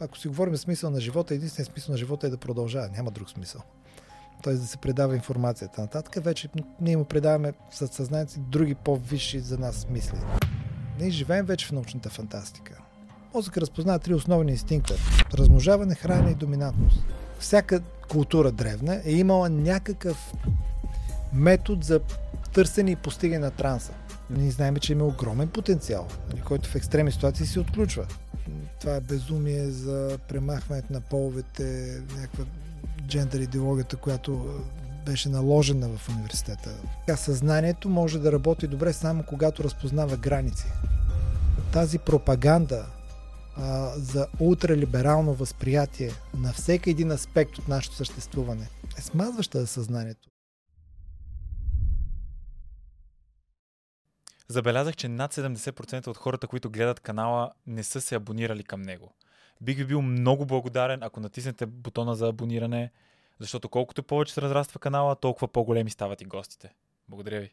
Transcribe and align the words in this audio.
Ако 0.00 0.18
си 0.18 0.28
говорим 0.28 0.56
смисъл 0.56 0.90
на 0.90 1.00
живота, 1.00 1.34
единственият 1.34 1.72
смисъл 1.72 1.92
на 1.92 1.98
живота 1.98 2.26
е 2.26 2.30
да 2.30 2.36
продължава. 2.36 2.88
Няма 2.88 3.10
друг 3.10 3.30
смисъл. 3.30 3.60
Тоест 4.42 4.60
да 4.60 4.66
се 4.66 4.76
предава 4.76 5.14
информацията. 5.14 5.80
Нататък 5.80 6.24
вече 6.24 6.48
ние 6.80 6.96
му 6.96 7.04
предаваме 7.04 7.52
със 7.70 7.90
съзнанието 7.90 8.32
си 8.32 8.40
други 8.40 8.74
по-висши 8.74 9.40
за 9.40 9.58
нас 9.58 9.86
мисли. 9.90 10.18
Ние 11.00 11.10
живеем 11.10 11.46
вече 11.46 11.66
в 11.66 11.72
научната 11.72 12.10
фантастика. 12.10 12.78
Мозък 13.34 13.56
разпознава 13.56 13.98
три 13.98 14.14
основни 14.14 14.52
инстинкта. 14.52 14.94
Размножаване, 15.34 15.94
хранене 15.94 16.30
и 16.30 16.34
доминантност. 16.34 17.04
Всяка 17.38 17.80
култура 18.08 18.52
древна 18.52 19.02
е 19.04 19.12
имала 19.12 19.48
някакъв 19.48 20.32
метод 21.32 21.80
за 21.82 22.00
търсене 22.52 22.90
и 22.90 22.96
постигане 22.96 23.44
на 23.44 23.50
транса. 23.50 23.92
Ние 24.30 24.50
знаем, 24.50 24.76
че 24.76 24.92
има 24.92 25.04
огромен 25.04 25.48
потенциал, 25.48 26.08
нали, 26.30 26.40
който 26.40 26.68
в 26.68 26.74
екстремни 26.74 27.12
ситуации 27.12 27.46
се 27.46 27.60
отключва. 27.60 28.06
Това 28.80 28.96
е 28.96 29.00
безумие 29.00 29.70
за 29.70 30.18
премахването 30.28 30.92
на 30.92 31.00
половете, 31.00 32.00
някаква 32.16 32.44
джендър 33.06 33.40
идеологията, 33.40 33.96
която 33.96 34.62
беше 35.06 35.28
наложена 35.28 35.88
в 35.88 36.08
университета. 36.08 36.70
Съзнанието 37.16 37.88
може 37.88 38.18
да 38.18 38.32
работи 38.32 38.66
добре 38.66 38.92
само 38.92 39.22
когато 39.22 39.64
разпознава 39.64 40.16
граници. 40.16 40.66
Тази 41.72 41.98
пропаганда 41.98 42.86
а, 43.56 43.92
за 43.96 44.26
ултралиберално 44.40 45.34
възприятие 45.34 46.10
на 46.38 46.52
всеки 46.52 46.90
един 46.90 47.10
аспект 47.10 47.58
от 47.58 47.68
нашето 47.68 47.96
съществуване 47.96 48.68
е 48.98 49.00
смазваща 49.00 49.60
за 49.60 49.66
съзнанието. 49.66 50.28
Забелязах, 54.50 54.96
че 54.96 55.08
над 55.08 55.34
70% 55.34 56.06
от 56.06 56.16
хората, 56.16 56.46
които 56.46 56.70
гледат 56.70 57.00
канала, 57.00 57.52
не 57.66 57.82
са 57.82 58.00
се 58.00 58.14
абонирали 58.14 58.62
към 58.62 58.82
него. 58.82 59.14
Бих 59.60 59.76
ви 59.76 59.84
бил 59.84 60.02
много 60.02 60.46
благодарен, 60.46 61.02
ако 61.02 61.20
натиснете 61.20 61.66
бутона 61.66 62.14
за 62.14 62.28
абониране, 62.28 62.90
защото 63.40 63.68
колкото 63.68 64.02
повече 64.02 64.34
се 64.34 64.42
разраства 64.42 64.80
канала, 64.80 65.16
толкова 65.16 65.48
по-големи 65.48 65.90
стават 65.90 66.20
и 66.20 66.24
гостите. 66.24 66.74
Благодаря 67.08 67.40
ви. 67.40 67.50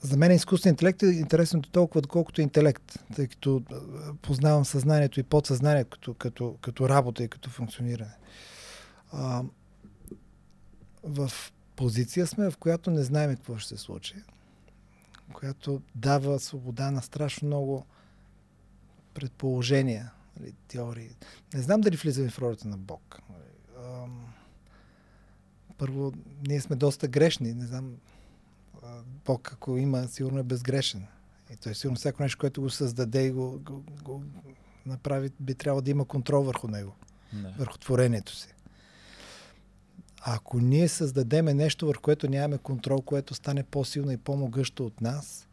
За 0.00 0.16
мен 0.16 0.32
изкуствен 0.32 0.70
интелект 0.70 1.02
е 1.02 1.06
интересното 1.06 1.70
толкова, 1.70 2.02
колкото 2.02 2.40
интелект, 2.40 2.98
тъй 3.16 3.28
като 3.28 3.62
познавам 4.22 4.64
съзнанието 4.64 5.20
и 5.20 5.22
подсъзнанието 5.22 5.90
като, 5.90 6.14
като, 6.14 6.56
като 6.60 6.88
работа 6.88 7.24
и 7.24 7.28
като 7.28 7.50
функциониране. 7.50 8.16
А, 9.12 9.42
в 11.02 11.30
позиция 11.76 12.26
сме, 12.26 12.50
в 12.50 12.56
която 12.56 12.90
не 12.90 13.02
знаем 13.02 13.36
какво 13.36 13.58
ще 13.58 13.68
се 13.68 13.82
случи 13.82 14.14
която 15.32 15.82
дава 15.94 16.38
свобода 16.40 16.90
на 16.90 17.02
страшно 17.02 17.46
много 17.46 17.86
предположения, 19.14 20.12
нали, 20.40 20.54
теории. 20.68 21.10
Не 21.54 21.62
знам 21.62 21.80
дали 21.80 21.96
влизаме 21.96 22.30
в 22.30 22.38
ролята 22.38 22.68
на 22.68 22.76
Бог. 22.76 23.20
Първо, 25.78 26.12
ние 26.48 26.60
сме 26.60 26.76
доста 26.76 27.08
грешни. 27.08 27.54
Не 27.54 27.66
знам, 27.66 27.96
Бог 29.24 29.52
ако 29.52 29.76
има, 29.76 30.08
сигурно 30.08 30.38
е 30.38 30.42
безгрешен. 30.42 31.06
И 31.52 31.56
той 31.56 31.74
сигурно 31.74 31.96
всяко 31.96 32.22
нещо, 32.22 32.38
което 32.38 32.62
го 32.62 32.70
създаде 32.70 33.26
и 33.26 33.30
го, 33.30 33.58
го, 33.58 33.84
го 34.02 34.22
направи, 34.86 35.30
би 35.40 35.54
трябвало 35.54 35.80
да 35.80 35.90
има 35.90 36.04
контрол 36.04 36.42
върху 36.42 36.68
него, 36.68 36.94
Не. 37.32 37.54
върху 37.58 37.78
творението 37.78 38.36
си. 38.36 38.54
Ако 40.28 40.60
ние 40.60 40.88
създадеме 40.88 41.54
нещо, 41.54 41.86
върху 41.86 42.02
което 42.02 42.28
нямаме 42.28 42.58
контрол, 42.58 43.02
което 43.02 43.34
стане 43.34 43.62
по-силно 43.62 44.12
и 44.12 44.16
по-могъщо 44.16 44.86
от 44.86 45.00
нас, 45.00 45.48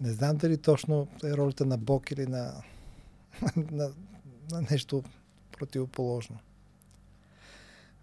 не 0.00 0.12
знам 0.12 0.36
дали 0.36 0.58
точно 0.58 1.08
е 1.24 1.32
ролята 1.32 1.66
на 1.66 1.78
Бог 1.78 2.10
или 2.10 2.26
на, 2.26 2.62
на, 3.56 3.92
на 4.50 4.62
нещо 4.70 5.02
противоположно. 5.52 6.38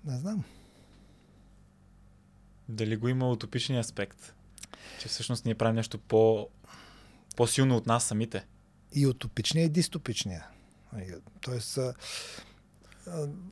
Не 0.05 0.17
знам. 0.17 0.43
Дали 2.69 2.95
го 2.95 3.07
има 3.07 3.31
утопичния 3.31 3.79
аспект? 3.79 4.33
Че 5.00 5.07
всъщност 5.07 5.45
ние 5.45 5.56
правим 5.56 5.75
нещо 5.75 5.97
по, 5.97 6.50
по-силно 7.35 7.77
от 7.77 7.88
нас 7.88 8.03
самите. 8.03 8.45
И 8.94 9.07
утопичния 9.07 9.66
и 9.66 9.69
дистопичния. 9.69 10.47
Тоест, 11.41 11.79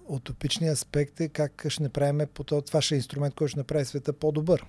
утопичният 0.07 0.73
аспект 0.73 1.19
е 1.19 1.27
как 1.27 1.65
ще 1.69 1.83
направим 1.83 2.27
по 2.33 2.43
това. 2.43 2.61
Това 2.61 2.81
ще 2.81 2.95
е 2.95 2.97
инструмент, 2.97 3.35
който 3.35 3.49
ще 3.49 3.59
направи 3.59 3.85
света 3.85 4.13
по-добър. 4.13 4.65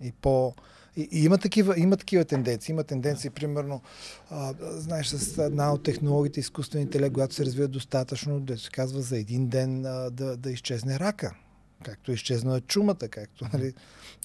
И 0.00 0.12
по... 0.12 0.54
И, 0.96 1.08
и 1.12 1.24
има, 1.24 1.38
такива, 1.38 1.78
има 1.78 1.96
такива 1.96 2.24
тенденции. 2.24 2.72
Има 2.72 2.84
тенденции, 2.84 3.30
примерно, 3.30 3.82
а, 4.30 4.54
знаеш, 4.60 5.06
с 5.06 5.38
една 5.38 5.72
от 5.72 5.82
технологиите, 5.82 6.40
изкуствен 6.40 6.82
интелект, 6.82 7.12
когато 7.12 7.34
се 7.34 7.44
развива 7.44 7.68
достатъчно, 7.68 8.40
да 8.40 8.58
се 8.58 8.70
казва 8.70 9.02
за 9.02 9.18
един 9.18 9.48
ден 9.48 9.86
а, 9.86 10.10
да, 10.10 10.36
да 10.36 10.50
изчезне 10.50 10.98
рака. 10.98 11.34
Както 11.84 12.10
е 12.10 12.14
изчезна 12.14 12.60
чумата, 12.60 13.08
както 13.10 13.46
нали, 13.52 13.72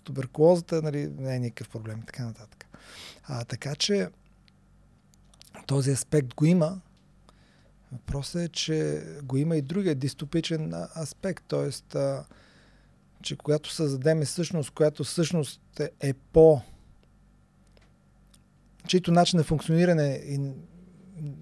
туберкулозата, 0.03 0.81
нали, 0.81 1.11
не 1.17 1.35
е 1.35 1.39
никакъв 1.39 1.69
проблем 1.69 1.99
и 2.03 2.05
така 2.05 2.25
нататък. 2.25 2.65
А, 3.23 3.45
така 3.45 3.75
че 3.75 4.07
този 5.67 5.91
аспект 5.91 6.35
го 6.35 6.45
има, 6.45 6.81
Въпросът 7.91 8.41
е, 8.41 8.47
че 8.47 9.03
го 9.23 9.37
има 9.37 9.57
и 9.57 9.61
другия 9.61 9.95
дистопичен 9.95 10.73
аспект, 10.97 11.43
т.е. 11.47 11.69
че 13.21 13.35
когато 13.35 13.73
създадем 13.73 14.25
същност, 14.25 14.71
която 14.71 15.03
всъщност 15.03 15.79
е, 15.79 15.89
е 15.99 16.13
по 16.13 16.61
чието 18.87 19.11
начин 19.11 19.37
на 19.37 19.43
функциониране 19.43 20.21
и 20.25 20.39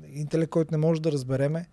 интелект, 0.08 0.50
който 0.50 0.72
не 0.72 0.78
може 0.78 1.02
да 1.02 1.12
разбереме, 1.12 1.68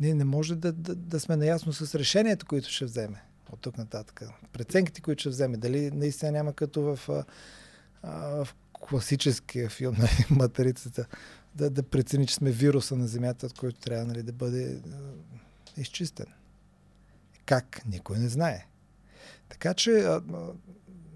ние 0.00 0.14
не 0.14 0.24
може 0.24 0.56
да, 0.56 0.72
да, 0.72 0.94
да 0.94 1.20
сме 1.20 1.36
наясно 1.36 1.72
с 1.72 1.94
решението, 1.94 2.46
които 2.46 2.70
ще 2.70 2.84
вземе 2.84 3.22
от 3.52 3.60
тук 3.60 3.78
нататък. 3.78 4.22
Преценките, 4.52 5.00
които 5.00 5.20
ще 5.20 5.28
вземе. 5.28 5.56
Дали 5.56 5.90
наистина 5.90 6.32
няма 6.32 6.52
като 6.52 6.82
в, 6.82 7.24
в 8.02 8.48
класическия 8.80 9.68
филм 9.70 9.96
на 9.98 10.08
материцата 10.30 11.06
да, 11.54 11.70
да 11.70 11.82
прецени, 11.82 12.26
че 12.26 12.34
сме 12.34 12.50
вируса 12.50 12.96
на 12.96 13.06
Земята, 13.06 13.46
от 13.46 13.58
който 13.58 13.80
трябва 13.80 14.06
нали, 14.06 14.22
да 14.22 14.32
бъде 14.32 14.80
а, 14.92 14.96
изчистен. 15.80 16.26
Как? 17.46 17.82
Никой 17.86 18.18
не 18.18 18.28
знае. 18.28 18.66
Така 19.48 19.74
че 19.74 19.90
а, 19.90 20.22
а, 20.32 20.48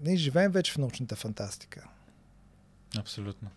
ние 0.03 0.15
живеем 0.15 0.51
вече 0.51 0.73
в 0.73 0.77
научната 0.77 1.15
фантастика. 1.15 1.87
Абсолютно. 2.97 3.49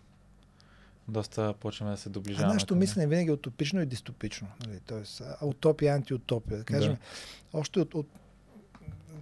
Доста 1.07 1.53
почваме 1.59 1.91
да 1.91 1.97
се 1.97 2.09
доближаваме. 2.09 2.51
А 2.51 2.53
нашето 2.53 2.75
мислене 2.75 3.07
винаги 3.07 3.29
е 3.29 3.33
утопично 3.33 3.81
и 3.81 3.85
дистопично. 3.85 4.47
Нали? 4.67 4.79
Тоест, 4.85 5.21
утопия, 5.41 5.95
антиутопия. 5.95 6.57
Да 6.57 6.63
кажем, 6.63 6.93
да. 6.93 7.59
още 7.59 7.79
от, 7.79 7.93
от 7.93 8.07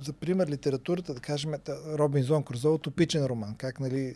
за 0.02 0.14
пример 0.14 0.48
литературата, 0.48 1.14
да 1.14 1.20
кажем, 1.20 1.54
Робинзон 1.88 2.44
Крузо, 2.44 2.74
утопичен 2.74 3.26
роман. 3.26 3.56
Как, 3.56 3.80
нали, 3.80 4.16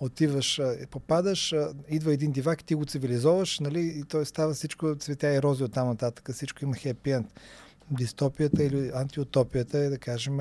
отиваш, 0.00 0.60
попадаш, 0.90 1.54
идва 1.88 2.12
един 2.12 2.32
дивак, 2.32 2.64
ти 2.64 2.74
го 2.74 2.84
цивилизоваш, 2.84 3.60
нали, 3.60 3.80
и 3.80 4.02
той 4.04 4.26
става 4.26 4.54
всичко 4.54 4.96
цветя 4.98 5.34
и 5.34 5.42
рози 5.42 5.64
от 5.64 5.72
там 5.72 5.88
нататък, 5.88 6.32
всичко 6.32 6.64
има 6.64 6.76
хепи 6.76 7.10
енд. 7.10 7.40
Дистопията 7.90 8.64
или 8.64 8.90
антиутопията 8.94 9.78
е, 9.78 9.88
да 9.88 9.98
кажем, 9.98 10.38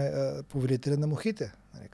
повелителя 0.49 0.97
на 0.97 1.07
мухите. 1.07 1.51
Нали, 1.75 1.89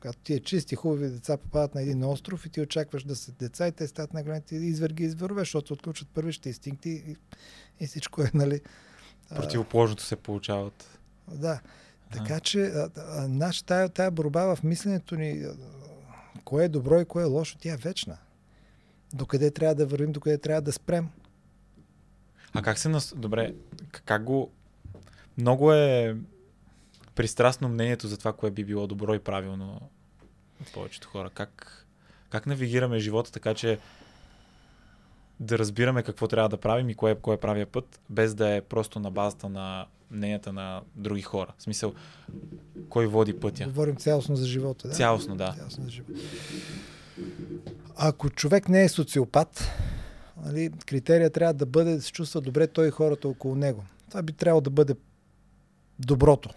Когато 0.00 0.18
ти 0.18 0.34
е 0.34 0.40
чисти, 0.40 0.74
хубави 0.74 1.08
деца 1.08 1.36
попадат 1.36 1.74
на 1.74 1.82
един 1.82 2.04
остров 2.04 2.46
и 2.46 2.48
ти 2.48 2.60
очакваш 2.60 3.04
да 3.04 3.16
са 3.16 3.32
деца 3.32 3.68
и 3.68 3.72
те 3.72 3.86
стават 3.86 4.14
на 4.14 4.22
големите 4.22 4.54
изверги 4.54 5.04
и 5.04 5.10
зверове, 5.10 5.40
защото 5.40 5.66
се 5.66 5.72
отключват 5.72 6.08
първите 6.14 6.48
инстинкти 6.48 6.90
и, 6.90 7.16
и 7.80 7.86
всичко 7.86 8.22
е, 8.22 8.30
нали... 8.34 8.60
Противоположното 9.28 10.02
се 10.02 10.16
получават. 10.16 10.98
Да. 11.28 11.60
Така 12.12 12.40
че 12.40 12.62
а, 12.62 12.90
а, 12.96 13.28
наш, 13.28 13.62
тая, 13.62 13.88
тая 13.88 14.10
борба 14.10 14.54
в 14.54 14.62
мисленето 14.62 15.16
ни 15.16 15.46
Кое 16.50 16.64
е 16.64 16.68
добро 16.68 17.00
и 17.00 17.04
кое 17.04 17.22
е 17.22 17.26
лошо, 17.26 17.58
тя 17.60 17.72
е 17.72 17.76
вечна. 17.76 18.18
Докъде 19.12 19.50
трябва 19.50 19.74
да 19.74 19.86
вървим, 19.86 20.12
докъде 20.12 20.38
трябва 20.38 20.62
да 20.62 20.72
спрем. 20.72 21.08
А 22.52 22.62
как 22.62 22.78
се 22.78 22.88
нас... 22.88 23.14
Добре, 23.16 23.54
как 24.04 24.24
го... 24.24 24.50
Много 25.38 25.72
е 25.72 26.16
пристрастно 27.14 27.68
мнението 27.68 28.08
за 28.08 28.18
това, 28.18 28.32
кое 28.32 28.50
би 28.50 28.64
било 28.64 28.86
добро 28.86 29.14
и 29.14 29.18
правилно 29.18 29.90
от 30.60 30.72
повечето 30.72 31.08
хора. 31.08 31.30
Как, 31.30 31.86
как 32.30 32.46
навигираме 32.46 32.98
живота 32.98 33.32
така, 33.32 33.54
че 33.54 33.78
да 35.40 35.58
разбираме 35.58 36.02
какво 36.02 36.28
трябва 36.28 36.48
да 36.48 36.56
правим 36.56 36.90
и 36.90 36.94
кое, 36.94 37.14
кое 37.14 37.34
е 37.34 37.40
правия 37.40 37.66
път, 37.66 38.00
без 38.10 38.34
да 38.34 38.54
е 38.54 38.60
просто 38.60 39.00
на 39.00 39.10
базата 39.10 39.48
на 39.48 39.86
мненията 40.10 40.52
на 40.52 40.82
други 40.96 41.22
хора. 41.22 41.52
В 41.58 41.62
смисъл, 41.62 41.94
кой 42.88 43.06
води 43.06 43.40
пътя? 43.40 43.64
Говорим 43.64 43.96
цялостно 43.96 44.36
за 44.36 44.46
живота. 44.46 44.88
Да? 44.88 44.94
Цялостно, 44.94 45.36
да. 45.36 45.54
Цялостно 45.56 45.84
за 45.84 45.90
живота. 45.90 46.20
Ако 47.96 48.30
човек 48.30 48.68
не 48.68 48.84
е 48.84 48.88
социопат, 48.88 49.70
нали, 50.44 50.70
критерия 50.86 51.30
трябва 51.30 51.54
да 51.54 51.66
бъде 51.66 51.94
да 51.94 52.02
се 52.02 52.12
чувства 52.12 52.40
добре 52.40 52.66
той 52.66 52.88
и 52.88 52.90
хората 52.90 53.28
около 53.28 53.54
него. 53.54 53.84
Това 54.08 54.22
би 54.22 54.32
трябвало 54.32 54.60
да 54.60 54.70
бъде 54.70 54.94
доброто. 55.98 56.50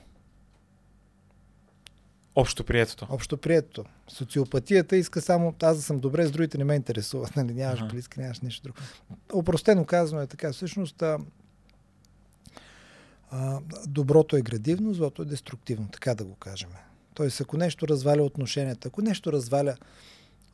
Общо 2.36 2.64
приетото. 2.64 3.08
Общо 3.10 3.38
приетото. 3.38 3.86
Социопатията 4.08 4.98
иска 4.98 5.22
само 5.22 5.56
аз 5.62 5.78
да 5.78 5.84
съм 5.84 6.00
добре, 6.00 6.26
с 6.26 6.32
другите 6.32 6.58
не 6.58 6.64
ме 6.64 6.76
интересуват. 6.76 7.36
Нали? 7.36 7.54
Нямаш 7.54 7.80
ага. 7.80 7.90
близки, 7.90 8.20
нямаш 8.20 8.40
нищо 8.40 8.64
друго. 8.64 8.78
Опростено 9.34 9.86
казано 9.86 10.22
е 10.22 10.28
така. 10.28 10.54
Всъщност, 10.54 11.02
а, 11.02 11.18
а, 13.32 13.60
доброто 13.88 14.36
е 14.36 14.42
градивно, 14.42 14.94
злото 14.94 15.22
е 15.22 15.26
деструктивно, 15.26 15.88
така 15.88 16.16
да 16.16 16.24
го 16.24 16.36
кажем. 16.36 16.70
Тоест, 17.14 17.42
ако 17.42 17.58
нещо 17.58 17.88
разваля 17.88 18.24
отношенията, 18.24 18.88
ако 18.88 19.02
нещо 19.02 19.32
разваля 19.32 19.76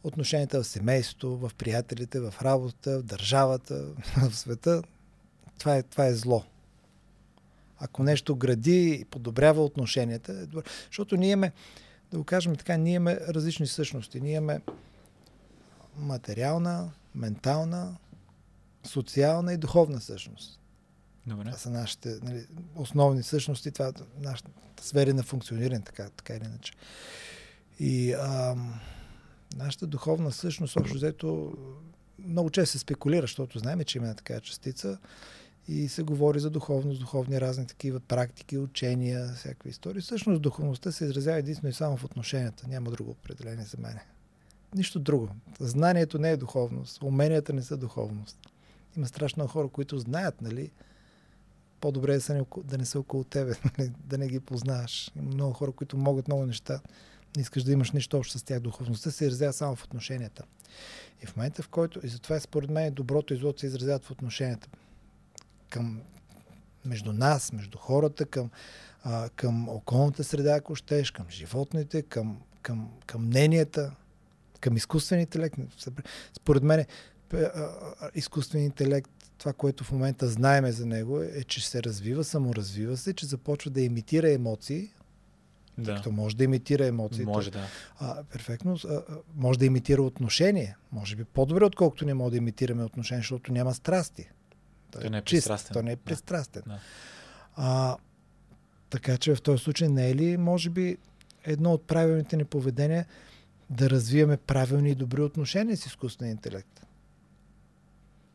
отношенията 0.03 0.63
в 0.63 0.67
семейството, 0.67 1.37
в 1.37 1.51
приятелите, 1.57 2.19
в 2.19 2.33
работата, 2.41 2.99
в 2.99 3.03
държавата, 3.03 3.85
в 4.29 4.35
света, 4.35 4.81
това 5.59 5.75
е, 5.75 5.83
това 5.83 6.05
е 6.05 6.13
зло. 6.13 6.43
Ако 7.79 8.03
нещо 8.03 8.35
гради 8.35 8.97
и 9.01 9.05
подобрява 9.05 9.63
отношенията, 9.63 10.31
е 10.31 10.45
добре. 10.45 10.63
Защото 10.85 11.15
ние 11.15 11.31
имаме, 11.31 11.51
да 12.11 12.17
го 12.17 12.23
кажем 12.23 12.55
така, 12.55 12.77
ние 12.77 12.93
имаме 12.93 13.19
различни 13.27 13.67
същности. 13.67 14.21
Ние 14.21 14.35
имаме 14.35 14.61
материална, 15.97 16.91
ментална, 17.15 17.97
социална 18.83 19.53
и 19.53 19.57
духовна 19.57 20.01
същност. 20.01 20.59
Добре. 21.27 21.45
Това 21.45 21.57
са 21.57 21.69
нашите 21.69 22.19
нали, 22.23 22.45
основни 22.75 23.23
същности, 23.23 23.71
това 23.71 23.87
е 23.87 23.91
нашата 24.19 24.49
сфери 24.81 25.13
на 25.13 25.23
функциониране, 25.23 25.81
така, 25.81 26.09
така 26.09 26.33
или 26.33 26.45
иначе. 26.45 26.73
И 27.79 28.13
ам, 28.13 28.79
нашата 29.55 29.87
духовна 29.87 30.31
същност, 30.31 30.77
общо 30.77 30.95
взето, 30.95 31.53
много 32.19 32.49
често 32.49 32.71
се 32.71 32.79
спекулира, 32.79 33.21
защото 33.21 33.59
знаем, 33.59 33.83
че 33.83 33.97
има 33.97 34.15
такава 34.15 34.41
частица 34.41 34.97
и 35.67 35.89
се 35.89 36.03
говори 36.03 36.39
за 36.39 36.49
духовност, 36.49 36.99
духовни 36.99 37.41
разни 37.41 37.67
такива 37.67 37.99
практики, 37.99 38.57
учения, 38.57 39.33
всякакви 39.35 39.69
истории. 39.69 40.01
Всъщност 40.01 40.41
духовността 40.41 40.91
се 40.91 41.05
изразява 41.05 41.37
единствено 41.37 41.69
и 41.69 41.73
само 41.73 41.97
в 41.97 42.03
отношенията. 42.03 42.67
Няма 42.67 42.91
друго 42.91 43.11
определение 43.11 43.65
за 43.65 43.77
мен. 43.81 43.99
Нищо 44.75 44.99
друго. 44.99 45.29
Знанието 45.59 46.19
не 46.19 46.31
е 46.31 46.37
духовност. 46.37 47.03
Уменията 47.03 47.53
не 47.53 47.61
са 47.61 47.77
духовност. 47.77 48.37
Има 48.97 49.07
страшно 49.07 49.47
хора, 49.47 49.67
които 49.67 49.99
знаят, 49.99 50.41
нали, 50.41 50.71
по-добре 51.81 52.15
е 52.15 52.19
да, 52.63 52.77
не, 52.77 52.85
са 52.85 52.99
около 52.99 53.23
тебе, 53.23 53.53
нали, 53.77 53.91
да 54.05 54.17
не 54.17 54.27
ги 54.27 54.39
познаваш. 54.39 55.11
Има 55.15 55.31
много 55.31 55.53
хора, 55.53 55.71
които 55.71 55.97
могат 55.97 56.27
много 56.27 56.45
неща. 56.45 56.81
Не 57.35 57.41
искаш 57.41 57.63
да 57.63 57.71
имаш 57.71 57.91
нищо 57.91 58.17
общо 58.17 58.39
с 58.39 58.43
тях. 58.43 58.59
Духовността 58.59 59.11
се 59.11 59.25
изразява 59.25 59.53
само 59.53 59.75
в 59.75 59.83
отношенията. 59.83 60.43
И 61.23 61.25
в 61.25 61.35
момента, 61.35 61.63
в 61.63 61.69
който, 61.69 61.99
и 62.03 62.09
затова 62.09 62.39
според 62.39 62.69
мен 62.69 62.93
доброто 62.93 63.33
и 63.33 63.37
злото 63.37 63.59
се 63.59 63.65
изразяват 63.65 64.05
в 64.05 64.11
отношенията. 64.11 64.67
Към, 65.69 66.01
между 66.85 67.13
нас, 67.13 67.53
между 67.53 67.77
хората, 67.77 68.25
към, 68.25 68.49
а, 69.03 69.29
към 69.29 69.69
околната 69.69 70.23
среда, 70.23 70.55
ако 70.55 70.75
щеш, 70.75 71.11
към 71.11 71.25
животните, 71.29 72.01
към, 72.01 72.41
към, 72.61 72.91
към 73.05 73.25
мненията, 73.25 73.91
към 74.59 74.77
изкуствения 74.77 75.21
интелект. 75.21 75.55
Според 76.33 76.63
мен 76.63 76.85
изкуственият 78.15 78.71
интелект 78.71 79.09
това, 79.39 79.53
което 79.53 79.83
в 79.83 79.91
момента 79.91 80.27
знаеме 80.27 80.71
за 80.71 80.85
него 80.85 81.21
е, 81.21 81.43
че 81.43 81.67
се 81.67 81.83
развива, 81.83 82.23
саморазвива 82.23 82.97
се, 82.97 83.13
че 83.13 83.25
започва 83.25 83.71
да 83.71 83.81
имитира 83.81 84.31
емоции. 84.31 84.89
Да. 85.77 85.95
Като 85.95 86.11
може 86.11 86.37
да 86.37 86.43
имитира 86.43 86.85
емоции. 86.85 87.25
Може 87.25 87.51
да. 87.51 87.67
А, 87.99 88.23
перфектно. 88.23 88.77
А, 88.87 89.01
може 89.35 89.59
да 89.59 89.65
имитира 89.65 90.01
отношение. 90.01 90.75
Може 90.91 91.15
би 91.15 91.23
по-добре, 91.23 91.65
отколкото 91.65 92.05
не 92.05 92.13
може 92.13 92.31
да 92.31 92.37
имитираме 92.37 92.83
отношение, 92.83 93.21
защото 93.21 93.53
няма 93.53 93.73
страсти. 93.73 94.29
Той, 94.91 95.01
той 95.01 95.09
не 95.09 95.17
е 95.17 95.21
чист, 95.21 95.47
пристрастен. 95.47 95.73
Той 95.73 95.83
не 95.83 95.91
е 95.91 95.95
пристрастен. 95.95 96.63
Да. 96.67 96.79
А, 97.55 97.97
така 98.89 99.17
че 99.17 99.35
в 99.35 99.41
този 99.41 99.63
случай 99.63 99.87
не 99.87 100.09
е 100.09 100.15
ли, 100.15 100.37
може 100.37 100.69
би, 100.69 100.97
едно 101.43 101.73
от 101.73 101.87
правилните 101.87 102.37
ни 102.37 102.45
поведения 102.45 103.05
да 103.69 103.89
развиваме 103.89 104.37
правилни 104.37 104.89
и 104.89 104.95
добри 104.95 105.21
отношения 105.21 105.77
с 105.77 105.85
изкуствения 105.85 106.31
интелект? 106.31 106.85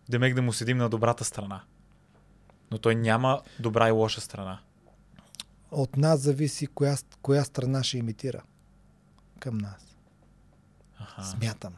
Демек 0.08 0.34
да 0.34 0.42
му 0.42 0.52
седим 0.52 0.76
на 0.76 0.88
добрата 0.88 1.24
страна. 1.24 1.62
Но 2.70 2.78
той 2.78 2.94
няма 2.94 3.42
добра 3.60 3.88
и 3.88 3.90
лоша 3.90 4.20
страна. 4.20 4.60
От 5.70 5.96
нас 5.96 6.20
зависи 6.20 6.66
коя, 6.66 6.96
коя 7.22 7.44
страна 7.44 7.82
ще 7.82 7.98
имитира 7.98 8.42
към 9.38 9.58
нас. 9.58 9.96
Аха. 10.98 11.22
Смятам. 11.22 11.74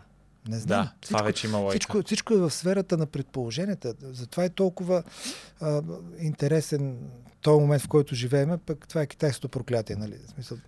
Не 0.48 0.58
знам. 0.58 0.82
Да, 0.84 0.92
всичко, 1.00 1.06
това 1.06 1.22
вече 1.22 1.46
има 1.46 1.58
логика. 1.58 1.72
Всичко, 1.72 2.02
всичко 2.02 2.34
е 2.34 2.36
в 2.36 2.50
сферата 2.50 2.96
на 2.96 3.06
предположенията. 3.06 3.94
Затова 4.00 4.44
е 4.44 4.48
толкова 4.48 5.02
а, 5.60 5.82
интересен 6.18 7.10
този 7.40 7.60
момент, 7.60 7.82
в 7.82 7.88
който 7.88 8.14
живеем, 8.14 8.58
пък 8.66 8.88
това 8.88 9.02
е 9.02 9.06
китайското 9.06 9.48
проклятие. 9.48 9.96
Нали? 9.96 10.18
В 10.26 10.30
смисъл, 10.30 10.58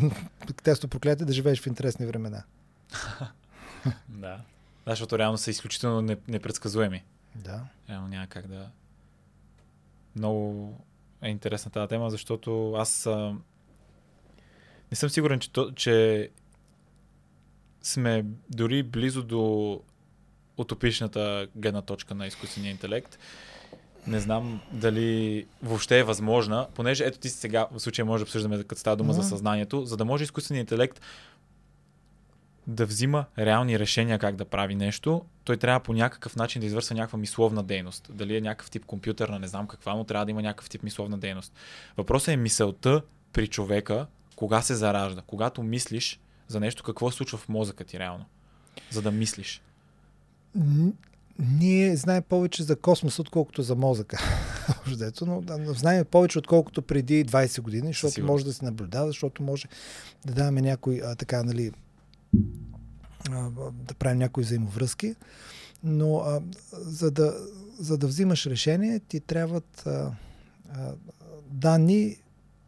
китайското 0.46 0.88
проклятие 0.88 1.26
да 1.26 1.32
живееш 1.32 1.60
в 1.60 1.66
интересни 1.66 2.06
времена. 2.06 2.42
да. 4.08 4.40
Да, 4.86 4.92
защото 4.92 5.18
реално 5.18 5.38
са 5.38 5.50
изключително 5.50 6.16
непредсказуеми. 6.28 7.04
Да. 7.34 7.60
Реално 7.90 8.08
няма 8.08 8.26
как 8.26 8.46
да... 8.46 8.70
Много 10.16 10.72
е 11.22 11.28
интересна 11.28 11.70
тази 11.70 11.88
тема, 11.88 12.10
защото 12.10 12.72
аз 12.72 13.06
а... 13.06 13.34
не 14.90 14.96
съм 14.96 15.10
сигурен, 15.10 15.40
че, 15.40 15.52
то, 15.52 15.72
че 15.72 16.30
сме 17.86 18.24
дори 18.50 18.82
близо 18.82 19.22
до 19.22 19.80
утопичната 20.56 21.46
гледна 21.54 21.82
точка 21.82 22.14
на 22.14 22.26
изкуствения 22.26 22.70
интелект. 22.70 23.18
Не 24.06 24.20
знам 24.20 24.60
дали 24.72 25.46
въобще 25.62 25.98
е 25.98 26.04
възможна, 26.04 26.66
понеже 26.74 27.04
ето 27.04 27.18
ти 27.18 27.28
сега 27.28 27.66
в 27.72 27.80
случая 27.80 28.06
може 28.06 28.20
да 28.20 28.24
обсъждаме 28.24 28.64
като 28.64 28.80
става 28.80 28.96
дума 28.96 29.12
mm-hmm. 29.12 29.20
за 29.20 29.28
съзнанието, 29.28 29.84
за 29.84 29.96
да 29.96 30.04
може 30.04 30.24
изкуственият 30.24 30.64
интелект 30.64 31.00
да 32.66 32.86
взима 32.86 33.24
реални 33.38 33.78
решения 33.78 34.18
как 34.18 34.36
да 34.36 34.44
прави 34.44 34.74
нещо, 34.74 35.24
той 35.44 35.56
трябва 35.56 35.80
по 35.80 35.92
някакъв 35.92 36.36
начин 36.36 36.60
да 36.60 36.66
извършва 36.66 36.94
някаква 36.94 37.18
мисловна 37.18 37.62
дейност. 37.62 38.10
Дали 38.12 38.36
е 38.36 38.40
някакъв 38.40 38.70
тип 38.70 38.84
компютър, 38.84 39.28
не 39.28 39.48
знам 39.48 39.66
каква, 39.66 39.94
но 39.94 40.04
трябва 40.04 40.24
да 40.24 40.30
има 40.30 40.42
някакъв 40.42 40.68
тип 40.70 40.82
мисловна 40.82 41.18
дейност. 41.18 41.52
Въпросът 41.96 42.28
е 42.28 42.36
мисълта 42.36 43.02
при 43.32 43.48
човека, 43.48 44.06
кога 44.36 44.62
се 44.62 44.74
заражда. 44.74 45.22
Когато 45.26 45.62
мислиш 45.62 46.20
за 46.48 46.60
нещо, 46.60 46.82
какво 46.82 47.10
се 47.10 47.16
случва 47.16 47.38
в 47.38 47.48
мозъка 47.48 47.84
ти 47.84 47.98
реално, 47.98 48.24
за 48.90 49.02
да 49.02 49.10
мислиш? 49.10 49.62
Ние 51.38 51.96
знаем 51.96 52.22
повече 52.28 52.62
за 52.62 52.76
космос, 52.76 53.18
отколкото 53.18 53.62
за 53.62 53.74
мозъка. 53.74 54.18
но 55.58 55.72
знаем 55.72 56.04
повече, 56.04 56.38
отколкото 56.38 56.82
преди 56.82 57.24
20 57.24 57.60
години, 57.60 57.86
защото 57.86 58.24
може 58.24 58.44
да 58.44 58.52
се 58.52 58.64
наблюдава, 58.64 59.06
защото 59.06 59.42
може 59.42 59.68
да 60.26 60.32
даваме 60.32 60.62
някой 60.62 61.00
а, 61.04 61.14
така, 61.14 61.42
нали, 61.42 61.72
да 63.72 63.94
правим 63.98 64.18
някои 64.18 64.44
взаимовръзки, 64.44 65.14
но 65.84 66.16
а, 66.16 66.42
за, 66.72 67.10
да, 67.10 67.34
за 67.78 67.98
да 67.98 68.06
взимаш 68.06 68.46
решение, 68.46 69.00
ти 69.00 69.20
трябват 69.20 69.86
а, 69.86 70.12
а, 70.70 70.92
данни 71.50 72.16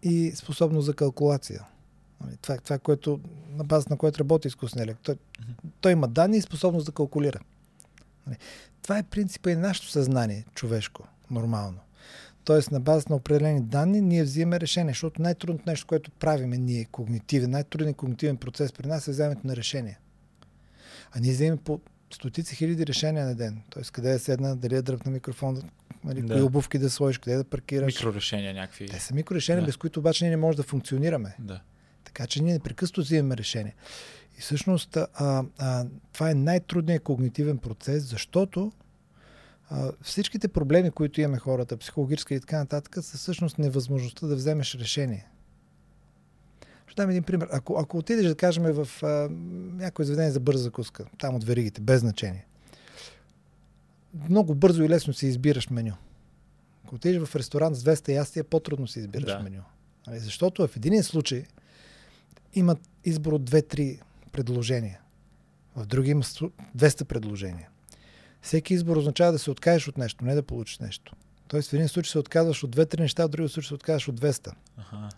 и 0.03 0.33
способност 0.35 0.87
за 0.87 0.95
калкулация. 0.95 1.65
Нали, 2.25 2.37
това, 2.43 2.57
това 2.57 2.79
което, 2.79 3.21
на 3.51 3.65
база 3.65 3.87
на 3.91 3.97
което 3.97 4.21
работи 4.21 4.49
изкуственият 4.49 4.89
елект. 4.89 5.01
Той, 5.03 5.17
той 5.81 5.93
има 5.93 6.09
данни 6.09 6.37
и 6.37 6.43
способност 6.43 6.87
да 6.87 6.93
калкулира. 6.93 7.41
Нали, 8.27 8.37
това 8.83 8.99
е 8.99 9.03
принципа 9.03 9.51
и 9.51 9.55
на 9.55 9.61
нашето 9.61 9.89
съзнание, 9.89 10.45
човешко, 10.55 11.09
нормално. 11.31 11.79
Тоест, 12.45 12.71
на 12.71 12.81
база 12.81 13.07
на 13.11 13.17
определени 13.17 13.61
данни, 13.61 14.01
ние 14.01 14.23
взимаме 14.23 14.61
решение, 14.61 14.91
защото 14.91 15.23
най-трудното 15.23 15.71
нещо, 15.71 15.87
което 15.87 16.11
правиме 16.11 16.59
ние, 16.59 16.85
когнитивен, 16.85 17.51
най-трудният 17.51 17.97
когнитивен 17.97 18.37
процес 18.37 18.73
при 18.73 18.87
нас 18.89 19.09
е 19.09 19.11
вземането 19.11 19.47
на 19.47 19.57
решение. 19.57 19.99
А 21.13 21.21
ние 21.21 21.33
вземем 21.33 21.59
по 21.59 21.81
стотици 22.15 22.57
хиляди 22.57 22.87
решения 22.87 23.27
на 23.27 23.35
ден. 23.35 23.63
Тоест, 23.71 23.91
къде 23.91 24.13
е 24.13 24.19
седна, 24.19 24.57
дали 24.57 24.75
е 24.75 24.83
дръпна 24.83 25.11
микрофон, 25.11 25.63
нали, 26.05 26.23
да. 26.23 26.35
кои 26.35 26.43
обувки 26.43 26.79
да 26.79 26.91
сложиш, 26.91 27.19
къде 27.19 27.37
да 27.37 27.45
паркираш. 27.45 27.95
Микрорешения 27.95 28.55
някакви. 28.55 28.89
Те 28.89 29.01
са 29.01 29.15
микрорешения, 29.15 29.63
да. 29.63 29.67
без 29.67 29.77
които 29.77 30.01
обаче 30.01 30.25
ние 30.25 30.31
не 30.31 30.37
можем 30.37 30.57
да 30.57 30.63
функционираме. 30.63 31.37
Да. 31.39 31.61
Така 32.09 32.27
че 32.27 32.43
ние 32.43 32.53
непрекъснато 32.53 33.01
взимаме 33.01 33.37
решение. 33.37 33.75
И 34.39 34.41
всъщност 34.41 34.97
а, 34.97 35.45
а, 35.59 35.87
това 36.13 36.31
е 36.31 36.35
най-трудният 36.35 37.03
когнитивен 37.03 37.59
процес, 37.59 38.03
защото 38.03 38.73
а, 39.71 39.93
всичките 40.03 40.49
проблеми, 40.49 40.91
които 40.91 41.21
имаме 41.21 41.39
хората, 41.39 41.77
психологически 41.77 42.35
и 42.35 42.41
така 42.41 42.59
нататък, 42.59 43.05
са 43.05 43.19
всъщност 43.19 43.59
невъзможността 43.59 44.27
да 44.27 44.37
вземеш 44.37 44.75
решение. 44.75 45.29
Ще 46.87 47.03
дам 47.03 47.11
един 47.11 47.23
пример. 47.23 47.49
Ако, 47.53 47.79
ако 47.79 47.99
отидеш, 47.99 48.27
да 48.27 48.35
кажем, 48.35 48.65
в 48.65 48.89
а, 49.03 49.29
някое 49.83 50.05
заведение 50.05 50.31
за 50.31 50.41
бърза 50.41 50.63
закуска, 50.63 51.05
там 51.19 51.35
от 51.35 51.45
веригите, 51.45 51.81
без 51.81 52.01
значение, 52.01 52.47
много 54.29 54.55
бързо 54.55 54.83
и 54.83 54.89
лесно 54.89 55.13
си 55.13 55.27
избираш 55.27 55.71
меню. 55.71 55.95
Ако 56.85 56.95
отидеш 56.95 57.23
в 57.23 57.37
ресторант 57.37 57.77
с 57.77 57.85
200 57.85 58.09
ястия, 58.09 58.45
по-трудно 58.45 58.87
си 58.87 58.99
избираш 58.99 59.33
да. 59.33 59.39
меню. 59.39 59.63
Нали? 60.07 60.19
Защото 60.19 60.67
в 60.67 60.77
един 60.77 61.03
случай 61.03 61.45
имат 62.55 62.79
избор 63.05 63.33
от 63.33 63.51
2-3 63.51 64.01
предложения. 64.33 65.01
В 65.77 65.87
други 65.87 66.11
има 66.11 66.23
200 66.23 67.05
предложения. 67.05 67.69
Всеки 68.43 68.75
избор 68.75 68.97
означава 68.97 69.33
да 69.33 69.39
се 69.39 69.51
откажеш 69.51 69.89
от 69.89 69.99
нещо, 69.99 70.25
не 70.25 70.35
да 70.35 70.43
получиш 70.43 70.79
нещо. 70.79 71.13
Тоест 71.49 71.71
в 71.71 71.73
един 71.73 71.89
случай 71.89 72.11
се 72.11 72.19
отказваш 72.19 72.65
от 72.65 72.71
две-три 72.71 73.03
неща, 73.03 73.27
в 73.27 73.29
другия 73.29 73.49
случай 73.49 73.69
се 73.69 73.75
отказваш 73.75 74.09
от 74.09 74.21
200. 74.21 74.53
Ага. 74.77 75.09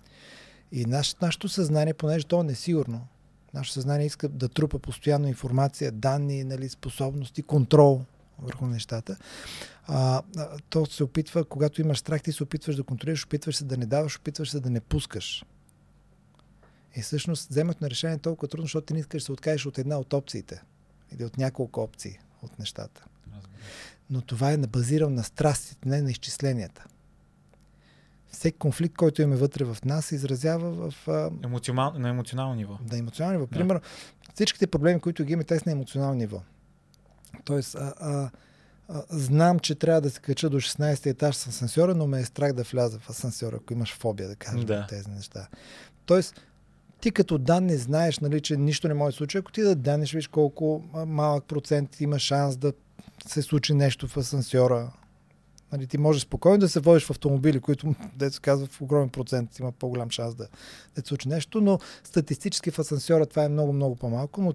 И 0.73 0.85
наш, 0.85 1.17
нашето 1.23 1.49
съзнание, 1.49 1.95
понеже 1.95 2.27
то 2.27 2.41
е 2.41 2.45
несигурно, 2.45 3.07
нашето 3.55 3.75
съзнание 3.75 4.07
иска 4.07 4.29
да 4.29 4.49
трупа 4.49 4.79
постоянно 4.79 5.29
информация, 5.29 5.93
данни, 5.93 6.45
нали, 6.45 6.69
способности, 6.69 7.43
контрол 7.43 8.05
върху 8.39 8.67
нещата. 8.67 9.17
А, 9.87 10.23
то 10.69 10.87
се 10.87 11.05
опитва, 11.05 11.45
когато 11.45 11.81
имаш 11.81 11.99
страх, 11.99 12.23
ти 12.23 12.33
се 12.33 12.43
опитваш 12.43 12.77
да 12.77 12.83
контролираш, 12.83 13.25
опитваш 13.25 13.57
се 13.57 13.65
да 13.65 13.77
не 13.77 13.87
даваш, 13.87 14.17
опитваш 14.17 14.51
се 14.51 14.61
да 14.61 14.71
не 14.71 14.81
пускаш. 14.81 15.45
И 16.97 17.03
всъщност 17.03 17.49
вземат 17.49 17.81
на 17.81 17.91
решение 17.91 18.17
е 18.17 18.19
толкова 18.19 18.49
трудно, 18.49 18.65
защото 18.65 18.87
ти 18.87 18.93
не 18.93 19.01
искаш 19.01 19.23
да 19.23 19.27
се 19.27 19.33
откажеш 19.33 19.67
от 19.67 19.79
една 19.79 19.99
от 19.99 20.13
опциите. 20.13 20.63
Или 21.15 21.25
от 21.25 21.39
няколко 21.39 21.81
опции 21.81 22.19
от 22.43 22.59
нещата. 22.59 23.05
Но 24.11 24.21
това 24.21 24.53
е 24.53 24.57
базирано 24.57 25.15
на 25.15 25.25
страстите, 25.25 25.89
не 25.89 26.03
на 26.03 26.11
изчисленията. 26.11 26.85
Всеки 28.33 28.59
конфликт, 28.59 28.97
който 28.97 29.23
имаме 29.23 29.37
вътре 29.37 29.65
в 29.65 29.77
нас, 29.85 30.05
се 30.05 30.15
изразява 30.15 30.91
в... 30.91 31.09
Емоционал, 31.45 31.93
на 31.95 32.09
емоционално 32.09 32.55
ниво. 32.55 32.79
Да, 32.83 32.99
емоционално 32.99 33.39
ниво. 33.39 33.51
Примерно, 33.51 33.81
да. 33.81 34.33
всичките 34.35 34.67
проблеми, 34.67 35.01
които 35.01 35.25
ги 35.25 35.33
имаме, 35.33 35.45
те 35.45 35.59
са 35.59 35.63
на 35.67 35.73
емоционално 35.73 36.15
ниво. 36.15 36.43
Тоест, 37.45 37.75
а, 37.75 37.95
а, 38.01 38.31
а, 38.89 39.03
знам, 39.11 39.59
че 39.59 39.75
трябва 39.75 40.01
да 40.01 40.11
се 40.11 40.21
кача 40.21 40.51
до 40.51 40.61
16 40.61 41.07
етаж 41.07 41.37
с 41.37 41.47
асансьора, 41.47 41.95
но 41.95 42.07
ме 42.07 42.21
е 42.21 42.25
страх 42.25 42.53
да 42.53 42.63
вляза 42.63 42.99
в 42.99 43.11
асансьора, 43.11 43.57
ако 43.57 43.73
имаш 43.73 43.95
фобия, 43.95 44.29
да 44.29 44.37
кажем 44.37 44.67
да. 44.67 44.87
тези 44.87 45.11
неща. 45.11 45.49
Тоест, 46.07 46.41
ти 47.01 47.11
като 47.11 47.39
дан 47.39 47.65
не 47.65 47.77
знаеш, 47.77 48.19
нали, 48.19 48.41
че 48.41 48.57
нищо 48.57 48.89
не 48.89 48.95
може 48.95 49.15
да 49.15 49.17
случи, 49.17 49.39
ако 49.39 49.53
ти 49.53 49.63
да 49.63 49.75
данеш, 49.75 50.13
виж 50.13 50.27
колко 50.27 50.85
малък 51.07 51.45
процент 51.45 52.01
има 52.01 52.19
шанс 52.19 52.57
да 52.57 52.73
се 53.27 53.43
случи 53.43 53.75
нещо 53.75 54.09
в 54.09 54.17
асансьора. 54.17 54.93
Нали, 55.73 55.87
ти 55.87 55.99
можеш 55.99 56.23
спокойно 56.23 56.59
да 56.59 56.69
се 56.69 56.81
водиш 56.81 57.05
в 57.05 57.11
автомобили, 57.11 57.61
които, 57.61 57.95
дето 58.17 58.39
казва, 58.43 58.67
в 58.67 58.81
огромен 58.81 59.09
процент 59.09 59.59
има 59.59 59.73
по-голям 59.73 60.11
шанс 60.11 60.35
да, 60.35 60.49
да 60.95 61.03
се 61.03 61.09
случи 61.09 61.29
нещо, 61.29 61.61
но 61.61 61.79
статистически 62.05 62.71
в 62.71 62.79
асансьора 62.79 63.27
това 63.27 63.45
е 63.45 63.49
много, 63.49 63.73
много 63.73 63.97
по-малко, 63.97 64.43
но 64.43 64.55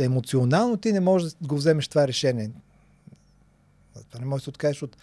емоционално 0.00 0.76
ти 0.76 0.92
не 0.92 1.00
можеш 1.00 1.32
да 1.32 1.48
го 1.48 1.56
вземеш 1.56 1.88
това 1.88 2.08
решение. 2.08 2.50
Това 4.08 4.20
не 4.20 4.26
можеш 4.26 4.42
да 4.42 4.44
се 4.44 4.50
откажеш 4.50 4.82
от 4.82 4.96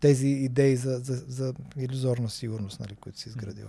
тези 0.00 0.28
идеи 0.28 0.76
за, 0.76 0.98
за, 0.98 1.24
за 1.28 1.54
иллюзорна 1.78 2.30
сигурност, 2.30 2.80
нали, 2.80 2.96
които 2.96 3.18
си 3.18 3.28
изградил. 3.28 3.68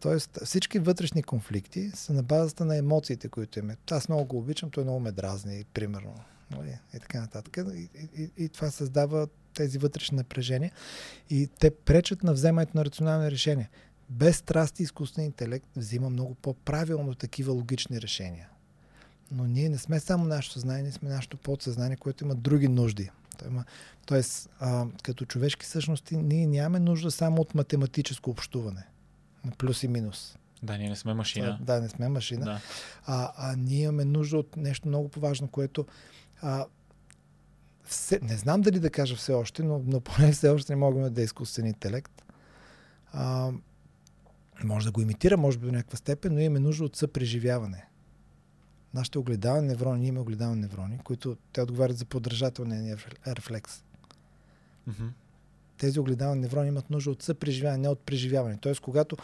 Тоест 0.00 0.38
всички 0.44 0.78
вътрешни 0.78 1.22
конфликти 1.22 1.90
са 1.94 2.12
на 2.12 2.22
базата 2.22 2.64
на 2.64 2.76
емоциите, 2.76 3.28
които 3.28 3.58
имаме. 3.58 3.76
Аз 3.90 4.08
много 4.08 4.24
го 4.24 4.38
обичам, 4.38 4.70
той 4.70 4.84
много 4.84 5.00
ме 5.00 5.12
дразни, 5.12 5.64
примерно. 5.74 6.14
Нали? 6.50 6.78
И 6.94 7.00
така 7.00 7.20
нататък. 7.20 7.56
И, 7.74 7.88
и, 8.16 8.30
и 8.36 8.48
това 8.48 8.70
създава 8.70 9.28
тези 9.54 9.78
вътрешни 9.78 10.16
напрежения 10.16 10.72
и 11.30 11.46
те 11.58 11.70
пречат 11.70 12.22
на 12.22 12.32
вземането 12.32 12.76
на 12.76 12.84
рационални 12.84 13.30
решения. 13.30 13.70
Без 14.10 14.36
страст 14.36 14.80
и 14.80 14.82
изкуствен 14.82 15.24
интелект 15.24 15.66
взима 15.76 16.10
много 16.10 16.34
по-правилно 16.34 17.14
такива 17.14 17.52
логични 17.52 18.00
решения. 18.00 18.48
Но 19.32 19.44
ние 19.44 19.68
не 19.68 19.78
сме 19.78 20.00
само 20.00 20.24
нашето 20.24 20.52
съзнание, 20.52 20.82
ние 20.82 20.92
сме 20.92 21.08
нашето 21.08 21.36
подсъзнание, 21.36 21.96
което 21.96 22.24
има 22.24 22.34
други 22.34 22.68
нужди. 22.68 23.10
Тоест, 24.06 24.50
а, 24.60 24.86
като 25.02 25.24
човешки 25.24 25.66
същности, 25.66 26.16
ние 26.16 26.46
нямаме 26.46 26.78
нужда 26.78 27.10
само 27.10 27.42
от 27.42 27.54
математическо 27.54 28.30
общуване 28.30 28.86
плюс 29.58 29.82
и 29.82 29.88
минус. 29.88 30.36
Да, 30.62 30.78
ние 30.78 30.88
не 30.88 30.96
сме 30.96 31.14
машина. 31.14 31.58
Да, 31.60 31.80
не 31.80 31.88
сме 31.88 32.08
машина. 32.08 32.44
Да. 32.44 32.60
А, 33.06 33.32
а 33.36 33.56
ние 33.56 33.82
имаме 33.82 34.04
нужда 34.04 34.38
от 34.38 34.56
нещо 34.56 34.88
много 34.88 35.08
по-важно, 35.08 35.48
което 35.48 35.86
а, 36.42 36.66
все, 37.84 38.18
не 38.22 38.36
знам 38.36 38.60
дали 38.60 38.78
да 38.78 38.90
кажа 38.90 39.16
все 39.16 39.32
още, 39.32 39.62
но, 39.62 39.82
но 39.86 40.00
поне 40.00 40.32
все 40.32 40.48
още 40.48 40.72
не 40.72 40.76
можем 40.76 41.14
да 41.14 41.20
е 41.20 41.24
изкуствен 41.24 41.66
интелект. 41.66 42.22
А, 43.12 43.52
може 44.64 44.86
да 44.86 44.92
го 44.92 45.00
имитира, 45.00 45.36
може 45.36 45.58
би 45.58 45.66
до 45.66 45.72
някаква 45.72 45.96
степен, 45.96 46.34
но 46.34 46.40
имаме 46.40 46.60
нужда 46.60 46.84
от 46.84 46.96
съпреживяване. 46.96 47.86
Нашите 48.94 49.18
огледални 49.18 49.68
неврони, 49.68 50.00
ние 50.00 50.08
имаме 50.08 50.20
огледални 50.20 50.60
неврони, 50.60 50.98
които 50.98 51.36
те 51.52 51.62
отговарят 51.62 51.98
за 51.98 52.04
подражателния 52.04 52.96
рефлекс. 53.26 53.84
Mm-hmm 54.88 55.10
тези 55.80 56.00
огледални 56.00 56.40
неврони 56.40 56.68
имат 56.68 56.90
нужда 56.90 57.10
от 57.10 57.22
съпреживяване, 57.22 57.78
не 57.82 57.88
от 57.88 57.98
преживяване. 57.98 58.58
Тоест, 58.60 58.80
когато 58.80 59.16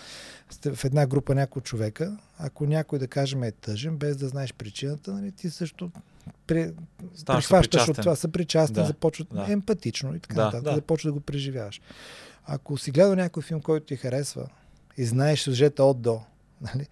сте 0.51 0.75
в 0.75 0.85
една 0.85 1.07
група 1.07 1.35
няколко 1.35 1.61
човека, 1.61 2.17
ако 2.39 2.67
някой, 2.67 2.99
да 2.99 3.09
кажем, 3.09 3.43
е 3.43 3.53
тъжен, 3.53 3.97
без 3.97 4.17
да 4.17 4.29
знаеш 4.29 4.55
причината, 4.55 5.13
нали, 5.13 5.33
ти 5.33 5.51
също 5.51 5.91
при, 6.47 6.73
прихващаш 7.27 7.89
от 7.89 7.97
това, 7.97 8.17
съпричастен, 8.17 8.83
да, 8.83 8.87
започва 8.87 9.27
да. 9.33 9.53
емпатично 9.53 10.15
и 10.15 10.21
така 10.21 10.35
да, 10.35 10.45
нататък, 10.45 10.65
да. 10.65 10.75
започва 10.75 11.09
да 11.09 11.13
го 11.15 11.21
преживяваш. 11.21 11.81
Ако 12.45 12.79
си 12.79 12.91
гледал 12.91 13.15
някой 13.15 13.43
филм, 13.43 13.61
който 13.61 13.87
ти 13.87 13.97
харесва 13.97 14.49
и 14.97 15.05
знаеш 15.05 15.41
сюжета 15.41 15.85
от 15.85 16.01
до, 16.03 16.21
нали, 16.61 16.87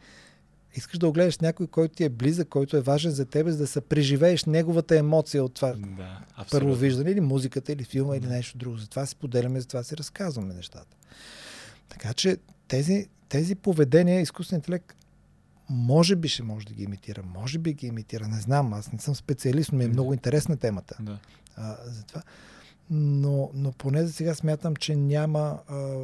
искаш 0.75 0.99
да 0.99 1.09
огледаш 1.09 1.39
някой, 1.39 1.67
който 1.67 1.95
ти 1.95 2.05
е 2.05 2.09
близък, 2.09 2.49
който 2.49 2.77
е 2.77 2.81
важен 2.81 3.11
за 3.11 3.25
теб, 3.25 3.49
за 3.49 3.59
да 3.59 3.67
се 3.67 3.81
преживееш 3.81 4.45
неговата 4.45 4.99
емоция 4.99 5.45
от 5.45 5.55
това 5.55 5.75
да, 5.77 6.21
първо 6.51 6.75
виждане, 6.75 7.11
или 7.11 7.21
музиката, 7.21 7.73
или 7.73 7.85
филма, 7.85 8.11
да. 8.11 8.17
или 8.17 8.27
нещо 8.27 8.59
друго. 8.59 8.77
Затова 8.77 9.07
си 9.07 9.17
поделяме, 9.17 9.61
затова 9.61 9.83
си 9.83 9.97
разказваме 9.97 10.55
нещата. 10.55 10.97
Така 11.89 12.15
че 12.15 12.37
тези, 12.69 13.09
тези 13.29 13.55
поведения, 13.55 14.21
изкуствен 14.21 14.57
интелект, 14.57 14.97
може 15.69 16.17
би 16.17 16.29
ще 16.29 16.43
може 16.43 16.67
да 16.67 16.75
ги 16.75 16.83
имитира, 16.83 17.23
може 17.23 17.59
би 17.59 17.73
ги 17.73 17.87
имитира, 17.87 18.29
не 18.29 18.41
знам, 18.41 18.73
аз 18.73 18.93
не 18.93 18.99
съм 18.99 19.15
специалист, 19.15 19.73
но 19.73 19.79
ми 19.79 19.85
е 19.85 19.89
много 19.89 20.13
интересна 20.13 20.57
темата. 20.57 20.97
Да. 21.01 21.19
А, 21.57 21.77
затова. 21.85 22.23
Но, 22.91 23.51
но 23.55 23.73
поне 23.73 24.07
за 24.07 24.13
сега 24.13 24.35
смятам, 24.35 24.77
че 24.77 24.97
няма 24.97 25.59
а, 25.69 25.97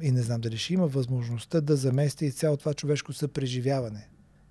и 0.00 0.10
не 0.10 0.22
знам 0.22 0.40
дали 0.40 0.56
ще 0.56 0.74
има 0.74 0.86
възможността 0.86 1.60
да 1.60 1.76
замести 1.76 2.26
и 2.26 2.32
цяло 2.32 2.56
това 2.56 2.74
човешко 2.74 3.12
съпреживяване 3.12 4.08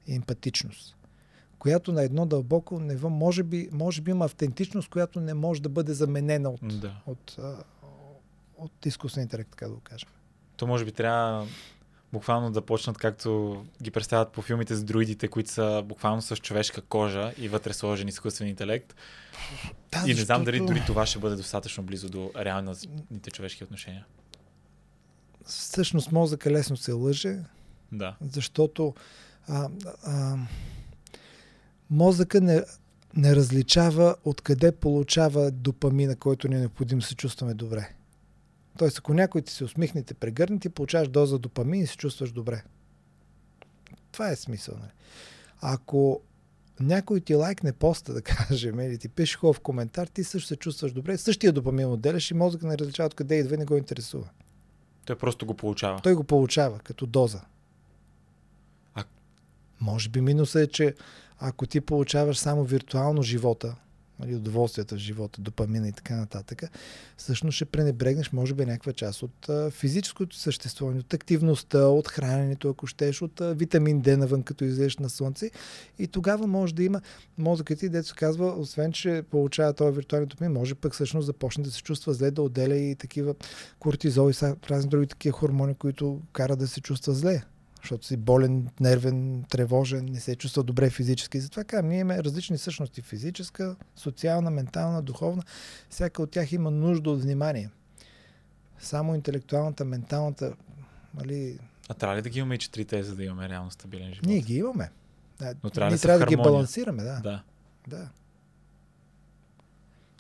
емпатичност, 0.08 0.98
която 1.60 1.92
на 1.92 2.04
едно 2.04 2.26
дълбоко 2.26 2.80
ниво 2.80 3.10
може 3.10 3.44
би, 3.44 3.70
може 3.72 4.02
би 4.02 4.12
има 4.12 4.26
автентичност, 4.26 4.90
която 4.90 5.20
не 5.20 5.34
може 5.34 5.62
да 5.62 5.70
бъде 5.70 5.94
заменена 5.94 6.50
от, 6.50 6.80
да. 6.80 7.02
от, 7.06 7.36
от, 7.38 7.66
от 8.58 8.86
изкуствен 8.86 9.24
интелект, 9.24 9.50
така 9.50 9.68
да 9.68 9.74
го 9.74 9.80
кажем. 9.80 10.10
То 10.58 10.68
може 10.68 10.86
би 10.86 10.92
трябва 10.92 11.48
буквално 12.14 12.52
да 12.52 12.62
почнат 12.62 12.98
както 12.98 13.64
ги 13.84 13.92
представят 13.92 14.32
по 14.32 14.42
филмите 14.42 14.76
с 14.76 14.84
друидите, 14.84 15.28
които 15.28 15.52
са 15.52 15.84
буквално 15.86 16.22
с 16.22 16.38
човешка 16.38 16.82
кожа 16.82 17.34
и 17.38 17.50
вътре 17.50 17.74
сложен 17.74 18.08
изкуствен 18.08 18.48
интелект. 18.48 18.96
Да, 19.92 20.04
и 20.12 20.14
не 20.14 20.22
знам 20.22 20.44
дали 20.44 20.60
дори 20.60 20.84
това 20.88 21.06
ще 21.06 21.20
бъде 21.20 21.36
достатъчно 21.36 21.84
близо 21.84 22.10
до 22.10 22.32
реалните 22.38 23.32
човешки 23.32 23.64
отношения. 23.64 24.06
Всъщност 25.46 26.12
мозъка 26.12 26.52
лесно 26.52 26.78
се 26.78 26.92
лъже, 26.92 27.38
да. 27.92 28.16
защото 28.34 28.94
а, 29.48 29.70
а, 30.04 30.38
мозъка 31.90 32.42
не, 32.42 32.64
не 33.16 33.36
различава 33.36 34.16
откъде 34.26 34.72
получава 34.72 35.52
допамина, 35.52 36.16
който 36.16 36.48
ни 36.48 36.56
е 36.56 36.60
необходим 36.60 37.00
да 37.00 37.06
се 37.06 37.16
чувстваме 37.16 37.54
добре. 37.54 37.90
Тоест, 38.78 38.98
ако 38.98 39.14
някой 39.14 39.42
ти 39.42 39.54
се 39.54 39.64
усмихне, 39.64 40.04
те 40.04 40.14
прегърне, 40.14 40.60
ти 40.60 40.70
получаваш 40.70 41.08
доза 41.08 41.40
допамин 41.40 41.82
и 41.82 41.88
се 41.88 41.98
чувстваш 41.98 42.32
добре. 42.32 42.64
Това 44.12 44.30
е 44.30 44.36
смисъл. 44.36 44.76
Не? 44.76 44.82
Нали? 44.82 44.92
Ако 45.62 46.22
някой 46.80 47.20
ти 47.20 47.36
лайкне 47.36 47.74
поста, 47.74 48.14
да 48.14 48.22
кажем, 48.22 48.80
или 48.80 48.98
ти 48.98 49.10
пише 49.10 49.38
хубав 49.38 49.60
коментар, 49.60 50.08
ти 50.08 50.24
също 50.24 50.48
се 50.48 50.56
чувстваш 50.56 50.92
добре, 50.94 51.18
същия 51.18 51.52
допамин 51.52 51.92
отделяш 51.92 52.32
и 52.32 52.34
мозък 52.34 52.64
не 52.64 52.78
различава 52.78 53.08
откъде 53.08 53.36
идва 53.36 53.56
и 53.56 53.58
не 53.58 53.66
го 53.66 53.78
интересува. 53.78 54.30
Той 55.06 55.18
просто 55.18 55.46
го 55.46 55.54
получава. 55.54 56.00
Той 56.02 56.16
го 56.16 56.24
получава 56.24 56.80
като 56.80 57.06
доза. 57.06 57.42
Може 59.82 60.10
би 60.10 60.22
минусът 60.22 60.62
е, 60.62 60.72
че 60.72 60.96
ако 61.40 61.66
ти 61.66 61.82
получаваш 61.82 62.38
само 62.38 62.64
виртуално 62.64 63.22
живота, 63.22 63.76
нали, 64.20 64.36
удоволствията 64.36 64.96
в 64.96 65.00
живота, 65.00 65.42
допамина 65.42 65.88
и 65.88 65.92
така 65.92 66.16
нататък, 66.16 66.64
всъщност 67.18 67.56
ще 67.56 67.66
пренебрегнеш, 67.66 68.32
може 68.32 68.54
би, 68.54 68.66
някаква 68.66 68.94
част 68.94 69.24
от 69.24 69.50
физическото 69.72 70.36
съществуване, 70.36 71.00
от 71.00 71.14
активността, 71.14 71.88
от 71.88 72.08
храненето, 72.08 72.70
ако 72.70 72.88
щеш, 72.88 73.22
от 73.22 73.42
витамин 73.44 74.02
D 74.02 74.16
навън, 74.16 74.44
като 74.44 74.64
излезеш 74.64 74.98
на 74.98 75.10
слънце. 75.10 75.52
И 76.00 76.08
тогава 76.08 76.48
може 76.48 76.76
да 76.76 76.84
има 76.84 77.02
мозъкът 77.38 77.80
ти, 77.80 77.90
дето 77.90 78.14
казва, 78.18 78.56
освен, 78.60 78.92
че 78.92 79.24
получава 79.32 79.74
този 79.74 79.96
виртуален 79.96 80.28
допамин, 80.28 80.54
може 80.54 80.76
пък 80.76 80.94
всъщност 80.94 81.28
да 81.28 81.34
почне 81.34 81.64
да 81.64 81.72
се 81.72 81.84
чувства 81.84 82.14
зле, 82.14 82.32
да 82.32 82.42
отделя 82.42 82.76
и 82.76 82.96
такива 82.96 83.36
кортизол 83.80 84.32
и 84.32 84.34
разни 84.70 84.90
други 84.90 85.08
такива 85.08 85.38
хормони, 85.38 85.76
които 85.76 86.22
карат 86.34 86.60
да 86.60 86.68
се 86.68 86.82
чувства 86.82 87.14
зле 87.14 87.44
защото 87.88 88.08
си 88.08 88.18
болен, 88.18 88.68
нервен, 88.80 89.44
тревожен, 89.50 90.06
не 90.06 90.20
се 90.20 90.36
чувства 90.36 90.64
добре 90.64 90.90
физически. 90.90 91.40
Затова 91.40 91.64
казвам, 91.64 91.90
ние 91.90 92.00
имаме 92.00 92.24
различни 92.24 92.58
същности. 92.58 93.02
Физическа, 93.02 93.76
социална, 93.96 94.52
ментална, 94.52 95.02
духовна. 95.02 95.44
Всяка 95.90 96.22
от 96.22 96.32
тях 96.32 96.52
има 96.52 96.72
нужда 96.72 97.10
от 97.10 97.22
внимание. 97.22 97.70
Само 98.80 99.16
интелектуалната, 99.16 99.86
менталната, 99.86 100.54
нали... 101.16 101.60
А 101.90 101.94
трябва 101.94 102.18
ли 102.18 102.22
да 102.22 102.30
ги 102.30 102.40
имаме 102.40 102.56
и 102.56 102.58
четирите, 102.58 103.04
за 103.04 103.16
да 103.16 103.24
имаме 103.24 103.50
реално 103.50 103.72
стабилен 103.72 104.14
живот? 104.14 104.26
Ние 104.26 104.42
ги 104.42 104.58
имаме. 104.58 104.92
Да, 105.40 105.54
Но 105.64 105.70
трябва, 105.70 105.90
ние 105.90 105.98
да, 105.98 106.02
трябва 106.02 106.20
да 106.20 106.26
ги 106.26 106.36
балансираме, 106.36 107.04
да. 107.04 107.20
да. 107.20 107.44
да. 107.88 108.10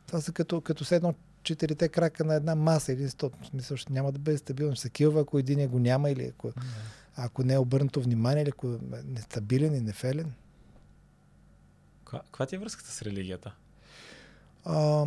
Това 0.08 0.22
са 0.22 0.32
като, 0.32 0.62
като 0.62 0.86
седно 0.86 1.16
четирите 1.44 1.90
крака 1.90 2.24
на 2.24 2.36
една 2.36 2.56
маса 2.56 2.94
или 2.94 3.10
стоп. 3.10 3.34
В 3.42 3.46
смисъл, 3.48 3.78
ще 3.78 3.94
няма 3.94 4.12
да 4.12 4.20
бъде 4.20 4.38
стабилно. 4.38 4.76
Ще 4.76 4.82
се 4.82 4.90
килва, 4.90 5.22
ако 5.22 5.40
един 5.40 5.68
го 5.68 5.80
няма 5.80 6.10
или 6.10 6.26
ако... 6.26 6.48
Да 6.48 6.62
ако 7.18 7.44
не 7.44 7.54
е 7.54 7.58
обърнато 7.58 8.02
внимание 8.02 8.44
или 8.44 8.50
ако 8.50 8.68
е 8.74 8.78
нестабилен 9.06 9.76
и 9.76 9.82
нефелен. 9.82 10.34
Каква 12.06 12.46
ти 12.46 12.56
е 12.56 12.60
връзката 12.60 12.92
с 12.92 13.02
религията? 13.02 13.54
А, 14.66 15.06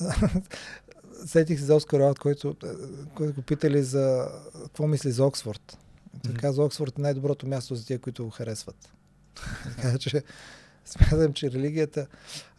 сетих 1.26 1.58
се 1.58 1.64
за 1.64 1.74
Оскар 1.74 2.00
Уайлд, 2.00 2.18
който, 2.18 2.56
който 3.14 3.34
го 3.34 3.42
питали 3.42 3.82
за 3.82 4.28
какво 4.62 4.86
мисли 4.86 5.12
за 5.12 5.24
Оксфорд. 5.24 5.78
Той 6.22 6.32
Мгм. 6.32 6.40
каза, 6.40 6.62
Оксфорд 6.62 6.98
е 6.98 7.02
най-доброто 7.02 7.46
място 7.46 7.74
за 7.74 7.86
тия, 7.86 7.98
които 7.98 8.24
го 8.24 8.30
харесват. 8.30 8.92
така 9.76 9.98
че 9.98 10.22
смятам, 10.84 11.32
че 11.32 11.50
религията, 11.50 12.06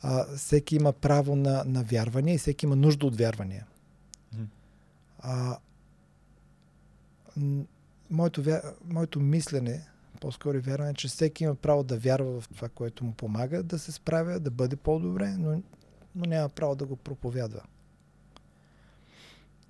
а, 0.02 0.36
всеки 0.36 0.76
има 0.76 0.94
право 0.94 1.36
на, 1.36 1.64
на 1.66 1.84
вярвания 1.84 2.36
и 2.36 2.38
всеки 2.38 2.66
има 2.66 2.76
нужда 2.76 3.06
от 3.06 3.18
вярвания. 3.18 3.66
А, 5.20 5.34
м, 5.48 5.58
моето, 8.10 8.44
моето 8.86 9.20
мислене, 9.20 9.88
по-скоро 10.22 10.58
е 10.58 10.62
вярване, 10.62 10.94
че 10.94 11.08
всеки 11.08 11.44
има 11.44 11.56
право 11.56 11.84
да 11.84 11.98
вярва 11.98 12.42
в 12.42 12.50
това, 12.50 12.70
което 12.70 13.04
му 13.06 13.14
помага, 13.14 13.64
да 13.64 13.80
се 13.80 13.92
справя, 13.92 14.40
да 14.40 14.52
бъде 14.52 14.76
по-добре, 14.76 15.28
но, 15.28 15.62
но 16.16 16.26
няма 16.26 16.50
право 16.50 16.76
да 16.76 16.86
го 16.86 16.96
проповядва. 16.96 17.62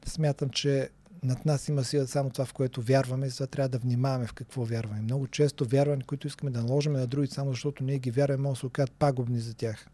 Смятам, 0.06 0.50
че 0.50 0.90
над 1.24 1.46
нас 1.46 1.68
има 1.68 1.84
сила 1.84 2.08
само 2.08 2.30
това, 2.30 2.46
в 2.46 2.54
което 2.54 2.82
вярваме, 2.82 3.26
и 3.26 3.30
затова 3.30 3.48
трябва 3.48 3.70
да 3.70 3.78
внимаваме 3.78 4.28
в 4.28 4.34
какво 4.34 4.66
вярваме. 4.66 5.02
Много 5.02 5.28
често 5.28 5.66
вярване, 5.66 6.04
които 6.04 6.28
искаме 6.28 6.52
да 6.52 6.62
наложим 6.62 6.94
на 6.94 7.08
други, 7.08 7.28
само 7.28 7.52
защото 7.52 7.84
ние 7.84 8.00
ги 8.00 8.12
вярваме, 8.12 8.44
може 8.44 8.58
да 8.58 8.60
се 8.60 8.66
окажат 8.66 8.92
пагубни 8.92 9.40
за 9.40 9.54
тях. 9.54 9.88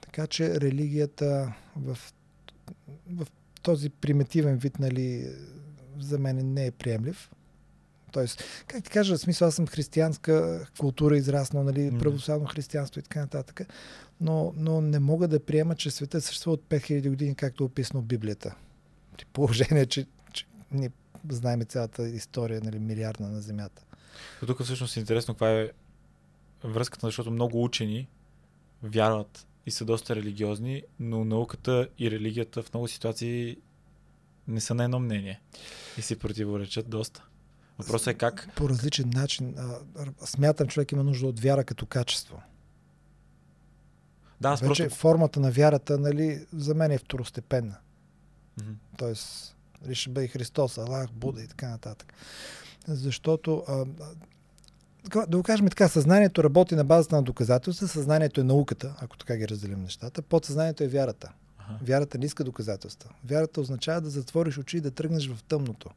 Така 0.00 0.26
че 0.26 0.60
религията 0.60 1.54
в, 1.76 1.98
в 3.10 3.26
този 3.62 3.90
примитивен 3.90 4.56
вид, 4.56 4.78
нали, 4.78 5.34
за 6.00 6.18
мен 6.18 6.52
не 6.52 6.66
е 6.66 6.70
приемлив. 6.70 7.30
Тоест, 8.12 8.44
как 8.66 8.84
ти 8.84 8.90
кажа, 8.90 9.14
в 9.14 9.20
смисъл, 9.20 9.48
аз 9.48 9.54
съм 9.54 9.66
християнска 9.66 10.66
култура, 10.78 11.16
израснал, 11.16 11.64
нали, 11.64 11.98
православно 11.98 12.46
християнство 12.46 12.98
и 12.98 13.02
така 13.02 13.20
нататък, 13.20 13.60
но, 14.20 14.52
но 14.56 14.80
не 14.80 14.98
мога 14.98 15.28
да 15.28 15.44
приема, 15.44 15.74
че 15.74 15.90
света 15.90 16.20
съществува 16.20 16.54
от 16.54 16.62
5000 16.62 17.08
години, 17.08 17.34
както 17.34 17.64
е 17.64 17.66
описано 17.66 18.00
в 18.00 18.04
Библията. 18.04 18.54
При 19.16 19.24
положение, 19.24 19.86
че, 19.86 20.06
че 20.32 20.46
ние 20.72 20.90
знаем 21.28 21.64
цялата 21.64 22.08
история, 22.08 22.60
нали, 22.64 22.78
милиардна 22.78 23.28
на 23.28 23.40
Земята. 23.40 23.82
Но 24.42 24.46
тук 24.46 24.62
всъщност 24.62 24.96
е 24.96 25.00
интересно 25.00 25.34
каква 25.34 25.50
е 25.50 25.70
връзката, 26.64 27.06
защото 27.06 27.30
много 27.30 27.64
учени 27.64 28.08
вярват 28.82 29.46
и 29.66 29.70
са 29.70 29.84
доста 29.84 30.16
религиозни, 30.16 30.82
но 31.00 31.24
науката 31.24 31.88
и 31.98 32.10
религията 32.10 32.62
в 32.62 32.74
много 32.74 32.88
ситуации 32.88 33.56
не 34.48 34.60
са 34.60 34.74
на 34.74 34.84
едно 34.84 34.98
мнение 34.98 35.40
и 35.98 36.02
си 36.02 36.18
противоречат 36.18 36.88
доста. 36.88 37.24
Въпросът 37.78 38.06
е 38.06 38.14
как 38.14 38.48
По 38.56 38.68
различен 38.68 39.10
начин. 39.14 39.54
Смятам, 40.24 40.68
човек 40.68 40.92
има 40.92 41.04
нужда 41.04 41.26
от 41.26 41.40
вяра 41.40 41.64
като 41.64 41.86
качество. 41.86 42.42
Да, 44.40 44.48
аз 44.48 44.60
Вече 44.60 44.82
просто... 44.82 44.98
формата 44.98 45.40
на 45.40 45.50
вярата, 45.50 45.98
нали, 45.98 46.46
за 46.52 46.74
мен 46.74 46.90
е 46.90 46.98
второстепенна. 46.98 47.76
Мгм. 48.60 48.72
Тоест, 48.96 49.56
дали 49.82 49.94
ще 49.94 50.10
бъде 50.10 50.28
Христос, 50.28 50.78
Аллах, 50.78 51.12
Буда 51.12 51.42
и 51.42 51.46
така 51.46 51.68
нататък. 51.68 52.12
Защото, 52.86 53.64
а, 53.68 53.84
да 55.26 55.36
го 55.36 55.42
кажем 55.42 55.68
така, 55.68 55.88
съзнанието 55.88 56.44
работи 56.44 56.74
на 56.74 56.84
базата 56.84 57.16
на 57.16 57.22
доказателства, 57.22 57.88
съзнанието 57.88 58.40
е 58.40 58.44
науката, 58.44 58.94
ако 59.00 59.18
така 59.18 59.36
ги 59.36 59.48
разделим 59.48 59.82
нещата, 59.82 60.22
подсъзнанието 60.22 60.84
е 60.84 60.88
вярата. 60.88 61.32
Аха. 61.68 61.84
Вярата 61.84 62.18
не 62.18 62.26
иска 62.26 62.44
доказателства. 62.44 63.10
Вярата 63.24 63.60
означава 63.60 64.00
да 64.00 64.10
затвориш 64.10 64.58
очи 64.58 64.76
и 64.76 64.80
да 64.80 64.90
тръгнеш 64.90 65.28
в 65.28 65.42
тъмното. 65.42 65.90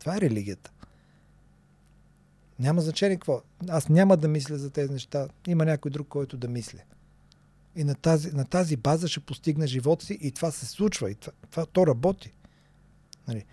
Това 0.00 0.16
е 0.16 0.20
религията. 0.20 0.70
Няма 2.58 2.80
значение 2.80 3.16
какво. 3.16 3.42
Аз 3.68 3.88
няма 3.88 4.16
да 4.16 4.28
мисля 4.28 4.58
за 4.58 4.70
тези 4.70 4.92
неща. 4.92 5.28
Има 5.46 5.64
някой 5.64 5.90
друг, 5.90 6.08
който 6.08 6.36
да 6.36 6.48
мисли. 6.48 6.84
И 7.76 7.84
на 7.84 7.94
тази, 7.94 8.32
на 8.32 8.44
тази 8.44 8.76
база 8.76 9.08
ще 9.08 9.20
постигне 9.20 9.66
живота 9.66 10.04
си 10.04 10.18
и 10.20 10.32
това 10.32 10.50
се 10.50 10.66
случва. 10.66 11.10
И 11.10 11.14
това, 11.14 11.32
това 11.50 11.66
то 11.66 11.86
работи. 11.86 12.32
Нали? 13.28 13.44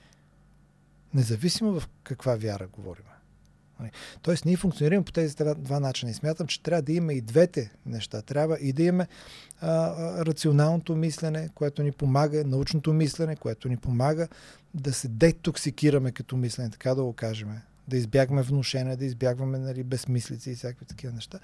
Независимо 1.14 1.79
в 1.79 1.90
каква 2.03 2.36
вяра 2.36 2.68
говорим. 2.68 3.05
Нали? 3.81 3.91
Тоест, 4.22 4.46
ние 4.46 4.57
функционираме 4.57 5.05
по 5.05 5.11
тези 5.11 5.35
два, 5.57 5.79
начина 5.79 6.11
и 6.11 6.13
смятам, 6.13 6.48
че 6.48 6.63
трябва 6.63 6.81
да 6.81 6.94
има 6.94 7.13
и 7.13 7.22
двете 7.22 7.72
неща. 7.85 8.22
Трябва 8.22 8.57
и 8.59 8.74
да 8.74 8.83
имаме 8.83 9.07
рационалното 10.25 10.96
мислене, 10.96 11.50
което 11.55 11.83
ни 11.83 11.91
помага, 11.91 12.44
научното 12.46 12.94
мислене, 12.94 13.35
което 13.35 13.70
ни 13.70 13.77
помага 13.77 14.27
да 14.74 14.94
се 14.94 15.07
детоксикираме 15.07 16.11
като 16.11 16.37
мислене, 16.37 16.70
така 16.70 16.96
да 16.96 17.03
го 17.03 17.13
кажем. 17.13 17.50
Да 17.87 17.98
избягваме 17.98 18.41
внушения, 18.41 18.98
да 18.98 19.05
избягваме 19.05 19.59
нали, 19.59 19.83
безмислици 19.83 20.51
и 20.51 20.55
всякакви 20.55 20.85
такива 20.85 21.13
неща. 21.13 21.39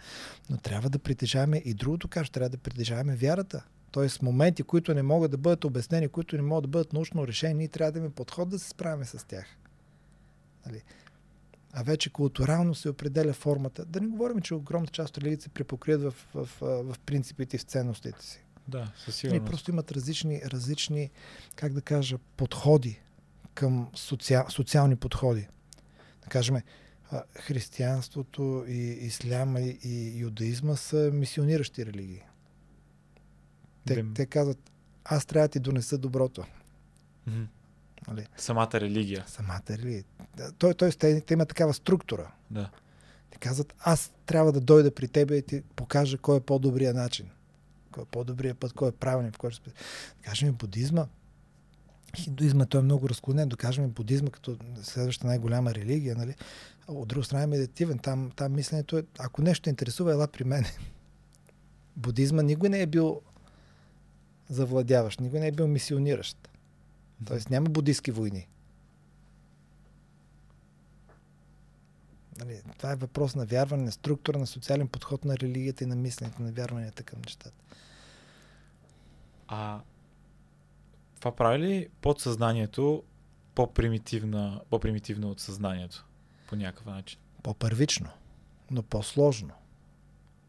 Но 0.50 0.58
трябва 0.58 0.90
да 0.90 1.00
притежаваме 1.00 1.62
и 1.66 1.74
другото, 1.74 2.08
кажа, 2.08 2.32
трябва 2.32 2.50
да 2.50 2.58
притежаваме 2.58 3.16
вярата. 3.16 3.64
Тоест, 3.92 4.22
моменти, 4.22 4.64
които 4.64 4.94
не 4.94 5.04
могат 5.04 5.32
да 5.32 5.38
бъдат 5.38 5.66
обяснени, 5.66 6.08
които 6.08 6.36
не 6.36 6.42
могат 6.42 6.64
да 6.64 6.68
бъдат 6.68 6.94
научно 6.94 7.28
решени, 7.28 7.54
ние 7.54 7.68
трябва 7.68 7.92
да 7.92 8.00
имаме 8.00 8.14
подход 8.14 8.50
да 8.50 8.60
се 8.60 8.70
справяме 8.70 9.06
с 9.06 9.28
тях. 9.28 9.46
Нали? 10.66 10.82
А 11.80 11.84
вече 11.84 12.10
културално 12.10 12.76
се 12.76 12.90
определя 12.90 13.34
формата. 13.34 13.86
Да 13.86 14.02
не 14.02 14.08
говорим, 14.08 14.42
че 14.42 14.56
огромната 14.56 14.92
част 14.92 15.10
от 15.10 15.24
религиите 15.24 15.44
се 15.44 15.50
препокрият 15.50 16.02
в, 16.02 16.14
в, 16.34 16.50
в, 16.62 16.94
в 16.94 17.00
принципите 17.00 17.56
и 17.56 17.60
в 17.60 17.64
ценностите 17.64 18.26
си. 18.26 18.44
Да, 18.68 18.92
със 19.06 19.16
сигурност. 19.16 19.46
просто 19.46 19.72
имат 19.72 19.92
различни, 19.92 20.42
различни, 20.46 21.10
как 21.56 21.74
да 21.74 21.82
кажа, 21.82 22.18
подходи 22.38 23.02
към 23.54 23.90
социал, 23.96 24.46
социални 24.50 24.96
подходи. 24.96 25.48
Да 26.24 26.28
кажем, 26.30 26.58
християнството 27.40 28.66
и 28.68 28.82
исляма 28.92 29.62
и, 29.62 29.80
и 29.84 30.20
юдаизма 30.20 30.76
са 30.76 31.10
мисиониращи 31.14 31.86
религии. 31.86 32.24
Те, 33.86 33.96
Дем- 33.96 34.16
те 34.16 34.26
казват, 34.26 34.72
аз 35.06 35.26
трябва 35.26 35.48
да 35.48 35.52
ти 35.52 35.60
донеса 35.60 35.98
доброто. 35.98 36.46
Мгм. 37.28 37.44
Нали? 38.08 38.28
Самата 38.38 38.74
религия. 38.74 39.24
Самата 39.28 39.62
религия. 39.70 40.04
Той, 40.58 40.74
той, 40.74 40.92
те, 40.92 41.22
те 41.22 41.34
има 41.34 41.46
такава 41.46 41.74
структура. 41.74 42.32
Да. 42.52 42.70
Те 43.30 43.38
казват, 43.38 43.74
аз 43.80 44.12
трябва 44.26 44.52
да 44.52 44.62
дойда 44.62 44.96
при 44.96 45.08
тебе 45.08 45.36
и 45.36 45.42
ти 45.42 45.62
покажа 45.76 46.18
кой 46.18 46.38
е 46.38 46.40
по-добрия 46.40 46.94
начин. 46.94 47.30
Кой 47.92 48.04
е 48.04 48.06
по-добрия 48.12 48.56
път, 48.56 48.74
кой 48.74 48.90
е 48.90 48.92
правилен, 48.92 49.32
в 49.32 49.38
който 49.38 49.60
кажем 50.22 50.54
будизма. 50.54 51.08
Хиндуизма 52.16 52.66
той 52.66 52.82
е 52.82 52.84
много 52.84 53.10
разклонен. 53.10 53.50
Да 53.50 53.58
кажем 53.58 53.90
будизма 53.90 54.30
като 54.30 54.58
следваща 54.82 55.28
най-голяма 55.28 55.76
религия. 55.76 56.16
Нали? 56.16 56.36
От 56.88 57.08
друга 57.08 57.26
страна 57.26 57.44
е 57.44 57.48
медитивен. 57.48 58.00
Там, 58.00 58.32
там 58.36 58.54
мисленето 58.54 58.98
е, 58.98 59.04
ако 59.20 59.42
нещо 59.42 59.64
те 59.64 59.70
интересува, 59.70 60.12
ела 60.12 60.28
при 60.28 60.44
мен. 60.44 60.66
Будизма 61.96 62.42
никой 62.42 62.70
не 62.70 62.82
е 62.82 62.88
бил 62.88 63.22
завладяващ, 64.50 65.20
никой 65.20 65.40
не 65.40 65.48
е 65.48 65.52
бил 65.52 65.68
мисиониращ. 65.68 66.50
Тоест 67.26 67.50
няма 67.50 67.70
будистки 67.70 68.12
войни. 68.12 68.48
Нали, 72.40 72.62
това 72.78 72.92
е 72.92 72.96
въпрос 72.96 73.36
на 73.36 73.46
вярване, 73.46 73.84
на 73.84 73.92
структура, 73.92 74.40
на 74.40 74.48
социален 74.48 74.88
подход 74.88 75.26
на 75.26 75.38
религията 75.38 75.84
и 75.84 75.88
на 75.88 75.96
мисленето, 75.96 76.42
на 76.42 76.52
вярванията 76.52 77.04
към 77.04 77.20
нещата. 77.26 77.64
А 79.48 79.82
това 81.20 81.36
прави 81.36 81.60
ли 81.60 81.90
подсъзнанието 82.02 83.04
по-примитивна, 83.56 84.62
по-примитивно 84.70 85.30
от 85.30 85.40
съзнанието 85.40 86.06
по 86.48 86.56
някакъв 86.56 86.86
начин? 86.86 87.20
По-първично, 87.44 88.10
но 88.72 88.84
по-сложно. 88.84 89.54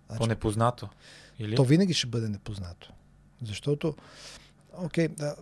Значи, 0.07 0.19
По-непознато? 0.19 0.89
Или? 1.39 1.57
То 1.57 1.65
винаги 1.65 1.95
ще 1.95 2.07
бъде 2.07 2.29
непознато. 2.29 2.93
Защото, 3.43 3.97
окей, 4.73 5.09
да, 5.09 5.37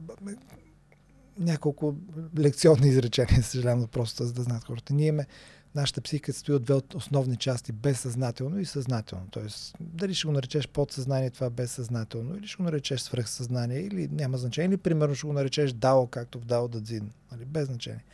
няколко 1.38 1.96
лекционни 2.38 2.88
изречения, 2.88 3.42
съжалявам 3.42 3.86
просто 3.86 4.24
за 4.24 4.32
да 4.32 4.42
знаят 4.42 4.64
хората. 4.64 4.94
Ние 4.94 5.06
имаме, 5.06 5.26
нашата 5.74 6.00
психика 6.00 6.32
стои 6.32 6.54
от 6.54 6.64
две 6.64 6.74
от 6.74 6.94
основни 6.94 7.36
части, 7.36 7.72
безсъзнателно 7.72 8.58
и 8.58 8.64
съзнателно. 8.64 9.26
Тоест, 9.30 9.76
дали 9.80 10.14
ще 10.14 10.26
го 10.26 10.32
наречеш 10.32 10.68
подсъзнание, 10.68 11.30
това 11.30 11.50
безсъзнателно, 11.50 12.36
или 12.36 12.46
ще 12.46 12.56
го 12.56 12.62
наречеш 12.62 13.00
свръхсъзнание, 13.00 13.80
или 13.80 14.08
няма 14.12 14.38
значение, 14.38 14.68
или 14.68 14.76
примерно 14.76 15.14
ще 15.14 15.26
го 15.26 15.32
наречеш 15.32 15.72
дао, 15.72 16.06
както 16.06 16.40
в 16.40 16.44
дао 16.44 16.68
дадзин, 16.68 17.10
нали, 17.32 17.44
без 17.44 17.66
значение. 17.66 18.04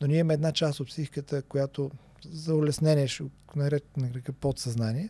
Но 0.00 0.06
ние 0.06 0.18
имаме 0.18 0.34
една 0.34 0.52
част 0.52 0.80
от 0.80 0.88
психиката, 0.88 1.42
която 1.42 1.90
за 2.30 2.54
улеснение 2.54 3.08
ще 3.08 3.24
нарека 3.96 4.32
подсъзнание, 4.32 5.08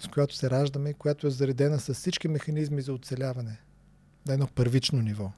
с 0.00 0.08
която 0.08 0.34
се 0.36 0.50
раждаме 0.50 0.90
и 0.90 0.94
която 0.94 1.26
е 1.26 1.30
заредена 1.30 1.80
с 1.80 1.94
всички 1.94 2.28
механизми 2.28 2.82
за 2.82 2.92
оцеляване 2.92 3.60
на 4.26 4.34
едно 4.34 4.46
първично 4.46 5.02
ниво, 5.02 5.32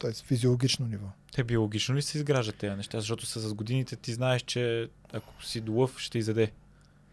т.е. 0.00 0.12
физиологично 0.12 0.86
ниво. 0.86 1.06
Те 1.32 1.44
биологично 1.44 1.94
ли 1.94 2.02
се 2.02 2.18
изграждат 2.18 2.56
тези 2.56 2.76
неща? 2.76 3.00
Защото 3.00 3.26
с 3.26 3.54
годините 3.54 3.96
ти 3.96 4.12
знаеш, 4.12 4.42
че 4.42 4.88
ако 5.12 5.44
си 5.44 5.60
долъв, 5.60 5.98
ще 5.98 6.18
изяде. 6.18 6.52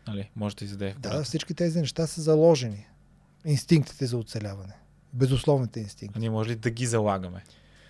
Нали? 0.07 0.29
Може 0.35 0.55
да 0.55 0.65
изяде. 0.65 0.95
Да, 0.99 1.23
всички 1.23 1.53
тези 1.53 1.79
неща 1.79 2.07
са 2.07 2.21
заложени. 2.21 2.87
Инстинктите 3.45 4.05
за 4.05 4.17
оцеляване. 4.17 4.73
Безусловните 5.13 5.79
инстинкти. 5.79 6.17
А 6.17 6.19
ние 6.19 6.29
може 6.29 6.49
ли 6.49 6.55
да 6.55 6.69
ги 6.69 6.85
залагаме? 6.85 7.43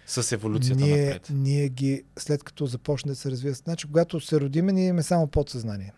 С 0.06 0.32
еволюцията 0.32 0.84
ние, 0.84 1.06
напред. 1.06 1.28
ние 1.30 1.70
ги, 1.70 2.04
след 2.20 2.44
като 2.44 2.66
започне 2.66 3.12
да 3.12 3.16
се 3.16 3.32
развива, 3.32 3.54
значи 3.54 3.88
когато 3.88 4.20
се 4.20 4.42
родиме, 4.42 4.72
ние 4.72 4.88
имаме 4.88 5.04
само 5.04 5.28
подсъзнание. 5.28 5.94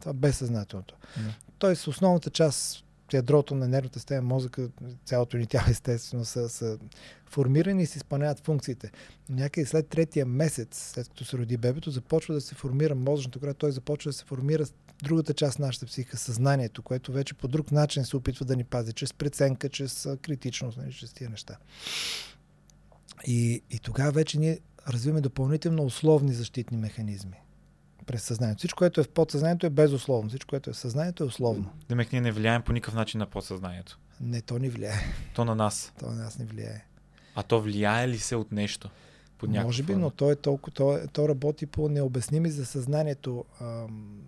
Това 0.00 0.12
безсъзнателното. 0.12 0.94
Да. 1.16 1.34
Тоест, 1.58 1.86
основната 1.86 2.30
част, 2.30 2.84
ядрото 3.16 3.54
на 3.54 3.68
нервната 3.68 3.98
система, 3.98 4.28
мозъка, 4.28 4.68
цялото 5.04 5.36
ни 5.36 5.46
тяло, 5.46 5.64
естествено, 5.70 6.24
са, 6.24 6.48
са 6.48 6.78
формирани 7.26 7.82
и 7.82 7.86
се 7.86 7.98
изпълняват 7.98 8.44
функциите. 8.44 8.90
Но 9.28 9.36
някъде 9.36 9.66
след 9.66 9.88
третия 9.88 10.26
месец, 10.26 10.90
след 10.94 11.08
като 11.08 11.24
се 11.24 11.38
роди 11.38 11.56
бебето, 11.56 11.90
започва 11.90 12.34
да 12.34 12.40
се 12.40 12.54
формира 12.54 12.94
мозъчното, 12.94 13.40
когато 13.40 13.58
той 13.58 13.72
започва 13.72 14.08
да 14.08 14.12
се 14.12 14.24
формира 14.24 14.64
другата 15.02 15.34
част 15.34 15.58
на 15.58 15.66
нашата 15.66 15.86
психика, 15.86 16.16
съзнанието, 16.16 16.82
което 16.82 17.12
вече 17.12 17.34
по 17.34 17.48
друг 17.48 17.72
начин 17.72 18.04
се 18.04 18.16
опитва 18.16 18.44
да 18.44 18.56
ни 18.56 18.64
пази, 18.64 18.92
чрез 18.92 19.12
преценка, 19.12 19.68
чрез 19.68 20.08
критичност, 20.22 20.78
нали, 20.78 20.92
чрез 20.92 21.12
тия 21.12 21.30
неща. 21.30 21.56
И, 23.26 23.62
и 23.70 23.78
тогава 23.78 24.10
вече 24.10 24.38
ние 24.38 24.58
развиваме 24.88 25.20
допълнително 25.20 25.84
условни 25.84 26.32
защитни 26.32 26.76
механизми 26.76 27.36
през 28.08 28.22
съзнанието. 28.22 28.58
Всичко, 28.58 28.78
което 28.78 29.00
е 29.00 29.04
в 29.04 29.08
подсъзнанието 29.08 29.66
е 29.66 29.70
безусловно. 29.70 30.28
Всичко, 30.28 30.48
което 30.48 30.70
е 30.70 30.72
в 30.72 30.76
съзнанието 30.76 31.22
е 31.22 31.26
условно. 31.26 31.70
Демек 31.88 32.12
ние 32.12 32.20
не 32.20 32.32
влияем 32.32 32.62
по 32.62 32.72
никакъв 32.72 32.94
начин 32.94 33.18
на 33.18 33.26
подсъзнанието. 33.26 33.98
Не, 34.20 34.40
то 34.40 34.58
ни 34.58 34.68
влияе. 34.68 35.00
То 35.34 35.44
на 35.44 35.54
нас. 35.54 35.92
То 36.00 36.06
на 36.06 36.14
нас 36.14 36.38
не 36.38 36.44
влияе. 36.44 36.84
А 37.34 37.42
то 37.42 37.60
влияе 37.60 38.08
ли 38.08 38.18
се 38.18 38.36
от 38.36 38.52
нещо? 38.52 38.90
По 39.38 39.46
Може 39.46 39.82
би, 39.82 39.92
форма? 39.92 40.04
но 40.04 40.10
то, 40.10 40.30
е 40.30 40.36
толкова, 40.36 40.74
то, 40.74 40.96
е, 40.96 41.06
то 41.06 41.28
работи 41.28 41.66
по 41.66 41.88
необясними 41.88 42.50
за 42.50 42.66
съзнанието 42.66 43.44
ам, 43.60 44.20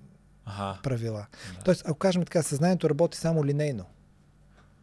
ага. 0.45 0.79
правила. 0.83 1.27
Да. 1.55 1.65
Тоест, 1.65 1.83
ако 1.87 1.99
кажем 1.99 2.25
така, 2.25 2.43
съзнанието 2.43 2.91
работи 2.91 3.19
само 3.19 3.45
линейно. 3.45 3.85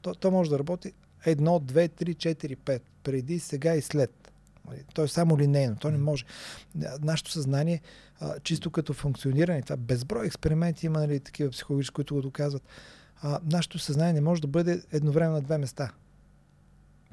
То, 0.02 0.16
то 0.16 0.32
може 0.32 0.50
да 0.50 0.60
работи 0.60 0.94
едно, 1.26 1.60
две, 1.60 1.88
три, 1.88 2.14
четири, 2.14 2.56
пет. 2.56 2.84
Преди, 3.04 3.40
сега 3.40 3.76
и 3.76 3.82
след. 3.82 4.27
Нали, 4.68 4.84
то 4.94 5.04
е 5.04 5.08
само 5.08 5.38
линейно. 5.38 5.76
То 5.76 5.92
не 5.92 5.98
може. 5.98 6.26
Нашето 7.02 7.32
съзнание, 7.32 7.82
а, 8.20 8.40
чисто 8.40 8.72
като 8.72 8.94
функциониране, 8.94 9.62
това 9.62 9.78
безброй 9.78 10.28
експерименти 10.28 10.86
има 10.86 11.00
нали, 11.00 11.20
такива 11.20 11.50
психологически, 11.50 11.94
които 11.94 12.16
го 12.16 12.22
доказват. 12.22 12.64
А, 13.22 13.40
нашето 13.44 13.80
съзнание 13.80 14.14
не 14.14 14.22
може 14.22 14.42
да 14.42 14.48
бъде 14.48 14.84
едновременно 14.92 15.36
на 15.36 15.42
две 15.42 15.58
места. 15.58 15.92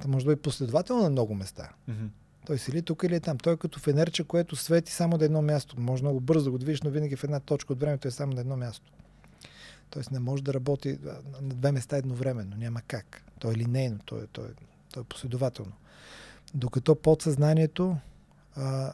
То 0.03 0.09
може 0.09 0.25
да 0.25 0.29
бъде 0.31 0.43
последователно 0.43 1.03
на 1.03 1.11
много 1.11 1.35
места. 1.35 1.73
Mm-hmm. 1.91 2.09
Той 2.47 2.59
си 2.59 2.73
ли 2.73 2.83
тук 2.83 3.03
или 3.03 3.15
е 3.15 3.21
там. 3.21 3.39
Той 3.39 3.53
е 3.53 3.57
като 3.57 3.81
фенерче, 3.81 4.25
което 4.25 4.57
свети 4.57 4.93
само 4.93 5.17
на 5.17 5.25
едно 5.25 5.43
място. 5.43 5.81
Може 5.81 6.03
много 6.03 6.21
бързо 6.21 6.45
да 6.45 6.51
го 6.51 6.59
видиш, 6.59 6.83
но 6.83 6.91
винаги 6.91 7.17
в 7.17 7.25
една 7.25 7.41
точка 7.41 7.73
от 7.73 7.81
времето 7.81 8.09
е 8.09 8.11
само 8.11 8.33
на 8.33 8.41
едно 8.41 8.57
място. 8.57 8.93
Тоест 9.91 10.11
не 10.11 10.19
може 10.19 10.43
да 10.43 10.55
работи 10.55 10.99
на 11.41 11.55
две 11.55 11.73
места 11.73 11.97
едновременно. 11.97 12.57
Няма 12.57 12.83
как. 12.83 13.23
То 13.39 13.51
е 13.51 13.55
линейно, 13.55 13.99
то 14.05 14.17
е, 14.17 14.27
то 14.27 14.45
е, 14.45 14.49
то 14.93 15.01
е 15.01 15.05
последователно. 15.05 15.73
Докато 16.55 16.95
подсъзнанието, 16.95 17.97
а, 18.57 18.93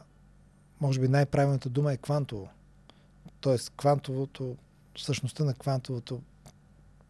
може 0.81 0.99
би 0.99 1.07
най-правилната 1.07 1.69
дума 1.69 1.93
е 1.93 1.97
квантово. 1.97 2.49
Тоест 3.39 3.73
квантовото, 3.77 4.57
същността 4.97 5.43
на 5.43 5.53
квантовото 5.53 6.21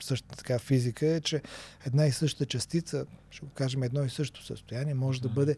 същата 0.04 0.38
така 0.38 0.60
физика 0.60 1.08
е, 1.08 1.22
че 1.22 1.42
една 1.86 2.06
и 2.06 2.12
съща 2.12 2.46
частица, 2.46 3.06
ще 3.30 3.46
го 3.46 3.52
кажем 3.52 3.84
едно 3.84 4.04
и 4.04 4.10
също 4.10 4.46
състояние, 4.46 4.94
може 4.94 5.22
да 5.22 5.30
бъде 5.30 5.58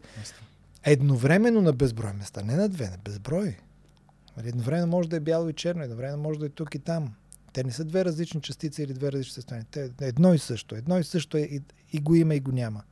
едновременно 0.84 1.60
на 1.60 1.72
безброй 1.72 2.12
места. 2.12 2.42
Не 2.42 2.56
на 2.56 2.68
две, 2.68 2.90
на 2.90 2.98
безброй. 3.04 3.56
Нали, 4.36 4.48
едновременно 4.48 4.86
може 4.86 5.08
да 5.08 5.16
е 5.16 5.20
бяло 5.20 5.48
и 5.48 5.52
черно, 5.52 5.82
едновременно 5.82 6.22
може 6.22 6.38
да 6.38 6.46
е 6.46 6.48
тук 6.48 6.74
и 6.74 6.78
там. 6.78 7.14
Те 7.52 7.64
не 7.64 7.72
са 7.72 7.84
две 7.84 8.04
различни 8.04 8.40
частици 8.40 8.82
или 8.82 8.94
две 8.94 9.12
различни 9.12 9.32
състояния. 9.32 9.66
Те 9.70 9.90
едно 10.00 10.34
и 10.34 10.38
също. 10.38 10.74
Едно 10.74 10.98
и 10.98 11.04
също 11.04 11.36
е 11.36 11.40
и, 11.40 11.62
и 11.92 12.00
го 12.00 12.14
има 12.14 12.34
и 12.34 12.40
го 12.40 12.52
няма. 12.52 12.82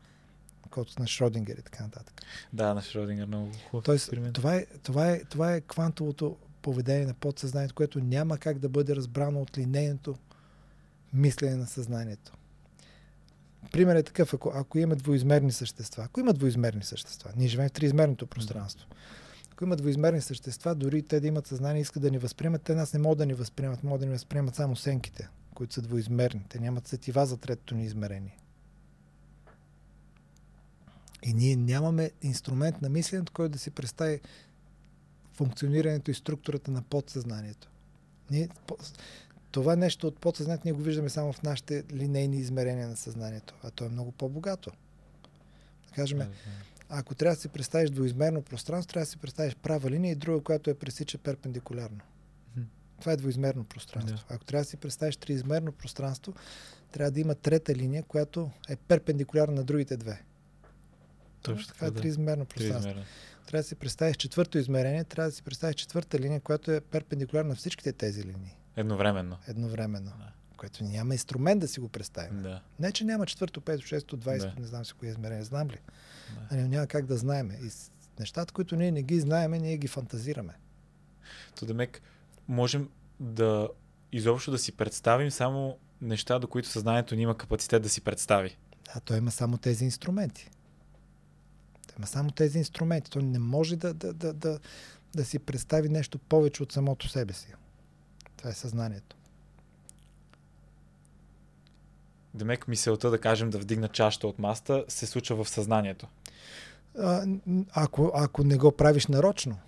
Колкото 0.73 1.01
на 1.01 1.07
Шродингер 1.07 1.57
и 1.57 1.63
така 1.63 1.85
нататък. 1.85 2.23
Да, 2.53 2.75
на 2.75 2.83
Шродингер 2.83 3.27
много 3.27 3.51
хубав 3.71 3.85
Тоест, 3.85 4.11
това 4.33 4.57
е, 4.57 4.67
това, 4.83 5.11
е, 5.11 5.25
това 5.25 5.55
е 5.55 5.61
квантовото 5.61 6.37
поведение 6.63 7.07
на 7.07 7.15
подсъзнанието, 7.15 7.75
което 7.75 8.01
няма 8.01 8.39
как 8.39 8.59
да 8.59 8.69
бъде 8.69 8.97
разбрано 8.97 9.41
от 9.41 9.59
линейното 9.59 10.17
мислене 11.13 11.57
на 11.57 11.67
съзнанието. 11.67 12.33
Пример 13.73 13.97
е 13.97 14.03
такъв, 14.03 14.35
ако, 14.35 14.53
ако 14.55 14.79
има 14.79 14.97
двоизмерни 14.97 15.53
същества. 15.53 16.05
Ако 16.05 16.21
има 16.21 16.33
двоизмерни 16.33 16.85
същества, 16.85 17.31
ние 17.37 17.49
живеем 17.49 17.69
в 17.69 17.73
триизмерното 17.73 18.27
пространство. 18.27 18.87
Ако 19.53 19.65
има 19.65 19.77
двоизмерни 19.77 20.21
същества, 20.21 20.75
дори 20.75 21.03
те 21.03 21.21
да 21.21 21.27
имат 21.27 21.47
съзнание, 21.47 21.83
искат 21.83 22.03
да 22.03 22.11
ни 22.11 22.19
възприемат, 22.19 22.63
те 22.63 22.75
нас 22.75 22.93
не 22.93 23.01
могат 23.01 23.19
да 23.19 23.27
ни 23.27 23.35
възприемат, 23.35 23.85
могат 23.85 24.01
да 24.01 24.07
ни 24.07 24.13
възприемат 24.13 24.55
само 24.55 24.77
сенките, 24.77 25.29
които 25.55 25.75
са 25.75 25.83
двоизмерни. 25.83 26.43
Те 26.49 26.59
нямат 26.59 26.89
сетива 26.89 27.27
за 27.27 27.37
третото 27.37 27.75
ни 27.75 27.85
измерение. 27.85 28.37
И 31.23 31.35
ние 31.35 31.57
нямаме 31.57 32.11
инструмент 32.23 32.83
на 32.83 32.89
мисленето, 32.89 33.33
който 33.33 33.53
да 33.53 33.59
си 33.59 33.71
представи 33.71 34.21
функционирането 35.33 36.11
и 36.11 36.15
структурата 36.15 36.71
на 36.71 36.83
подсъзнанието. 36.83 37.71
Ние, 38.31 38.49
това 39.51 39.77
нещо 39.77 40.07
от 40.07 40.19
подсъзнанието 40.19 40.63
ние 40.65 40.73
го 40.73 40.83
виждаме 40.83 41.09
само 41.09 41.33
в 41.33 41.43
нашите 41.43 41.85
линейни 41.93 42.37
измерения 42.37 42.89
на 42.89 42.97
съзнанието, 42.97 43.55
а 43.63 43.71
то 43.71 43.85
е 43.85 43.89
много 43.89 44.13
по-богато. 44.13 44.71
Да 45.89 45.95
кажем, 45.95 46.23
ако 46.89 47.15
трябва 47.15 47.35
да 47.35 47.41
си 47.41 47.49
представиш 47.49 47.91
двоизмерно 47.91 48.43
пространство, 48.43 48.93
трябва 48.93 49.05
да 49.05 49.11
си 49.11 49.17
представиш 49.17 49.57
права 49.57 49.91
линия 49.91 50.13
и 50.13 50.15
друга, 50.15 50.45
която 50.45 50.71
е 50.71 50.75
пресича 50.75 51.19
перпендикулярно. 51.19 52.01
Това 53.01 53.13
е 53.13 53.17
двоизмерно 53.17 53.65
пространство. 53.65 54.17
Да. 54.29 54.35
Ако 54.35 54.45
трябва 54.45 54.65
да 54.65 54.71
си 54.71 54.77
представиш 54.77 55.17
триизмерно 55.17 55.73
пространство, 55.73 56.35
трябва 56.93 57.11
да 57.11 57.21
има 57.21 57.35
трета 57.35 57.75
линия, 57.75 58.03
която 58.03 58.51
е 58.69 58.77
перпендикулярна 58.77 59.55
на 59.55 59.65
другите 59.65 59.97
две. 59.97 60.23
Точно 61.43 61.67
така. 61.67 61.75
Това 61.75 61.87
е 61.87 61.91
да. 61.91 62.01
триизмерно 62.01 62.45
пространство. 62.45 62.83
Триизмерно. 62.83 63.07
Трябва 63.47 63.63
да 63.63 63.69
си 63.69 63.75
представиш 63.75 64.17
четвърто 64.17 64.59
измерение, 64.59 65.05
трябва 65.05 65.31
да 65.31 65.37
си 65.37 65.43
представиш 65.43 65.77
четвърта 65.77 66.19
линия, 66.19 66.41
която 66.41 66.71
е 66.71 66.81
перпендикулярна 66.81 67.49
на 67.49 67.55
всичките 67.55 67.93
тези 67.93 68.25
линии. 68.25 68.57
Едновременно. 68.77 69.39
Едновременно. 69.49 70.13
Да. 70.19 70.33
Което 70.57 70.85
няма 70.85 71.15
инструмент 71.15 71.61
да 71.61 71.69
си 71.69 71.81
го 71.81 71.89
представим. 71.89 72.43
Да. 72.43 72.63
Не, 72.79 72.93
че 72.93 73.05
няма 73.05 73.27
четвърто, 73.27 73.61
пето, 73.61 73.87
шесто, 73.87 74.17
двайсто, 74.17 74.53
не 74.61 74.67
знам 74.67 74.85
си 74.85 74.93
кои 74.93 75.09
измерения, 75.09 75.45
знам 75.45 75.69
ли. 75.69 75.79
Да. 76.35 76.57
Нали, 76.57 76.69
няма 76.69 76.87
как 76.87 77.07
да 77.07 77.17
знаем. 77.17 77.51
И 77.51 77.71
нещата, 78.21 78.53
които 78.53 78.77
ние 78.77 78.91
не 78.91 79.03
ги 79.03 79.21
знаеме, 79.21 79.59
ние 79.59 79.77
ги 79.77 79.89
фантазираме. 79.89 80.55
То 81.59 81.67
демек, 81.67 82.03
можем 82.49 82.89
да 83.21 83.69
изобщо 84.13 84.51
да 84.51 84.59
си 84.59 84.73
представим 84.73 85.31
само 85.31 85.79
неща, 86.01 86.39
до 86.39 86.47
които 86.47 86.69
съзнанието 86.69 87.15
ни 87.15 87.23
има 87.23 87.37
капацитет 87.37 87.83
да 87.83 87.89
си 87.89 88.01
представи. 88.01 88.57
А 88.95 89.01
той 89.01 89.19
има 89.19 89.31
само 89.31 89.59
тези 89.59 89.85
инструменти. 89.85 90.51
Има 92.03 92.07
само 92.07 92.31
тези 92.31 92.59
инструменти. 92.59 93.11
Той 93.11 93.23
не 93.23 93.39
може 93.39 93.77
да, 93.77 93.95
да, 93.95 94.13
да, 94.13 94.33
да, 94.33 94.59
да 95.15 95.25
си 95.25 95.39
представи 95.39 95.89
нещо 95.89 96.19
повече 96.19 96.63
от 96.63 96.73
самото 96.73 97.09
себе 97.09 97.33
си. 97.33 97.55
Това 98.37 98.51
е 98.51 98.53
съзнанието. 98.53 99.17
Демек 102.35 102.69
мисълта 102.69 103.11
да 103.11 103.21
кажем 103.21 103.51
да 103.51 103.59
вдигна 103.59 103.89
чашата 103.89 104.27
от 104.27 104.39
маста 104.39 104.85
се 104.89 105.07
случва 105.07 105.45
в 105.45 105.49
съзнанието. 105.49 106.09
А, 106.99 107.27
ако, 107.73 108.13
ако 108.15 108.45
не 108.45 108.57
го 108.57 108.73
правиш 108.73 109.07
нарочно, 109.07 109.59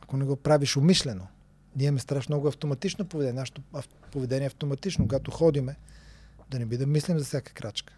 ако 0.00 0.16
не 0.16 0.24
го 0.24 0.36
правиш 0.36 0.76
умишлено, 0.76 1.26
ние 1.76 1.86
имаме 1.86 2.00
страшно 2.00 2.32
много 2.34 2.48
автоматично 2.48 3.04
поведение. 3.04 3.40
Нашето 3.40 3.62
поведение 4.12 4.44
е 4.44 4.46
автоматично. 4.46 5.04
Когато 5.04 5.30
ходиме, 5.30 5.76
да 6.50 6.58
не 6.58 6.66
би 6.66 6.76
да 6.76 6.86
мислим 6.86 7.18
за 7.18 7.24
всяка 7.24 7.52
крачка. 7.52 7.94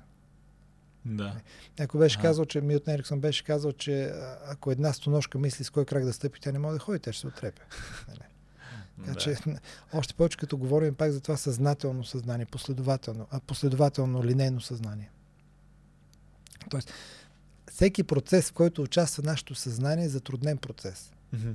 Да. 1.05 1.37
Някой 1.79 2.01
беше 2.01 2.19
а. 2.19 2.23
казал, 2.23 2.45
че 2.45 2.61
Милтон 2.61 2.95
Ериксон 2.95 3.21
беше 3.21 3.45
казал, 3.45 3.73
че 3.73 4.13
ако 4.47 4.71
една 4.71 4.93
стоножка 4.93 5.39
мисли 5.39 5.65
с 5.65 5.71
кой 5.71 5.85
крак 5.85 6.05
да 6.05 6.13
стъпи, 6.13 6.41
тя 6.41 6.53
не 6.53 6.59
може 6.59 6.79
да 6.79 6.85
ходи, 6.85 6.99
тя 6.99 7.13
ще 7.13 7.21
се 7.21 7.27
отрепе. 7.27 7.63
Нали? 8.09 8.21
Така 8.99 9.13
да. 9.13 9.19
че, 9.19 9.37
още 9.93 10.15
повече 10.15 10.37
като 10.37 10.57
говорим 10.57 10.95
пак 10.95 11.13
за 11.13 11.21
това 11.21 11.37
съзнателно 11.37 12.05
съзнание, 12.05 12.47
последователно, 12.47 13.27
а 13.31 13.41
последователно 13.41 14.25
линейно 14.25 14.61
съзнание. 14.61 15.11
Тоест, 16.71 16.93
всеки 17.71 18.03
процес, 18.03 18.51
в 18.51 18.53
който 18.53 18.83
участва 18.83 19.23
нашето 19.23 19.55
съзнание, 19.55 20.05
е 20.05 20.09
затруднен 20.09 20.59
процес. 20.59 21.13
Mm-hmm. 21.35 21.55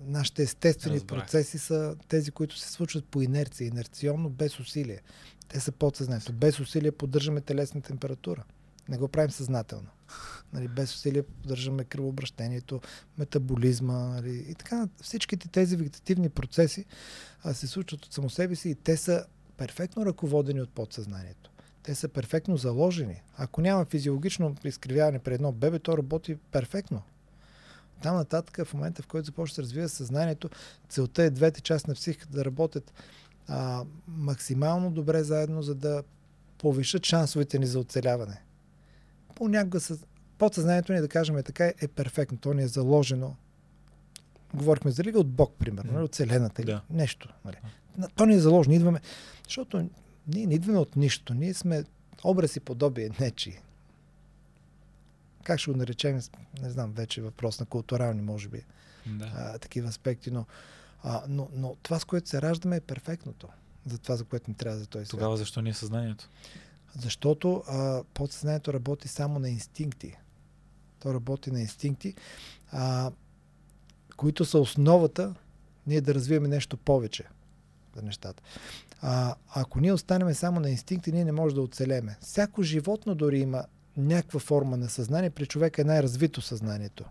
Нашите 0.00 0.42
естествени 0.42 0.96
Разбрах. 0.96 1.20
процеси 1.20 1.58
са 1.58 1.96
тези, 2.08 2.30
които 2.30 2.58
се 2.58 2.72
случват 2.72 3.04
по 3.04 3.22
инерция, 3.22 3.66
инерционно, 3.66 4.30
без 4.30 4.60
усилие. 4.60 5.00
Те 5.48 5.60
са 5.60 5.72
подсъзнанието. 5.72 6.32
Без 6.32 6.60
усилие 6.60 6.92
поддържаме 6.92 7.40
телесна 7.40 7.82
температура. 7.82 8.44
Не 8.88 8.98
го 8.98 9.08
правим 9.08 9.30
съзнателно. 9.30 9.88
Нали, 10.52 10.68
без 10.68 10.94
усилие 10.94 11.22
поддържаме 11.22 11.84
кръвообращението, 11.84 12.80
метаболизма 13.18 13.98
нали, 13.98 14.46
и 14.48 14.54
така. 14.54 14.88
Всичките 15.02 15.48
тези 15.48 15.76
вегетативни 15.76 16.28
процеси 16.28 16.84
а, 17.42 17.54
се 17.54 17.66
случват 17.66 18.04
от 18.04 18.12
само 18.12 18.30
себе 18.30 18.56
си 18.56 18.70
и 18.70 18.74
те 18.74 18.96
са 18.96 19.26
перфектно 19.56 20.06
ръководени 20.06 20.60
от 20.60 20.70
подсъзнанието. 20.70 21.50
Те 21.82 21.94
са 21.94 22.08
перфектно 22.08 22.56
заложени. 22.56 23.22
Ако 23.36 23.60
няма 23.60 23.84
физиологично 23.84 24.54
изкривяване 24.64 25.18
при 25.18 25.34
едно 25.34 25.52
бебе, 25.52 25.78
то 25.78 25.98
работи 25.98 26.36
перфектно. 26.36 27.02
Там 28.02 28.16
нататък, 28.16 28.66
в 28.66 28.74
момента, 28.74 29.02
в 29.02 29.06
който 29.06 29.26
започва 29.26 29.54
да 29.56 29.62
развива 29.62 29.88
съзнанието, 29.88 30.50
целта 30.88 31.22
е 31.22 31.30
двете 31.30 31.60
части 31.60 31.90
на 31.90 31.94
психиката 31.94 32.32
да 32.32 32.44
работят 32.44 32.92
а, 33.48 33.84
максимално 34.08 34.90
добре 34.90 35.22
заедно, 35.22 35.62
за 35.62 35.74
да 35.74 36.02
повишат 36.58 37.06
шансовете 37.06 37.58
ни 37.58 37.66
за 37.66 37.80
оцеляване. 37.80 38.42
Понякога 39.36 39.80
с 39.80 39.98
подсъзнанието 40.38 40.92
ни, 40.92 41.00
да 41.00 41.08
кажем 41.08 41.36
така, 41.36 41.72
е 41.76 41.88
перфектно. 41.88 42.38
То 42.38 42.54
ни 42.54 42.62
е 42.62 42.68
заложено 42.68 43.36
говорихме 44.54 44.90
за 44.90 45.04
религия 45.04 45.20
от 45.20 45.28
Бог, 45.28 45.54
примерно, 45.54 45.92
Мгм. 45.92 46.02
от 46.02 46.12
Вселената 46.12 46.62
или 46.62 46.66
Да. 46.66 46.82
нещо. 46.90 47.28
Нали. 47.44 47.56
На- 47.98 48.08
То 48.08 48.26
ни 48.26 48.34
е 48.34 48.38
заложено. 48.38 48.74
Идваме, 48.74 49.00
защото 49.44 49.88
ние 50.26 50.46
не 50.46 50.54
идваме 50.54 50.78
от 50.78 50.96
нищо. 50.96 51.34
Ние 51.34 51.54
сме 51.54 51.84
образ 52.24 52.56
и 52.56 52.60
подобие 52.60 53.10
нечи. 53.20 53.58
Как 55.42 55.60
ще 55.60 55.70
го 55.70 55.76
наречем, 55.76 56.20
не 56.62 56.70
знам, 56.70 56.92
вече 56.92 57.20
е 57.20 57.24
въпрос 57.24 57.60
на 57.60 57.66
културални, 57.66 58.22
може 58.22 58.48
би, 58.48 58.62
Да. 59.06 59.32
а, 59.36 59.58
такива 59.58 59.88
аспекти, 59.88 60.30
но, 60.30 60.46
а, 61.02 61.22
но, 61.28 61.48
но 61.52 61.76
това, 61.76 61.98
с 61.98 62.04
което 62.04 62.28
се 62.28 62.42
раждаме, 62.42 62.76
е 62.76 62.80
перфектното. 62.80 63.48
За 63.86 63.98
това, 63.98 64.16
за 64.16 64.24
което 64.24 64.50
ни 64.50 64.56
трябва 64.56 64.78
за 64.78 64.86
този 64.86 65.04
свят. 65.04 65.10
Тогава 65.10 65.36
защо 65.36 65.62
ни 65.62 65.70
е 65.70 65.74
съзнанието? 65.74 66.28
Защото 66.98 67.62
а, 67.68 68.02
подсъзнанието 68.14 68.72
работи 68.72 69.08
само 69.08 69.38
на 69.38 69.50
инстинкти. 69.50 70.16
То 70.98 71.14
работи 71.14 71.50
на 71.50 71.60
инстинкти, 71.60 72.14
а, 72.72 73.10
които 74.16 74.44
са 74.44 74.58
основата 74.58 75.34
ние 75.86 76.00
да 76.00 76.14
развиваме 76.14 76.48
нещо 76.48 76.76
повече 76.76 77.24
за 77.96 78.02
нещата. 78.02 78.42
А, 79.00 79.34
ако 79.54 79.80
ние 79.80 79.92
останем 79.92 80.34
само 80.34 80.60
на 80.60 80.70
инстинкти, 80.70 81.12
ние 81.12 81.24
не 81.24 81.32
можем 81.32 81.54
да 81.54 81.62
оцелеме. 81.62 82.16
Всяко 82.20 82.62
животно 82.62 83.14
дори 83.14 83.38
има 83.38 83.64
някаква 83.96 84.40
форма 84.40 84.76
на 84.76 84.88
съзнание, 84.88 85.30
при 85.30 85.46
човека 85.46 85.82
е 85.82 85.84
най-развито 85.84 86.42
съзнанието. 86.42 87.04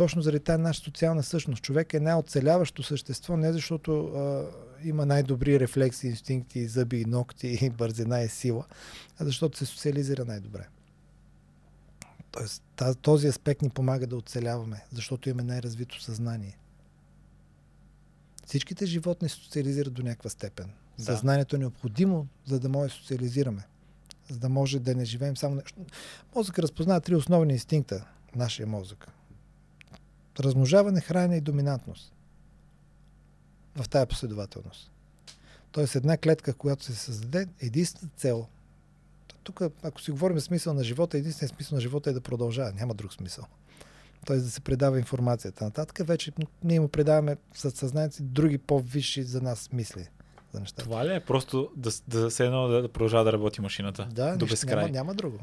Точно 0.00 0.22
заради 0.22 0.44
тази 0.44 0.62
наша 0.62 0.80
социална 0.80 1.22
същност. 1.22 1.62
Човек 1.62 1.94
е 1.94 2.00
най-оцеляващо 2.00 2.82
същество, 2.82 3.36
не 3.36 3.52
защото 3.52 4.06
а, 4.06 4.46
има 4.84 5.06
най-добри 5.06 5.60
рефлекси, 5.60 6.06
инстинкти, 6.06 6.66
зъби 6.66 7.04
ногти, 7.04 7.70
бързина 7.78 8.20
и 8.20 8.28
сила, 8.28 8.66
а 9.18 9.24
защото 9.24 9.58
се 9.58 9.66
социализира 9.66 10.24
най-добре. 10.24 10.66
Тоест, 12.30 12.62
този 13.02 13.28
аспект 13.28 13.62
ни 13.62 13.70
помага 13.70 14.06
да 14.06 14.16
оцеляваме, 14.16 14.84
защото 14.92 15.28
имаме 15.28 15.42
най-развито 15.42 16.02
съзнание. 16.02 16.58
Всичките 18.46 18.86
животни 18.86 19.28
се 19.28 19.36
социализират 19.36 19.92
до 19.92 20.02
някаква 20.02 20.30
степен. 20.30 20.70
Да. 20.98 21.04
Съзнанието 21.04 21.56
е 21.56 21.58
необходимо, 21.58 22.26
за 22.46 22.60
да 22.60 22.68
може 22.68 22.92
да 22.92 22.98
социализираме. 22.98 23.62
За 24.30 24.38
да 24.38 24.48
може 24.48 24.78
да 24.78 24.94
не 24.94 25.04
живеем 25.04 25.36
само 25.36 25.54
нещо. 25.54 25.80
Мозък 26.36 26.58
разпознава 26.58 27.00
три 27.00 27.14
основни 27.14 27.52
инстинкта. 27.52 28.06
Нашия 28.36 28.66
мозък. 28.66 29.12
Размножаване, 30.40 31.00
хранене 31.00 31.36
и 31.36 31.40
доминантност. 31.40 32.12
В 33.76 33.88
тая 33.88 34.06
последователност. 34.06 34.90
Тоест 35.72 35.94
една 35.94 36.16
клетка, 36.16 36.54
която 36.54 36.84
се 36.84 36.94
създаде, 36.94 37.46
единствената 37.60 38.16
цел. 38.16 38.46
Тук, 39.42 39.60
ако 39.82 40.00
си 40.00 40.10
говорим 40.10 40.40
смисъл 40.40 40.74
на 40.74 40.84
живота, 40.84 41.18
единственият 41.18 41.56
смисъл 41.56 41.76
на 41.76 41.80
живота 41.80 42.10
е 42.10 42.12
да 42.12 42.20
продължава. 42.20 42.72
Няма 42.72 42.94
друг 42.94 43.12
смисъл. 43.12 43.44
Тоест 44.26 44.44
да 44.44 44.50
се 44.50 44.60
предава 44.60 44.98
информацията. 44.98 45.64
Нататък 45.64 46.06
вече 46.06 46.32
ние 46.64 46.80
му 46.80 46.88
предаваме 46.88 47.36
със 47.54 47.74
съзнанието 47.74 48.16
си 48.16 48.22
други 48.22 48.58
по-висши 48.58 49.22
за 49.22 49.42
нас 49.42 49.72
мисли 49.72 50.08
за 50.52 50.60
нещата. 50.60 50.84
Това 50.84 51.06
ли 51.06 51.14
е 51.14 51.20
просто 51.20 51.70
да, 51.76 51.90
да 52.08 52.30
се 52.30 52.46
едно 52.46 52.68
да, 52.68 52.88
продължава 52.88 53.24
да 53.24 53.32
работи 53.32 53.60
машината? 53.60 54.08
Да, 54.12 54.36
до 54.36 54.46
безкрай. 54.46 54.76
няма, 54.76 54.88
няма 54.88 55.14
друго. 55.14 55.38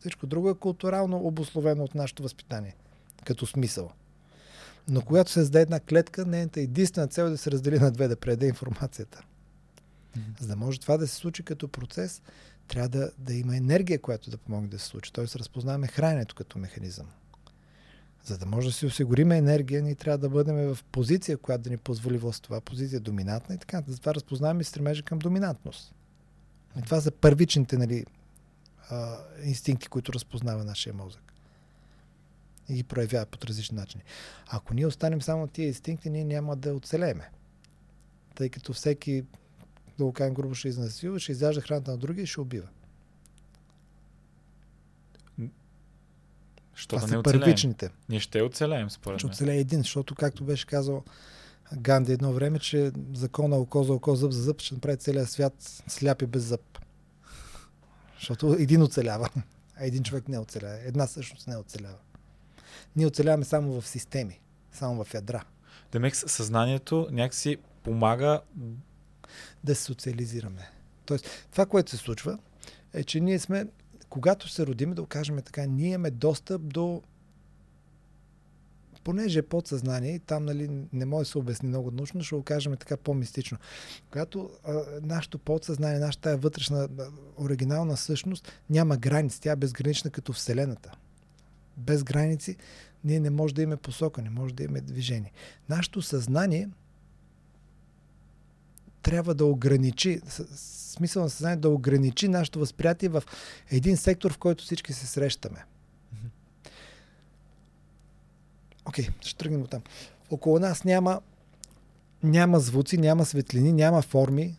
Всичко 0.00 0.26
друго 0.26 0.50
е 0.50 0.54
културално 0.54 1.26
обословено 1.26 1.84
от 1.84 1.94
нашето 1.94 2.22
възпитание, 2.22 2.76
като 3.24 3.46
смисъл. 3.46 3.90
Но 4.88 5.02
когато 5.02 5.30
се 5.30 5.34
създаде 5.34 5.62
една 5.62 5.80
клетка, 5.80 6.26
нейната 6.26 6.60
единствена 6.60 7.08
цел 7.08 7.22
е 7.22 7.30
да 7.30 7.38
се 7.38 7.50
раздели 7.50 7.78
на 7.78 7.90
две, 7.90 8.08
да 8.08 8.16
предаде 8.16 8.46
информацията. 8.46 9.22
За 10.40 10.48
да 10.48 10.56
може 10.56 10.80
това 10.80 10.96
да 10.96 11.08
се 11.08 11.14
случи 11.14 11.42
като 11.42 11.68
процес, 11.68 12.22
трябва 12.68 12.88
да, 12.88 13.10
да 13.18 13.34
има 13.34 13.56
енергия, 13.56 14.00
която 14.00 14.30
да 14.30 14.38
помогне 14.38 14.68
да 14.68 14.78
се 14.78 14.86
случи. 14.86 15.12
Тоест 15.12 15.36
разпознаваме 15.36 15.86
храненето 15.86 16.34
като 16.34 16.58
механизъм. 16.58 17.06
За 18.24 18.38
да 18.38 18.46
може 18.46 18.66
да 18.66 18.72
си 18.72 18.86
осигурим 18.86 19.32
енергия, 19.32 19.82
ние 19.82 19.94
трябва 19.94 20.18
да 20.18 20.28
бъдем 20.28 20.56
в 20.56 20.78
позиция, 20.92 21.38
която 21.38 21.64
да 21.64 21.70
ни 21.70 21.76
позволи 21.76 22.18
властвова 22.18 22.60
позиция, 22.60 23.00
доминантна 23.00 23.54
и 23.54 23.58
така. 23.58 23.82
Затова 23.88 24.14
разпознаваме 24.14 24.60
и 24.60 24.64
стремежа 24.64 25.02
към 25.02 25.18
доминантност. 25.18 25.94
И 26.78 26.82
това 26.82 27.00
са 27.00 27.10
първичните 27.10 27.78
нали, 27.78 28.04
а, 28.90 29.18
инстинкти, 29.44 29.88
които 29.88 30.12
разпознава 30.12 30.64
нашия 30.64 30.94
мозък. 30.94 31.31
И 32.72 32.74
ги 32.74 32.82
проявява 32.84 33.26
по 33.26 33.46
различни 33.46 33.76
начини. 33.76 34.02
Ако 34.48 34.74
ние 34.74 34.86
останем 34.86 35.22
само 35.22 35.46
тия 35.46 35.66
инстинкти, 35.66 36.10
ние 36.10 36.24
няма 36.24 36.56
да 36.56 36.74
оцелееме. 36.74 37.30
Тъй 38.34 38.48
като 38.48 38.72
всеки, 38.72 39.24
да 39.98 40.04
го 40.04 40.12
кажем 40.12 40.34
грубо, 40.34 40.54
ще 40.54 40.68
изнасилва, 40.68 41.20
ще 41.20 41.32
изяжда 41.32 41.60
храната 41.60 41.90
на 41.90 41.96
другия 41.96 42.22
и 42.22 42.26
ще 42.26 42.40
убива. 42.40 42.68
Що 46.74 46.96
Това 46.96 47.06
да 47.06 47.12
не 47.12 47.18
оцелеем? 47.18 47.40
първичните. 47.40 47.90
Ние 48.08 48.20
ще 48.20 48.42
оцелеем, 48.42 48.90
според 48.90 49.18
Ще 49.18 49.26
мен. 49.26 49.32
оцелее 49.32 49.58
един, 49.58 49.78
защото 49.78 50.14
както 50.14 50.44
беше 50.44 50.66
казал 50.66 51.04
Ганди 51.76 52.12
едно 52.12 52.32
време, 52.32 52.58
че 52.58 52.92
закона 53.14 53.56
око 53.56 53.84
за 53.84 53.92
око, 53.92 54.16
зъб 54.16 54.32
за 54.32 54.42
зъб 54.42 54.60
ще 54.60 54.74
направи 54.74 54.96
целия 54.96 55.26
свят 55.26 55.82
сляп 55.88 56.22
и 56.22 56.26
без 56.26 56.42
зъб. 56.42 56.78
Защото 58.18 58.56
един 58.58 58.82
оцелява, 58.82 59.28
а 59.76 59.84
един 59.86 60.02
човек 60.02 60.28
не 60.28 60.38
оцелява. 60.38 60.78
Една 60.78 61.06
същност 61.06 61.46
не 61.46 61.56
оцелява. 61.56 61.96
Ние 62.96 63.06
оцеляваме 63.06 63.44
само 63.44 63.80
в 63.80 63.88
системи, 63.88 64.40
само 64.72 65.04
в 65.04 65.14
ядра. 65.14 65.44
Демек 65.92 66.16
съзнанието 66.16 67.08
някакси 67.10 67.56
помага 67.82 68.40
да 69.64 69.74
се 69.74 69.82
социализираме. 69.82 70.70
Тоест, 71.06 71.48
това, 71.50 71.66
което 71.66 71.90
се 71.90 71.96
случва, 71.96 72.38
е, 72.92 73.04
че 73.04 73.20
ние 73.20 73.38
сме, 73.38 73.66
когато 74.08 74.48
се 74.48 74.66
родим, 74.66 74.94
да 74.94 75.06
кажем 75.06 75.42
така, 75.42 75.66
ние 75.66 75.88
имаме 75.88 76.10
достъп 76.10 76.62
до 76.62 77.02
понеже 79.04 79.38
е 79.38 79.42
подсъзнание, 79.42 80.14
и 80.14 80.18
там 80.18 80.44
нали, 80.44 80.70
не 80.92 81.04
може 81.04 81.26
да 81.26 81.30
се 81.30 81.38
обясни 81.38 81.68
много 81.68 81.90
научно, 81.90 82.22
ще 82.22 82.36
го 82.36 82.42
кажем 82.42 82.76
така 82.76 82.96
по-мистично. 82.96 83.58
Когато 84.10 84.50
а, 84.64 84.82
нашето 85.02 85.38
подсъзнание, 85.38 85.98
нашата 85.98 86.36
вътрешна 86.36 86.88
а, 86.98 87.06
оригинална 87.44 87.96
същност 87.96 88.52
няма 88.70 88.96
граници, 88.96 89.40
тя 89.40 89.52
е 89.52 89.56
безгранична 89.56 90.10
като 90.10 90.32
Вселената. 90.32 90.92
Без 91.76 92.04
граници 92.04 92.56
ние 93.04 93.20
не 93.20 93.30
може 93.30 93.54
да 93.54 93.62
имаме 93.62 93.76
посока, 93.76 94.22
не 94.22 94.30
може 94.30 94.54
да 94.54 94.62
имаме 94.62 94.80
движение. 94.80 95.32
Нашето 95.68 96.02
съзнание 96.02 96.68
трябва 99.02 99.34
да 99.34 99.44
ограничи, 99.44 100.20
смисъл 100.56 101.22
на 101.22 101.30
съзнание 101.30 101.56
да 101.56 101.68
ограничи 101.68 102.28
нашето 102.28 102.58
възприятие 102.58 103.08
в 103.08 103.22
един 103.70 103.96
сектор, 103.96 104.32
в 104.32 104.38
който 104.38 104.64
всички 104.64 104.92
се 104.92 105.06
срещаме. 105.06 105.64
Окей, 108.84 109.04
okay, 109.04 109.24
ще 109.24 109.38
тръгнем 109.38 109.62
от 109.62 109.70
там. 109.70 109.82
Около 110.30 110.58
нас 110.58 110.84
няма, 110.84 111.20
няма 112.22 112.60
звуци, 112.60 112.98
няма 112.98 113.24
светлини, 113.24 113.72
няма 113.72 114.02
форми, 114.02 114.56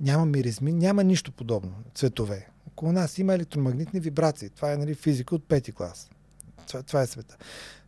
няма 0.00 0.26
миризми, 0.26 0.72
няма 0.72 1.04
нищо 1.04 1.32
подобно. 1.32 1.74
Цветове. 1.94 2.48
Около 2.66 2.92
нас 2.92 3.18
има 3.18 3.34
електромагнитни 3.34 4.00
вибрации. 4.00 4.50
Това 4.50 4.72
е 4.72 4.76
нали, 4.76 4.94
физика 4.94 5.34
от 5.34 5.44
пети 5.44 5.72
клас. 5.72 6.10
Това, 6.66 6.82
това 6.82 7.02
е 7.02 7.06
света. 7.06 7.36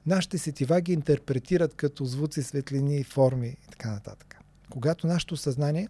Нашите 0.06 0.38
сетива 0.38 0.80
ги 0.80 0.92
интерпретират 0.92 1.74
като 1.74 2.04
звуци, 2.04 2.42
светлини, 2.42 3.04
форми 3.04 3.48
и 3.48 3.70
така 3.70 3.90
нататък. 3.90 4.37
Когато 4.70 5.06
нашето 5.06 5.37
съзнание 5.37 5.88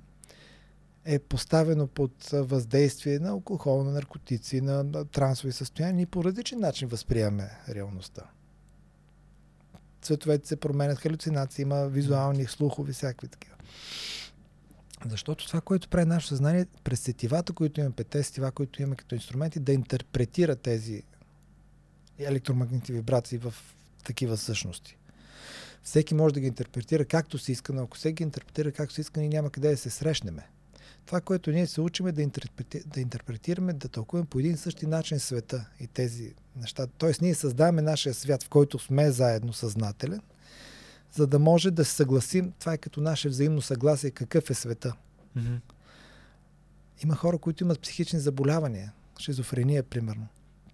е 1.04 1.18
поставено 1.18 1.86
под 1.86 2.30
въздействие 2.32 3.18
на 3.18 3.28
алкохол, 3.28 3.84
на 3.84 3.90
наркотици, 3.90 4.60
на, 4.60 4.84
на 4.84 5.04
трансови 5.04 5.52
състояния, 5.52 5.94
ние 5.94 6.06
по 6.06 6.24
различен 6.24 6.60
начин 6.60 6.88
възприемаме 6.88 7.50
реалността. 7.68 8.22
Цветовете 10.02 10.48
се 10.48 10.56
променят, 10.56 10.98
халюцинации, 10.98 11.62
има 11.62 11.86
визуални, 11.86 12.46
слухови, 12.46 12.92
всякакви 12.92 13.28
такива. 13.28 13.54
Защото 15.08 15.46
това, 15.46 15.60
което 15.60 15.88
прави 15.88 16.04
нашето 16.04 16.28
съзнание, 16.28 16.66
през 16.84 17.00
сетивата, 17.00 17.52
които 17.52 17.80
имаме, 17.80 17.94
пете 17.94 18.22
сетива, 18.22 18.52
които 18.52 18.82
имаме 18.82 18.96
като 18.96 19.14
инструменти, 19.14 19.60
да 19.60 19.72
интерпретира 19.72 20.56
тези 20.56 21.02
електромагнитни 22.18 22.94
вибрации 22.94 23.38
в 23.38 23.54
такива 24.04 24.36
същности. 24.36 24.96
Всеки 25.82 26.14
може 26.14 26.34
да 26.34 26.40
ги 26.40 26.46
интерпретира 26.46 27.04
както 27.04 27.38
си 27.38 27.52
иска, 27.52 27.72
но 27.72 27.82
ако 27.82 27.96
всеки 27.96 28.14
ги 28.14 28.22
интерпретира 28.22 28.72
както 28.72 28.94
си 28.94 29.00
иска, 29.00 29.20
ние 29.20 29.28
няма 29.28 29.50
къде 29.50 29.70
да 29.70 29.76
се 29.76 29.90
срещнеме. 29.90 30.48
Това, 31.06 31.20
което 31.20 31.50
ние 31.50 31.66
се 31.66 31.80
учиме 31.80 32.12
да, 32.12 32.22
интерпрети... 32.22 32.82
да 32.86 33.00
интерпретираме, 33.00 33.72
да 33.72 33.88
тълкуваме 33.88 34.26
по 34.26 34.38
един 34.38 34.56
същи 34.56 34.86
начин 34.86 35.20
света 35.20 35.68
и 35.80 35.86
тези 35.86 36.34
неща. 36.56 36.86
Тоест, 36.86 37.20
ние 37.20 37.34
създаваме 37.34 37.82
нашия 37.82 38.14
свят, 38.14 38.42
в 38.42 38.48
който 38.48 38.78
сме 38.78 39.10
заедно 39.10 39.52
съзнателен, 39.52 40.20
за 41.12 41.26
да 41.26 41.38
може 41.38 41.70
да 41.70 41.84
се 41.84 41.94
съгласим. 41.94 42.52
Това 42.58 42.72
е 42.72 42.78
като 42.78 43.00
наше 43.00 43.28
взаимно 43.28 43.62
съгласие 43.62 44.10
какъв 44.10 44.50
е 44.50 44.54
света. 44.54 44.94
Мгм. 45.36 45.54
Има 47.04 47.16
хора, 47.16 47.38
които 47.38 47.64
имат 47.64 47.80
психични 47.80 48.20
заболявания, 48.20 48.92
шизофрения, 49.18 49.82
примерно. 49.82 50.26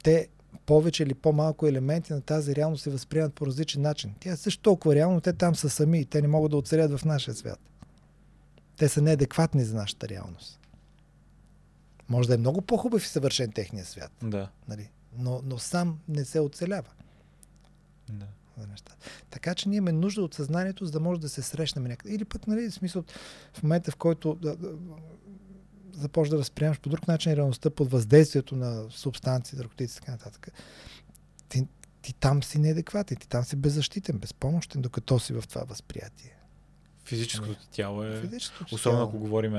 Те 0.02 0.28
повече 0.66 1.02
или 1.02 1.14
по-малко 1.14 1.66
елементи 1.66 2.12
на 2.12 2.20
тази 2.20 2.56
реалност 2.56 2.82
се 2.82 2.90
възприемат 2.90 3.34
по 3.34 3.46
различен 3.46 3.82
начин. 3.82 4.14
Тя 4.20 4.30
е 4.32 4.36
също 4.36 4.62
толкова 4.62 4.94
реално, 4.94 5.14
но 5.14 5.20
те 5.20 5.32
там 5.32 5.56
са 5.56 5.70
сами 5.70 6.00
и 6.00 6.04
те 6.04 6.22
не 6.22 6.28
могат 6.28 6.50
да 6.50 6.56
оцелят 6.56 6.98
в 6.98 7.04
нашия 7.04 7.34
свят. 7.34 7.60
Те 8.76 8.88
са 8.88 9.02
неадекватни 9.02 9.64
за 9.64 9.74
нашата 9.76 10.08
реалност. 10.08 10.60
Може 12.08 12.28
да 12.28 12.34
е 12.34 12.38
много 12.38 12.62
по-хубав 12.62 13.04
и 13.04 13.08
съвършен 13.08 13.52
техния 13.52 13.84
свят, 13.84 14.12
Да. 14.22 14.48
нали? 14.68 14.90
но, 15.18 15.42
но 15.44 15.58
сам 15.58 15.98
не 16.08 16.24
се 16.24 16.40
оцелява. 16.40 16.88
да. 18.08 18.26
за 18.58 18.66
неща. 18.66 18.92
Така 19.30 19.54
че 19.54 19.68
ние 19.68 19.76
имаме 19.76 19.92
нужда 19.92 20.22
от 20.22 20.34
съзнанието, 20.34 20.84
за 20.84 20.92
да 20.92 21.00
може 21.00 21.20
да 21.20 21.28
се 21.28 21.42
срещнем 21.42 21.84
някъде. 21.84 22.14
Или 22.14 22.24
пък, 22.24 22.46
нали, 22.46 22.70
в 22.70 22.74
смисъл, 22.74 23.04
в 23.54 23.62
момента, 23.62 23.90
в 23.90 23.96
който 23.96 24.34
да, 24.34 24.56
да, 24.56 24.68
започва 26.00 26.30
да 26.30 26.38
възприемаш 26.38 26.80
по 26.80 26.88
друг 26.88 27.08
начин 27.08 27.32
реалността 27.32 27.70
под 27.70 27.90
въздействието 27.90 28.56
на 28.56 28.90
субстанции, 28.90 29.58
наркотици 29.58 29.96
и 29.96 30.00
така 30.00 30.12
нататък, 30.12 30.48
ти, 31.48 31.66
ти 32.02 32.14
там 32.14 32.42
си 32.42 32.58
неадекватен, 32.58 33.16
ти 33.16 33.28
там 33.28 33.44
си 33.44 33.56
беззащитен, 33.56 34.18
безпомощен, 34.18 34.82
докато 34.82 35.18
си 35.18 35.32
в 35.32 35.44
това 35.48 35.64
възприятие. 35.64 36.36
Физическото 37.04 37.54
ти 37.54 37.70
тяло 37.70 38.04
е... 38.04 38.20
Физическото 38.20 38.74
Особено 38.74 38.98
тяло. 38.98 39.08
ако 39.08 39.18
говорим 39.18 39.52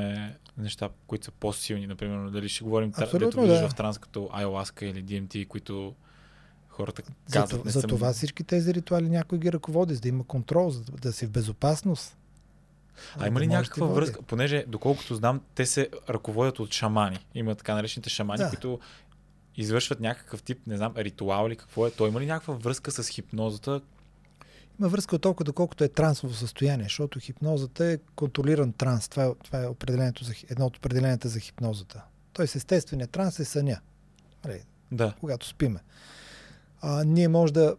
неща, 0.58 0.90
които 1.08 1.26
са 1.26 1.32
по-силни, 1.32 1.88
например, 1.88 2.30
дали 2.30 2.50
ще 2.50 2.64
говорим, 2.64 2.92
дето 3.14 3.48
да. 3.48 3.70
в 3.70 3.76
транс 3.76 3.98
като 3.98 4.20
Ayahuasca 4.20 4.84
или 4.84 5.04
DMT, 5.04 5.48
които 5.48 5.96
хората 6.70 7.04
За, 7.28 7.40
казват, 7.40 7.66
не 7.66 7.72
за 7.72 7.82
съм... 7.82 7.90
това 7.90 8.14
всички 8.14 8.44
тези 8.44 8.74
ритуали 8.74 9.10
някой 9.10 9.40
ги 9.40 9.52
ръководи, 9.52 9.96
за 9.96 10.02
да 10.02 10.08
има 10.08 10.24
контрол, 10.24 10.70
за 10.70 10.84
да, 10.84 10.92
да 10.92 11.14
си 11.14 11.26
в 11.26 11.30
безопасност. 11.30 12.18
А 13.20 13.28
има 13.28 13.40
ли 13.40 13.48
да 13.48 13.54
някаква 13.54 13.88
връзка? 13.88 14.22
Понеже, 14.22 14.66
доколкото 14.68 15.16
знам, 15.16 15.42
те 15.56 15.66
се 15.66 15.90
ръководят 16.10 16.60
от 16.60 16.74
шамани. 16.74 17.26
Има 17.36 17.56
така 17.56 17.76
наречените 17.76 18.10
шамани, 18.10 18.38
Да. 18.38 18.50
които 18.50 18.80
извършват 19.56 20.00
някакъв 20.00 20.44
тип, 20.44 20.68
не 20.68 20.78
знам, 20.78 20.94
ритуал 20.98 21.48
или 21.48 21.56
какво 21.56 21.88
е. 21.88 21.92
Той 21.92 22.10
има 22.10 22.22
ли 22.22 22.26
някаква 22.26 22.54
връзка 22.54 22.92
с 22.92 23.08
хипнозата? 23.10 23.82
Има 24.80 24.90
връзка 24.90 25.16
от 25.16 25.22
толкова, 25.22 25.44
доколкото 25.44 25.84
е 25.84 25.88
трансово 25.88 26.34
състояние, 26.34 26.84
защото 26.84 27.20
хипнозата 27.20 27.86
е 27.86 27.98
контролиран 28.16 28.74
транс. 28.74 29.10
Това 29.10 29.24
е, 29.24 29.32
това 29.44 29.64
е 29.64 29.68
определението 29.68 30.24
за, 30.24 30.34
едно 30.50 30.66
от 30.66 30.78
определенията 30.78 31.28
за 31.30 31.40
хипнозата. 31.40 32.04
Тоест 32.34 32.56
естественият 32.56 33.12
транс 33.12 33.40
е 33.40 33.46
съня, 33.46 33.80
нали, 34.46 34.62
Да. 34.92 35.14
когато 35.20 35.48
спиме. 35.48 35.80
А, 36.82 37.04
ние 37.04 37.28
може 37.28 37.54
да 37.54 37.76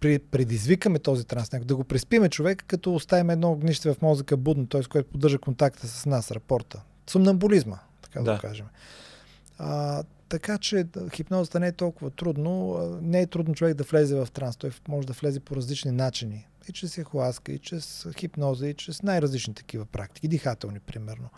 при, 0.00 0.18
предизвикаме 0.18 0.98
този 0.98 1.24
транс, 1.24 1.50
да 1.64 1.76
го 1.76 1.84
преспиме 1.84 2.28
човек, 2.28 2.64
като 2.66 2.94
оставим 2.94 3.30
едно 3.30 3.52
огнище 3.52 3.94
в 3.94 4.02
мозъка 4.02 4.36
будно, 4.36 4.66
т.е. 4.66 4.82
което 4.82 5.10
поддържа 5.10 5.38
контакта 5.38 5.88
с 5.88 6.06
нас, 6.06 6.30
рапорта. 6.30 6.82
Сумнамбулизма, 7.10 7.78
така 8.02 8.18
да, 8.18 8.24
Да. 8.24 8.34
го 8.34 8.40
кажем. 8.40 8.66
А, 9.58 10.02
така 10.28 10.58
че 10.58 10.86
хипнозата 11.14 11.60
не 11.60 11.66
е 11.66 11.72
толкова 11.72 12.10
трудно. 12.10 12.78
Не 13.02 13.20
е 13.20 13.26
трудно 13.26 13.54
човек 13.54 13.74
да 13.74 13.84
влезе 13.84 14.14
в 14.14 14.28
транс. 14.32 14.56
Той 14.56 14.70
може 14.88 15.06
да 15.06 15.12
влезе 15.12 15.40
по 15.40 15.56
различни 15.56 15.90
начини. 15.90 16.46
И 16.68 16.72
чрез 16.72 16.98
яхуаска, 16.98 17.52
и 17.52 17.58
чрез 17.58 18.06
хипноза, 18.18 18.66
и 18.66 18.74
чрез 18.74 19.02
най-различни 19.02 19.54
такива 19.54 19.86
практики. 19.86 20.28
Дихателни, 20.28 20.80
примерно. 20.80 21.28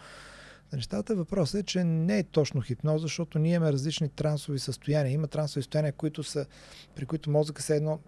Нещата 0.72 1.14
въпросът 1.14 1.60
е, 1.60 1.62
че 1.62 1.84
не 1.84 2.18
е 2.18 2.22
точно 2.22 2.60
хипноза, 2.60 3.02
защото 3.02 3.38
ние 3.38 3.54
имаме 3.54 3.72
различни 3.72 4.08
трансови 4.08 4.58
състояния. 4.58 5.12
Има 5.12 5.26
трансови 5.26 5.62
състояния, 5.62 5.92
които 5.92 6.22
са, 6.22 6.46
при 6.94 7.06
които 7.06 7.30
мозъка 7.30 7.62
се 7.62 7.76
едно... 7.76 8.00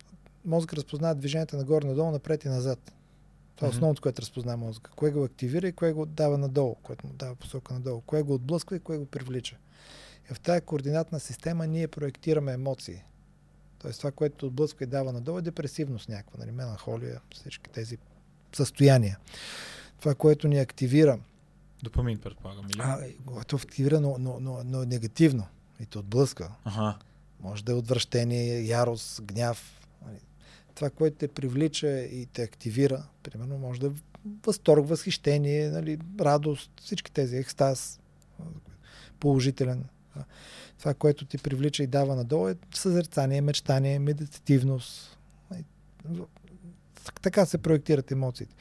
Мозък 0.44 0.72
разпознава 0.72 1.14
движенията 1.14 1.56
нагоре-надолу, 1.56 2.10
напред 2.10 2.44
и 2.44 2.48
назад. 2.48 2.92
Това 3.56 3.68
е 3.68 3.70
основното, 3.70 4.02
което 4.02 4.22
разпознава 4.22 4.56
мозъка. 4.56 4.90
Кое 4.96 5.10
го 5.10 5.24
активира 5.24 5.68
и 5.68 5.72
кое 5.72 5.92
го 5.92 6.06
дава 6.06 6.38
надолу, 6.38 6.74
което 6.74 7.06
му 7.06 7.12
дава 7.12 7.34
посока 7.34 7.74
надолу. 7.74 8.00
Кое 8.00 8.22
го 8.22 8.34
отблъсква 8.34 8.76
и 8.76 8.80
кое 8.80 8.98
го 8.98 9.06
привлича. 9.06 9.56
И 10.30 10.34
в 10.34 10.40
тази 10.40 10.60
координатна 10.60 11.20
система 11.20 11.66
ние 11.66 11.88
проектираме 11.88 12.52
емоции. 12.52 13.02
Тоест 13.78 13.98
това, 13.98 14.10
което 14.10 14.46
отблъсква 14.46 14.84
и 14.84 14.86
дава 14.86 15.12
надолу 15.12 15.38
е 15.38 15.42
депресивност 15.42 16.08
някаква, 16.08 16.38
нали? 16.38 16.50
меланхолия, 16.50 17.20
всички 17.34 17.70
тези 17.70 17.98
състояния. 18.52 19.18
Това, 20.00 20.14
което 20.14 20.48
ни 20.48 20.58
активира, 20.58 21.18
Допамин, 21.82 22.18
предполагам. 22.18 22.66
Или? 22.66 22.80
а, 22.80 22.98
което 23.26 23.56
активира, 23.56 24.00
но, 24.00 24.16
но, 24.18 24.40
но, 24.40 24.60
но 24.64 24.82
е 24.82 24.86
негативно 24.86 25.46
и 25.80 25.86
те 25.86 25.98
отблъска. 25.98 26.50
Ага. 26.64 26.98
Може 27.40 27.64
да 27.64 27.72
е 27.72 27.74
отвращение, 27.74 28.60
ярост, 28.60 29.22
гняв. 29.22 29.80
Това, 30.74 30.90
което 30.90 31.16
те 31.16 31.28
привлича 31.28 32.00
и 32.00 32.26
те 32.26 32.42
активира, 32.42 33.06
примерно, 33.22 33.58
може 33.58 33.80
да 33.80 33.86
е 33.86 33.90
възторг, 34.46 34.88
възхищение, 34.88 35.70
нали, 35.70 35.98
радост, 36.20 36.70
всички 36.80 37.12
тези, 37.12 37.36
екстаз, 37.36 38.00
положителен. 39.20 39.84
Това, 40.78 40.94
което 40.94 41.24
ти 41.24 41.38
привлича 41.38 41.82
и 41.82 41.86
дава 41.86 42.16
надолу 42.16 42.48
е 42.48 42.56
съзерцание, 42.74 43.40
мечтание, 43.40 43.98
медитативност. 43.98 45.18
Нали, 45.50 45.64
Така 47.22 47.46
се 47.46 47.58
проектират 47.58 48.10
емоциите. 48.10 48.54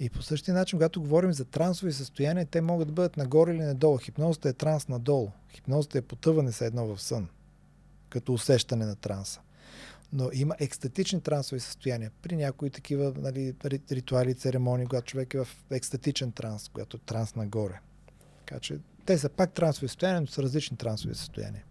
И 0.00 0.10
по 0.10 0.22
същия 0.22 0.54
начин, 0.54 0.78
когато 0.78 1.00
говорим 1.00 1.32
за 1.32 1.44
трансови 1.44 1.92
състояния, 1.92 2.46
те 2.46 2.60
могат 2.60 2.88
да 2.88 2.94
бъдат 2.94 3.16
нагоре 3.16 3.54
или 3.54 3.62
надолу. 3.62 3.98
Хипнозата 3.98 4.48
е 4.48 4.52
транс 4.52 4.88
надолу. 4.88 5.30
Хипнозата 5.52 5.98
е 5.98 6.02
потъване 6.02 6.52
се 6.52 6.66
едно 6.66 6.86
в 6.86 7.02
сън 7.02 7.28
като 8.10 8.32
усещане 8.32 8.86
на 8.86 8.96
транса. 8.96 9.40
Но 10.12 10.30
има 10.32 10.54
екстатични 10.60 11.20
трансови 11.20 11.60
състояния. 11.60 12.10
При 12.22 12.36
някои 12.36 12.70
такива 12.70 13.12
нали, 13.16 13.54
ри- 13.54 13.92
ритуали, 13.92 14.34
церемонии, 14.34 14.86
когато 14.86 15.06
човек 15.06 15.34
е 15.34 15.44
в 15.44 15.48
екстатичен 15.70 16.32
транс, 16.32 16.68
когато 16.68 16.96
е 16.96 17.00
транс 17.00 17.34
нагоре. 17.34 17.80
Така 18.38 18.60
че 18.60 18.78
те 19.06 19.18
са 19.18 19.28
пак 19.28 19.52
трансови 19.52 19.88
състояния, 19.88 20.20
но 20.20 20.26
са 20.26 20.42
различни 20.42 20.76
трансови 20.76 21.14
състояния. 21.14 21.64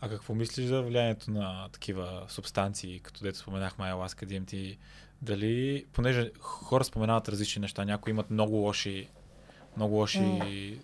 А 0.00 0.08
какво 0.08 0.34
мислиш 0.34 0.66
за 0.66 0.82
влиянието 0.82 1.30
на 1.30 1.68
такива 1.72 2.26
субстанции, 2.28 3.00
като 3.00 3.24
дето 3.24 3.38
споменахме 3.38 3.84
Ayahuasca, 3.84 4.26
DMT? 4.26 4.78
Дали, 5.22 5.84
понеже 5.92 6.30
хора 6.40 6.84
споменават 6.84 7.28
различни 7.28 7.60
неща, 7.60 7.84
някои 7.84 8.10
имат 8.10 8.30
много 8.30 8.56
лоши, 8.56 9.08
много 9.76 9.94
лоши 9.94 10.80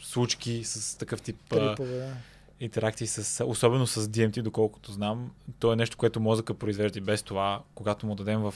случки 0.00 0.64
с 0.64 0.98
такъв 0.98 1.22
тип 1.22 1.36
Трипове, 1.48 1.96
да. 1.96 2.16
Интеракции, 2.60 3.06
с, 3.06 3.44
особено 3.44 3.86
с 3.86 4.06
DMT, 4.06 4.42
доколкото 4.42 4.92
знам. 4.92 5.30
То 5.58 5.72
е 5.72 5.76
нещо, 5.76 5.96
което 5.96 6.20
мозъка 6.20 6.54
произвежда 6.54 6.98
и 6.98 7.02
без 7.02 7.22
това, 7.22 7.62
когато 7.74 8.06
му 8.06 8.14
дадем 8.14 8.40
в 8.40 8.54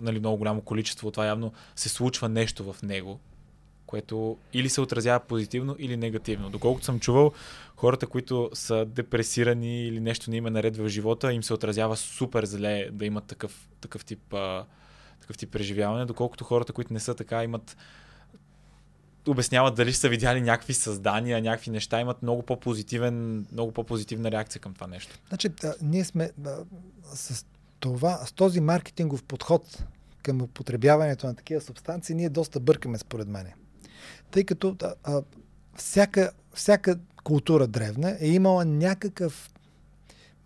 нали, 0.00 0.18
много 0.18 0.36
голямо 0.36 0.60
количество, 0.60 1.10
това 1.10 1.26
явно 1.26 1.52
се 1.76 1.88
случва 1.88 2.28
нещо 2.28 2.72
в 2.72 2.82
него, 2.82 3.20
което 3.86 4.36
или 4.52 4.68
се 4.68 4.80
отразява 4.80 5.20
позитивно, 5.20 5.76
или 5.78 5.96
негативно. 5.96 6.50
Доколкото 6.50 6.84
съм 6.84 7.00
чувал, 7.00 7.32
хората, 7.76 8.06
които 8.06 8.50
са 8.52 8.84
депресирани 8.84 9.86
или 9.86 10.00
нещо 10.00 10.30
не 10.30 10.36
им 10.36 10.46
е 10.46 10.50
наред 10.50 10.76
в 10.76 10.88
живота, 10.88 11.32
им 11.32 11.42
се 11.42 11.54
отразява 11.54 11.96
супер 11.96 12.44
зле 12.44 12.88
да 12.92 13.06
имат 13.06 13.24
такъв, 13.24 13.68
такъв, 13.80 14.04
тип, 14.04 14.34
а, 14.34 14.64
такъв 15.20 15.38
тип 15.38 15.50
преживяване, 15.50 16.04
доколкото 16.04 16.44
хората, 16.44 16.72
които 16.72 16.92
не 16.92 17.00
са 17.00 17.14
така, 17.14 17.44
имат 17.44 17.76
обясняват 19.30 19.74
дали 19.74 19.92
са 19.92 20.08
видяли 20.08 20.40
някакви 20.40 20.74
създания, 20.74 21.42
някакви 21.42 21.70
неща, 21.70 22.00
имат 22.00 22.22
много 22.22 22.42
по-позитивен, 22.42 23.46
много 23.52 23.72
по-позитивна 23.72 24.30
реакция 24.30 24.60
към 24.60 24.74
това 24.74 24.86
нещо. 24.86 25.18
Значи, 25.28 25.48
да, 25.48 25.74
ние 25.82 26.04
сме 26.04 26.30
да, 26.38 26.64
с, 27.14 27.46
това, 27.80 28.20
с 28.26 28.32
този 28.32 28.60
маркетингов 28.60 29.22
подход 29.22 29.84
към 30.22 30.42
употребяването 30.42 31.26
на 31.26 31.34
такива 31.34 31.60
субстанции, 31.60 32.14
ние 32.14 32.28
доста 32.28 32.60
бъркаме 32.60 32.98
според 32.98 33.28
мен. 33.28 33.46
Тъй 34.30 34.44
като 34.44 34.72
да, 34.74 34.94
а, 35.04 35.22
всяка, 35.76 36.32
всяка 36.54 36.98
култура 37.24 37.66
древна 37.66 38.16
е 38.20 38.28
имала 38.28 38.64
някакъв 38.64 39.50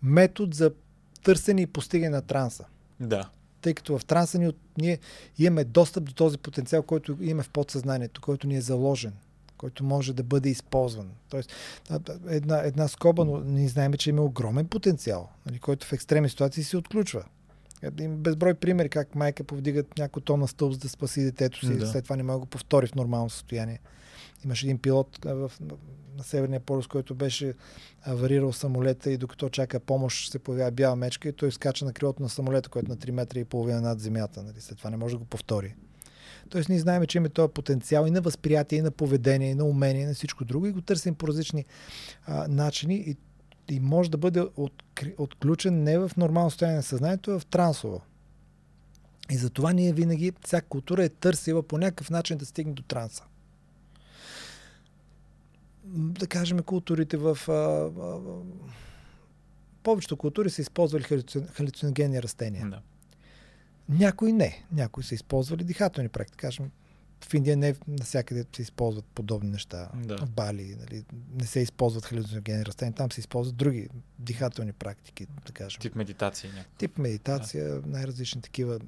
метод 0.03 0.55
за 0.55 0.71
търсене 1.23 1.61
и 1.61 1.67
постигане 1.67 2.09
на 2.09 2.21
транса. 2.21 2.65
Да. 2.99 3.29
Тъй 3.61 3.73
като 3.73 3.97
в 3.97 4.05
транса 4.05 4.39
ни, 4.39 4.53
ние 4.77 4.99
имаме 5.37 5.63
достъп 5.63 6.03
до 6.03 6.13
този 6.13 6.37
потенциал, 6.37 6.83
който 6.83 7.17
имаме 7.21 7.43
в 7.43 7.49
подсъзнанието, 7.49 8.21
който 8.21 8.47
ни 8.47 8.55
е 8.55 8.61
заложен, 8.61 9.13
който 9.57 9.83
може 9.83 10.13
да 10.13 10.23
бъде 10.23 10.49
използван. 10.49 11.09
Тоест, 11.29 11.53
една, 12.27 12.57
една 12.57 12.87
скоба, 12.87 13.25
но 13.25 13.39
ние 13.39 13.67
знаем, 13.67 13.93
че 13.93 14.09
има 14.09 14.21
огромен 14.21 14.67
потенциал, 14.67 15.29
нали, 15.45 15.59
който 15.59 15.87
в 15.87 15.93
екстремни 15.93 16.29
ситуации 16.29 16.63
се 16.63 16.77
отключва. 16.77 17.23
Е, 17.83 18.03
Има 18.03 18.15
безброй 18.15 18.53
примери 18.53 18.89
как 18.89 19.15
майка 19.15 19.43
повдигат 19.43 19.97
някой 19.97 20.21
тон 20.21 20.39
на 20.39 20.47
стълб, 20.47 20.73
за 20.73 20.79
да 20.79 20.89
спаси 20.89 21.23
детето 21.23 21.59
си, 21.59 21.77
да. 21.77 21.87
след 21.87 22.03
това 22.03 22.15
не 22.15 22.23
може 22.23 22.35
да 22.35 22.39
го 22.39 22.45
повтори 22.45 22.87
в 22.87 22.95
нормално 22.95 23.29
състояние. 23.29 23.79
Имаше 24.45 24.65
един 24.65 24.77
пилот 24.77 25.19
в, 25.25 25.51
на 26.17 26.23
Северния 26.23 26.59
полюс, 26.59 26.87
който 26.87 27.15
беше 27.15 27.53
аварирал 28.01 28.53
самолета 28.53 29.11
и 29.11 29.17
докато 29.17 29.49
чака 29.49 29.79
помощ 29.79 30.31
се 30.31 30.39
появява 30.39 30.71
бяла 30.71 30.95
мечка 30.95 31.29
и 31.29 31.33
той 31.33 31.51
скача 31.51 31.85
на 31.85 31.93
крилото 31.93 32.23
на 32.23 32.29
самолета, 32.29 32.69
което 32.69 32.91
е 32.91 32.95
на 32.95 32.97
3 32.97 33.11
метра 33.11 33.39
и 33.39 33.45
половина 33.45 33.81
над 33.81 33.99
земята. 33.99 34.43
Нали? 34.43 34.61
След 34.61 34.77
това 34.77 34.89
не 34.89 34.97
може 34.97 35.15
да 35.15 35.19
го 35.19 35.25
повтори. 35.25 35.75
Тоест 36.49 36.69
ние 36.69 36.79
знаем, 36.79 37.05
че 37.05 37.17
има 37.17 37.29
този 37.29 37.53
потенциал 37.53 38.05
и 38.05 38.11
на 38.11 38.21
възприятие, 38.21 38.79
и 38.79 38.81
на 38.81 38.91
поведение, 38.91 39.51
и 39.51 39.55
на 39.55 39.65
умение, 39.65 40.01
и 40.01 40.05
на 40.05 40.13
всичко 40.13 40.45
друго 40.45 40.65
и 40.65 40.71
го 40.71 40.81
търсим 40.81 41.15
по 41.15 41.27
различни 41.27 41.65
а, 42.25 42.47
начини 42.47 42.95
и, 42.95 43.17
и 43.69 43.79
може 43.79 44.11
да 44.11 44.17
бъде 44.17 44.45
откри, 44.55 45.15
отключен 45.17 45.83
не 45.83 45.97
в 45.97 46.11
нормално 46.17 46.49
състояние 46.49 46.77
на 46.77 46.83
съзнанието, 46.83 47.31
а 47.31 47.39
в 47.39 47.45
трансово. 47.45 48.01
И 49.31 49.37
затова 49.37 49.73
ние 49.73 49.93
винаги, 49.93 50.31
всяка 50.45 50.67
култура 50.67 51.03
е 51.03 51.09
търсила 51.09 51.63
по 51.63 51.77
някакъв 51.77 52.09
начин 52.09 52.37
да 52.37 52.45
стигне 52.45 52.73
до 52.73 52.83
транса. 52.83 53.23
Да 55.93 56.27
кажем, 56.27 56.59
културите 56.59 57.17
в... 57.17 57.37
А, 57.47 57.51
а, 57.51 58.19
повечето 59.83 60.17
култури 60.17 60.49
са 60.49 60.61
използвали 60.61 61.03
халюци- 61.03 61.47
халюциногенни 61.47 62.23
растения. 62.23 62.69
да. 62.69 62.81
Някои 63.89 64.33
не. 64.33 64.65
Някои 64.71 65.03
са 65.03 65.15
използвали 65.15 65.63
дихателни 65.63 66.09
практики. 66.09 66.37
Кажем, 66.37 66.71
в 67.23 67.33
Индия 67.33 67.57
не 67.57 67.75
навсякъде 67.87 68.45
се 68.55 68.61
използват 68.61 69.05
подобни 69.05 69.49
неща. 69.49 69.89
Да. 69.95 70.17
В 70.17 70.29
Бали 70.29 70.77
нали, 70.79 71.03
не 71.39 71.45
се 71.45 71.59
използват 71.59 72.05
халюциногени 72.05 72.65
растения, 72.65 72.93
там 72.93 73.11
се 73.11 73.19
използват 73.19 73.55
други 73.55 73.89
дихателни 74.19 74.73
практики, 74.73 75.27
да 75.45 75.53
кажем. 75.53 75.79
Тип 75.81 75.95
медитация. 75.95 76.53
Някакво. 76.53 76.77
Тип 76.77 76.97
медитация, 76.97 77.81
да. 77.81 77.87
най-различни 77.87 78.41
такива 78.41 78.79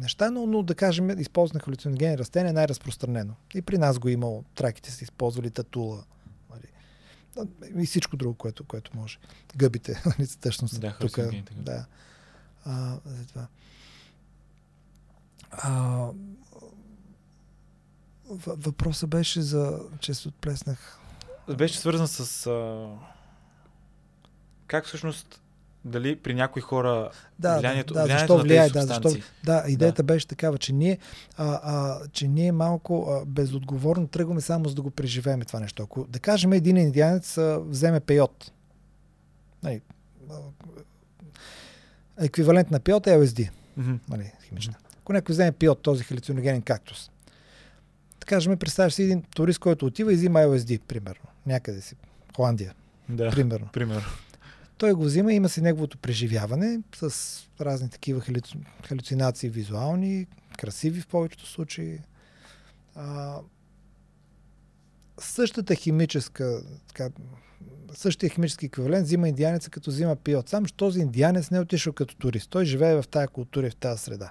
неща, 0.00 0.30
но, 0.30 0.46
но 0.46 0.62
да 0.62 0.74
кажем, 0.74 1.20
използване 1.20 1.60
халюциногени 1.64 2.18
растения 2.18 2.50
е 2.50 2.52
най-разпространено. 2.52 3.34
И 3.54 3.62
при 3.62 3.78
нас 3.78 3.98
го 3.98 4.08
е 4.08 4.12
имало. 4.12 4.44
Траките 4.54 4.90
са 4.90 5.04
използвали 5.04 5.50
татула. 5.50 6.04
Нали. 6.50 7.82
И 7.82 7.86
всичко 7.86 8.16
друго, 8.16 8.34
което, 8.34 8.64
което 8.64 8.96
може. 8.96 9.18
Гъбите, 9.56 10.02
нали, 10.06 10.26
всъщност. 10.26 10.80
Да, 10.80 10.96
тук. 11.00 11.18
Да. 11.56 11.86
А, 12.64 12.98
за 13.04 13.26
това. 13.26 13.46
А, 15.50 15.70
въ- 18.30 18.56
въпросът 18.56 19.10
беше 19.10 19.42
за... 19.42 19.80
че 20.00 20.14
се 20.14 20.28
отплеснах. 20.28 20.98
Беше 21.56 21.78
свързан 21.78 22.08
с... 22.08 22.46
А... 22.46 22.88
Как 24.66 24.86
всъщност 24.86 25.41
дали 25.84 26.16
при 26.16 26.34
някои 26.34 26.62
хора 26.62 27.10
Да, 27.38 27.58
влиянието, 27.58 27.94
да, 27.94 28.00
да, 28.00 28.04
влиянието 28.04 28.32
защо 28.32 28.44
влияе, 28.44 28.70
да, 28.70 28.82
защо, 28.82 29.10
да, 29.44 29.64
идеята 29.68 30.02
беше 30.02 30.26
такава, 30.28 30.58
че 30.58 30.72
ние, 30.72 30.98
а, 31.36 31.60
а, 31.62 32.00
че 32.12 32.28
ние 32.28 32.52
малко 32.52 33.10
а, 33.10 33.24
безотговорно 33.26 34.06
тръгваме 34.08 34.40
само 34.40 34.68
за 34.68 34.74
да 34.74 34.82
го 34.82 34.90
преживеем 34.90 35.40
това 35.40 35.60
нещо. 35.60 35.82
Ако, 35.82 36.04
да 36.08 36.18
кажем, 36.18 36.52
един 36.52 36.76
индианец 36.76 37.38
а, 37.38 37.58
вземе 37.60 38.00
пейот. 38.00 38.52
Нали, 39.62 39.80
а, 40.30 40.34
еквивалент 42.18 42.70
на 42.70 42.80
пейот 42.80 43.06
е 43.06 43.10
LSD. 43.10 43.50
Мгм. 43.76 43.94
Нали, 44.08 44.32
химична. 44.48 44.74
Ако 45.02 45.12
някой 45.12 45.32
вземе 45.32 45.52
пиот 45.52 45.82
този 45.82 46.04
халюциногенен 46.04 46.62
кактус, 46.62 47.10
да 48.20 48.26
кажем, 48.26 48.56
представяш 48.56 48.92
си 48.92 49.02
един 49.02 49.22
турист, 49.22 49.58
който 49.58 49.86
отива 49.86 50.12
и 50.12 50.16
взима 50.16 50.38
LSD, 50.40 50.80
примерно, 50.80 51.24
някъде 51.46 51.80
си, 51.80 51.96
Холандия, 52.36 52.74
Да, 53.08 53.30
примерно. 53.30 53.68
пример. 53.72 54.04
Той 54.82 54.92
го 54.92 55.04
взима, 55.04 55.32
има 55.32 55.48
си 55.48 55.60
неговото 55.60 55.98
преживяване 55.98 56.80
с 56.94 57.38
разни 57.60 57.90
такива 57.90 58.20
халюци... 58.20 58.58
халюцинации 58.88 59.50
визуални, 59.50 60.26
красиви 60.58 61.00
в 61.00 61.06
повечето 61.06 61.46
случаи. 61.46 61.98
А, 62.94 63.38
същата 65.20 65.74
химическа, 65.74 66.62
така, 66.88 67.10
същия 67.94 68.30
химически 68.30 68.66
еквивалент 68.66 69.06
взима 69.06 69.28
индианеца, 69.28 69.70
като 69.70 69.90
взима 69.90 70.16
пиот. 70.16 70.48
Само, 70.48 70.66
че 70.66 70.74
този 70.74 71.00
индианец 71.00 71.50
не 71.50 71.58
е 71.58 71.60
отишъл 71.60 71.92
като 71.92 72.16
турист. 72.16 72.50
Той 72.50 72.64
живее 72.64 73.02
в 73.02 73.08
тази 73.08 73.28
култура 73.28 73.66
и 73.66 73.70
в 73.70 73.76
тази 73.76 74.02
среда. 74.02 74.30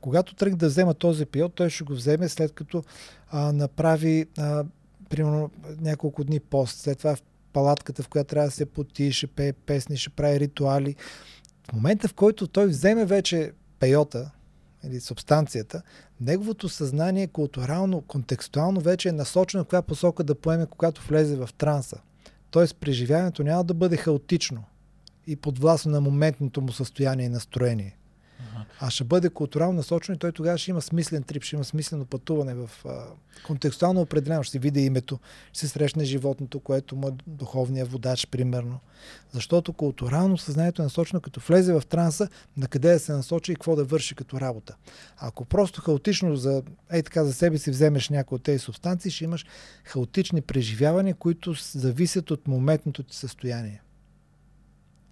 Когато 0.00 0.34
тръгне 0.34 0.56
да 0.56 0.66
взема 0.66 0.94
този 0.94 1.26
пиот, 1.26 1.54
той 1.54 1.70
ще 1.70 1.84
го 1.84 1.92
вземе 1.92 2.28
след 2.28 2.52
като 2.52 2.84
а, 3.30 3.52
направи 3.52 4.26
а, 4.38 4.64
примерно 5.08 5.50
няколко 5.80 6.24
дни 6.24 6.40
пост. 6.40 6.78
След 6.78 6.98
това 6.98 7.16
палатката, 7.52 8.02
в 8.02 8.08
която 8.08 8.28
трябва 8.28 8.48
да 8.48 8.54
се 8.54 8.66
поти, 8.66 9.12
ще 9.12 9.26
пее 9.26 9.52
песни, 9.52 9.96
ще 9.96 10.10
прави 10.10 10.40
ритуали. 10.40 10.96
В 11.70 11.72
момента, 11.72 12.08
в 12.08 12.14
който 12.14 12.46
той 12.46 12.66
вземе 12.66 13.04
вече 13.04 13.52
пейота 13.78 14.30
или 14.84 15.00
субстанцията, 15.00 15.82
неговото 16.20 16.68
съзнание 16.68 17.26
културално, 17.26 18.00
контекстуално 18.00 18.80
вече 18.80 19.08
е 19.08 19.12
насочено 19.12 19.64
в 19.64 19.66
коя 19.66 19.82
посока 19.82 20.24
да 20.24 20.34
поеме, 20.34 20.66
когато 20.66 21.02
влезе 21.08 21.36
в 21.36 21.48
транса. 21.58 21.96
Тоест, 22.50 22.76
преживяването 22.76 23.42
няма 23.42 23.64
да 23.64 23.74
бъде 23.74 23.96
хаотично 23.96 24.64
и 25.26 25.36
подвластно 25.36 25.92
на 25.92 26.00
моментното 26.00 26.60
му 26.60 26.72
състояние 26.72 27.26
и 27.26 27.28
настроение. 27.28 27.96
А 28.80 28.90
ще 28.90 29.04
бъде 29.04 29.30
културално 29.30 29.72
насочено 29.72 30.16
и 30.16 30.18
той 30.18 30.32
тогава 30.32 30.58
ще 30.58 30.70
има 30.70 30.82
смислен 30.82 31.22
трип, 31.22 31.42
ще 31.42 31.56
има 31.56 31.64
смислено 31.64 32.04
пътуване 32.04 32.54
в 32.54 32.70
а, 32.84 33.06
контекстуално 33.46 34.00
определено. 34.00 34.42
Ще 34.42 34.58
види 34.58 34.80
името, 34.80 35.18
ще 35.52 35.60
се 35.60 35.68
срещне 35.68 36.04
животното, 36.04 36.60
което 36.60 36.96
му 36.96 37.08
е 37.08 37.12
духовния 37.26 37.86
водач, 37.86 38.26
примерно. 38.26 38.78
Защото 39.32 39.72
културално 39.72 40.38
съзнанието 40.38 40.82
е 40.82 40.84
насочено, 40.84 41.20
като 41.20 41.40
влезе 41.40 41.72
в 41.72 41.82
транса, 41.88 42.28
на 42.56 42.68
къде 42.68 42.92
да 42.92 42.98
се 42.98 43.12
насочи 43.12 43.52
и 43.52 43.54
какво 43.54 43.76
да 43.76 43.84
върши 43.84 44.14
като 44.14 44.40
работа. 44.40 44.76
Ако 45.18 45.44
просто 45.44 45.80
хаотично 45.80 46.36
за, 46.36 46.62
ей 46.90 47.02
така 47.02 47.24
за 47.24 47.32
себе 47.32 47.58
си 47.58 47.70
вземеш 47.70 48.08
някои 48.08 48.36
от 48.36 48.42
тези 48.42 48.58
субстанции, 48.58 49.10
ще 49.10 49.24
имаш 49.24 49.46
хаотични 49.84 50.40
преживявания, 50.40 51.14
които 51.14 51.54
зависят 51.72 52.30
от 52.30 52.48
моментното 52.48 53.02
ти 53.02 53.16
състояние. 53.16 53.82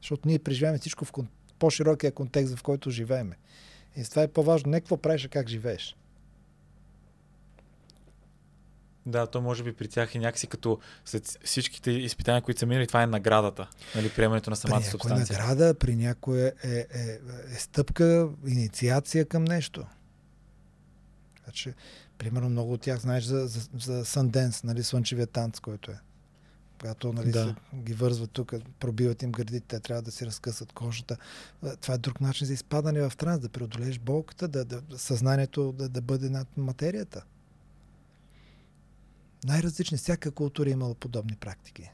Защото 0.03 0.29
ние 0.29 0.39
преживяваме 0.39 0.79
всичко 0.79 1.05
в 1.05 1.13
кон- 1.13 1.27
по-широкия 1.59 2.13
контекст, 2.13 2.57
в 2.57 2.63
който 2.63 2.91
живееме. 2.91 3.37
И 3.97 4.05
с 4.05 4.11
това 4.11 4.23
е 4.23 4.29
по-важно 4.29 4.71
не 4.71 4.81
какво 4.81 4.97
правиш, 4.97 5.25
а 5.25 5.29
как 5.29 5.49
живееш. 5.49 5.97
Да, 9.07 9.27
то 9.27 9.41
може 9.41 9.63
би 9.63 9.73
при 9.73 9.89
тях 9.89 10.15
е 10.15 10.19
някакси 10.19 10.47
като 10.47 10.79
след 11.05 11.39
всичките 11.45 11.91
изпитания, 11.91 12.43
които 12.43 12.61
са 12.61 12.67
минали, 12.67 12.87
това 12.87 13.03
е 13.03 13.07
наградата. 13.07 13.69
Нали, 13.95 14.11
приемането 14.11 14.51
на 14.51 14.57
самата 14.57 14.81
при 14.81 14.87
субстанция. 14.87 15.39
награда, 15.39 15.75
при 15.75 15.97
някой 15.97 16.47
е, 16.47 16.53
е, 16.65 16.69
е, 16.69 16.87
е 17.53 17.59
стъпка, 17.59 18.29
инициация 18.47 19.25
към 19.25 19.45
нещо. 19.45 19.87
Че, 21.53 21.75
примерно, 22.19 22.49
много 22.49 22.73
от 22.73 22.81
тях 22.81 22.99
знаеш 22.99 23.25
за, 23.25 23.47
за, 23.47 23.61
за 23.79 24.05
Sundance, 24.05 24.65
нали, 24.65 24.83
слънчевия 24.83 25.27
танц, 25.27 25.61
който 25.61 25.91
е. 25.91 25.99
Когато 26.81 27.13
нали, 27.13 27.31
Да. 27.31 27.45
се, 27.45 27.79
ги 27.81 27.93
вързват 27.95 28.31
тук, 28.31 28.55
пробиват 28.81 29.23
им 29.23 29.33
гърдите, 29.33 29.67
те 29.69 29.81
трябва 29.81 30.03
да 30.03 30.11
си 30.11 30.27
разкъсат 30.27 30.73
кожата. 30.73 31.17
Е, 31.67 31.77
Това 31.77 31.95
е 31.95 31.99
друг 31.99 32.21
начин 32.21 32.47
за 32.47 32.53
изпадане 32.53 33.09
в 33.09 33.17
транс, 33.17 33.41
да 33.41 33.49
преодолееш 33.49 33.99
болката, 33.99 34.49
да, 34.49 34.65
да, 34.65 34.83
съзнанието 34.99 35.73
да, 35.73 35.89
да 35.89 36.01
бъде 36.01 36.31
над 36.31 36.57
материята. 36.57 37.25
Най-различни, 39.45 39.99
всяка 39.99 40.31
култура 40.31 40.69
е 40.69 40.73
имала 40.73 40.95
подобни 40.95 41.37
практики. 41.37 41.91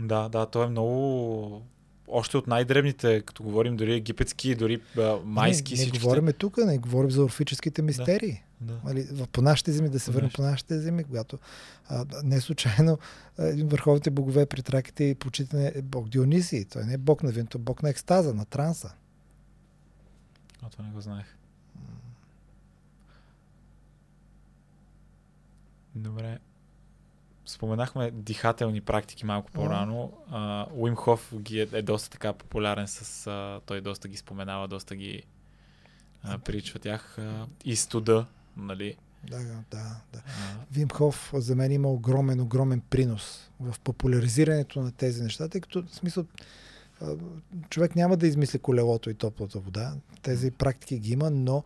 Да, 0.00 0.28
да, 0.28 0.46
то 0.46 0.62
е 0.62 0.68
много... 0.68 1.62
Още 2.08 2.36
от 2.36 2.46
най-древните, 2.46 3.20
като 3.20 3.42
говорим 3.42 3.76
дори 3.76 3.94
египетски, 3.94 4.54
дори 4.54 4.80
а, 4.98 5.18
майски, 5.24 5.74
не, 5.74 5.78
не 5.78 5.82
всичките. 5.82 6.04
говорим 6.04 6.32
тук, 6.38 6.56
не 6.56 6.78
говорим 6.78 7.10
за 7.10 7.24
орфическите 7.24 7.82
мистерии. 7.82 8.32
Да. 8.32 8.45
Нали, 8.60 9.02
в- 9.02 9.26
по 9.26 9.42
нашите 9.42 9.72
земи, 9.72 9.88
да 9.88 10.00
се 10.00 10.10
върнем 10.10 10.30
по 10.34 10.42
нашите 10.42 10.80
земи, 10.80 11.04
когато 11.04 11.38
а, 11.88 12.04
не 12.24 12.40
случайно 12.40 12.98
един 13.38 13.68
върховните 13.68 14.10
богове 14.10 14.46
при 14.46 14.62
траките 14.62 15.04
и 15.04 15.14
почитане 15.14 15.72
е 15.74 15.82
бог 15.82 16.08
Дионисий. 16.08 16.64
Той 16.64 16.84
не 16.84 16.92
е 16.94 16.98
бог 16.98 17.22
на 17.22 17.30
виното, 17.30 17.58
бог 17.58 17.82
на 17.82 17.90
екстаза, 17.90 18.34
на 18.34 18.44
транса. 18.44 18.92
А, 20.62 20.70
това 20.70 20.84
не 20.84 20.90
го 20.90 21.00
знаех. 21.00 21.26
Добре. 25.94 26.38
Споменахме 27.46 28.10
дихателни 28.10 28.80
практики 28.80 29.26
малко 29.26 29.50
по-рано. 29.50 30.12
А, 30.30 30.66
Уим 30.74 30.94
Хоф 30.94 31.34
ги 31.36 31.60
е, 31.60 31.68
е 31.72 31.82
доста 31.82 32.10
така 32.10 32.32
популярен 32.32 32.88
с... 32.88 33.26
А, 33.26 33.60
той 33.66 33.80
доста 33.80 34.08
ги 34.08 34.16
споменава, 34.16 34.68
доста 34.68 34.96
ги 34.96 35.22
а, 36.22 36.38
приличва 36.38 36.78
тях. 36.78 37.18
А, 37.18 37.46
и 37.64 37.76
студа, 37.76 38.26
нали? 38.56 38.96
Да, 39.30 39.38
да, 39.70 40.00
да. 40.12 40.22
Вим 40.72 40.88
Хоф 40.88 41.32
за 41.34 41.56
мен 41.56 41.72
има 41.72 41.88
огромен, 41.88 42.40
огромен 42.40 42.80
принос 42.90 43.50
в 43.60 43.80
популяризирането 43.80 44.82
на 44.82 44.92
тези 44.92 45.22
неща, 45.22 45.48
тъй 45.48 45.60
като 45.60 45.82
в 45.82 45.94
смисъл 45.94 46.24
човек 47.70 47.96
няма 47.96 48.16
да 48.16 48.26
измисли 48.26 48.58
колелото 48.58 49.10
и 49.10 49.14
топлата 49.14 49.58
вода. 49.58 49.94
Тези 50.22 50.50
практики 50.50 50.98
ги 50.98 51.12
има, 51.12 51.30
но 51.30 51.64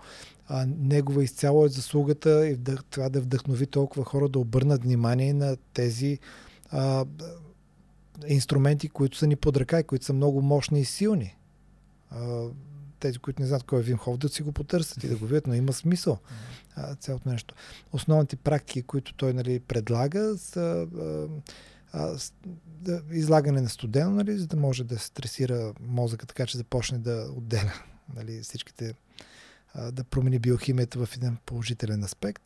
а, 0.48 0.66
негова 0.66 1.24
изцяло 1.24 1.64
е 1.64 1.68
заслугата 1.68 2.48
и 2.48 2.54
вдъх, 2.54 2.84
това 2.84 3.08
да 3.08 3.20
вдъхнови 3.20 3.66
толкова 3.66 4.04
хора 4.04 4.28
да 4.28 4.38
обърнат 4.38 4.82
внимание 4.82 5.32
на 5.32 5.56
тези 5.74 6.18
а, 6.70 7.04
инструменти, 8.26 8.88
които 8.88 9.16
са 9.16 9.26
ни 9.26 9.36
под 9.36 9.56
ръка 9.56 9.80
и 9.80 9.84
които 9.84 10.04
са 10.04 10.12
много 10.12 10.42
мощни 10.42 10.80
и 10.80 10.84
силни. 10.84 11.36
А, 12.10 12.44
тези, 13.00 13.18
които 13.18 13.42
не 13.42 13.48
знаят 13.48 13.62
кой 13.62 13.78
е 13.78 13.82
Вим 13.82 13.98
да 14.18 14.28
си 14.28 14.42
го 14.42 14.52
потърсят 14.52 15.04
и 15.04 15.08
да 15.08 15.16
го 15.16 15.26
видят, 15.26 15.46
но 15.46 15.54
има 15.54 15.72
смисъл 15.72 16.18
а, 16.76 16.94
цялото 16.94 17.28
нещо. 17.28 17.54
Основните 17.92 18.36
практики, 18.36 18.82
които 18.82 19.14
той 19.14 19.32
нали, 19.32 19.60
предлага, 19.60 20.38
са 20.38 20.86
а, 20.98 21.28
а, 21.92 22.18
да, 22.66 23.02
излагане 23.12 23.60
на 23.60 23.68
студено, 23.68 24.10
нали, 24.10 24.38
за 24.38 24.46
да 24.46 24.56
може 24.56 24.84
да 24.84 24.98
стресира 24.98 25.74
мозъка, 25.80 26.26
така 26.26 26.46
че 26.46 26.58
започне 26.58 26.98
да 26.98 27.28
отделя 27.36 27.72
нали, 28.16 28.40
всичките, 28.42 28.94
а, 29.74 29.90
да 29.92 30.04
промени 30.04 30.38
биохимията 30.38 31.06
в 31.06 31.16
един 31.16 31.36
положителен 31.46 32.04
аспект 32.04 32.42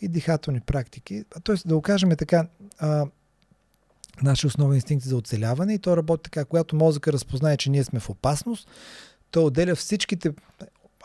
и 0.00 0.08
дихателни 0.08 0.60
практики. 0.60 1.24
Тоест, 1.44 1.68
да 1.68 1.74
го 1.74 1.82
кажем 1.82 2.10
така, 2.16 2.48
а, 2.78 3.06
нашия 4.22 4.48
основен 4.48 4.74
инстинкт 4.74 5.06
е 5.06 5.08
за 5.08 5.16
оцеляване 5.16 5.74
и 5.74 5.78
то 5.78 5.96
работи 5.96 6.22
така, 6.22 6.44
когато 6.44 6.76
мозъка 6.76 7.12
разпознае, 7.12 7.56
че 7.56 7.70
ние 7.70 7.84
сме 7.84 8.00
в 8.00 8.10
опасност, 8.10 8.68
той 9.32 9.44
отделя 9.44 9.74
всичките 9.74 10.32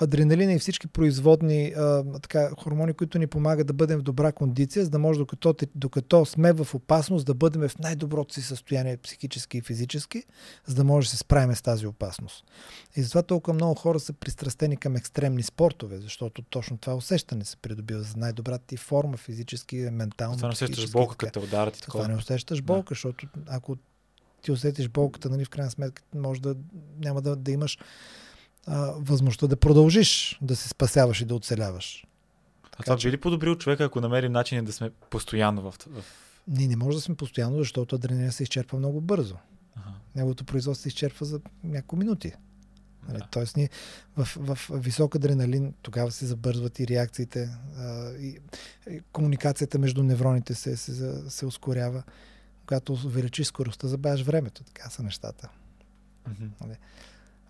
адреналина 0.02 0.54
и 0.54 0.60
всички 0.60 0.88
производни 0.88 1.74
а, 1.78 2.04
така, 2.22 2.50
хормони, 2.60 2.94
които 2.94 3.20
ни 3.20 3.28
помагат 3.28 3.68
да 3.68 3.74
бъдем 3.74 4.00
в 4.00 4.04
добра 4.04 4.32
кондиция, 4.32 4.86
за 4.86 4.92
да 4.92 5.00
може 5.00 5.20
докато, 5.20 5.56
докато 5.76 6.26
сме 6.26 6.54
в 6.54 6.68
опасност 6.76 7.26
да 7.26 7.34
бъдем 7.34 7.70
в 7.70 7.80
най-доброто 7.80 8.34
си 8.34 8.42
състояние 8.42 8.98
психически 8.98 9.58
и 9.58 9.62
физически, 9.62 10.24
за 10.66 10.76
да 10.76 10.84
може 10.84 11.08
да 11.08 11.12
се 11.12 11.18
справим 11.18 11.56
с 11.56 11.62
тази 11.62 11.88
опасност. 11.88 12.46
И 12.96 13.02
затова 13.02 13.22
толкова 13.22 13.54
много 13.54 13.76
хора 13.76 14.00
са 14.00 14.14
пристрастени 14.14 14.78
към 14.78 14.96
екстремни 14.96 15.44
спортове, 15.44 15.98
защото 15.98 16.42
точно 16.42 16.78
това 16.78 16.96
усещане 16.96 17.46
се 17.46 17.58
придобива 17.58 18.02
за 18.02 18.18
най-добрата 18.18 18.66
ти 18.68 18.78
форма 18.78 19.18
физически, 19.18 19.76
ментално. 19.92 20.36
Това 20.36 20.48
не 20.48 20.54
усещаш 20.54 20.92
болка, 20.92 21.16
като 21.16 21.40
ударят 21.40 21.78
и 21.78 21.82
такова. 21.82 22.04
Това 22.04 22.14
не 22.14 22.20
усещаш 22.20 22.62
болка, 22.62 22.90
да. 22.90 22.96
защото 22.96 23.28
ако 23.48 23.78
ти 24.48 24.52
усетиш 24.52 24.90
болката, 24.90 25.30
нали, 25.30 25.46
в 25.46 25.50
крайна 25.50 25.72
сметка 25.72 26.04
може 26.16 26.42
да 26.42 26.56
няма 27.00 27.22
да, 27.22 27.36
да 27.36 27.52
имаш 27.52 27.78
а, 28.68 28.92
възможността 28.96 29.48
да 29.48 29.56
продължиш 29.56 30.40
да 30.42 30.56
се 30.56 30.70
спасяваш 30.70 31.22
и 31.22 31.26
да 31.26 31.36
оцеляваш. 31.36 32.06
А 32.78 32.84
това 32.84 32.98
би 32.98 33.12
ли 33.12 33.18
подобрил 33.18 33.56
човека, 33.56 33.84
ако 33.84 34.02
намерим 34.02 34.32
начин 34.32 34.66
да 34.66 34.74
сме 34.74 34.92
постоянно 35.10 35.62
в... 35.62 35.74
в... 35.90 36.04
Ние 36.48 36.68
не 36.68 36.76
може 36.76 36.98
да 36.98 37.02
сме 37.02 37.16
постоянно, 37.16 37.58
защото 37.58 37.96
адреналина 37.96 38.32
се 38.32 38.44
изчерпва 38.44 38.78
много 38.78 39.02
бързо. 39.02 39.36
Ага. 39.76 39.94
Неговото 40.16 40.46
производство 40.46 40.82
се 40.82 40.88
изчерпва 40.88 41.26
за 41.26 41.40
няколко 41.64 41.96
минути. 41.96 42.32
Нали, 43.08 43.18
да. 43.18 43.28
Тоест, 43.32 43.58
ние 43.58 43.70
в, 44.18 44.26
в, 44.40 44.56
в 44.56 44.80
висок 44.80 45.16
адреналин 45.16 45.74
тогава 45.82 46.12
се 46.12 46.26
забързват 46.26 46.80
и 46.80 46.88
реакциите, 46.88 47.50
а, 47.78 48.12
и, 48.12 48.38
и 48.90 49.02
комуникацията 49.12 49.80
между 49.80 50.04
невроните 50.04 50.56
се, 50.56 50.78
се, 50.78 51.30
се 51.30 51.46
ускорява. 51.46 52.04
Когато 52.68 52.94
увеличиш 52.94 53.48
скоростта, 53.48 53.88
забавяш 53.88 54.22
времето. 54.22 54.64
Така 54.64 54.90
са 54.90 55.04
нещата. 55.04 55.50
Mm-hmm. 56.30 56.78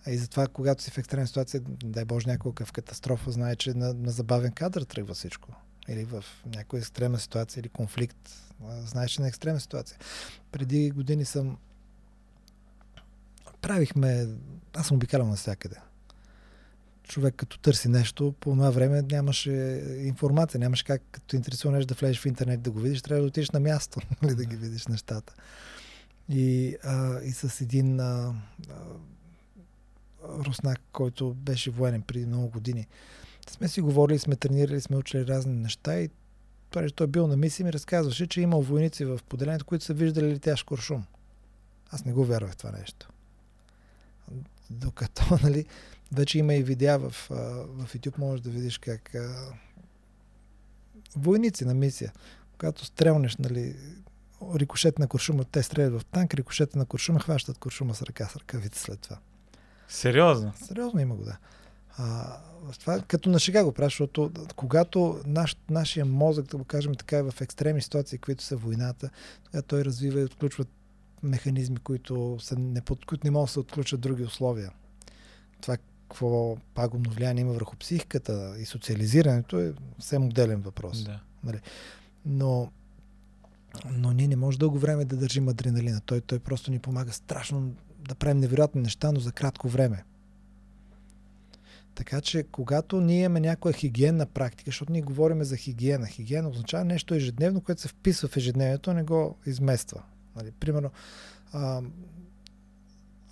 И 0.07 0.17
затова, 0.17 0.47
когато 0.47 0.83
си 0.83 0.91
в 0.91 0.97
екстремна 0.97 1.27
ситуация, 1.27 1.61
дай 1.65 2.05
Боже, 2.05 2.27
няколко 2.27 2.65
в 2.65 2.71
катастрофа, 2.71 3.31
знае, 3.31 3.55
че 3.55 3.73
на, 3.73 3.93
на 3.93 4.11
забавен 4.11 4.51
кадър 4.51 4.81
тръгва 4.81 5.13
всичко. 5.13 5.49
Или 5.87 6.05
в 6.05 6.25
някоя 6.55 6.79
екстремна 6.79 7.19
ситуация 7.19 7.61
или 7.61 7.69
конфликт. 7.69 8.29
Знаеш, 8.85 9.11
че 9.11 9.21
на 9.21 9.27
екстремна 9.27 9.59
ситуация. 9.59 9.97
Преди 10.51 10.91
години 10.91 11.25
съм 11.25 11.57
правихме... 13.61 14.27
Аз 14.73 14.87
съм 14.87 14.97
обикалял 14.97 15.27
навсякъде. 15.27 15.75
Човек 17.07 17.35
като 17.35 17.59
търси 17.59 17.89
нещо, 17.89 18.35
по 18.39 18.49
това 18.49 18.69
време 18.69 19.01
нямаше 19.01 19.51
информация, 19.99 20.59
нямаше 20.59 20.83
как, 20.83 21.01
като 21.11 21.35
интересува 21.35 21.73
нещо 21.73 21.87
да 21.87 21.99
влезеш 21.99 22.19
в 22.19 22.25
интернет 22.25 22.61
да 22.61 22.71
го 22.71 22.79
видиш, 22.79 23.01
трябва 23.01 23.21
да 23.21 23.27
отидеш 23.27 23.51
на 23.51 23.59
място, 23.59 23.99
нали, 24.21 24.35
да 24.35 24.45
ги 24.45 24.55
видиш 24.55 24.87
нещата. 24.87 25.33
И, 26.29 26.77
а, 26.83 27.21
и 27.23 27.31
с 27.31 27.61
един 27.61 27.99
а, 27.99 28.33
а, 28.69 28.73
руснак, 30.23 30.79
който 30.91 31.33
беше 31.33 31.71
военен 31.71 32.01
преди 32.01 32.25
много 32.25 32.47
години. 32.47 32.87
Сме 33.49 33.67
си 33.67 33.81
говорили, 33.81 34.19
сме 34.19 34.35
тренирали, 34.35 34.81
сме 34.81 34.97
учили 34.97 35.27
разни 35.27 35.53
неща 35.53 35.99
и 35.99 36.09
той 36.69 36.89
е 37.01 37.07
бил 37.07 37.27
на 37.27 37.37
мисия 37.37 37.65
ми 37.65 37.73
разказваше, 37.73 38.27
че 38.27 38.41
имал 38.41 38.61
войници 38.61 39.05
в 39.05 39.19
поделението, 39.29 39.65
които 39.65 39.85
са 39.85 39.93
виждали 39.93 40.33
летящ 40.33 40.65
куршум. 40.65 41.03
Аз 41.91 42.05
не 42.05 42.13
го 42.13 42.25
вярвах 42.25 42.51
в 42.51 42.57
това 42.57 42.71
нещо. 42.71 43.09
Докато, 44.69 45.39
нали, 45.43 45.65
вече 46.11 46.39
има 46.39 46.53
и 46.53 46.63
видеа 46.63 46.99
в, 46.99 47.11
в 47.29 47.95
YouTube, 47.95 48.17
можеш 48.17 48.41
да 48.41 48.49
видиш 48.49 48.77
как 48.77 49.15
а, 49.15 49.53
войници 51.15 51.65
на 51.65 51.73
мисия, 51.73 52.13
когато 52.51 52.85
стрелнеш, 52.85 53.37
нали, 53.37 53.75
рикошет 54.55 54.99
на 54.99 55.07
куршума, 55.07 55.43
те 55.43 55.63
стрелят 55.63 56.01
в 56.01 56.05
танк, 56.05 56.33
рикошета 56.33 56.77
на 56.77 56.85
куршума 56.85 57.19
хващат 57.19 57.57
куршума 57.57 57.95
с 57.95 58.01
ръка, 58.01 58.27
с 58.27 58.35
ръкавица 58.35 58.79
след 58.79 58.99
това. 58.99 59.17
Сериозно? 59.87 60.53
Сериозно 60.55 60.99
има 60.99 61.15
го, 61.15 61.23
да. 61.23 61.37
А, 61.97 62.37
това 62.79 63.01
като 63.01 63.29
на 63.29 63.39
шега 63.39 63.63
го 63.63 63.71
правя, 63.71 63.87
защото 63.87 64.31
когато 64.55 65.21
наш, 65.25 65.57
нашия 65.69 66.05
мозък, 66.05 66.45
да 66.45 66.57
го 66.57 66.63
кажем 66.63 66.95
така, 66.95 67.17
е 67.17 67.23
в 67.23 67.41
екстремни 67.41 67.81
ситуации, 67.81 68.17
които 68.17 68.43
са 68.43 68.57
войната, 68.57 69.09
тогава 69.43 69.61
той 69.61 69.85
развива 69.85 70.21
и 70.21 70.25
отключва 70.25 70.65
механизми, 71.23 71.77
които, 71.77 72.37
са 72.39 72.55
не, 72.59 72.81
под, 72.81 73.05
които 73.05 73.27
не 73.27 73.31
могат 73.31 73.47
да 73.47 73.51
се 73.51 73.59
отключат 73.59 74.01
други 74.01 74.23
условия. 74.23 74.71
Това 75.61 75.77
какво 76.09 76.57
пагубно 76.73 77.11
влияние 77.11 77.41
има 77.41 77.53
върху 77.53 77.75
психиката 77.75 78.55
и 78.59 78.65
социализирането 78.65 79.59
е 79.59 79.73
съвсем 79.99 80.25
отделен 80.25 80.61
въпрос. 80.61 81.03
Да. 81.03 81.19
Нали? 81.43 81.59
Но, 82.25 82.71
но 83.91 84.11
ние 84.11 84.27
не 84.27 84.35
може 84.35 84.59
дълго 84.59 84.79
време 84.79 85.05
да 85.05 85.15
държим 85.15 85.47
адреналина. 85.47 86.01
Той, 86.05 86.21
той 86.21 86.39
просто 86.39 86.71
ни 86.71 86.79
помага 86.79 87.13
страшно 87.13 87.73
да 88.07 88.15
правим 88.15 88.37
невероятни 88.37 88.81
неща, 88.81 89.11
но 89.11 89.19
за 89.19 89.31
кратко 89.31 89.69
време. 89.69 90.03
Така 91.95 92.21
че, 92.21 92.43
когато 92.43 93.01
ние 93.01 93.19
имаме 93.19 93.39
някоя 93.39 93.73
хигиенна 93.73 94.25
практика, 94.25 94.67
защото 94.67 94.91
ние 94.91 95.01
говорим 95.01 95.43
за 95.43 95.57
хигиена, 95.57 96.07
хигиена 96.07 96.49
означава 96.49 96.85
нещо 96.85 97.13
ежедневно, 97.13 97.61
което 97.61 97.81
се 97.81 97.87
вписва 97.87 98.27
в 98.27 98.37
ежедневието, 98.37 98.93
не 98.93 99.03
го 99.03 99.35
измества. 99.45 100.03
Нали, 100.35 100.51
примерно, 100.51 100.89
а, 101.51 101.81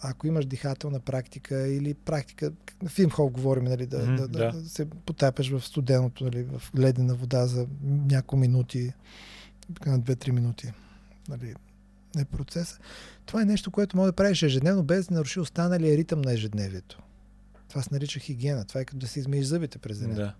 ако 0.01 0.27
имаш 0.27 0.45
дихателна 0.45 0.99
практика 0.99 1.67
или 1.67 1.93
практика, 1.93 2.51
в 2.87 2.99
имхол 2.99 3.29
говорим, 3.29 3.63
нали, 3.63 3.85
да, 3.85 4.07
mm, 4.07 4.15
да, 4.15 4.27
да. 4.27 4.51
да 4.51 4.69
се 4.69 4.85
потапяш 4.85 5.49
в 5.49 5.61
студеното, 5.61 6.23
нали, 6.23 6.43
в 6.43 6.71
ледена 6.77 7.15
вода 7.15 7.47
за 7.47 7.67
няколко 7.83 8.37
минути, 8.37 8.93
на 9.85 9.99
2-3 9.99 10.31
минути. 10.31 10.71
Нали, 11.29 11.55
е 12.17 12.25
процеса. 12.25 12.79
Това 13.25 13.41
е 13.41 13.45
нещо, 13.45 13.71
което 13.71 13.97
може 13.97 14.07
да 14.07 14.15
правиш 14.15 14.43
ежедневно, 14.43 14.83
без 14.83 15.07
да 15.07 15.15
наруши 15.15 15.39
останалия 15.39 15.97
ритъм 15.97 16.21
на 16.21 16.33
ежедневието. 16.33 17.01
Това 17.69 17.81
се 17.81 17.89
нарича 17.91 18.19
хигиена. 18.19 18.65
Това 18.65 18.81
е 18.81 18.85
като 18.85 18.99
да 18.99 19.07
си 19.07 19.19
измиеш 19.19 19.45
зъбите 19.45 19.77
през 19.77 19.99
деня. 19.99 20.15
Да. 20.15 20.33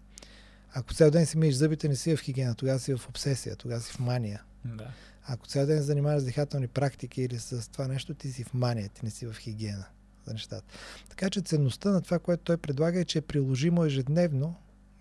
Ако 0.78 0.93
цял 0.93 1.11
ден 1.11 1.26
си 1.26 1.38
миеш 1.38 1.55
зъбите, 1.55 1.88
не 1.88 1.95
си 1.95 2.15
в 2.15 2.21
хигиена, 2.21 2.55
тогава 2.55 2.80
си 2.80 2.95
в 2.95 3.09
обсесия, 3.09 3.55
тогава 3.55 3.82
си 3.82 3.91
в 3.91 3.99
мания. 3.99 4.43
Да. 4.65 4.88
Ако 5.28 5.47
цял 5.47 5.65
ден 5.65 5.78
се 5.78 5.84
занимаваш 5.84 6.21
с 6.21 6.26
дихателни 6.26 6.67
практики 6.67 7.21
или 7.21 7.39
с 7.39 7.71
това 7.71 7.88
нещо, 7.88 8.13
ти 8.13 8.32
си 8.32 8.43
в 8.43 8.53
мания, 8.53 8.89
ти 8.89 9.01
не 9.03 9.11
си 9.11 9.28
в 9.28 9.36
хигиена 9.39 9.86
за 10.28 10.34
нещата. 10.34 10.63
Така 11.09 11.30
че 11.30 11.41
ценността 11.41 11.89
на 11.91 12.01
това, 12.01 12.19
което 12.19 12.43
той 12.43 12.57
предлага 12.57 12.99
е, 12.99 13.05
че 13.05 13.17
е 13.17 13.21
приложимо 13.21 13.86
ежедневно, 13.86 14.55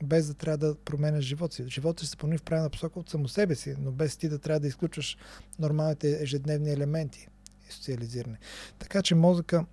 без 0.05 0.27
да 0.27 0.35
трябва 0.35 0.59
да 0.59 0.75
променяш 0.75 1.25
живота 1.25 1.55
си. 1.55 1.65
Живота 1.69 2.03
ще 2.05 2.11
се 2.11 2.17
промени 2.17 2.39
в 2.39 2.43
правилна 2.43 2.71
посока 2.71 2.99
от 2.99 3.11
само 3.11 3.29
себе 3.29 3.55
си, 3.55 3.75
но 3.79 3.93
без 3.93 4.17
ти 4.17 4.29
да 4.29 4.39
трябва 4.39 4.61
да 4.61 4.67
изключваш 4.67 5.17
нормалните 5.59 6.19
ежедневни 6.23 6.73
елементи 6.73 7.29
и 7.69 7.73
социализиране. 7.73 8.39
Така 8.79 9.03
че 9.03 9.15
мозъка, 9.15 9.65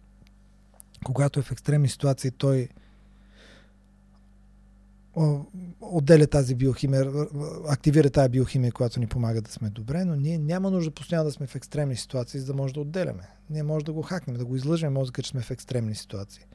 когато 1.04 1.40
е 1.40 1.44
в 1.44 1.52
екстремни 1.52 1.90
ситуации, 1.90 2.32
той 2.32 2.70
отделя 5.82 6.28
тази 6.28 6.56
биохимия, 6.56 7.12
активира 7.68 8.10
тази 8.10 8.30
биохимия, 8.30 8.72
която 8.72 9.00
ни 9.00 9.08
помага 9.08 9.42
да 9.42 9.52
сме 9.52 9.70
добре, 9.70 10.06
но 10.06 10.16
ние 10.16 10.38
няма 10.38 10.72
нужда 10.72 10.92
постоянно 10.92 11.26
да 11.26 11.32
сме 11.32 11.48
в 11.48 11.56
екстремни 11.56 11.96
ситуации, 11.96 12.40
за 12.40 12.46
да 12.46 12.54
може 12.54 12.74
да 12.74 12.80
отделяме. 12.82 13.30
Ние 13.50 13.64
може 13.64 13.86
да 13.86 13.94
го 13.94 14.02
хакнем, 14.02 14.38
да 14.38 14.46
го 14.46 14.56
излъжем 14.56 14.94
мозъка, 14.94 15.24
че 15.24 15.30
сме 15.30 15.42
в 15.42 15.52
екстремни 15.52 15.96
ситуации. 15.96 16.46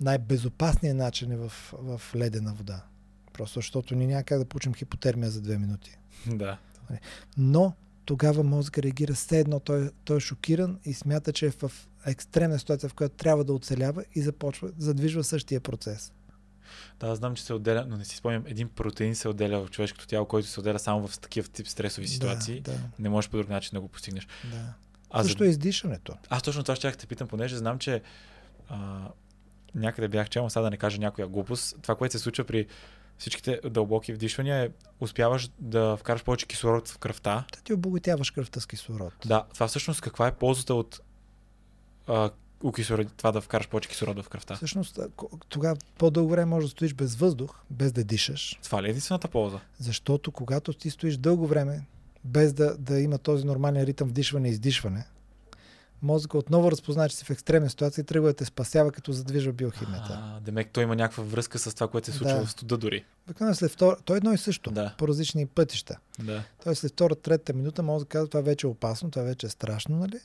Най-безопасният 0.00 0.96
начин 0.96 1.32
е 1.32 1.36
в, 1.36 1.52
в 1.72 2.00
ледена 2.16 2.54
вода. 2.54 2.84
Просто 3.32 3.58
защото 3.58 3.94
ни 3.94 4.06
няма 4.06 4.22
как 4.22 4.38
да 4.38 4.44
получим 4.44 4.74
хипотермия 4.74 5.30
за 5.30 5.40
две 5.40 5.58
минути. 5.58 5.98
Да. 6.26 6.58
Но 7.36 7.72
тогава 8.04 8.42
мозъка 8.42 8.82
реагира 8.82 9.14
все 9.14 9.40
едно, 9.40 9.60
той, 9.60 9.90
той 10.04 10.16
е 10.16 10.20
шокиран 10.20 10.78
и 10.84 10.94
смята, 10.94 11.32
че 11.32 11.46
е 11.46 11.50
в 11.50 11.72
екстремна 12.06 12.58
ситуация, 12.58 12.88
в 12.88 12.94
която 12.94 13.16
трябва 13.16 13.44
да 13.44 13.52
оцелява 13.52 14.04
и 14.14 14.22
започва, 14.22 14.70
задвижва 14.78 15.24
същия 15.24 15.60
процес. 15.60 16.12
Да, 17.00 17.14
знам, 17.14 17.34
че 17.34 17.42
се 17.42 17.54
отделя, 17.54 17.84
но 17.88 17.96
не 17.96 18.04
си 18.04 18.16
спомням, 18.16 18.44
един 18.46 18.68
протеин 18.68 19.14
се 19.14 19.28
отделя 19.28 19.66
в 19.66 19.70
човешкото 19.70 20.06
тяло, 20.06 20.26
който 20.26 20.48
се 20.48 20.60
отделя 20.60 20.78
само 20.78 21.08
в 21.08 21.18
такива 21.18 21.48
тип 21.48 21.68
стресови 21.68 22.08
ситуации. 22.08 22.60
Да, 22.60 22.72
да. 22.72 22.78
Не 22.98 23.08
можеш 23.08 23.30
по 23.30 23.36
друг 23.36 23.48
начин 23.48 23.70
да 23.74 23.80
го 23.80 23.88
постигнеш. 23.88 24.26
Да. 24.44 24.74
А 25.10 25.22
Също 25.22 25.38
за... 25.38 25.46
е 25.46 25.50
издишането. 25.50 26.14
Аз 26.28 26.42
точно 26.42 26.62
това 26.62 26.76
ще 26.76 26.92
те 26.92 27.06
питам, 27.06 27.28
понеже 27.28 27.56
знам, 27.56 27.78
че 27.78 28.02
а, 28.68 29.08
някъде 29.74 30.08
бях 30.08 30.28
чел, 30.28 30.50
сега 30.50 30.62
да 30.62 30.70
не 30.70 30.76
кажа 30.76 30.98
някоя 30.98 31.28
глупост. 31.28 31.76
Това, 31.82 31.94
което 31.94 32.12
се 32.12 32.18
случва 32.18 32.44
при 32.44 32.66
всичките 33.18 33.60
дълбоки 33.70 34.12
вдишвания, 34.12 34.70
успяваш 35.00 35.50
да 35.58 35.96
вкараш 35.96 36.24
повече 36.24 36.46
кислород 36.46 36.88
в 36.88 36.98
кръвта. 36.98 37.44
Да 37.52 37.60
ти 37.60 37.72
обогатяваш 37.72 38.30
кръвта 38.30 38.60
с 38.60 38.66
кислород. 38.66 39.12
Да, 39.26 39.44
това 39.54 39.68
всъщност 39.68 40.00
каква 40.00 40.26
е 40.26 40.34
ползата 40.34 40.74
от 40.74 41.00
а, 42.06 42.30
укислород, 42.64 43.06
това 43.16 43.32
да 43.32 43.40
вкараш 43.40 43.68
повече 43.68 43.88
кислород 43.88 44.24
в 44.24 44.28
кръвта? 44.28 44.56
Всъщност, 44.56 44.98
тогава 45.48 45.76
по-дълго 45.98 46.30
време 46.30 46.44
можеш 46.44 46.70
да 46.70 46.70
стоиш 46.70 46.94
без 46.94 47.14
въздух, 47.14 47.60
без 47.70 47.92
да 47.92 48.04
дишаш. 48.04 48.58
Това 48.62 48.82
ли 48.82 48.86
е 48.86 48.90
единствената 48.90 49.28
полза? 49.28 49.60
Защото 49.78 50.32
когато 50.32 50.72
ти 50.72 50.90
стоиш 50.90 51.16
дълго 51.16 51.46
време, 51.46 51.82
без 52.24 52.52
да, 52.52 52.76
да 52.78 53.00
има 53.00 53.18
този 53.18 53.46
нормален 53.46 53.84
ритъм 53.84 54.08
вдишване 54.08 54.48
и 54.48 54.50
издишване, 54.50 55.04
мозъка 56.02 56.38
отново 56.38 56.70
разпознава, 56.70 57.08
че 57.08 57.16
си 57.16 57.24
в 57.24 57.30
екстремна 57.30 57.70
ситуация 57.70 58.02
и 58.02 58.04
тръгва 58.04 58.28
да 58.28 58.34
те 58.34 58.44
спасява, 58.44 58.92
като 58.92 59.12
задвижва 59.12 59.52
биохимията. 59.52 60.22
А, 60.22 60.40
демек 60.40 60.70
той 60.72 60.82
има 60.82 60.96
някаква 60.96 61.24
връзка 61.24 61.58
с 61.58 61.74
това, 61.74 61.88
което 61.88 62.06
се 62.06 62.12
случва 62.12 62.38
да. 62.38 62.46
в 62.46 62.50
студа 62.50 62.78
дори. 62.78 63.04
Буквално 63.26 63.54
след 63.54 63.70
втора, 63.70 63.96
той 64.04 64.16
е 64.16 64.18
едно 64.18 64.32
и 64.32 64.38
също, 64.38 64.70
да. 64.70 64.94
по 64.98 65.08
различни 65.08 65.46
пътища. 65.46 65.98
Да. 66.18 66.42
Той 66.64 66.76
след 66.76 66.92
втора, 66.92 67.14
трета 67.14 67.52
минута 67.52 67.82
може 67.82 68.04
да 68.04 68.08
казва, 68.08 68.28
това 68.28 68.40
вече 68.40 68.66
е 68.66 68.70
опасно, 68.70 69.10
това 69.10 69.24
вече 69.24 69.46
е 69.46 69.50
страшно, 69.50 69.96
нали? 69.96 70.18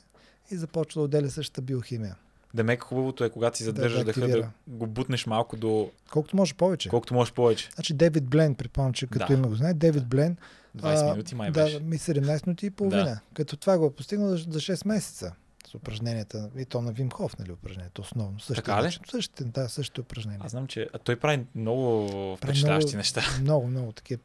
И 0.50 0.56
започва 0.56 1.00
да 1.00 1.04
отделя 1.04 1.30
същата 1.30 1.62
биохимия. 1.62 2.16
Демек 2.54 2.82
хубавото 2.82 3.24
е, 3.24 3.30
когато 3.30 3.56
си 3.58 3.64
задържаш 3.64 4.04
да 4.04 4.12
да, 4.12 4.20
да, 4.20 4.28
да 4.28 4.50
го 4.66 4.86
бутнеш 4.86 5.26
малко 5.26 5.56
до 5.56 5.90
Колкото 6.10 6.36
може 6.36 6.54
повече. 6.54 6.88
колкото 6.88 7.14
можеш 7.14 7.34
повече. 7.34 7.68
Значи 7.74 7.94
Девид 7.94 8.24
Блен, 8.24 8.54
предполагам, 8.54 8.92
че 8.92 9.06
като 9.06 9.26
Да. 9.26 9.32
има 9.34 9.48
го 9.48 9.54
знае, 9.54 9.74
Девид 9.74 10.06
Блен 10.06 10.36
20 10.78 11.02
А, 11.02 11.10
минути 11.10 11.34
май 11.34 11.50
да, 11.50 11.64
беше. 11.64 11.80
ми 11.80 11.98
17 11.98 12.46
минути 12.46 12.66
и 12.66 12.70
половина. 12.70 13.04
Да. 13.04 13.20
Като 13.34 13.56
това 13.56 13.78
го 13.78 13.86
е 13.86 13.92
постигнал 13.92 14.28
за, 14.28 14.36
за 14.36 14.60
6 14.60 14.86
месеца 14.88 15.32
с 15.70 15.74
упражненията. 15.74 16.50
И 16.58 16.64
то 16.64 16.82
на 16.82 16.92
Вим 16.92 17.10
Хоф, 17.10 17.38
нали, 17.38 17.52
упражнението 17.52 18.02
основно. 18.02 18.40
Същите, 18.40 18.66
Така 18.66 18.82
ли? 18.82 18.98
Същите, 19.10 19.44
да, 19.44 19.68
същите 19.68 20.00
упражнения. 20.00 20.40
Аз 20.44 20.50
знам, 20.50 20.66
че 20.66 20.88
а 20.92 20.98
той 20.98 21.16
прави 21.16 21.44
много 21.54 22.06
впечатляващи 22.36 22.96
неща. 22.96 23.22
Много, 23.40 23.66
много 23.66 23.92
такива, 23.92 24.20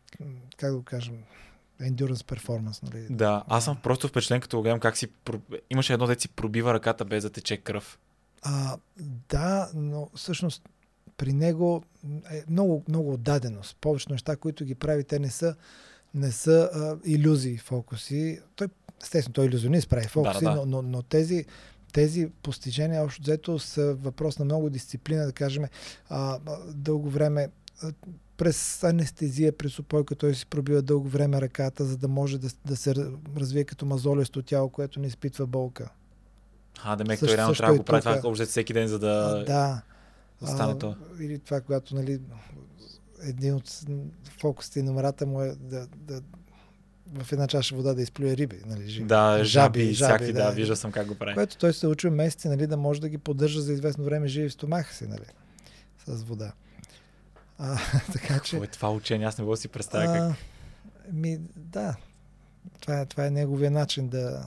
как 0.57 0.71
да 0.71 0.77
го 0.77 0.83
кажем, 0.83 1.17
endurance 1.81 2.37
performance, 2.37 2.83
нали? 2.83 3.07
Да, 3.09 3.43
аз 3.47 3.65
съм 3.65 3.77
просто 3.83 4.07
впечатлен, 4.07 4.41
като 4.41 4.57
го 4.57 4.63
гледам 4.63 4.79
как 4.79 4.97
си... 4.97 5.07
Имаше 5.69 5.93
едно 5.93 6.07
дет 6.07 6.21
си 6.21 6.29
пробива 6.29 6.73
ръката 6.73 7.05
без 7.05 7.23
да 7.23 7.29
тече 7.29 7.57
кръв. 7.57 7.99
А, 8.45 8.77
да, 9.29 9.69
но 9.73 10.09
всъщност 10.15 10.69
при 11.17 11.33
него 11.33 11.83
е 12.31 12.43
много, 12.49 12.83
много 12.87 13.13
отдаденост. 13.13 13.77
Повечето 13.81 14.13
неща, 14.13 14.35
които 14.35 14.65
ги 14.65 14.75
прави, 14.75 15.03
те 15.03 15.19
не 15.19 15.29
са, 15.29 15.55
не 16.13 16.31
са 16.31 16.69
а, 16.73 16.97
иллюзии, 17.05 17.57
фокуси. 17.57 18.39
Той, 18.55 18.67
естествено, 19.03 19.33
той 19.33 19.45
иллюзионист 19.45 19.89
прави 19.89 20.07
фокуси, 20.07 20.43
да. 20.43 20.55
Но, 20.55 20.65
но, 20.65 20.81
но 20.81 21.01
тези, 21.01 21.45
тези 21.93 22.29
постижения, 22.43 23.03
общо 23.03 23.21
взето, 23.21 23.59
са 23.59 23.95
въпрос 23.95 24.39
на 24.39 24.45
много 24.45 24.69
дисциплина, 24.69 25.25
да 25.25 25.31
кажем, 25.31 25.65
а, 26.09 26.39
дълго 26.73 27.09
време 27.09 27.49
през 28.37 28.83
анестезия, 28.83 29.57
през 29.57 29.79
опойка, 29.79 30.15
той 30.15 30.35
си 30.35 30.45
пробива 30.45 30.81
дълго 30.81 31.07
време 31.07 31.41
ръката, 31.41 31.85
за 31.85 31.97
да 31.97 32.07
може 32.07 32.37
да, 32.37 32.49
да 32.65 32.75
се 32.75 32.93
развие 33.37 33.63
като 33.63 33.85
мазолесто 33.85 34.41
тяло, 34.41 34.69
което 34.69 34.99
не 34.99 35.07
изпитва 35.07 35.47
болка. 35.47 35.89
А, 36.83 36.95
Демек, 36.95 37.19
Също- 37.19 37.35
той 37.35 37.37
реално 37.37 37.55
трябва 37.55 37.73
да 37.73 37.75
и 37.75 37.77
го 37.77 37.83
прави 37.83 38.01
това 38.01 38.29
общо 38.29 38.45
всеки 38.45 38.73
ден, 38.73 38.87
за 38.87 38.99
да, 38.99 39.43
да. 39.47 39.81
да 40.41 40.47
стане 40.47 40.73
А, 40.73 40.77
то. 40.77 40.95
Или 41.19 41.39
това, 41.39 41.61
когато 41.61 41.95
нали, 41.95 42.19
един 43.21 43.55
от 43.55 43.81
фокусите 44.39 44.79
и 44.79 44.83
номерата 44.83 45.25
му 45.25 45.41
е 45.41 45.55
да, 45.55 45.87
да 45.95 46.21
в 47.13 47.31
една 47.31 47.47
чаша 47.47 47.75
вода 47.75 47.93
да 47.93 48.01
изплюе 48.01 48.37
риби. 48.37 48.61
Нали, 48.65 48.89
живи. 48.89 49.05
Да, 49.05 49.43
жаби, 49.43 49.83
и 49.83 49.93
всякакви, 49.93 50.33
да, 50.33 50.45
да. 50.45 50.51
вижда 50.51 50.75
съм 50.75 50.91
как 50.91 51.07
го 51.07 51.15
прави. 51.15 51.33
Което 51.33 51.57
той 51.57 51.73
се 51.73 51.87
учи 51.87 52.09
месеци 52.09 52.47
нали, 52.47 52.67
да 52.67 52.77
може 52.77 53.01
да 53.01 53.09
ги 53.09 53.17
поддържа 53.17 53.61
за 53.61 53.73
известно 53.73 54.03
време 54.03 54.27
живи 54.27 54.49
в 54.49 54.53
стомаха 54.53 54.93
си, 54.93 55.07
нали, 55.07 55.25
с 56.07 56.23
вода. 56.23 56.51
А, 57.57 57.77
така 58.13 58.39
че... 58.39 58.51
Какво 58.51 58.63
е 58.63 58.67
това 58.67 58.91
учение? 58.91 59.27
Аз 59.27 59.37
не 59.37 59.43
мога 59.43 59.53
да 59.53 59.61
си 59.61 59.67
представя 59.67 60.05
как. 60.05 60.15
а, 60.15 60.35
ми, 61.13 61.39
да, 61.55 61.95
това 62.79 62.99
е, 62.99 63.05
това 63.05 63.25
е 63.25 63.31
неговия 63.31 63.71
начин 63.71 64.07
да 64.07 64.45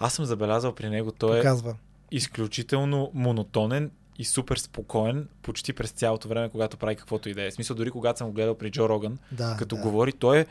Аз 0.00 0.14
съм 0.14 0.24
забелязал 0.24 0.74
при 0.74 0.88
него, 0.88 1.12
той 1.12 1.38
е 1.38 1.40
показва. 1.40 1.76
изключително 2.10 3.10
монотонен 3.14 3.90
и 4.18 4.24
супер 4.24 4.56
спокоен 4.56 5.28
почти 5.42 5.72
през 5.72 5.90
цялото 5.90 6.28
време, 6.28 6.48
когато 6.48 6.76
прави 6.76 6.96
каквото 6.96 7.28
и 7.28 7.34
да 7.34 7.42
е. 7.42 7.50
В 7.50 7.54
смисъл, 7.54 7.76
дори 7.76 7.90
когато 7.90 8.18
съм 8.18 8.26
го 8.26 8.32
гледал 8.32 8.54
при 8.54 8.70
Джо 8.70 8.88
Роган, 8.88 9.18
Да, 9.32 9.56
като 9.58 9.76
да. 9.76 9.82
говори, 9.82 10.12
той 10.12 10.38
е 10.38 10.46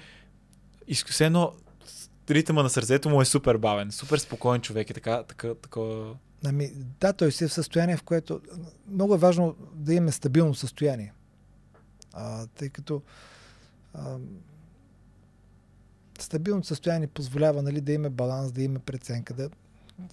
изк- 0.87 1.09
все 1.09 1.25
едно 1.25 1.53
ритъма 2.29 2.63
на 2.63 2.69
сърцето 2.69 3.09
му 3.09 3.21
е 3.21 3.25
супер 3.25 3.57
бавен, 3.57 3.91
супер 3.91 4.17
спокоен 4.17 4.61
човек 4.61 4.89
и 4.89 4.93
така, 4.93 5.23
така, 5.23 5.53
такова... 5.55 6.15
Ами, 6.45 6.71
да, 6.99 7.13
той 7.13 7.31
си 7.31 7.43
е 7.43 7.47
в 7.47 7.53
състояние, 7.53 7.97
в 7.97 8.03
което 8.03 8.41
много 8.87 9.15
е 9.15 9.19
важно 9.19 9.55
да 9.73 9.93
имаме 9.93 10.11
стабилно 10.11 10.55
състояние. 10.55 11.13
А, 12.13 12.47
тъй 12.47 12.69
като 12.69 13.01
а, 13.93 14.15
стабилното 16.23 16.67
състояние 16.67 17.07
позволява 17.07 17.61
нали, 17.61 17.81
да 17.81 17.91
имаме 17.91 18.09
баланс, 18.09 18.51
да 18.51 18.61
имаме 18.61 18.79
преценка. 18.79 19.33
Да... 19.33 19.49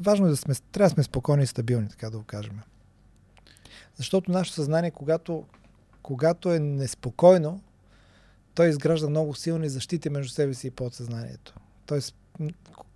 Важно 0.00 0.26
е 0.26 0.30
да 0.30 0.36
сме, 0.36 0.54
трябва 0.72 0.88
да 0.88 0.94
сме 0.94 1.02
спокойни 1.02 1.42
и 1.42 1.46
стабилни, 1.46 1.88
така 1.88 2.10
да 2.10 2.18
го 2.18 2.24
кажем. 2.24 2.60
Защото 3.96 4.30
нашето 4.30 4.54
съзнание, 4.54 4.90
когато, 4.90 5.44
когато 6.02 6.52
е 6.52 6.58
неспокойно, 6.58 7.60
той 8.54 8.68
изгражда 8.68 9.08
много 9.08 9.34
силни 9.34 9.68
защити 9.68 10.10
между 10.10 10.32
себе 10.32 10.54
си 10.54 10.66
и 10.66 10.70
подсъзнанието. 10.70 11.54
Тоест, 11.86 12.14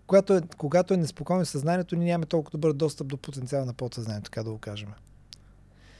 когато 0.07 0.37
е, 0.37 0.43
когато 0.57 0.95
е 0.95 0.97
неспокойно 0.97 1.47
съзнанието, 1.47 1.97
ние 1.97 2.07
нямаме 2.07 2.27
толкова 2.27 2.59
добър 2.59 2.73
достъп 2.73 3.07
до 3.07 3.17
потенциала 3.17 3.65
на 3.65 3.75
подсъзнанието, 3.75 4.31
така 4.31 4.43
да 4.43 4.51
го 4.51 4.59
кажем. 4.59 4.93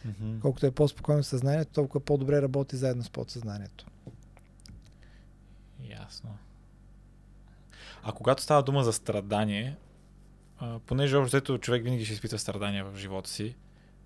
Мгм. 0.05 0.41
Колкото 0.41 0.67
е 0.67 0.71
по-спокойно 0.71 1.23
съзнанието, 1.23 1.73
толкова 1.73 2.05
по-добре 2.05 2.43
работи 2.43 2.77
заедно 2.77 3.03
с 3.03 3.11
подсъзнанието. 3.11 3.87
Ясно. 5.83 6.31
А 8.03 8.13
когато 8.13 8.43
става 8.43 8.63
дума 8.63 8.85
за 8.85 8.93
страдание, 8.93 9.77
а, 10.59 10.79
понеже 10.79 11.17
общо 11.17 11.37
взето 11.37 11.59
човек 11.59 11.85
винаги 11.85 12.05
ще 12.05 12.15
изпитва 12.15 12.39
страдания 12.39 12.85
в 12.85 12.97
живота 12.97 13.31
си, 13.31 13.57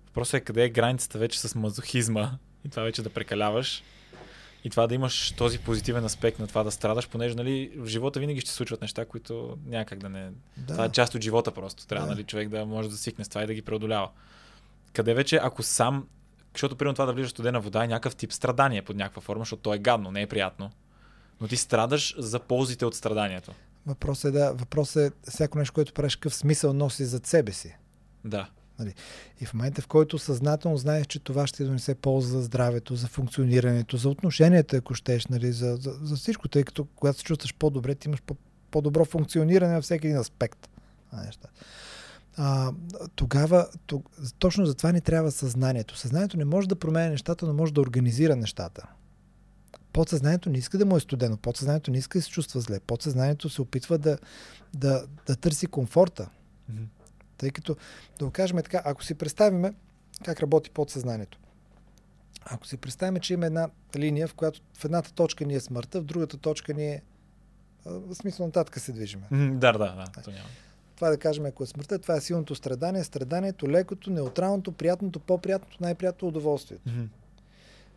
въпросът 0.07 0.33
е 0.33 0.43
къде 0.43 0.63
е 0.63 0.69
границата 0.69 1.17
вече 1.17 1.39
с 1.39 1.55
мазохизма 1.55 2.31
и 2.65 2.69
това 2.69 2.83
вече 2.83 3.01
да 3.01 3.09
прекаляваш 3.09 3.83
и 4.65 4.69
това 4.69 4.87
да 4.87 4.95
имаш 4.95 5.31
този 5.31 5.59
позитивен 5.59 6.05
аспект 6.05 6.39
на 6.39 6.47
това 6.47 6.63
да 6.63 6.71
страдаш, 6.71 7.09
понеже 7.09 7.35
нали, 7.35 7.71
в 7.77 7.87
живота 7.87 8.19
винаги 8.19 8.41
ще 8.41 8.49
се 8.49 8.55
случват 8.55 8.81
неща, 8.81 9.05
които 9.05 9.57
някак 9.65 9.99
да 9.99 10.09
не... 10.09 10.31
Да. 10.57 10.73
Това 10.73 10.85
е 10.85 10.89
част 10.89 11.15
от 11.15 11.21
живота 11.21 11.51
просто. 11.51 11.87
Трябва 11.87 12.07
Да. 12.07 12.13
нали, 12.13 12.23
човек 12.23 12.49
да 12.49 12.65
може 12.65 12.89
да 12.89 12.97
свикне 12.97 13.25
с 13.25 13.29
това 13.29 13.43
и 13.43 13.47
да 13.47 13.53
ги 13.53 13.61
преодолява. 13.61 14.09
Къде 14.93 15.13
вече, 15.13 15.39
ако 15.43 15.63
сам, 15.63 16.07
защото 16.53 16.75
примерно 16.75 16.93
това 16.93 17.05
да 17.05 17.13
влизаш 17.13 17.31
студена 17.31 17.59
вода 17.59 17.83
е 17.83 17.87
някакъв 17.87 18.15
тип 18.15 18.33
страдание 18.33 18.81
под 18.81 18.95
някаква 18.95 19.21
форма, 19.21 19.41
защото 19.41 19.61
то 19.61 19.73
е 19.73 19.77
гадно, 19.79 20.11
не 20.11 20.21
е 20.21 20.27
приятно. 20.27 20.71
Но 21.41 21.47
ти 21.47 21.57
страдаш 21.57 22.15
за 22.17 22.39
ползите 22.39 22.85
от 22.85 22.95
страданието. 22.95 23.51
Въпросът 23.87 24.25
е 24.29 24.31
да, 24.31 24.53
въпросът 24.53 25.13
е 25.27 25.29
всяко 25.31 25.57
нещо, 25.57 25.73
което 25.73 25.93
правиш, 25.93 26.15
какъв 26.15 26.35
смисъл 26.35 26.73
носи 26.73 27.05
зад 27.05 27.25
себе 27.25 27.51
си. 27.51 27.75
Да. 28.25 28.49
И 29.41 29.45
в 29.45 29.53
момента, 29.53 29.81
в 29.81 29.87
който 29.87 30.19
съзнателно 30.19 30.77
знаеш, 30.77 31.07
че 31.07 31.19
това 31.19 31.47
ще 31.47 31.63
донесе 31.63 31.95
полза 31.95 32.27
за 32.27 32.41
здравето, 32.41 32.95
за 32.95 33.07
функционирането, 33.07 33.97
за 33.97 34.09
отношенията, 34.09 34.77
ако 34.77 34.93
щеш, 34.93 35.27
нали, 35.27 35.51
за, 35.51 35.75
за, 35.75 35.93
за 36.01 36.15
всичко, 36.15 36.47
тъй 36.47 36.63
като 36.63 36.85
когато 36.85 37.17
се 37.17 37.23
чувстваш 37.23 37.53
по-добре, 37.53 37.95
ти 37.95 38.07
имаш 38.07 38.21
по- 38.21 38.35
по-добро 38.71 39.05
функциониране 39.05 39.75
във 39.75 39.83
всеки 39.83 40.07
един 40.07 40.19
аспект. 40.19 40.69
А, 42.37 42.71
тогава, 43.15 43.67
то, 43.85 44.03
точно 44.39 44.65
за 44.65 44.75
това 44.75 44.91
ни 44.91 45.01
трябва 45.01 45.31
съзнанието. 45.31 45.97
Съзнанието 45.97 46.37
не 46.37 46.45
може 46.45 46.67
да 46.67 46.75
променя 46.75 47.09
нещата, 47.09 47.45
но 47.45 47.53
може 47.53 47.73
да 47.73 47.81
организира 47.81 48.35
нещата. 48.35 48.87
Подсъзнанието 49.95 50.49
не 50.49 50.57
иска 50.57 50.77
да 50.77 50.85
му 50.85 50.97
е 50.97 50.99
студено, 50.99 51.37
подсъзнанието 51.37 51.91
не 51.91 51.97
иска 51.97 52.17
да 52.17 52.21
се 52.21 52.29
чувства 52.29 52.61
зле, 52.61 52.79
подсъзнанието 52.79 53.49
се 53.49 53.61
опитва 53.61 53.97
да, 53.97 54.17
да, 54.73 55.05
да 55.27 55.35
търси 55.35 55.67
комфорта. 55.67 56.29
Тъй 57.37 57.51
като, 57.51 57.75
да 58.19 58.25
го 58.25 58.31
кажем 58.31 58.57
така, 58.57 58.81
ако 58.85 59.03
си 59.03 59.15
представиме 59.15 59.73
как 60.25 60.39
работи 60.39 60.69
подсъзнанието. 60.69 61.39
Ако 62.45 62.67
си 62.67 62.77
представим, 62.77 63.19
че 63.21 63.33
има 63.33 63.45
една 63.45 63.69
линия, 63.95 64.27
в 64.27 64.33
която 64.33 64.61
в 64.77 64.85
едната 64.85 65.13
точка 65.13 65.45
ни 65.45 65.55
е 65.55 65.59
смъртта, 65.59 66.01
в 66.01 66.05
другата 66.05 66.37
точка 66.37 66.73
ни 66.73 66.87
е 66.87 67.01
в 67.85 68.15
смисъл 68.15 68.45
нататък 68.45 68.79
се 68.79 68.91
движиме. 68.91 69.27
Да, 69.31 69.71
да, 69.71 69.77
да. 69.77 70.05
То 70.23 70.31
няма. 70.31 70.49
Това 70.95 71.09
да 71.09 71.17
кажем, 71.17 71.45
ако 71.45 71.63
е 71.63 71.67
смъртта, 71.67 71.99
това 71.99 72.15
е 72.15 72.21
силното 72.21 72.55
страдание, 72.55 73.03
страданието, 73.03 73.69
лекото, 73.69 74.09
неутралното, 74.09 74.71
приятното, 74.71 75.19
по-приятното, 75.19 75.77
най-приятното 75.81 76.27
удоволствието. 76.27 76.89
Мгм. 76.89 77.05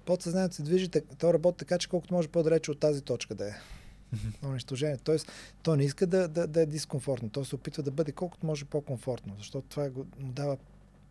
Подсъзнанието 0.08 0.54
се 0.54 0.62
движи, 0.62 0.88
то 1.18 1.34
работи 1.34 1.58
така, 1.58 1.78
че 1.78 1.88
колкото 1.88 2.14
може 2.14 2.28
по-далече 2.28 2.70
от 2.70 2.80
тази 2.80 3.02
точка 3.02 3.34
да 3.34 3.48
е. 3.48 3.52
На 4.42 4.48
унищожение. 4.50 4.96
Тоест, 4.96 5.32
то 5.62 5.76
не 5.76 5.84
иска 5.84 6.06
да, 6.06 6.28
да, 6.28 6.46
да 6.46 6.60
е 6.60 6.66
дискомфортно. 6.66 7.30
То 7.30 7.44
се 7.44 7.54
опитва 7.54 7.82
да 7.82 7.90
бъде 7.90 8.12
колкото 8.12 8.46
може 8.46 8.64
по-комфортно, 8.64 9.34
защото 9.38 9.68
това 9.68 9.90
го, 9.90 10.06
му 10.18 10.32
дава 10.32 10.56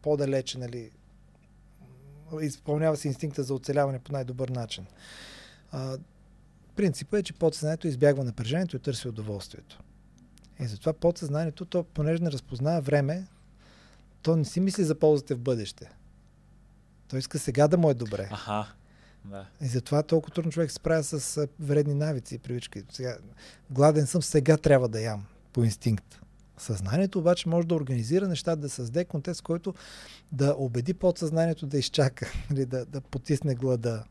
по-далече, 0.01 0.57
нали, 0.57 0.91
изпълнява 2.41 2.97
се 2.97 3.07
инстинкта 3.07 3.43
за 3.43 3.53
оцеляване 3.53 3.99
по 3.99 4.11
най-добър 4.11 4.49
начин. 4.49 4.85
А, 5.71 5.97
принципът 6.75 7.19
е, 7.19 7.23
че 7.23 7.33
подсъзнанието 7.33 7.87
избягва 7.87 8.23
напрежението 8.23 8.75
и 8.75 8.79
търси 8.79 9.07
удоволствието. 9.07 9.79
И 10.59 10.67
затова 10.67 10.93
подсъзнанието, 10.93 11.65
то 11.65 11.83
понеже 11.83 12.23
не 12.23 12.31
разпознава 12.31 12.81
време, 12.81 13.27
то 14.21 14.35
не 14.35 14.45
си 14.45 14.59
мисли 14.59 14.83
за 14.83 14.95
ползите 14.95 15.35
в 15.35 15.39
бъдеще. 15.39 15.89
Той 17.07 17.19
иска 17.19 17.39
сега 17.39 17.67
да 17.67 17.77
му 17.77 17.89
е 17.89 17.93
добре. 17.93 18.29
Аха. 18.31 18.76
Да. 19.29 19.45
И 19.61 19.67
затова 19.67 20.03
толкова 20.03 20.33
трудно 20.33 20.51
човек 20.51 20.71
се 20.71 20.75
справя 20.75 21.03
с 21.03 21.47
вредни 21.59 21.93
навици 21.93 22.35
и 22.35 22.39
привички. 22.39 22.83
Сега, 22.91 23.17
гладен 23.69 24.07
съм, 24.07 24.21
сега 24.21 24.57
трябва 24.57 24.89
да 24.89 25.01
ям 25.01 25.25
по 25.53 25.63
инстинкт. 25.63 26.21
Съзнанието 26.57 27.19
обаче 27.19 27.49
може 27.49 27.67
да 27.67 27.75
организира 27.75 28.27
нещата, 28.27 28.57
да 28.57 28.69
създаде 28.69 29.05
контекст, 29.05 29.41
който 29.41 29.73
да 30.31 30.55
убеди 30.57 30.93
подсъзнанието 30.93 31.65
да 31.65 31.77
изчака, 31.77 32.31
или 32.51 32.65
да, 32.73 32.85
да 32.85 33.01
потисне 33.01 33.55
глада, 33.55 34.03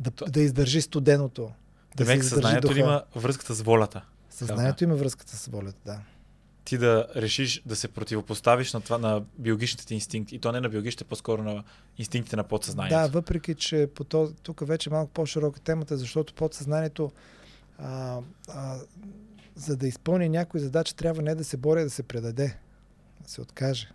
да, 0.00 0.10
То- 0.10 0.24
да 0.24 0.40
издържи 0.40 0.80
студеното. 0.80 1.52
Да 1.96 2.04
Демек, 2.04 2.22
си 2.22 2.26
издържи 2.26 2.28
съзнанието 2.28 2.68
духа. 2.68 2.80
има 2.80 3.02
връзката 3.16 3.54
с 3.54 3.62
волята. 3.62 4.04
Съзнанието 4.30 4.84
има 4.84 4.96
връзката 4.96 5.36
с 5.36 5.46
волята, 5.46 5.78
да. 5.84 6.00
Ти 6.64 6.78
да 6.78 7.06
решиш 7.16 7.62
да 7.66 7.76
се 7.76 7.88
противопоставиш 7.88 8.72
на 8.72 8.80
това 8.80 8.98
на 8.98 9.22
биологичните 9.38 9.86
ти 9.86 9.94
инстинкти. 9.94 10.34
И 10.34 10.38
то 10.38 10.52
не 10.52 10.60
на 10.60 10.68
биологичните, 10.68 11.04
по-скоро 11.04 11.42
на 11.42 11.64
инстинктите 11.98 12.36
на 12.36 12.44
подсъзнанието. 12.44 12.96
Да, 12.96 13.08
въпреки, 13.08 13.54
че 13.54 13.88
по 13.94 14.04
този, 14.04 14.34
тук 14.34 14.66
вече 14.66 14.90
е 14.90 14.92
малко 14.92 15.12
по-широка 15.12 15.60
темата, 15.60 15.96
защото 15.96 16.34
подсъзнанието 16.34 17.12
а, 17.78 18.18
а, 18.48 18.78
за 19.54 19.76
да 19.76 19.88
изпълни 19.88 20.28
някои 20.28 20.60
задачи, 20.60 20.96
трябва 20.96 21.22
не 21.22 21.34
да 21.34 21.44
се 21.44 21.56
бори, 21.56 21.80
а 21.80 21.84
да 21.84 21.90
се 21.90 22.02
предаде, 22.02 22.56
да 23.20 23.30
се 23.30 23.40
откаже. 23.40 23.88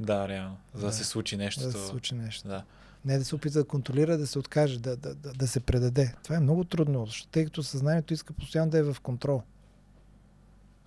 Да, 0.00 0.28
реално. 0.28 0.56
За 0.74 0.80
да, 0.80 0.86
Да. 0.86 0.92
се 0.92 1.04
случи 1.04 1.36
нещо. 1.36 1.60
да 1.60 1.72
се 1.72 1.86
случи 1.86 2.14
нещо. 2.14 2.48
Да. 2.48 2.64
Не 3.04 3.18
да 3.18 3.24
се 3.24 3.34
опитва 3.34 3.60
да 3.60 3.68
контролира, 3.68 4.18
да 4.18 4.26
се 4.26 4.38
откаже, 4.38 4.78
да, 4.78 4.96
да, 4.96 5.14
да, 5.14 5.32
да 5.32 5.48
се 5.48 5.60
предаде. 5.60 6.14
Това 6.24 6.36
е 6.36 6.40
много 6.40 6.64
трудно, 6.64 7.06
защото 7.06 7.30
тъй 7.30 7.44
като 7.44 7.62
съзнанието 7.62 8.14
иска 8.14 8.32
постоянно 8.32 8.70
да 8.70 8.78
е 8.78 8.82
в 8.82 8.96
контрол. 9.02 9.42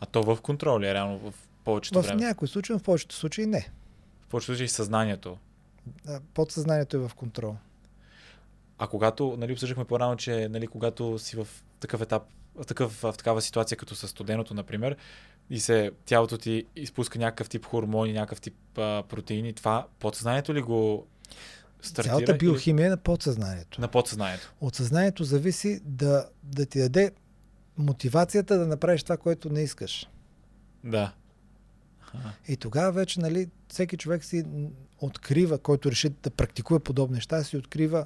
А 0.01 0.05
то 0.05 0.23
в 0.23 0.41
контрол 0.41 0.81
е 0.83 0.93
реално 0.93 1.19
в 1.19 1.33
повечето 1.63 2.01
В 2.01 2.05
време? 2.05 2.25
някои 2.25 2.47
случаи, 2.47 2.75
в 2.75 2.83
повечето 2.83 3.15
случаи 3.15 3.45
не. 3.45 3.69
В 4.21 4.27
повечето 4.27 4.51
случаи 4.51 4.67
съзнанието. 4.67 5.37
А, 6.07 6.19
Подсъзнанието 6.33 6.97
е 6.97 6.99
в 6.99 7.11
контрол. 7.15 7.55
А 8.77 8.87
когато, 8.87 9.35
нали, 9.37 9.53
обсъждахме 9.53 9.85
по-рано, 9.85 10.15
че 10.15 10.47
нали, 10.49 10.67
когато 10.67 11.19
си 11.19 11.35
в 11.35 11.47
такъв 11.79 12.01
етап, 12.01 12.23
в, 12.55 12.65
такъв, 12.65 13.01
в 13.01 13.13
такава 13.17 13.41
ситуация, 13.41 13.77
като 13.77 13.95
със 13.95 14.09
студеното, 14.09 14.53
например, 14.53 14.97
и 15.49 15.59
се, 15.59 15.91
тялото 16.05 16.37
ти 16.37 16.65
изпуска 16.75 17.19
някакъв 17.19 17.49
тип 17.49 17.65
хормони, 17.65 18.13
някакъв 18.13 18.41
тип 18.41 18.77
а, 18.77 19.03
протеини, 19.09 19.53
това 19.53 19.87
подсъзнанието 19.99 20.53
ли 20.53 20.61
го 20.61 21.07
стартира? 21.81 22.13
Цялата 22.13 22.31
или 22.31 22.37
биохимия 22.37 22.87
е 22.87 22.89
на 22.89 22.97
подсъзнанието. 22.97 23.81
На 23.81 23.87
подсъзнанието. 23.87 24.53
От 24.61 24.75
съзнанието 24.75 25.23
зависи 25.23 25.81
да, 25.83 26.25
да 26.43 26.65
ти 26.65 26.79
даде 26.79 27.11
мотивацията 27.81 28.57
да 28.57 28.67
направиш 28.67 29.03
това, 29.03 29.17
което 29.17 29.49
не 29.49 29.61
искаш. 29.61 30.09
Да. 30.83 31.13
И 32.47 32.57
тогава 32.57 32.91
вече, 32.91 33.19
нали, 33.19 33.49
всеки 33.67 33.97
човек 33.97 34.23
си 34.23 34.45
открива, 35.01 35.57
който 35.57 35.91
реши 35.91 36.09
да 36.09 36.29
практикува 36.29 36.79
подобни 36.79 37.15
неща, 37.15 37.43
си 37.43 37.57
открива 37.57 38.05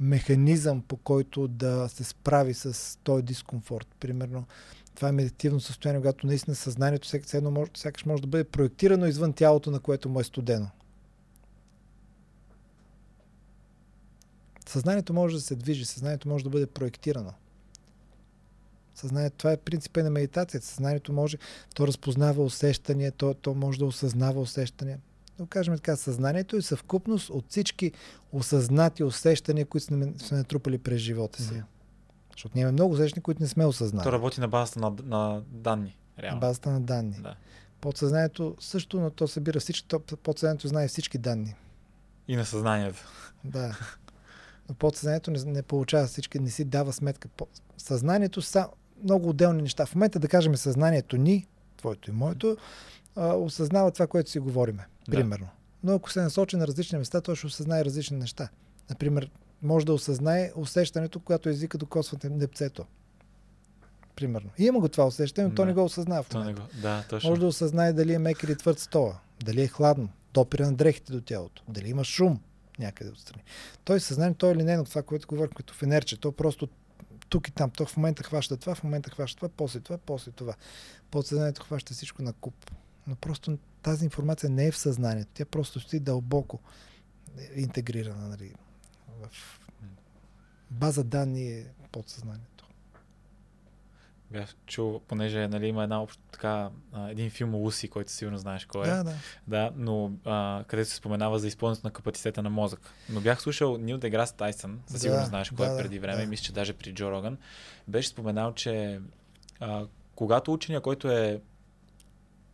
механизъм, 0.00 0.82
по 0.82 0.96
който 0.96 1.48
да 1.48 1.88
се 1.88 2.04
справи 2.04 2.54
с 2.54 2.98
този 3.02 3.22
дискомфорт. 3.22 3.88
Примерно, 4.00 4.46
това 4.94 5.08
е 5.08 5.12
медитивно 5.12 5.60
състояние, 5.60 6.00
когато 6.00 6.26
наистина 6.26 6.56
съзнанието 6.56 7.08
едно 7.32 7.50
може, 7.50 7.70
сякаш 7.76 8.04
може 8.04 8.22
да 8.22 8.28
бъде 8.28 8.44
проектирано 8.44 9.06
извън 9.06 9.32
тялото, 9.32 9.70
на 9.70 9.80
което 9.80 10.08
му 10.08 10.20
е 10.20 10.24
студено. 10.24 10.70
Съзнанието 14.68 15.14
може 15.14 15.34
да 15.34 15.40
се 15.40 15.56
движи, 15.56 15.84
съзнанието 15.84 16.28
може 16.28 16.44
да 16.44 16.50
бъде 16.50 16.66
проектирано. 16.66 17.32
Съзнанието, 18.94 19.36
това 19.36 19.52
е 19.52 19.56
принципа 19.56 20.02
на 20.02 20.10
медитацията. 20.10 20.66
Съзнанието 20.66 21.12
може, 21.12 21.38
то 21.74 21.86
разпознава 21.86 22.44
усещания, 22.44 23.12
то, 23.12 23.34
то 23.34 23.54
може 23.54 23.78
да 23.78 23.86
осъзнава 23.86 24.40
усещания. 24.40 24.98
Да 25.38 25.46
кажем 25.46 25.76
така, 25.76 25.96
съзнанието 25.96 26.56
е 26.56 26.62
съвкупност 26.62 27.30
от 27.30 27.44
всички 27.48 27.92
осъзнати 28.32 29.04
усещания, 29.04 29.66
които 29.66 29.86
сме, 29.86 30.12
сме 30.18 30.36
натрупали 30.36 30.78
през 30.78 31.00
живота 31.00 31.42
си. 31.42 31.54
Мгм. 31.54 31.62
Защото 32.32 32.52
ние 32.54 32.62
имаме 32.62 32.72
много 32.72 32.94
усещания, 32.94 33.22
които 33.22 33.42
не 33.42 33.48
сме 33.48 33.66
осъзнали. 33.66 34.04
То 34.04 34.12
работи 34.12 34.40
на 34.40 34.48
базата 34.48 34.80
на, 34.80 34.92
на 35.04 35.42
данни. 35.46 35.98
на 36.16 36.22
Реално. 36.22 36.40
базата 36.40 36.70
на 36.70 36.80
данни. 36.80 37.16
Да. 37.22 37.34
Подсъзнанието 37.80 38.56
също, 38.60 39.00
но 39.00 39.10
то 39.10 39.28
събира 39.28 39.60
всички, 39.60 39.88
то, 39.88 40.00
подсъзнанието 40.00 40.68
знае 40.68 40.88
всички 40.88 41.18
данни. 41.18 41.54
И 42.28 42.36
на 42.36 42.44
съзнанието. 42.44 43.08
Да. 43.44 43.78
Но 44.68 44.74
подсъзнанието 44.74 45.30
не, 45.30 45.44
не 45.44 45.62
получава 45.62 46.06
всички, 46.06 46.38
не 46.38 46.50
си 46.50 46.64
дава 46.64 46.92
сметка. 46.92 47.28
Съзнанието 47.78 48.42
са 48.42 48.68
много 49.04 49.28
отделни 49.28 49.62
неща. 49.62 49.86
В 49.86 49.94
момента, 49.94 50.18
да 50.18 50.28
кажем, 50.28 50.56
съзнанието 50.56 51.16
ни, 51.16 51.46
твоето 51.76 52.10
и 52.10 52.12
моето, 52.12 52.56
а, 53.16 53.34
осъзнава 53.34 53.90
това, 53.90 54.06
което 54.06 54.30
си 54.30 54.38
говориме. 54.38 54.86
Да. 55.08 55.16
Примерно. 55.16 55.48
Но 55.84 55.94
ако 55.94 56.10
се 56.10 56.22
насочи 56.22 56.56
на 56.56 56.66
различни 56.66 56.98
места, 56.98 57.20
то 57.20 57.34
ще 57.34 57.46
осъзнае 57.46 57.84
различни 57.84 58.16
неща. 58.16 58.48
Например, 58.90 59.30
може 59.62 59.86
да 59.86 59.92
осъзнае 59.92 60.52
усещането, 60.56 61.20
когато 61.20 61.48
езика 61.48 61.78
докосва 61.78 62.18
непцето. 62.30 62.84
Примерно. 64.16 64.50
И 64.58 64.64
има 64.64 64.80
го 64.80 64.88
това 64.88 65.06
усещане, 65.06 65.48
но 65.48 65.54
то 65.54 65.62
Да. 65.62 65.66
не 65.66 65.72
го 65.74 65.84
осъзнава 65.84 66.22
в 66.22 66.34
момента. 66.34 66.62
го... 66.62 66.68
Да, 66.82 67.04
точно. 67.08 67.30
Може 67.30 67.40
да 67.40 67.46
осъзнае 67.46 67.92
дали 67.92 68.14
е 68.14 68.18
мек 68.18 68.42
или 68.42 68.56
твърд 68.56 68.78
стола, 68.78 69.18
дали 69.44 69.62
е 69.62 69.68
хладно, 69.68 70.08
допира 70.34 70.66
на 70.66 70.72
дрехите 70.72 71.12
до 71.12 71.20
тялото, 71.20 71.62
дали 71.68 71.88
има 71.88 72.04
шум 72.04 72.40
някъде 72.78 73.10
отстрани. 73.10 73.42
Той 73.84 74.00
съзнание, 74.00 74.34
той 74.34 74.50
е 74.50 74.56
линейно 74.56 74.84
това, 74.84 75.02
което 75.02 75.28
говорим 75.28 75.50
като 75.56 75.74
фенерче. 75.74 76.20
То 76.20 76.32
просто 76.32 76.68
тук 77.30 77.48
и 77.48 77.52
там. 77.52 77.70
То 77.70 77.86
в 77.86 77.96
момента 77.96 78.22
хваща 78.22 78.56
това, 78.56 78.74
в 78.74 78.84
момента 78.84 79.10
хваща 79.10 79.36
това, 79.36 79.48
после 79.56 79.80
това, 79.80 79.98
после 79.98 80.30
това. 80.30 80.54
Подсъзнанието 81.10 81.62
хваща 81.62 81.94
всичко 81.94 82.22
на 82.22 82.32
куп. 82.32 82.70
Но 83.06 83.16
просто 83.16 83.58
тази 83.82 84.04
информация 84.04 84.50
не 84.50 84.66
е 84.66 84.72
в 84.72 84.78
съзнанието. 84.78 85.30
Тя 85.34 85.44
просто 85.44 85.80
стои 85.80 86.00
дълбоко 86.00 86.58
интегрирана. 87.54 88.28
Нали, 88.28 88.54
в 89.20 89.60
база 90.70 91.04
данни 91.04 91.48
е 91.48 91.66
подсъзнанието. 91.92 92.49
Бях 94.30 94.54
чул, 94.66 95.00
понеже 95.08 95.48
нали, 95.48 95.66
има 95.66 95.82
една 95.82 96.02
общ, 96.02 96.20
така, 96.32 96.70
а, 96.92 97.10
един 97.10 97.30
филм 97.30 97.54
Луси, 97.54 97.88
който 97.88 98.10
сигурно 98.12 98.38
знаеш 98.38 98.64
кой 98.64 98.86
е. 98.86 98.90
Да, 98.90 99.04
да. 99.04 99.14
Да, 99.46 99.70
но 99.76 100.12
а, 100.24 100.64
където 100.66 100.90
се 100.90 100.96
споменава 100.96 101.38
за 101.38 101.48
използването 101.48 101.86
на 101.86 101.92
капацитета 101.92 102.42
на 102.42 102.50
мозък. 102.50 102.80
Но 103.08 103.20
бях 103.20 103.42
слушал 103.42 103.78
Нил 103.78 103.98
Деграс 103.98 104.32
Тайсън, 104.32 104.80
със 104.86 105.00
сигурност 105.00 105.24
Да, 105.24 105.28
знаеш 105.28 105.50
кой 105.50 105.66
да, 105.66 105.72
е 105.72 105.76
да, 105.76 105.82
преди 105.82 105.98
време, 105.98 106.16
да. 106.16 106.22
и 106.22 106.26
мисля, 106.26 106.44
че 106.44 106.52
даже 106.52 106.72
при 106.72 106.94
Джо 106.94 107.10
Роган, 107.10 107.38
беше 107.88 108.08
споменал, 108.08 108.54
че 108.54 109.00
а, 109.60 109.86
когато 110.14 110.52
учения, 110.52 110.80
който 110.80 111.10
е 111.10 111.40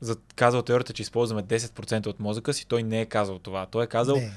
за, 0.01 0.16
казал 0.35 0.62
теорията, 0.62 0.93
че 0.93 1.03
използваме 1.03 1.43
10% 1.43 2.07
от 2.07 2.20
мозъка 2.20 2.55
си, 2.55 2.66
той 2.68 2.83
не 2.83 3.01
е 3.01 3.07
казал 3.07 3.39
това. 3.39 3.66
Той 3.66 3.85
е 3.85 3.87
казал, 3.87 4.16
Не. 4.16 4.33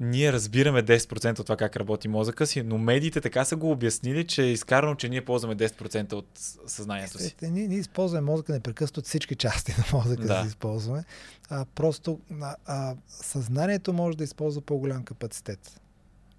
Ние 0.00 0.32
разбираме 0.32 0.82
10% 0.82 1.38
от 1.38 1.46
това 1.46 1.56
как 1.56 1.76
работи 1.76 2.08
мозъка 2.08 2.46
си, 2.46 2.62
но 2.62 2.78
медиите 2.78 3.20
така 3.20 3.44
са 3.44 3.56
го 3.56 3.70
обяснили, 3.70 4.26
че 4.26 4.42
е 4.42 4.52
изкарано, 4.52 4.94
че 4.94 5.08
ние 5.08 5.24
ползваме 5.24 5.56
10% 5.56 6.12
от 6.12 6.26
съзнанието 6.66 7.18
си. 7.18 7.36
Ние, 7.42 7.68
ние 7.68 7.78
използваме 7.78 8.30
мозъка 8.30 8.52
непрекъснато 8.52 9.00
от 9.00 9.06
всички 9.06 9.34
части 9.34 9.74
на 9.78 9.98
мозъка 9.98 10.22
да, 10.22 10.28
Да. 10.28 10.42
да 10.42 10.48
използваме. 10.48 11.04
А, 11.48 11.64
просто 11.74 12.20
а, 12.40 12.56
а, 12.66 12.96
съзнанието 13.08 13.92
може 13.92 14.16
да 14.16 14.24
използва 14.24 14.60
по-голям 14.60 15.04
капацитет. 15.04 15.80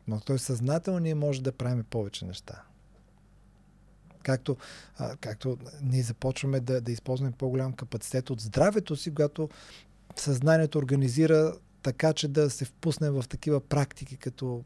Но 0.08 0.20
той 0.20 0.40
съзнателно 0.40 1.00
ние 1.00 1.16
може 1.16 1.42
да 1.42 1.52
правим 1.52 1.84
повече 1.84 2.26
неща. 2.26 2.62
Както, 4.24 4.58
а, 4.98 5.16
както 5.16 5.58
ние 5.82 6.02
започваме 6.02 6.60
да, 6.60 6.82
да 6.82 6.92
използваме 6.92 7.32
по-голям 7.32 7.74
капацитет 7.74 8.30
от 8.30 8.42
здравето 8.42 8.96
си, 8.96 9.10
когато 9.10 9.50
съзнанието 10.16 10.78
организира 10.78 11.54
така, 11.84 12.14
че 12.14 12.28
да 12.28 12.50
се 12.50 12.66
впуснем 12.66 13.14
в 13.14 13.26
такива 13.30 13.60
практики, 13.60 14.18
като 14.18 14.64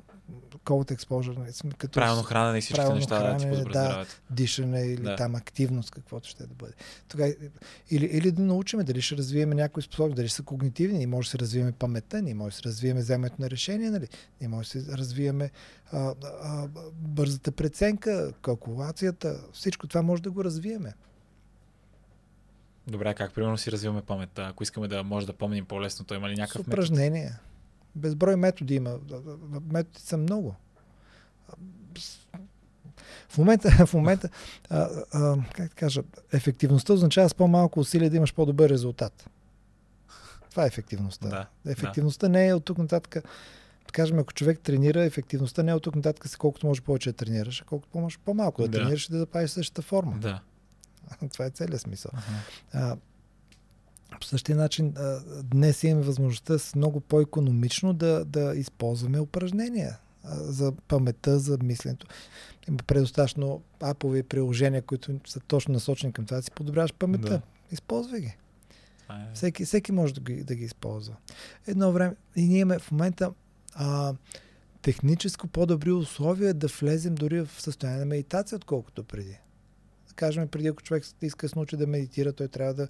cold 0.65 0.95
exposure, 0.95 1.37
нали, 1.37 1.73
като 1.77 1.99
Правилно 1.99 2.23
хранене 2.23 2.57
и 2.57 2.61
всички 2.61 2.93
неща 2.93 3.19
да 3.19 3.37
ти 3.37 3.43
хранене, 3.43 3.51
подобрят 3.51 3.73
да. 3.73 3.89
здравето. 3.89 4.21
дишане 4.29 4.81
или 4.81 5.01
Да. 5.01 5.15
там 5.15 5.35
активност, 5.35 5.91
каквото 5.91 6.29
ще 6.29 6.43
да 6.47 6.53
бъде. 6.53 6.73
Тогава, 7.07 7.33
или, 7.89 8.05
или 8.05 8.31
да 8.31 8.41
научиме 8.41 8.83
дали 8.83 9.01
ще 9.01 9.17
развиеме 9.17 9.55
някои 9.55 9.83
способности, 9.83 10.15
дали 10.15 10.29
са 10.29 10.43
когнитивни, 10.43 10.97
ние 10.97 11.07
може 11.07 11.27
да 11.27 11.31
се 11.31 11.39
развиеме 11.39 11.71
паметта, 11.71 12.21
ние 12.21 12.33
може 12.33 12.55
да 12.55 12.61
се 12.61 12.63
развиеме 12.69 12.99
вземането 12.99 13.35
на 13.39 13.49
решение, 13.49 13.91
нали? 13.91 14.07
ние 14.41 14.47
може 14.47 14.73
да 14.73 14.85
се 14.85 14.97
развиеме 14.97 15.51
а, 15.91 16.13
а, 16.43 16.67
бързата 16.93 17.51
преценка, 17.51 18.31
калкулацията, 18.41 19.39
всичко 19.53 19.87
това 19.87 20.01
може 20.01 20.21
да 20.21 20.31
го 20.31 20.43
развиеме. 20.43 20.93
Добре, 22.87 23.13
как 23.13 23.33
примерно 23.33 23.57
си 23.57 23.71
развиваме 23.71 24.01
паметта? 24.01 24.47
Ако 24.47 24.63
искаме 24.63 24.87
да 24.87 25.03
може 25.03 25.25
да 25.25 25.33
помним 25.33 25.65
по-лесно, 25.65 26.05
то 26.05 26.13
има 26.15 26.29
ли 26.29 26.35
С 26.35 26.39
някакъв 26.39 26.59
метод? 26.59 26.73
упражнения. 26.73 27.39
Безброй 27.95 28.35
методи 28.35 28.75
има. 28.75 28.99
Методи 29.71 29.99
са 29.99 30.17
много. 30.17 30.55
В 33.29 33.37
момента, 33.37 33.69
в 33.85 33.93
момента 33.93 34.29
а, 34.69 34.89
а, 35.13 35.35
как 35.53 35.69
да 35.69 35.75
кажа, 35.75 36.01
ефективността 36.33 36.93
означава 36.93 37.29
с 37.29 37.33
по-малко 37.33 37.79
усилия 37.79 38.09
да 38.09 38.17
имаш 38.17 38.33
по-добър 38.33 38.69
резултат. 38.69 39.29
Това 40.49 40.63
е 40.63 40.67
ефективността. 40.67 41.27
Да, 41.29 41.71
Ефективността 41.71 42.29
не 42.29 42.47
е 42.47 42.53
от 42.53 42.65
тук 42.65 42.77
нататък. 42.77 43.13
Да 43.85 43.91
кажем, 43.91 44.19
ако 44.19 44.33
човек 44.33 44.59
тренира, 44.59 45.03
ефективността 45.03 45.63
не 45.63 45.71
е 45.71 45.75
от 45.75 45.83
тук 45.83 45.95
нататък 45.95 46.37
колкото 46.37 46.67
може 46.67 46.81
повече 46.81 47.11
да 47.11 47.17
тренираш, 47.17 47.61
а 47.61 47.65
колкото 47.65 47.97
може 47.97 48.17
по-малко 48.25 48.61
да, 48.61 48.67
Да. 48.67 48.77
тренираш 48.77 49.09
и 49.09 49.11
да 49.11 49.17
запазиш 49.19 49.49
същата 49.51 49.81
форма. 49.81 50.17
Да. 50.19 50.41
Това 51.33 51.45
е 51.45 51.49
целият 51.49 51.81
смисъл. 51.81 52.11
А, 52.73 52.97
по 54.19 54.25
същия 54.25 54.57
начин, 54.57 54.93
днес 55.43 55.83
имаме 55.83 56.05
възможността 56.05 56.59
с 56.59 56.75
много 56.75 56.99
по-економично 56.99 57.93
да, 57.93 58.25
да 58.25 58.53
използваме 58.55 59.19
упражнения 59.19 59.99
за 60.31 60.71
паметта, 60.87 61.39
за 61.39 61.57
мисленето. 61.63 62.07
Има 62.67 62.77
предостатъчно 62.77 63.61
апови 63.81 64.23
приложения, 64.23 64.81
които 64.81 65.19
са 65.27 65.39
точно 65.39 65.73
насочени 65.73 66.13
към 66.13 66.25
това 66.25 66.37
да 66.37 66.43
си 66.43 66.51
подобряваш 66.51 66.93
паметта. 66.93 67.29
Да. 67.29 67.41
Използвай 67.71 68.21
ги. 68.21 68.37
Е... 69.09 69.33
Всеки, 69.33 69.65
всеки 69.65 69.91
може 69.91 70.13
да 70.13 70.21
ги, 70.21 70.43
да 70.43 70.55
ги 70.55 70.63
използва. 70.63 71.15
Едно 71.67 71.91
време, 71.91 72.15
и 72.35 72.47
ние 72.47 72.59
имаме 72.59 72.79
в 72.79 72.91
момента 72.91 73.31
а, 73.73 74.13
техническо 74.81 75.47
по-добри 75.47 75.91
условия 75.91 76.53
да 76.53 76.67
влезем 76.67 77.15
дори 77.15 77.41
в 77.41 77.61
състояние 77.61 77.99
на 77.99 78.05
медитация, 78.05 78.55
отколкото 78.55 79.03
преди. 79.03 79.37
Да 80.15 80.19
кажем, 80.19 80.47
преди 80.47 80.67
ако 80.67 80.81
човек 80.81 81.03
иска 81.21 81.45
да 81.45 81.49
се 81.49 81.59
научи 81.59 81.77
да 81.77 81.87
медитира, 81.87 82.33
той 82.33 82.47
трябва 82.47 82.73
да, 82.73 82.87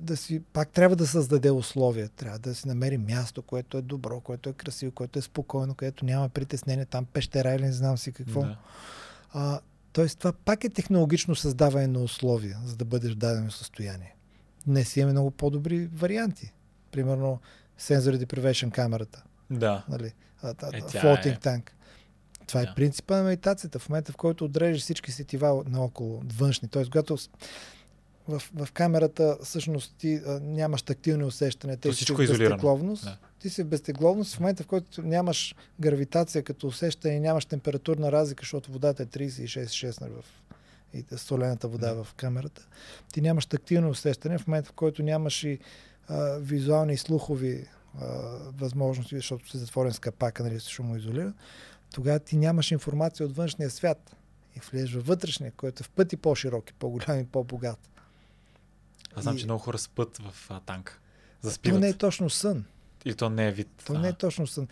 да 0.00 0.16
си, 0.16 0.42
пак 0.52 0.68
трябва 0.68 0.96
да 0.96 1.06
създаде 1.06 1.50
условия. 1.50 2.08
Трябва 2.08 2.38
да 2.38 2.54
си 2.54 2.68
намери 2.68 2.98
място, 2.98 3.42
което 3.42 3.78
е 3.78 3.82
добро, 3.82 4.20
което 4.20 4.48
е 4.48 4.52
красиво, 4.52 4.92
което 4.92 5.18
е 5.18 5.22
спокойно, 5.22 5.74
където 5.74 6.04
няма 6.04 6.28
притеснение, 6.28 6.84
там 6.84 7.04
пещера 7.04 7.54
или 7.54 7.62
не 7.62 7.72
знам 7.72 7.98
си 7.98 8.12
какво. 8.12 8.40
Да. 8.40 8.58
А, 9.32 9.60
тоест, 9.92 10.18
това 10.18 10.32
пак 10.32 10.64
е 10.64 10.68
технологично 10.68 11.34
създаване 11.34 11.86
на 11.86 11.98
условия, 11.98 12.58
за 12.64 12.76
да 12.76 12.84
бъдеш 12.84 13.12
в 13.12 13.16
дадено 13.16 13.50
състояние. 13.50 14.14
Днес 14.66 14.96
имаме 14.96 15.12
много 15.12 15.30
по-добри 15.30 15.86
варианти. 15.86 16.52
примерно 16.90 17.40
Sensory 17.80 18.24
Deprivation 18.24 18.70
камерата. 18.70 19.24
Да. 19.50 19.84
Нали? 19.88 20.12
Е, 20.44 20.80
floating 20.80 21.36
е- 21.36 21.40
tank. 21.40 21.70
Това 22.48 22.60
Да. 22.62 22.70
е 22.70 22.74
принципа 22.74 23.16
на 23.16 23.22
медитацията. 23.22 23.78
В 23.78 23.88
момента, 23.88 24.12
в 24.12 24.16
който 24.16 24.44
отрежеш 24.44 24.82
всички 24.82 25.12
сетива 25.12 25.64
наоколо, 25.66 26.22
външни, 26.38 26.68
т.е. 26.68 26.84
когато 26.84 27.18
в, 28.28 28.42
в 28.54 28.72
камерата 28.72 29.36
всъщност 29.42 29.94
ти 29.98 30.20
а, 30.26 30.40
нямаш 30.40 30.82
тактилни 30.82 31.24
усещания, 31.24 31.76
ти 31.76 31.92
си 31.94 32.12
в 32.12 32.20
е 32.20 32.26
безтегловност. 32.26 33.04
Да. 33.04 33.16
Ти 33.40 33.50
си 33.50 33.62
в 33.62 33.66
безтегловност, 33.66 34.34
в 34.34 34.40
момента 34.40 34.62
в 34.62 34.66
който 34.66 35.02
нямаш 35.02 35.54
гравитация 35.80 36.42
като 36.42 36.66
усещане, 36.66 37.20
нямаш 37.20 37.44
температурна 37.44 38.12
разлика, 38.12 38.42
защото 38.42 38.72
водата 38.72 39.02
е 39.02 39.06
36,6 39.06 40.00
нали, 40.00 40.12
в 40.12 40.24
и 40.94 41.04
солената 41.16 41.68
вода 41.68 41.94
Да. 41.94 42.04
в 42.04 42.14
камерата, 42.14 42.66
ти 43.12 43.20
нямаш 43.20 43.46
тактилно 43.46 43.90
усещане, 43.90 44.38
в 44.38 44.46
момента 44.46 44.68
в 44.68 44.72
който 44.72 45.02
нямаш 45.02 45.44
и 45.44 45.58
а, 46.08 46.38
визуални 46.38 46.92
и 46.92 46.96
слухови 46.96 47.66
а, 48.00 48.06
възможности, 48.58 49.16
защото 49.16 49.50
си 49.50 49.58
затворен 49.58 49.92
с 49.92 49.98
капака, 49.98 50.42
нали, 50.42 50.60
си 50.60 50.70
шумоизолиран, 50.72 51.34
тогава 51.94 52.18
ти 52.18 52.36
нямаш 52.36 52.70
информация 52.70 53.26
от 53.26 53.36
външния 53.36 53.70
свят 53.70 54.16
и 54.56 54.60
влезеш 54.70 54.94
във 54.94 55.06
вътрешния, 55.06 55.52
който 55.56 55.82
е 55.82 55.84
в 55.84 55.90
пъти 55.90 56.16
по-широк 56.16 56.70
и 56.70 56.72
по-голям 56.72 57.20
и 57.20 57.26
по-богат. 57.26 57.78
Аз 59.14 59.22
знам, 59.22 59.36
И- 59.36 59.38
че 59.40 59.44
много 59.46 59.60
хора 59.62 59.78
спът 59.78 60.16
в 60.18 60.50
а, 60.50 60.60
танк. 60.60 61.00
То 61.42 61.48
Заспиват. 61.48 61.80
не 61.80 61.88
е 61.88 61.92
точно 61.94 62.30
сън. 62.30 62.64
Или 63.04 63.14
то 63.14 63.30
не 63.30 63.48
е 63.48 63.52
вид. 63.52 63.68
То 63.86 63.98
не 63.98 64.08
е 64.08 64.12
точно 64.12 64.46
сън. 64.46 64.68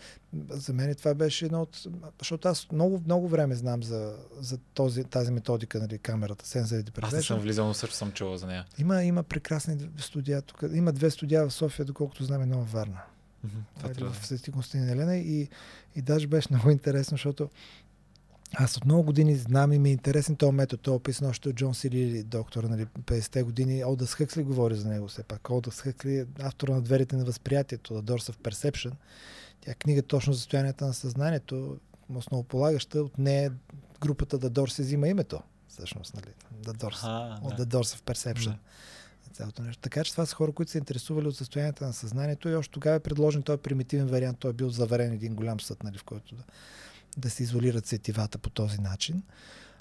За 0.49 0.73
мен 0.73 0.95
това 0.95 1.13
беше 1.13 1.45
едно 1.45 1.61
от... 1.61 1.87
Защото 2.19 2.47
аз 2.47 2.71
много, 2.71 3.01
много 3.05 3.27
време 3.27 3.55
знам 3.55 3.83
за, 3.83 4.15
за 4.39 4.57
този, 4.57 5.03
тази 5.03 5.31
методика, 5.31 5.79
нали, 5.79 5.97
камерата, 5.99 6.45
Sensory 6.45 7.03
Аз 7.03 7.13
не 7.13 7.21
съм 7.21 7.37
Deprivation. 7.37 7.41
влизал, 7.41 7.67
но 7.67 7.73
също 7.73 7.95
съм 7.95 8.11
чувал 8.11 8.37
за 8.37 8.47
нея. 8.47 8.65
Има, 8.77 9.03
има 9.03 9.23
прекрасни 9.23 9.89
студия 9.97 10.41
тук. 10.41 10.63
Има 10.73 10.91
две 10.91 11.11
студия 11.11 11.47
в 11.47 11.53
София, 11.53 11.85
доколкото 11.85 12.23
знам 12.23 12.41
едно 12.41 12.57
във 12.57 12.71
Варна. 12.71 13.01
Това 13.77 13.89
трябва. 13.93 14.13
в 14.13 14.25
Свети 14.25 14.51
Константин 14.51 14.89
Елена 14.89 15.17
и, 15.17 15.49
и 15.95 16.01
даже 16.01 16.27
беше 16.27 16.47
много 16.51 16.69
интересно, 16.69 17.15
защото 17.15 17.49
аз 18.53 18.77
от 18.77 18.85
много 18.85 19.03
години 19.03 19.35
знам 19.35 19.73
и 19.73 19.79
ми 19.79 19.89
е 19.89 19.91
интересен 19.91 20.35
този 20.35 20.51
метод. 20.51 20.81
Той 20.81 20.93
е 20.93 20.97
описан 20.97 21.29
още 21.29 21.49
от 21.49 21.55
Джон 21.55 21.75
Сили, 21.75 22.23
доктор, 22.23 22.63
нали, 22.63 22.85
50-те 22.85 23.43
години. 23.43 23.85
Олдъс 23.85 24.15
Хъксли 24.15 24.43
говори 24.43 24.75
за 24.75 24.89
него 24.89 25.07
все 25.07 25.23
пак. 25.23 25.49
Олдъс 25.49 25.81
Хъксли 25.81 26.17
е 26.17 26.25
автор 26.39 26.67
на 26.67 26.81
дверите 26.81 27.15
на 27.15 27.25
възприятието, 27.25 27.93
The 27.93 28.01
Doors 28.01 28.31
of 28.31 28.37
Perception. 28.37 28.91
Тя 29.61 29.71
е 29.71 29.75
книга 29.75 30.01
точно 30.01 30.33
за 30.33 30.39
състоянието 30.39 30.85
на 30.85 30.93
съзнанието, 30.93 31.77
основополагаща. 32.15 33.01
От 33.01 33.17
нея 33.17 33.53
групата 34.01 34.39
The 34.39 34.49
Doors 34.49 34.69
се 34.69 34.81
взима 34.81 35.07
името. 35.07 35.39
Всъщност, 35.67 36.13
нали? 36.15 36.33
The 36.63 36.73
Doors. 36.77 37.37
От 37.41 37.55
да. 37.55 37.65
The 37.65 37.69
Doors 37.69 37.97
of 37.97 38.01
Perception. 38.01 38.49
Да. 38.49 38.57
Цялото 39.37 39.63
нещо. 39.63 39.81
Така 39.81 40.03
че 40.03 40.11
това 40.11 40.25
са 40.25 40.35
хора, 40.35 40.51
които 40.51 40.71
са 40.71 40.77
интересували 40.77 41.27
от 41.27 41.37
състоянието 41.37 41.83
на 41.83 41.93
съзнанието 41.93 42.49
и 42.49 42.55
още 42.55 42.71
тогава 42.71 42.95
е 42.95 42.99
предложен 42.99 43.41
този 43.41 43.61
примитивен 43.61 44.07
вариант. 44.07 44.39
Той 44.39 44.51
е 44.51 44.53
бил 44.53 44.69
заверен 44.69 45.13
един 45.13 45.35
голям 45.35 45.59
съд, 45.59 45.83
нали, 45.83 45.97
в 45.97 46.03
който 46.03 46.35
да, 46.35 46.43
да 47.17 47.29
се 47.29 47.43
изолират 47.43 47.85
сетивата 47.85 48.37
по 48.37 48.49
този 48.49 48.81
начин. 48.81 49.23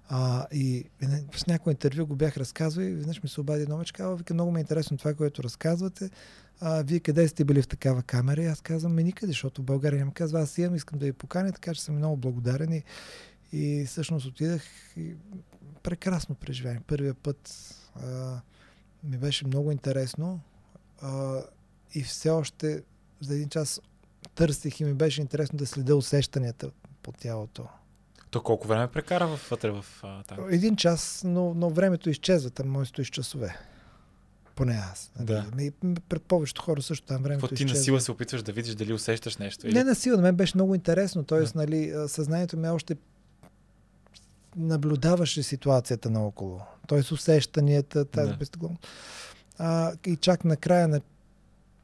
А, 0.09 0.47
и 0.53 0.85
не- 1.03 1.25
с 1.37 1.47
някой 1.47 1.73
интервю 1.73 2.07
го 2.07 2.17
бях 2.17 2.37
разказвал 2.37 2.85
и 2.85 2.95
веднъж 2.95 3.23
ми 3.23 3.29
се 3.29 3.41
обади 3.41 3.63
едно 3.63 3.77
мъж, 3.77 3.93
казва, 3.93 4.17
вика, 4.17 4.35
много 4.35 4.53
ми 4.53 4.59
е 4.59 4.61
интересно 4.61 4.99
това, 4.99 5.15
което 5.15 5.43
разказвате. 5.43 6.11
А, 6.61 6.83
вие 6.83 7.01
къде 7.01 7.29
сте 7.29 7.45
били 7.45 7.63
в 7.63 7.69
такава 7.69 8.03
камера? 8.03 8.43
И 8.43 8.47
аз 8.47 8.61
казвам, 8.61 8.95
ми 8.95 9.05
никъде, 9.05 9.31
защото 9.31 9.63
в 9.63 9.65
България 9.65 9.99
няма. 9.99 10.15
Казва, 10.15 10.41
аз 10.41 10.59
имам, 10.59 10.75
искам 10.75 10.99
да 10.99 11.07
ви 11.07 11.13
поканя, 11.13 11.53
така 11.53 11.75
че 11.75 11.83
съм 11.83 11.97
много 11.97 12.17
благодарен. 12.17 12.73
И, 12.73 12.83
и 13.53 13.85
всъщност 13.87 14.27
отидах 14.27 14.63
и 14.97 15.15
прекрасно 15.83 16.35
преживяване. 16.35 16.81
Първия 16.87 17.15
път 17.15 17.51
а, 17.95 18.41
ми 19.07 19.19
беше 19.19 19.47
много 19.47 19.73
интересно 19.73 20.41
а, 21.03 21.41
и 21.95 22.03
все 22.03 22.31
още 22.31 22.83
за 23.21 23.35
един 23.35 23.49
час 23.49 23.81
търсих 24.35 24.81
и 24.81 24.85
ми 24.85 24.95
беше 24.95 25.21
интересно 25.21 25.59
да 25.59 25.67
следя 25.67 25.97
усещанията 25.97 26.71
по 27.03 27.13
тялото. 27.13 27.69
То 28.31 28.43
колко 28.43 28.69
време 28.69 28.89
прекара 28.89 29.27
вътре 29.51 29.71
в 29.71 29.85
а, 30.03 30.23
танк? 30.23 30.41
Един 30.51 30.77
час, 30.77 31.23
но, 31.25 31.55
но 31.55 31.71
времето 31.71 32.11
изчезва, 32.11 32.51
там 32.51 32.69
може 32.69 32.89
стоиш 32.89 33.09
часове. 33.11 33.57
Поне 34.55 34.83
аз. 34.93 35.11
нали. 35.19 35.27
Да. 35.27 35.45
Ми, 35.57 35.73
м, 35.83 35.95
пред 36.09 36.23
повечето 36.23 36.63
хора 36.63 36.83
също 36.83 37.07
там 37.07 37.23
времето 37.23 37.41
Какво 37.41 37.57
ти 37.57 37.65
на 37.65 37.67
изчезва. 37.67 37.85
сила 37.85 38.01
се 38.01 38.13
опитваш 38.13 38.43
да 38.43 38.53
видиш 38.53 38.75
дали 38.75 38.93
усещаш 38.93 39.37
нещо? 39.37 39.67
Или... 39.67 39.75
Не 39.75 39.85
на 39.85 39.95
сила, 39.95 40.17
на 40.17 40.23
мен 40.23 40.35
беше 40.37 40.57
много 40.57 40.75
интересно. 40.75 41.25
Тоест, 41.25 41.53
Да. 41.53 41.59
нали, 41.59 41.95
съзнанието 42.09 42.57
ми 42.57 42.69
още 42.69 42.97
наблюдаваше 44.57 45.43
ситуацията 45.43 46.11
наоколо. 46.11 46.61
Тоест 46.87 47.13
усещанията, 47.13 48.05
тази 48.05 48.31
Да. 48.31 48.37
безтегловност. 48.37 48.87
А, 49.59 49.93
и 50.07 50.17
чак 50.17 50.45
накрая 50.45 50.89
на, 50.89 51.01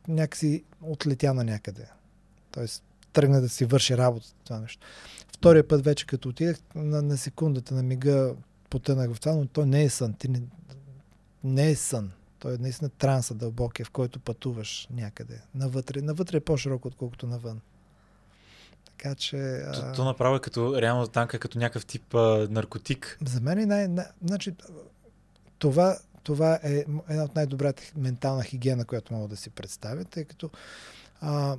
някакси 0.08 0.64
отлетя 0.82 1.34
на 1.34 1.44
някъде. 1.44 1.86
Тоест 2.50 2.84
тръгна 3.12 3.40
да 3.40 3.48
си 3.48 3.64
върши 3.64 3.96
работа 3.96 4.26
това 4.44 4.60
нещо. 4.60 4.86
Втория 5.32 5.68
път 5.68 5.84
вече 5.84 6.06
като 6.06 6.28
отидах, 6.28 6.56
на, 6.74 7.02
на 7.02 7.16
секундата, 7.16 7.74
на 7.74 7.82
мига 7.82 8.34
потънах 8.70 9.12
в 9.12 9.20
това, 9.20 9.32
но 9.34 9.46
то 9.46 9.66
не 9.66 9.82
е 9.82 9.90
сън. 9.90 10.14
Ти 10.14 10.28
не, 10.28 10.42
не 11.44 11.70
е 11.70 11.76
сън. 11.76 12.12
Той 12.38 12.54
е 12.54 12.58
наистина 12.58 12.88
транса 12.88 13.34
дълбокия, 13.34 13.86
в 13.86 13.90
който 13.90 14.20
пътуваш 14.20 14.88
някъде. 14.90 15.40
Навътре. 15.54 16.02
Навътре 16.02 16.36
е 16.36 16.40
по-широко, 16.40 16.88
отколкото 16.88 17.26
навън. 17.26 17.60
Така 18.84 19.14
че... 19.14 19.64
То, 19.74 19.80
а, 19.80 19.92
то 19.92 20.04
направо 20.04 20.36
е 20.36 20.40
като, 20.40 20.82
реално 20.82 21.06
танка 21.06 21.36
е 21.36 21.40
като 21.40 21.58
някакъв 21.58 21.86
тип 21.86 22.14
а, 22.14 22.46
наркотик. 22.50 23.18
За 23.26 23.40
мен 23.40 23.58
е 23.58 23.66
най... 23.66 23.88
най 23.88 24.06
значи, 24.24 24.54
това, 25.58 25.98
това 26.22 26.58
е 26.62 26.84
една 27.08 27.24
от 27.24 27.34
най-добрата 27.34 27.82
ментална 27.96 28.44
хигиена, 28.44 28.84
която 28.84 29.14
мога 29.14 29.28
да 29.28 29.36
си 29.36 29.50
представя, 29.50 30.04
тъй 30.04 30.24
като 30.24 30.50
а, 31.20 31.56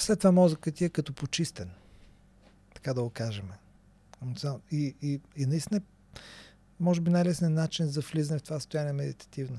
след 0.00 0.18
това 0.18 0.32
мозъкът 0.32 0.74
ти 0.74 0.84
е 0.84 0.88
като 0.88 1.12
почистен. 1.12 1.70
Така 2.74 2.94
да 2.94 3.02
го 3.02 3.10
кажем. 3.10 3.50
И, 4.70 4.94
и, 5.02 5.20
и 5.36 5.46
наистина, 5.46 5.80
може 6.80 7.00
би 7.00 7.10
най-лесният 7.10 7.54
начин 7.54 7.86
за 7.86 8.00
влизане 8.00 8.38
в 8.38 8.42
това 8.42 8.60
състояние 8.60 8.90
е 8.90 8.92
медитативно. 8.92 9.58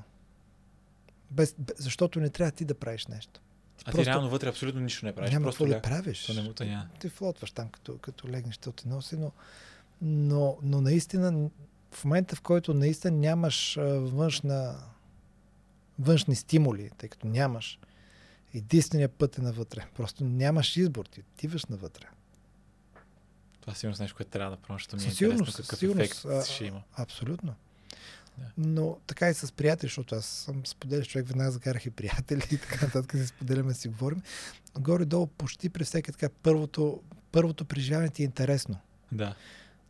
Без, 1.32 1.55
без, 1.60 1.76
защото 1.78 2.20
не 2.20 2.30
трябва 2.30 2.51
ти 2.51 2.66
да 2.66 2.74
правиш 2.74 3.08
нещо. 3.08 3.41
А 3.86 3.91
Просто 3.91 4.03
ти 4.03 4.09
реално 4.09 4.30
вътре 4.30 4.49
абсолютно 4.49 4.82
нищо 4.82 5.05
не 5.05 5.13
правиш. 5.13 5.32
няма 5.32 5.43
Просто 5.43 5.63
какво 5.63 5.78
ля... 5.78 5.82
правиш. 5.82 6.25
То 6.25 6.34
не 6.34 6.41
му 6.41 6.53
то 6.53 6.63
няма. 6.63 6.89
Ти 6.99 7.09
флотваш 7.09 7.51
там, 7.51 7.69
като, 7.69 7.97
като 7.97 8.30
легнеш, 8.30 8.57
то 8.57 8.71
те 8.71 8.88
носи, 8.88 9.17
но, 9.17 9.32
но, 10.01 10.57
но 10.63 10.82
наистина, 10.82 11.49
в 11.91 12.05
момента, 12.05 12.36
в 12.36 12.41
който 12.41 12.73
наистина 12.73 13.17
нямаш 13.17 13.75
външна, 13.80 14.75
външни 15.99 16.36
стимули, 16.36 16.91
тъй 16.97 17.09
като 17.09 17.28
нямаш, 17.28 17.80
единственият 18.53 19.11
път 19.11 19.38
е 19.38 19.41
навътре. 19.41 19.86
Просто 19.95 20.23
нямаш 20.23 20.78
избор, 20.78 21.05
ти 21.05 21.21
отиваш 21.21 21.65
навътре. 21.65 22.05
Това 23.61 23.73
е 23.73 23.75
сигурно 23.75 23.97
нещо, 23.99 24.15
което 24.15 24.32
трябва 24.32 24.51
да 24.55 24.61
правим, 24.61 24.75
защото 24.80 24.95
ми 24.95 25.03
е 25.03 25.07
интересно 25.07 25.45
какъв 25.45 25.80
сигурност, 25.80 26.11
ефект 26.11 26.25
а, 26.25 26.45
ще 26.45 26.65
има. 26.65 26.82
Абсолютно. 26.95 27.55
Да. 28.38 28.43
Но 28.57 28.97
така 29.07 29.29
и 29.29 29.33
с 29.33 29.51
приятели, 29.51 29.88
защото 29.88 30.15
аз 30.15 30.25
съм 30.25 30.65
споделял 30.65 31.03
с 31.03 31.07
човек, 31.07 31.27
веднага 31.27 31.51
закарах 31.51 31.85
и 31.85 31.89
приятели 31.89 32.43
и 32.51 32.57
така 32.57 32.85
нататък 32.85 33.11
си 33.11 33.27
споделяме, 33.27 33.73
си 33.73 33.88
говорим. 33.88 34.21
Горе-долу 34.79 35.27
почти 35.27 35.69
при 35.69 35.83
всеки 35.83 36.11
така 36.11 36.29
първото, 36.43 37.01
първото 37.31 37.65
преживяване 37.65 38.09
ти 38.09 38.21
е 38.21 38.25
интересно. 38.25 38.77
Да. 39.11 39.35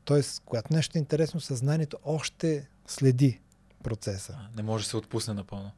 Тоест, 0.06 0.42
когато 0.46 0.74
нещо 0.74 0.98
е 0.98 1.00
интересно, 1.00 1.40
съзнанието 1.42 1.98
още 2.04 2.68
следи 2.88 3.40
процеса. 3.84 4.38
А, 4.40 4.56
Не 4.58 4.64
може 4.64 4.84
да 4.84 4.90
се 4.90 4.98
отпусне 4.98 5.34
напълно. 5.34 5.72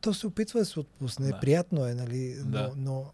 То 0.00 0.14
се 0.14 0.26
опитва 0.26 0.60
да 0.60 0.66
се 0.66 0.80
отпусне, 0.80 1.28
Да. 1.28 1.40
приятно 1.40 1.86
е, 1.86 1.94
нали? 1.94 2.34
Но, 2.38 2.50
Да. 2.50 2.72
но, 2.76 3.06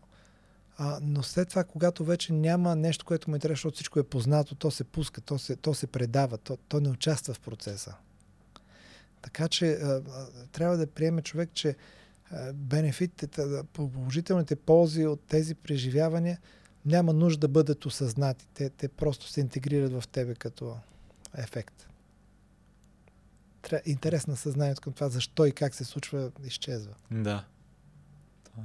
а, 0.79 0.99
но 1.03 1.23
след 1.23 1.49
това, 1.49 1.65
когато 1.65 2.05
вече 2.05 2.33
няма 2.33 2.77
нещо, 2.77 3.05
което 3.05 3.31
му 3.31 3.37
интересува, 3.37 3.57
защото 3.57 3.75
всичко 3.75 3.99
е 3.99 4.03
познато, 4.03 4.55
то 4.55 4.71
се 4.71 4.85
пуска, 4.85 5.21
то 5.21 5.39
се, 5.39 5.57
то 5.57 5.75
се 5.75 5.87
предава, 5.87 6.39
то, 6.39 6.57
то 6.69 6.81
не 6.81 6.89
участва 6.89 7.35
в 7.35 7.41
процеса. 7.41 7.95
Така 9.23 9.49
че 9.49 9.73
а, 9.73 10.03
трябва 10.53 10.77
да 10.77 10.87
приеме 10.87 11.23
човек, 11.23 11.51
че 11.53 11.77
а, 12.31 12.53
бенефитите, 12.53 13.63
положителните 13.73 14.57
ползи 14.57 15.07
от 15.07 15.21
тези 15.21 15.55
преживявания 15.55 16.39
няма 16.87 17.13
нужда 17.13 17.41
да 17.41 17.49
бъдат 17.49 17.87
осъзнати. 17.87 18.47
Те, 18.55 18.71
те 18.71 18.89
просто 18.89 19.29
се 19.29 19.41
интегрират 19.41 19.93
в 19.93 20.09
тебе 20.09 20.35
като 20.35 20.77
ефект. 21.35 21.89
Тря... 23.63 23.81
Интерес 23.87 24.27
на 24.27 24.37
съзнанието 24.37 24.81
към 24.81 24.93
това, 24.93 25.09
защо 25.09 25.47
и 25.47 25.53
как 25.53 25.75
се 25.75 25.85
случва, 25.85 26.31
изчезва. 26.45 26.95
Да. 27.11 27.45
Е. 28.59 28.63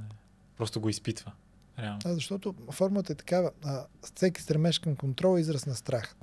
Просто 0.56 0.80
го 0.80 0.88
изпитва. 0.88 1.32
Реално. 1.78 2.00
А, 2.04 2.14
защото 2.14 2.54
формата 2.70 3.12
е 3.12 3.16
такава. 3.16 3.50
А, 3.64 3.86
всеки 4.16 4.42
стремеж 4.42 4.78
към 4.78 4.96
контрол 4.96 5.38
е 5.38 5.40
израз 5.40 5.66
на 5.66 5.74
страх 5.74 6.16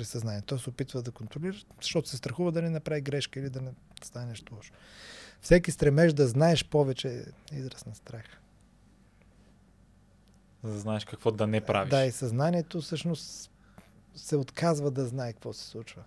при 0.00 0.04
съзнанието. 0.04 0.46
Той 0.46 0.58
се 0.58 0.70
опитва 0.70 1.02
да 1.02 1.10
контролира, 1.10 1.56
защото 1.82 2.08
се 2.08 2.16
страхува 2.16 2.52
да 2.52 2.62
не 2.62 2.70
направи 2.70 3.00
грешка 3.00 3.40
или 3.40 3.50
да 3.50 3.60
не 3.60 3.70
стане 4.02 4.26
нещо 4.26 4.54
лошо. 4.54 4.72
Всеки 5.40 5.70
стремеж 5.70 6.12
да 6.12 6.28
знаеш 6.28 6.64
повече 6.64 7.24
е 7.52 7.56
израз 7.56 7.86
на 7.86 7.94
страх. 7.94 8.24
За 10.62 10.72
да 10.72 10.78
знаеш 10.78 11.04
какво 11.04 11.30
да 11.30 11.46
не 11.46 11.60
правиш. 11.60 11.90
Да, 11.90 12.04
и 12.04 12.12
съзнанието 12.12 12.80
всъщност 12.80 13.50
се 14.14 14.36
отказва 14.36 14.90
да 14.90 15.06
знае 15.06 15.32
какво 15.32 15.52
се 15.52 15.64
случва. 15.64 16.02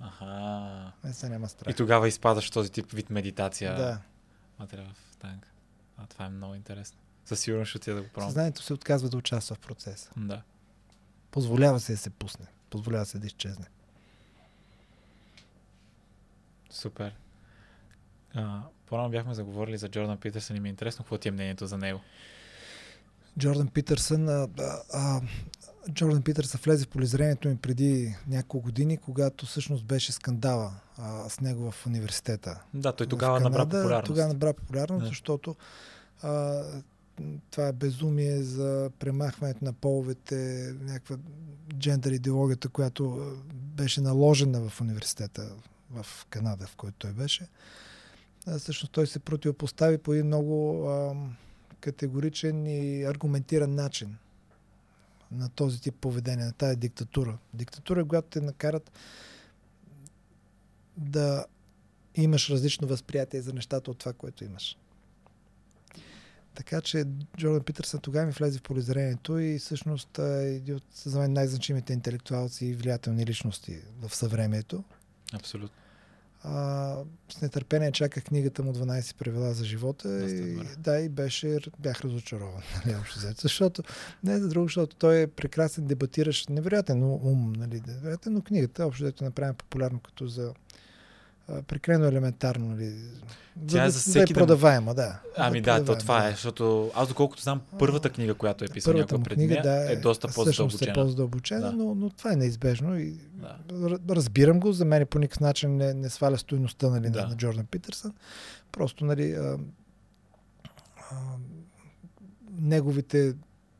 Аха. 0.00 0.92
Не 1.04 1.12
се 1.12 1.28
няма 1.28 1.48
страх. 1.48 1.74
И 1.74 1.76
тогава 1.76 2.08
изпадаш 2.08 2.50
този 2.50 2.70
тип 2.70 2.92
вид 2.92 3.10
медитация. 3.10 3.76
Да. 3.76 4.00
вътре 4.58 4.82
в 4.82 5.16
танка. 5.16 5.48
А 5.96 6.06
това 6.06 6.24
е 6.24 6.28
много 6.28 6.54
интересно. 6.54 6.98
Със 7.24 7.40
сигурност 7.40 7.68
ще 7.68 7.78
отида 7.78 7.96
да 7.96 8.02
го 8.02 8.08
пробвам. 8.08 8.30
Съзнанието 8.30 8.62
се 8.62 8.74
отказва 8.74 9.08
да 9.08 9.16
участва 9.16 9.56
в 9.56 9.58
процеса. 9.58 10.10
Да. 10.16 10.42
Позволява 11.32 11.80
се 11.80 11.92
да 11.92 11.98
се 11.98 12.10
пусне. 12.10 12.46
Позволява 12.70 13.06
се 13.06 13.18
да 13.18 13.26
изчезне. 13.26 13.66
Супер. 16.70 17.14
А, 18.34 18.60
по-рано 18.86 19.10
бяхме 19.10 19.34
заговорили 19.34 19.78
за 19.78 19.88
Джордан 19.88 20.18
Питърсън 20.18 20.56
и 20.56 20.60
ми 20.60 20.68
е 20.68 20.70
интересно 20.70 21.04
какво 21.04 21.18
ти 21.18 21.28
е 21.28 21.30
мнението 21.30 21.66
за 21.66 21.78
него. 21.78 22.00
Джордан 23.38 23.68
Питърсън, 23.68 24.28
а, 24.28 24.48
а, 24.92 25.20
Джордан 25.90 26.22
Питърсън 26.22 26.60
влезе 26.64 26.84
в 26.84 26.88
полезрението 26.88 27.48
ми 27.48 27.56
преди 27.56 28.16
няколко 28.28 28.64
години, 28.64 28.96
когато 28.96 29.46
всъщност 29.46 29.84
беше 29.84 30.12
скандала 30.12 30.72
а, 30.98 31.28
с 31.28 31.40
него 31.40 31.70
в 31.70 31.86
университета. 31.86 32.62
Да, 32.74 32.92
той 32.92 33.06
тогава 33.06 33.40
набра 33.40 33.64
популярност. 33.64 34.06
Тогава 34.06 34.28
набра 34.28 34.52
популярност, 34.54 35.02
Да. 35.02 35.08
защото 35.08 35.56
а, 36.22 36.62
това 37.50 37.68
е 37.68 37.72
безумие 37.72 38.42
за 38.42 38.90
премахването 38.98 39.64
на 39.64 39.72
половете, 39.72 40.36
някаква 40.80 41.16
джендър 41.78 42.12
идеологията, 42.12 42.68
която 42.68 43.36
беше 43.54 44.00
наложена 44.00 44.68
в 44.68 44.80
университета 44.80 45.52
в 45.90 46.26
Канада, 46.30 46.66
в 46.66 46.76
който 46.76 46.96
той 46.98 47.12
беше. 47.12 47.48
А, 48.46 48.58
всъщност 48.58 48.92
той 48.92 49.06
се 49.06 49.18
противопостави 49.18 49.98
по 49.98 50.12
един 50.12 50.26
много 50.26 50.86
а, 50.88 51.14
категоричен 51.80 52.66
и 52.66 53.04
аргументиран 53.04 53.74
начин 53.74 54.16
на 55.32 55.48
този 55.48 55.80
тип 55.80 55.94
поведение, 56.00 56.44
на 56.44 56.52
тази 56.52 56.76
диктатура. 56.76 57.38
Диктатура, 57.54 58.04
когато 58.04 58.28
те 58.28 58.40
накарат 58.40 58.92
да 60.96 61.46
имаш 62.14 62.50
различно 62.50 62.88
възприятие 62.88 63.40
за 63.40 63.52
нещата 63.52 63.90
от 63.90 63.98
това, 63.98 64.12
което 64.12 64.44
имаш. 64.44 64.76
Така 66.54 66.80
че 66.80 67.04
Джордан 67.36 67.62
Питърсън 67.62 68.00
тогава 68.00 68.26
ми 68.26 68.32
влезе 68.32 68.58
в 68.58 68.62
полезрението 68.62 69.38
и 69.38 69.58
всъщност 69.58 70.18
е 70.18 70.54
един 70.54 70.74
от 70.74 70.84
за 71.04 71.18
мен 71.18 71.32
най-значимите 71.32 71.92
интелектуалци 71.92 72.66
и 72.66 72.74
влиятелни 72.74 73.26
личности 73.26 73.78
в 74.00 74.14
съвремието. 74.14 74.84
Абсолютно. 75.32 75.76
А, 76.44 76.96
с 77.28 77.40
нетърпение 77.40 77.92
чаках 77.92 78.24
книгата 78.24 78.62
му 78.62 78.72
12 78.72 79.16
правила 79.16 79.54
за 79.54 79.64
живота 79.64 80.30
и, 80.30 80.58
да, 80.78 81.00
и 81.00 81.08
беше, 81.08 81.58
бях 81.78 82.00
разочарован. 82.00 82.62
Нали, 82.86 82.96
общо 82.96 83.18
взето. 83.18 83.40
защото, 83.42 83.82
не 84.24 84.38
за 84.38 84.48
друго, 84.48 84.66
защото 84.66 84.96
той 84.96 85.20
е 85.20 85.26
прекрасен 85.26 85.86
дебатиращ, 85.86 86.50
невероятен 86.50 87.02
ум, 87.02 87.52
нали, 87.52 87.82
невероятен, 87.86 88.32
но 88.32 88.42
книгата 88.42 88.86
общо 88.86 89.04
взето 89.04 89.24
е 89.24 89.26
направена 89.26 89.54
популярно 89.54 90.00
като 90.00 90.26
за 90.26 90.54
прекалено 91.66 92.04
елементарно, 92.04 92.66
нали, 92.68 92.94
Тя 93.68 93.82
е 93.82 93.84
да, 93.84 93.90
за 93.90 93.98
да 93.98 94.00
всеки 94.00 94.32
е 94.32 94.34
да- 94.34 94.40
продаваема, 94.40 94.94
да. 94.94 95.20
Ами 95.36 95.60
да, 95.60 95.78
да, 95.78 95.84
то 95.84 95.98
това 95.98 96.28
е, 96.28 96.30
защото 96.30 96.90
аз 96.94 97.08
доколкото 97.08 97.42
знам, 97.42 97.60
първата 97.78 98.10
книга, 98.10 98.34
която 98.34 98.64
е 98.64 98.68
Първата 98.84 99.14
някой 99.14 99.24
пред 99.24 99.34
книга, 99.34 99.52
нея, 99.54 99.62
да, 99.62 99.92
е 99.92 99.96
доста 99.96 100.28
е 100.30 100.34
по-задълбочена. 100.34 100.94
по-задълбочена, 100.94 101.60
Да. 101.60 101.72
но, 101.72 101.94
но 101.94 102.10
това 102.10 102.32
е 102.32 102.36
неизбежно 102.36 102.98
и 102.98 103.16
Да. 103.32 103.56
Разбирам 104.10 104.60
го, 104.60 104.72
за 104.72 104.84
мен 104.84 105.06
по 105.06 105.18
никакъв 105.18 105.40
начин 105.40 105.76
не, 105.76 105.94
не 105.94 106.08
сваля 106.10 106.38
стоеността 106.38 106.90
нали, 106.90 107.10
Да. 107.10 107.22
на, 107.22 107.28
на 107.28 107.36
Джордан 107.36 107.66
Питърсън. 107.66 108.12
Просто 108.72 109.04
нали, 109.04 109.32
а, 109.32 109.58
а, 111.10 111.14
неговите 112.52 113.34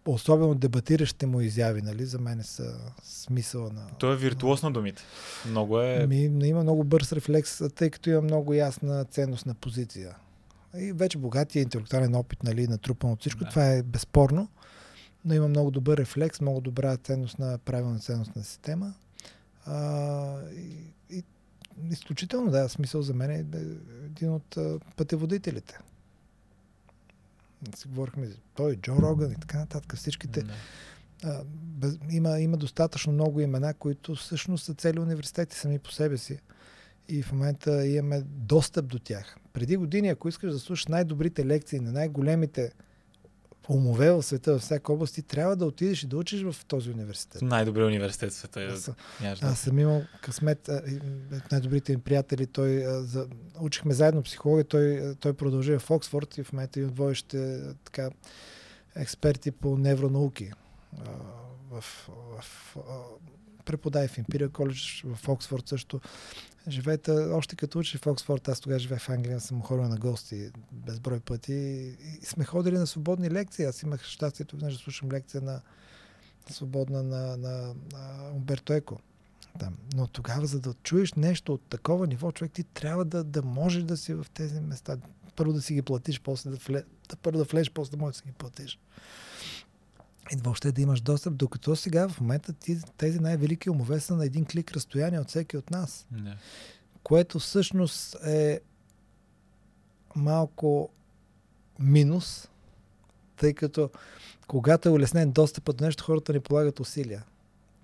особено 0.07 0.55
дебатиращите 0.55 1.27
му 1.27 1.41
изяви, 1.41 1.83
нали, 1.83 2.05
за 2.05 2.19
мен 2.19 2.43
са 2.43 2.75
смисъла 3.03 3.73
на... 3.73 3.87
Той 3.99 4.13
е 4.15 4.17
виртуоз 4.17 4.63
на 4.63 4.71
думите. 4.71 5.03
Много 5.49 5.81
е... 5.81 6.07
Ми, 6.07 6.49
има 6.49 6.63
много 6.63 6.85
бърз 6.85 7.13
рефлекс, 7.13 7.63
тъй 7.75 7.91
като 7.91 8.11
има 8.11 8.21
много 8.21 8.55
ясна 8.55 9.05
ценностна 9.05 9.55
позиция. 9.55 10.17
И 10.79 10.93
вече 10.93 11.19
богатия 11.19 11.63
интелектуален 11.63 12.15
опит, 12.15 12.43
нали, 12.43 12.67
натрупан 12.67 13.11
от 13.11 13.21
всичко, 13.21 13.45
Да. 13.45 13.51
това 13.51 13.67
е 13.67 13.83
безспорно, 13.83 14.49
но 15.25 15.35
има 15.35 15.49
много 15.49 15.71
добър 15.71 15.99
рефлекс, 15.99 16.41
много 16.41 16.61
добра 16.61 16.97
ценностна, 16.97 17.59
правилна 17.65 17.99
ценностна 17.99 18.45
система. 18.45 18.95
А, 19.67 20.37
и, 20.57 20.77
и, 21.17 21.25
изключително, 21.91 22.51
да, 22.51 22.69
смисъл 22.69 23.03
за 23.03 23.15
мен 23.15 23.31
е 23.31 23.45
един 24.05 24.31
от 24.31 24.59
пътеводителите. 24.97 25.79
Си 27.77 27.89
говорихме 27.89 28.27
за 28.27 28.37
той, 28.55 28.77
Джо 28.77 28.97
Роган 28.97 29.33
и 29.33 29.41
така 29.41 29.59
нататък, 29.59 29.97
всичките 29.97 30.45
а, 31.25 31.45
без, 31.53 31.99
има, 32.11 32.41
има 32.41 32.57
достатъчно 32.57 33.13
много 33.13 33.41
имена, 33.41 33.75
които 33.75 34.15
всъщност 34.15 34.65
са 34.65 34.75
цели 34.75 35.01
университети 35.01 35.57
сами 35.57 35.79
по 35.79 35.93
себе 35.93 36.19
си. 36.19 36.39
И 37.09 37.23
в 37.23 37.33
момента 37.33 37.87
имаме 37.87 38.23
достъп 38.27 38.87
до 38.87 38.99
тях. 38.99 39.37
Преди 39.53 39.77
години, 39.77 40.09
ако 40.09 40.29
искаш 40.29 40.53
да 40.53 40.59
слушаш 40.59 40.87
най-добрите 40.87 41.47
лекции 41.47 41.81
на 41.81 41.93
най-големите 41.93 42.73
умове 43.69 44.11
в 44.11 44.23
света, 44.23 44.53
във 44.53 44.63
всяка 44.63 44.93
област, 44.93 45.15
ти 45.15 45.23
трябва 45.23 45.57
да 45.57 45.67
отидеш 45.67 46.03
и 46.03 46.07
да 46.07 46.17
учиш 46.17 46.43
в 46.43 46.57
този 46.69 46.91
университет. 46.91 47.43
Най-добрият 47.43 47.89
университет 47.89 48.31
в 48.31 48.35
света. 48.35 48.63
е. 48.63 48.67
Аз, 48.67 49.43
аз 49.43 49.61
съм 49.61 49.79
имал 49.79 50.03
късмет, 50.23 50.71
и, 50.89 50.99
най-добрите 51.53 51.93
ми 51.93 52.03
приятели, 52.03 52.47
той, 52.47 52.85
за, 52.87 53.27
учихме 53.61 53.95
заедно 53.95 54.23
психология, 54.23 54.65
той, 54.65 55.15
той 55.21 55.33
продължи 55.33 55.79
в 55.79 55.91
Оксфорд 55.91 56.39
и 56.39 56.43
в 56.43 56.53
момента 56.53 56.81
един 56.81 56.91
от 56.91 56.97
водещите 56.97 57.61
така, 57.85 58.11
експерти 58.97 59.51
по 59.51 59.79
невронауки. 59.79 60.51
В, 61.71 61.85
в, 62.41 62.77
а, 62.77 62.81
преподава 63.65 64.09
в 64.09 64.17
Imperial 64.17 64.49
College 64.49 65.15
в 65.15 65.29
Оксфорд 65.29 65.69
също. 65.69 66.01
Живеете, 66.69 67.11
още 67.11 67.57
като 67.57 67.79
учи 67.79 67.99
в 67.99 68.07
Оксфорд, 68.07 68.49
аз 68.49 68.61
тогава 68.61 68.79
живеех 68.79 69.03
в 69.03 69.09
Англия, 69.09 69.41
съм 69.41 69.63
ходил 69.63 69.89
на 69.89 69.97
гости 69.97 70.51
безброй 70.73 71.21
пъти 71.21 71.53
и, 72.23 72.27
сме 72.27 72.45
ходили 72.45 72.79
на 72.79 72.87
свободни 72.87 73.31
лекции. 73.31 73.65
Аз 73.65 73.83
имах 73.83 74.05
щастието 74.05 74.57
да 74.57 74.71
слушам 74.71 75.13
лекция 75.13 75.41
на 75.41 75.61
свободна 76.51 77.03
на, 77.03 77.37
на, 77.37 77.75
на 77.93 78.31
Умберто 78.35 78.73
Еко. 78.73 78.99
Там. 79.59 79.77
Но 79.95 80.07
тогава, 80.07 80.47
за 80.47 80.61
да 80.61 80.75
чуеш 80.83 81.13
нещо 81.13 81.55
от 81.55 81.63
такова 81.63 82.07
ниво, 82.07 82.33
човек 82.33 82.53
ти 82.53 82.65
трябва 82.65 83.05
да, 83.05 83.25
да 83.25 83.43
можеш 83.43 83.83
да 83.83 83.97
си 83.97 84.15
в 84.15 84.27
тези 84.35 84.61
места. 84.61 84.97
Първо 85.37 85.53
да 85.53 85.63
си 85.63 85.75
ги 85.75 85.83
платиш, 85.83 86.21
после 86.21 86.51
да, 86.51 86.57
вле, 86.57 86.85
да 87.09 87.17
първо 87.17 87.39
да 87.39 87.45
влезеш, 87.45 87.71
после 87.71 87.91
да 87.91 87.97
можеш 87.97 88.17
да 88.17 88.19
си 88.19 88.29
ги 88.29 88.33
платиш. 88.33 88.79
И 90.31 90.37
въобще 90.37 90.73
да 90.73 90.81
имаш 90.81 91.01
достъп, 91.01 91.37
докато 91.37 91.77
сега 91.77 92.09
в 92.09 92.21
момента 92.21 92.53
ти, 92.53 92.81
тези 92.97 93.21
най-велики 93.21 93.71
умове 93.71 94.01
са 94.01 94.17
на 94.17 94.27
един 94.27 94.45
клик 94.45 94.73
разстояние 94.73 95.21
от 95.21 95.29
всеки 95.29 95.57
от 95.57 95.71
нас 95.71 96.07
Да. 96.11 96.37
което 97.03 97.39
всъщност 97.39 98.17
е 98.27 98.61
малко 100.17 100.89
минус, 101.79 102.49
тъй 103.37 103.55
като 103.55 103.91
когато 104.47 104.89
е 104.89 104.93
улеснен 104.93 105.33
достъпът 105.33 105.77
до 105.77 105.85
нещо, 105.85 106.05
хората 106.05 106.33
не 106.33 106.41
полагат 106.41 106.81
усилия. 106.81 107.25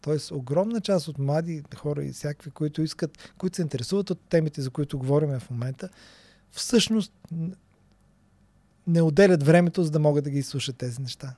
Тоест, 0.01 0.31
огромна 0.31 0.81
част 0.81 1.09
от 1.09 1.19
млади 1.19 1.63
хора 1.77 2.05
и 2.05 2.13
всякакви, 2.13 2.51
които 2.51 2.83
искат, 2.83 3.33
които 3.39 3.57
се 3.57 3.63
интересуват 3.63 4.11
от 4.11 4.21
темите, 4.21 4.63
за 4.63 4.71
които 4.71 4.99
говорим 4.99 5.41
в 5.41 5.51
момента, 5.51 5.89
всъщност 6.51 7.13
не 8.87 9.03
отделят 9.03 9.43
времето, 9.43 9.85
за 9.85 9.91
да 9.91 9.99
могат 9.99 10.25
да 10.25 10.31
ги 10.31 10.39
изслушат 10.39 10.77
тези 10.77 11.03
неща. 11.03 11.35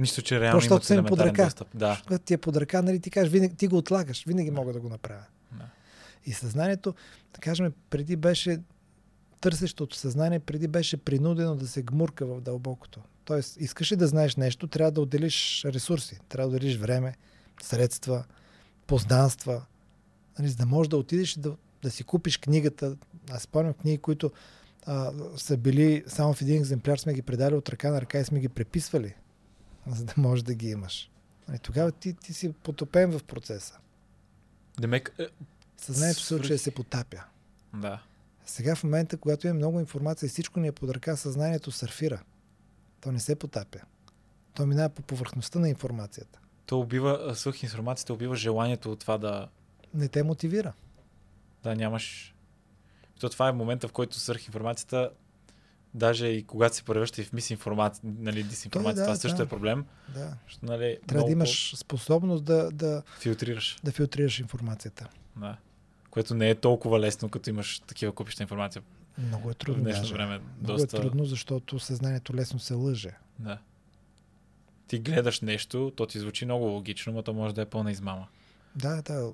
Нищо, 0.00 0.22
че 0.22 0.40
реално 0.40 0.68
Просто 0.68 0.94
имат 0.94 1.06
под 1.06 1.20
ръка. 1.20 1.44
достъп. 1.44 1.68
Да. 1.74 2.00
Когато 2.06 2.24
ти 2.24 2.34
е 2.34 2.38
под 2.38 2.56
ръка, 2.56 2.82
нали, 2.82 3.00
ти 3.00 3.10
кажеш, 3.10 3.32
винаги, 3.32 3.54
ти 3.54 3.68
го 3.68 3.76
отлагаш, 3.76 4.24
винаги 4.24 4.50
мога 4.50 4.72
да 4.72 4.80
го 4.80 4.88
направя. 4.88 5.24
Да. 5.52 5.64
И 6.26 6.32
съзнанието, 6.32 6.94
да 7.34 7.40
кажем, 7.40 7.72
преди 7.90 8.16
беше 8.16 8.60
търсещото 9.40 9.96
съзнание, 9.96 10.38
преди 10.38 10.68
беше 10.68 10.96
принудено 10.96 11.54
да 11.56 11.68
се 11.68 11.82
гмурка 11.82 12.26
в 12.26 12.40
дълбокото. 12.40 13.00
Тоест, 13.24 13.56
искаш 13.60 13.92
ли 13.92 13.96
да 13.96 14.06
знаеш 14.06 14.36
нещо, 14.36 14.66
трябва 14.66 14.90
да 14.90 15.00
отделиш 15.00 15.64
ресурси, 15.64 16.18
трябва 16.28 16.50
да 16.50 16.56
отделиш 16.56 16.76
време, 16.76 17.14
средства, 17.62 18.24
познанства, 18.86 19.62
нали, 20.38 20.48
за 20.48 20.56
да 20.56 20.66
можеш 20.66 20.88
да 20.88 20.96
отидеш 20.96 21.36
и 21.36 21.40
да, 21.40 21.56
да 21.82 21.90
си 21.90 22.04
купиш 22.04 22.38
книгата. 22.38 22.96
Аз 23.30 23.42
спомням 23.42 23.74
книги, 23.74 23.98
които 23.98 24.30
а, 24.86 25.12
са 25.36 25.56
били 25.56 26.04
само 26.06 26.34
в 26.34 26.42
един 26.42 26.56
екземпляр, 26.56 26.98
сме 26.98 27.14
ги 27.14 27.22
предали 27.22 27.54
от 27.54 27.68
ръка 27.68 27.90
на 27.90 28.00
ръка 28.00 28.18
и 28.18 28.24
сме 28.24 28.40
ги 28.40 28.48
преписвали, 28.48 29.14
за 29.96 30.04
да 30.04 30.14
можеш 30.16 30.42
да 30.42 30.54
ги 30.54 30.68
имаш. 30.68 31.10
Нали, 31.48 31.58
тогава 31.58 31.92
ти, 31.92 32.12
ти 32.14 32.32
си 32.34 32.52
потопен 32.52 33.10
в 33.10 33.24
процеса. 33.24 33.78
Демек, 34.80 35.14
е, 35.18 35.26
Съзнанието 35.76 36.20
Свръх- 36.20 36.48
да 36.48 36.58
се 36.58 36.70
потапя. 36.70 37.24
да. 37.74 38.02
Сега 38.46 38.74
в 38.74 38.84
момента, 38.84 39.16
когато 39.16 39.46
има 39.46 39.54
много 39.54 39.80
информация 39.80 40.26
и 40.26 40.30
всичко 40.30 40.60
ни 40.60 40.68
е 40.68 40.72
под 40.72 40.90
ръка, 40.90 41.16
съзнанието 41.16 41.70
сърфира. 41.72 42.22
То 43.00 43.12
не 43.12 43.20
се 43.20 43.34
потапя. 43.34 43.78
То 44.54 44.66
минава 44.66 44.88
по 44.88 45.02
повърхността 45.02 45.58
на 45.58 45.68
информацията. 45.68 46.38
То 46.66 46.80
убива, 46.80 47.32
свъх 47.34 47.62
информацията 47.62 48.12
убива 48.14 48.36
желанието 48.36 48.92
от 48.92 49.00
това 49.00 49.18
да, 49.18 49.48
Не 49.94 50.08
те 50.08 50.22
мотивира. 50.22 50.72
да 51.62 51.74
нямаш... 51.74 52.34
То 53.20 53.28
това 53.28 53.48
е 53.48 53.52
момента, 53.52 53.88
в 53.88 53.92
който 53.92 54.20
свърх 54.20 54.46
информацията, 54.46 55.10
даже 55.94 56.26
и 56.26 56.44
когато 56.44 56.76
се 56.76 56.82
превръща 56.82 57.20
и 57.20 57.24
в 57.24 57.32
мисинформация, 57.32 58.02
нали, 58.18 58.42
дисинформация, 58.42 58.96
да, 58.96 59.04
това 59.04 59.16
също 59.16 59.36
да. 59.36 59.42
е 59.42 59.46
проблем. 59.46 59.84
Да. 60.14 60.34
Защото, 60.46 60.66
нали, 60.66 60.98
Трябва 61.06 61.26
да 61.26 61.32
имаш 61.32 61.76
способност 61.76 62.44
да, 62.44 62.70
да, 62.70 63.02
по-филтрираш. 63.06 63.78
да 63.84 63.92
филтрираш 63.92 64.38
информацията. 64.38 65.08
Да. 65.36 65.56
Което 66.10 66.34
не 66.34 66.50
е 66.50 66.54
толкова 66.54 67.00
лесно, 67.00 67.28
като 67.28 67.50
имаш 67.50 67.80
такива 67.80 68.12
купища 68.12 68.42
информация. 68.42 68.82
Много 69.18 69.50
е 69.50 69.52
в 69.52 69.56
трудно. 69.56 69.82
днешно 69.82 70.02
даже. 70.02 70.14
време. 70.14 70.40
Много 70.62 70.78
Доста... 70.78 70.96
е 70.96 71.00
трудно, 71.00 71.24
защото 71.24 71.78
съзнанието 71.78 72.34
лесно 72.34 72.58
се 72.58 72.74
лъже. 72.74 73.10
Да. 73.38 73.58
Ти 74.86 74.98
гледаш 74.98 75.40
нещо, 75.40 75.92
то 75.96 76.06
ти 76.06 76.18
звучи 76.18 76.44
много 76.44 76.64
логично, 76.64 77.12
но 77.12 77.22
то 77.22 77.34
може 77.34 77.54
да 77.54 77.62
е 77.62 77.66
пълна 77.66 77.90
измама. 77.90 78.26
Да, 78.76 79.02
да. 79.02 79.32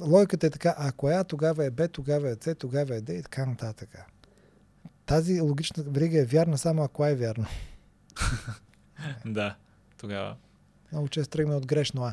Логиката 0.00 0.46
е 0.46 0.50
така, 0.50 0.74
ако 0.78 1.10
е 1.10 1.14
А, 1.14 1.24
тогава 1.24 1.64
е 1.64 1.70
Б, 1.70 1.88
тогава 1.88 2.30
е 2.30 2.34
С, 2.40 2.54
тогава 2.54 2.96
е 2.96 3.00
Д 3.00 3.12
и 3.12 3.22
така 3.22 3.46
нататък. 3.46 4.09
Тази 5.10 5.40
логична 5.40 5.84
верига 5.86 6.20
е 6.20 6.24
вярна 6.24 6.58
само 6.58 6.82
ако 6.82 7.06
е 7.06 7.14
вярно. 7.14 7.46
Да, 9.26 9.56
тогава. 10.00 10.36
Много 10.92 11.08
често 11.08 11.30
тръгваме 11.30 11.56
от 11.56 11.66
грешно 11.66 12.04
А. 12.04 12.12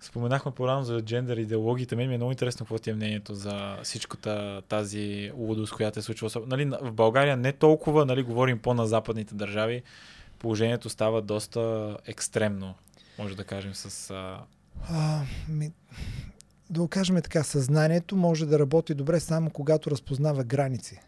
Споменахме 0.00 0.52
по-рано 0.52 0.82
за 0.82 1.02
джендър 1.02 1.36
идеологиите. 1.36 1.96
Мен 1.96 2.08
ми 2.08 2.14
е 2.14 2.16
много 2.16 2.32
интересно 2.32 2.58
какво 2.58 2.78
ти 2.78 2.90
е 2.90 2.94
мнението 2.94 3.34
за 3.34 3.78
всичката 3.82 4.62
тази 4.68 5.32
лудост, 5.34 5.74
която 5.74 5.98
е 5.98 6.02
случва. 6.02 6.30
Нали, 6.46 6.64
в 6.82 6.92
България 6.92 7.36
не 7.36 7.52
толкова, 7.52 8.06
нали, 8.06 8.22
говорим 8.22 8.58
по-на 8.58 8.86
западните 8.86 9.34
държави, 9.34 9.82
положението 10.38 10.88
става 10.88 11.22
доста 11.22 11.96
екстремно, 12.06 12.74
може 13.18 13.36
да 13.36 13.44
кажем, 13.44 13.74
с... 13.74 14.10
А... 14.10 14.40
А, 14.88 15.22
ми, 15.48 15.72
да 16.72 16.80
го 16.80 16.88
кажем 16.88 17.16
така, 17.16 17.42
съзнанието 17.42 18.16
може 18.16 18.46
да 18.46 18.58
работи 18.58 18.94
добре 18.94 19.20
само 19.20 19.50
когато 19.50 19.90
разпознава 19.90 20.44
граници. 20.44 21.00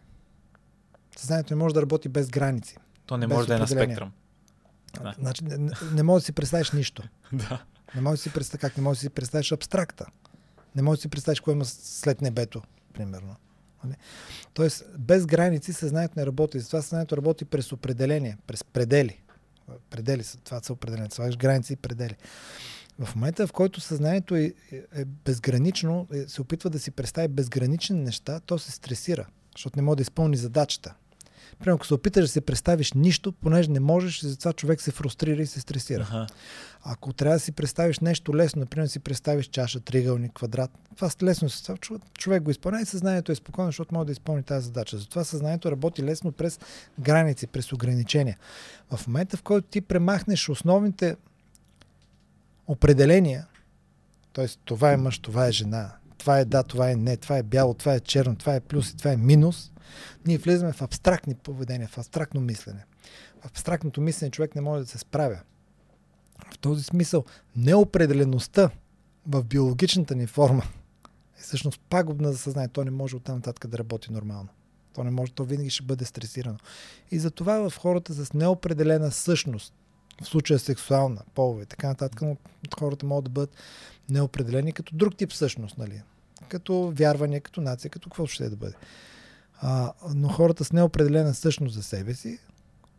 Съзнанието 1.16 1.54
не 1.54 1.62
може 1.62 1.74
да 1.74 1.82
работи 1.82 2.08
без 2.08 2.30
граници. 2.30 2.76
То 3.06 3.16
не 3.16 3.26
може 3.26 3.48
да 3.48 3.54
е 3.54 3.58
на 3.58 3.68
спектръм. 3.68 4.12
Да. 5.02 5.14
Значи, 5.18 5.44
не, 5.44 5.70
не, 5.92 6.02
може 6.02 6.22
да 6.22 6.24
си 6.24 6.32
представиш 6.32 6.70
нищо. 6.70 7.02
да. 7.32 7.64
Не 7.94 8.00
можеш 8.00 8.18
да 8.18 8.22
си 8.22 8.32
представиш 8.32 8.60
как 8.60 8.76
не 8.76 8.82
можеш 8.82 8.98
да 8.98 9.02
си 9.02 9.10
представиш 9.10 9.52
абстракта. 9.52 10.06
Не 10.76 10.82
можеш 10.82 10.98
да 10.98 11.02
си 11.02 11.08
представиш 11.08 11.40
кое 11.40 11.54
има 11.54 11.64
след 11.64 12.20
небето, 12.20 12.62
примерно. 12.92 13.36
Нали? 13.84 13.96
Тоест, 14.54 14.84
без 14.98 15.26
граници 15.26 15.72
съзнанието 15.72 16.14
не 16.16 16.26
работи. 16.26 16.60
Затова 16.60 16.82
съзнанието 16.82 17.16
работи 17.16 17.44
през 17.44 17.72
определение, 17.72 18.38
през 18.46 18.64
предели. 18.64 19.20
Предели 19.90 20.22
са, 20.22 20.38
това 20.38 20.60
са 20.60 20.72
определени. 20.72 21.10
Слагаш 21.10 21.36
граници 21.36 21.72
и 21.72 21.76
предели. 21.76 22.16
В 22.98 23.16
момента, 23.16 23.46
в 23.46 23.52
който 23.52 23.80
съзнанието 23.80 24.34
е, 24.34 24.42
е, 24.42 24.52
е 24.94 25.04
безгранично, 25.04 26.06
е, 26.12 26.28
се 26.28 26.42
опитва 26.42 26.70
да 26.70 26.78
си 26.78 26.90
представи 26.90 27.28
безгранични 27.28 28.00
неща, 28.00 28.40
то 28.40 28.58
се 28.58 28.70
стресира, 28.72 29.26
защото 29.56 29.78
не 29.78 29.82
може 29.82 29.96
да 29.96 30.02
изпълни 30.02 30.36
задачата. 30.36 30.94
Примерно, 31.58 31.74
ако 31.74 31.86
се 31.86 31.94
опиташ 31.94 32.24
да 32.24 32.28
си 32.28 32.40
представиш 32.40 32.92
нищо, 32.92 33.32
понеже 33.32 33.70
не 33.70 33.80
можеш, 33.80 34.20
затова 34.20 34.52
човек 34.52 34.80
се 34.80 34.90
фрустрира 34.90 35.42
и 35.42 35.46
се 35.46 35.60
стресира. 35.60 36.02
Аха. 36.02 36.26
Ако 36.82 37.12
трябва 37.12 37.36
да 37.36 37.40
си 37.40 37.52
представиш 37.52 38.00
нещо 38.00 38.36
лесно, 38.36 38.60
например, 38.60 38.86
си 38.86 38.98
представиш 38.98 39.46
чаша, 39.46 39.80
триъгълник, 39.80 40.32
квадрат, 40.32 40.70
това 40.96 41.10
лесно 41.22 41.50
се 41.50 41.74
човек, 41.74 42.02
човек 42.18 42.42
го 42.42 42.50
изпълнява 42.50 42.82
и 42.82 42.86
съзнанието 42.86 43.32
е 43.32 43.34
спокойно, 43.34 43.68
защото 43.68 43.94
може 43.94 44.06
да 44.06 44.12
изпълни 44.12 44.42
тази 44.42 44.66
задача. 44.66 44.98
Затова 44.98 45.24
съзнанието 45.24 45.70
работи 45.70 46.02
лесно 46.02 46.32
през 46.32 46.60
граници, 47.00 47.46
през 47.46 47.72
ограничения. 47.72 48.38
В 48.96 49.06
момента, 49.06 49.36
в 49.36 49.42
който 49.42 49.68
ти 49.68 49.80
премахнеш 49.80 50.48
основните 50.48 51.16
определения, 52.66 53.46
т.е. 54.32 54.46
това 54.64 54.92
е 54.92 54.96
мъж, 54.96 55.18
това 55.18 55.46
е 55.46 55.52
жена, 55.52 55.92
това 56.18 56.38
е 56.38 56.44
да, 56.44 56.62
това 56.62 56.90
е 56.90 56.96
не, 56.96 57.16
това 57.16 57.38
е 57.38 57.42
бяло, 57.42 57.74
това 57.74 57.94
е 57.94 58.00
черно, 58.00 58.36
това 58.36 58.54
е 58.54 58.60
плюс 58.60 58.90
и 58.90 58.96
това 58.96 59.12
е 59.12 59.16
минус, 59.16 59.72
ние 60.26 60.38
влизаме 60.38 60.72
в 60.72 60.82
абстрактни 60.82 61.34
поведения, 61.34 61.88
в 61.88 61.98
абстрактно 61.98 62.40
мислене. 62.40 62.84
В 63.42 63.46
абстрактното 63.46 64.00
мислене 64.00 64.30
човек 64.30 64.54
не 64.54 64.60
може 64.60 64.84
да 64.84 64.90
се 64.90 64.98
справя. 64.98 65.40
В 66.54 66.58
този 66.58 66.84
смисъл 66.84 67.24
неопределеността 67.56 68.70
в 69.26 69.44
биологичната 69.44 70.14
ни 70.14 70.26
форма 70.26 70.62
е 71.38 71.42
всъщност 71.42 71.80
пагубна 71.80 72.32
за 72.32 72.38
съзнание. 72.38 72.68
То 72.68 72.84
не 72.84 72.90
може 72.90 73.16
оттам 73.16 73.34
нататък 73.36 73.66
да 73.66 73.78
работи 73.78 74.12
нормално. 74.12 74.48
То 74.94 75.04
не 75.04 75.10
може, 75.10 75.32
то 75.32 75.44
винаги 75.44 75.70
ще 75.70 75.82
бъде 75.82 76.04
стресирано. 76.04 76.58
И 77.10 77.18
затова 77.18 77.70
в 77.70 77.78
хората 77.78 78.14
с 78.14 78.32
неопределена 78.32 79.10
същност, 79.10 79.74
в 80.22 80.26
случая 80.26 80.58
сексуална, 80.58 81.22
полова 81.34 81.62
и 81.62 81.66
така 81.66 81.88
нататък, 81.88 82.22
но 82.22 82.36
хората 82.78 83.06
могат 83.06 83.24
да 83.24 83.30
бъдат 83.30 83.56
неопределени 84.08 84.72
като 84.72 84.96
друг 84.96 85.16
тип 85.16 85.32
същност, 85.32 85.78
нали? 85.78 86.02
Като 86.48 86.92
вярване, 86.96 87.40
като 87.40 87.60
нация, 87.60 87.90
като 87.90 88.10
какво 88.10 88.26
ще 88.26 88.48
да 88.48 88.56
бъде. 88.56 88.74
А, 89.60 89.92
но 90.14 90.28
хората 90.28 90.64
с 90.64 90.72
неопределена 90.72 91.34
същност 91.34 91.74
за 91.74 91.82
себе 91.82 92.14
си, 92.14 92.38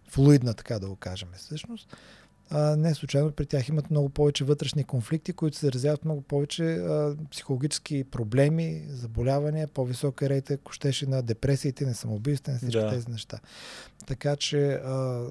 флуидна, 0.10 0.54
така 0.54 0.80
да 0.80 0.88
го 0.88 0.96
кажем, 0.96 1.30
всъщност, 1.38 1.98
а, 2.50 2.76
не 2.76 2.96
случайно 2.96 3.32
при 3.32 3.46
тях 3.46 3.70
имат 3.70 3.92
много 3.92 4.10
повече 4.10 4.44
вътрешни 4.44 4.84
конфликти, 4.84 5.34
които 5.34 5.58
се 5.58 5.72
разяват 5.72 6.06
много 6.06 6.22
повече 6.22 6.76
а, 6.76 7.16
психологически 7.32 8.04
проблеми, 8.04 8.86
заболявания, 8.90 9.68
по-висока 9.68 10.30
рейта, 10.30 10.54
ако 10.54 10.72
щеше 10.72 11.06
на 11.06 11.22
депресиите, 11.24 11.86
на 11.86 11.94
самоубийствата, 11.94 12.52
на 12.52 12.58
всички 12.58 12.82
Да. 12.82 12.90
тези 12.90 13.12
неща. 13.12 13.40
Така 14.06 14.36
че 14.36 14.74
а, 14.74 15.26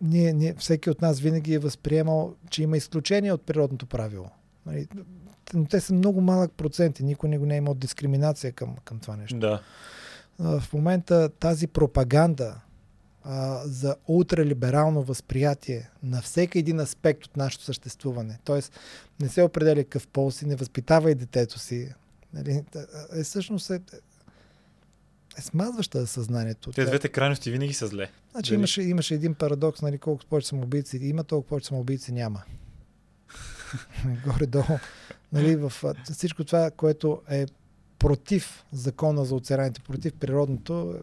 ние, 0.00 0.32
ние, 0.32 0.54
всеки 0.54 0.90
от 0.90 1.02
нас 1.02 1.20
винаги 1.20 1.54
е 1.54 1.58
възприемал, 1.58 2.34
че 2.50 2.62
има 2.62 2.76
изключения 2.76 3.34
от 3.34 3.42
природното 3.42 3.86
правило. 3.86 4.30
Нали, 4.66 4.88
Но 5.54 5.64
те 5.64 5.80
са 5.80 5.94
много 5.94 6.20
малък 6.20 6.52
процент 6.52 7.00
и 7.00 7.04
никой 7.04 7.28
не 7.28 7.38
го 7.38 7.46
не 7.46 7.54
е 7.54 7.58
имал 7.58 7.74
дискриминация 7.74 8.52
към, 8.52 8.76
към 8.84 8.98
това 8.98 9.16
нещо. 9.16 9.38
Да. 9.38 9.62
В 10.38 10.64
момента 10.72 11.28
тази 11.28 11.66
пропаганда 11.66 12.60
а, 13.24 13.62
за 13.64 13.96
ултралиберално 14.08 15.02
възприятие 15.02 15.90
на 16.02 16.22
всеки 16.22 16.58
един 16.58 16.80
аспект 16.80 17.24
от 17.24 17.36
нашето 17.36 17.64
съществуване, 17.64 18.38
т.е. 18.44 18.60
не 19.20 19.28
се 19.28 19.42
определя 19.42 19.84
какъв 19.84 20.06
пол 20.06 20.30
си, 20.30 20.46
не 20.46 20.56
възпитава 20.56 21.10
и 21.10 21.14
детето 21.14 21.58
си, 21.58 21.94
нали, 22.34 22.64
е 23.16 23.22
всъщност 23.22 23.70
е, 23.70 23.80
е 25.38 25.42
смазваща 25.42 26.06
съзнанието. 26.06 26.70
Те 26.72 26.84
двете 26.84 27.08
крайности 27.08 27.50
винаги 27.50 27.72
са 27.72 27.86
зле. 27.86 28.10
Значи 28.32 28.50
Дали- 28.50 28.58
имаше, 28.58 28.82
имаше 28.82 29.14
един 29.14 29.34
парадокс, 29.34 29.82
нали, 29.82 29.98
колко 29.98 30.24
повече 30.26 30.48
самоубийци 30.48 30.96
има, 30.96 31.24
толкова 31.24 31.48
повече 31.48 31.66
самоубийци 31.66 32.12
няма. 32.12 32.42
Горе-долу. 34.26 34.78
Нали, 35.32 35.56
в 35.56 35.72
всичко 36.12 36.44
това, 36.44 36.70
което 36.70 37.22
е 37.30 37.46
против 37.98 38.64
закона 38.72 39.24
за 39.24 39.34
оцелянието, 39.34 39.82
против 39.82 40.12
природното, 40.14 40.94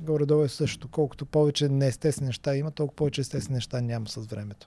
е, 0.00 0.04
горе-долу 0.04 0.44
е 0.44 0.48
също. 0.48 0.88
Колкото 0.88 1.26
повече 1.26 1.68
неестествени 1.68 2.26
неща 2.26 2.56
има, 2.56 2.70
толкова 2.70 2.96
повече 2.96 3.20
естествени 3.20 3.54
неща 3.54 3.80
няма 3.80 4.08
с 4.08 4.16
времето. 4.16 4.66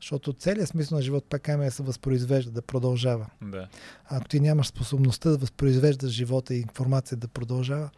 Защото 0.00 0.32
целият 0.32 0.68
смисъл 0.68 0.96
на 0.96 1.02
живот, 1.02 1.24
пак 1.28 1.42
казваме, 1.42 1.64
е 1.64 1.68
да 1.68 1.74
се 1.74 1.82
възпроизвежда, 1.82 2.50
да 2.50 2.62
продължава. 2.62 3.26
Да. 3.42 3.68
Ако 4.04 4.28
ти 4.28 4.40
нямаш 4.40 4.66
способността 4.66 5.30
да 5.30 5.36
възпроизвеждаш 5.36 6.10
живота 6.10 6.54
и 6.54 6.60
информация 6.60 7.18
да 7.18 7.28
продължава, 7.28 7.90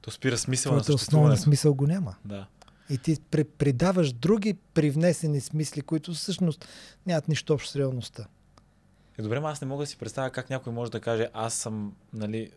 То 0.00 0.10
спира 0.10 0.38
смисъл 0.38 0.72
на 0.72 0.82
основен 0.94 1.36
смисъл 1.36 1.74
го 1.74 1.86
няма. 1.86 2.16
Да. 2.24 2.46
И 2.90 2.98
ти 2.98 3.16
при- 3.30 3.44
придаваш 3.44 4.12
други 4.12 4.54
привнесени 4.74 5.40
смисли, 5.40 5.80
които 5.80 6.14
всъщност 6.14 6.68
нямат 7.06 7.28
нищо 7.28 7.54
общо 7.54 7.70
с 7.70 7.76
реалността. 7.76 8.26
Е, 9.18 9.22
добре, 9.22 9.40
аз 9.44 9.60
не 9.60 9.66
мога 9.66 9.82
да 9.82 9.86
си 9.86 9.96
представя 9.96 10.30
как 10.30 10.50
някой 10.50 10.72
може 10.72 10.90
да 10.90 11.00
каже 11.00 11.28
аз 11.32 11.54
съм, 11.54 11.92
нали? 12.12 12.50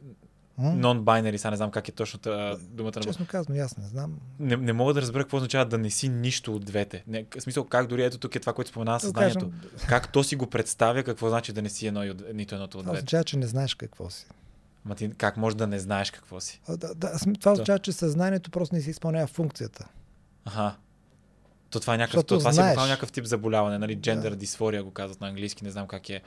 Non-binary, 0.59 1.37
сега 1.37 1.51
не 1.51 1.57
знам 1.57 1.71
как 1.71 1.87
е 1.87 1.91
точно 1.91 2.19
та- 2.19 2.57
думата 2.61 2.91
Честно 2.93 3.25
казано, 3.25 3.59
аз 3.59 3.77
не 3.77 3.87
знам. 3.87 4.13
не, 4.39 4.57
не 4.57 4.73
мога 4.73 4.93
да 4.93 5.01
разбера 5.01 5.23
какво 5.23 5.37
означава 5.37 5.65
да 5.65 5.77
не 5.77 5.89
си 5.89 6.09
нищо 6.09 6.55
от 6.55 6.65
двете. 6.65 7.03
Не, 7.07 7.25
в 7.37 7.41
смисъл, 7.41 7.63
как 7.63 7.87
дори 7.87 8.03
ето 8.03 8.17
тук 8.17 8.35
е 8.35 8.39
това, 8.39 8.53
което 8.53 8.71
Да 8.75 8.85
го 8.85 8.99
съзнанието. 8.99 9.39
кажем, 9.39 9.53
Как 9.89 10.11
то 10.11 10.23
си 10.23 10.35
го 10.35 10.47
представя, 10.47 11.03
какво 11.03 11.29
значи 11.29 11.53
да 11.53 11.61
не 11.61 11.69
си 11.69 11.87
едно 11.87 12.01
нито 12.33 12.55
едното 12.55 12.63
от 12.63 12.71
това 12.71 12.83
двете. 12.83 12.91
означава, 12.93 13.23
че 13.23 13.37
не 13.37 13.47
знаеш 13.47 13.75
какво 13.75 14.09
си. 14.09 14.25
Ма 14.85 14.95
ти 14.95 15.11
как 15.11 15.37
може 15.37 15.57
да 15.57 15.67
не 15.67 15.79
знаеш 15.79 16.11
какво 16.11 16.39
си? 16.39 16.61
А, 16.67 16.77
да, 16.77 16.95
да, 16.95 17.11
това 17.39 17.51
означава, 17.51 17.79
че 17.79 17.91
съзнанието 17.91 18.51
просто 18.51 18.75
не 18.75 18.81
си 18.81 18.89
изпълнява 18.89 19.27
функцията. 19.27 19.87
Аха. 20.45 20.75
То 21.69 21.79
това 21.79 21.93
е 21.93 21.97
някакъв, 21.97 22.13
Защото 22.13 22.27
то, 22.27 22.39
това 22.39 22.51
си 22.51 22.59
е 22.59 22.63
знаеш. 22.63 22.77
някакъв 22.79 23.11
тип 23.11 23.25
заболяване, 23.25 23.77
нали? 23.77 23.97
Gender 23.97 24.21
Да. 24.21 24.35
дисфория 24.35 24.83
го 24.83 24.91
казват 24.91 25.21
на 25.21 25.27
английски, 25.27 25.63
не 25.63 25.71
знам 25.71 25.87
как 25.87 26.09
е 26.09 26.21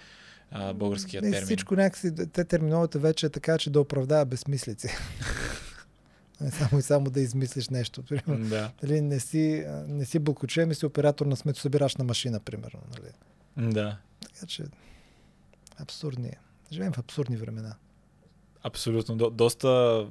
а, 0.55 0.72
българският 0.74 1.24
Не, 1.24 1.31
термин. 1.31 1.44
всичко 1.44 1.76
някакси, 1.76 2.14
те 2.26 2.44
терминологията 2.44 2.98
вече 2.98 3.26
е 3.26 3.31
така, 3.31 3.59
че 3.59 3.70
да 3.70 3.81
оправдава 3.81 4.24
безсмислици. 4.24 4.89
не 6.40 6.51
само 6.51 6.78
и 6.78 6.82
само 6.82 7.10
да 7.10 7.20
измислиш 7.20 7.68
нещо. 7.68 8.02
Примерно, 8.02 8.48
Да. 8.48 8.70
нали, 8.82 9.01
не 9.01 9.20
си, 9.20 9.64
не 9.86 10.05
си 10.05 10.18
бълкоче, 10.18 10.66
ми 10.66 10.74
си 10.74 10.86
оператор 10.86 11.26
на 11.26 11.36
сметосъбирачна 11.36 12.05
машина, 12.05 12.40
примерно. 12.40 12.81
Нали. 12.90 13.12
Да. 13.72 13.97
Така 14.35 14.47
че, 14.47 14.64
абсурдни. 15.76 16.28
е. 16.28 16.39
Живеем 16.72 16.93
в 16.93 16.98
абсурдни 16.98 17.36
времена. 17.36 17.74
Абсолютно. 18.62 19.16
До, 19.16 19.31
доста. 19.31 20.06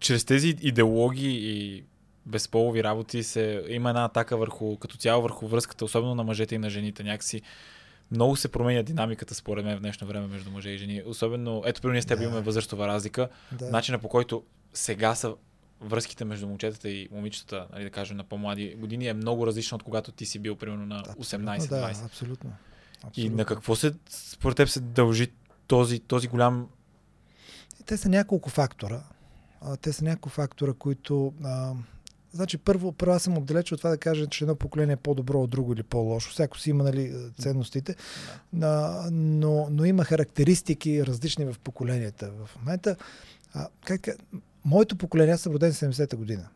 Чрез 0.00 0.24
тези 0.24 0.48
идеологии 0.48 1.50
и 1.50 1.84
безполови 2.26 2.84
работи 2.84 3.22
се 3.22 3.64
има 3.68 3.88
една 3.88 4.04
атака 4.04 4.36
върху, 4.36 4.76
като 4.76 4.96
цяло 4.96 5.22
върху 5.22 5.48
връзката, 5.48 5.84
особено 5.84 6.14
на 6.14 6.24
мъжете 6.24 6.54
и 6.54 6.58
на 6.58 6.70
жените. 6.70 7.02
Някакси 7.02 7.42
много 8.10 8.36
се 8.36 8.48
променя 8.48 8.82
динамиката, 8.82 9.34
според 9.34 9.64
мен, 9.64 9.76
в 9.76 9.80
днешно 9.80 10.06
време 10.06 10.26
между 10.26 10.50
мъже 10.50 10.70
и 10.70 10.78
жени. 10.78 11.02
Особено, 11.06 11.62
ето 11.66 11.82
при 11.82 11.90
ние 11.90 12.02
с 12.02 12.06
теб 12.06 12.18
Да. 12.18 12.24
имаме 12.24 12.40
възрастова 12.40 12.88
разлика. 12.88 13.28
Да. 13.52 13.70
Начина 13.70 13.98
по 13.98 14.08
който 14.08 14.42
сега 14.74 15.14
са 15.14 15.34
връзките 15.80 16.24
между 16.24 16.48
момчетата 16.48 16.90
и 16.90 17.08
момичетата, 17.12 17.66
нали, 17.72 17.84
да 17.84 17.90
кажем, 17.90 18.16
на 18.16 18.24
по-млади 18.24 18.74
години 18.74 19.06
е 19.06 19.14
много 19.14 19.46
различно 19.46 19.76
от 19.76 19.82
когато 19.82 20.12
ти 20.12 20.26
си 20.26 20.38
бил 20.38 20.56
примерно 20.56 20.86
на 20.86 20.98
Абсолютно, 20.98 21.48
18-20. 21.48 21.68
Да, 21.68 22.04
абсолютно. 22.04 22.52
И 23.16 23.28
на 23.28 23.44
какво 23.44 23.76
се, 23.76 23.92
според 24.08 24.56
теб 24.56 24.68
се 24.68 24.80
дължи 24.80 25.32
този, 25.66 26.00
този 26.00 26.28
голям... 26.28 26.68
Те 27.86 27.96
са 27.96 28.08
няколко 28.08 28.50
фактора. 28.50 29.02
те 29.80 29.92
са 29.92 30.04
няколко 30.04 30.28
фактора, 30.28 30.72
които... 30.72 31.34
А, 31.44 31.72
Значи, 32.32 32.58
първо, 32.58 32.92
първо 32.92 33.12
аз 33.12 33.22
съм 33.22 33.38
отдалеч 33.38 33.72
от 33.72 33.78
това 33.78 33.90
да 33.90 33.98
кажа, 33.98 34.26
че 34.26 34.44
едно 34.44 34.54
поколение 34.54 34.92
е 34.92 34.96
по-добро 34.96 35.42
от 35.42 35.50
друго 35.50 35.72
или 35.72 35.82
по-лошо. 35.82 36.30
Всяко 36.30 36.58
си 36.58 36.70
има 36.70 36.84
нали, 36.84 37.14
ценностите, 37.40 37.96
да. 38.52 39.08
но, 39.12 39.68
но 39.70 39.84
има 39.84 40.04
характеристики 40.04 41.06
различни 41.06 41.44
в 41.44 41.56
поколенията. 41.64 42.30
В 42.30 42.56
момента, 42.58 42.96
а, 43.54 43.68
как, 43.84 44.08
моето 44.64 44.96
поколение, 44.96 45.34
аз 45.34 45.40
съм 45.40 45.52
роден 45.52 45.72
70-та 45.72 46.16
година. 46.16 46.48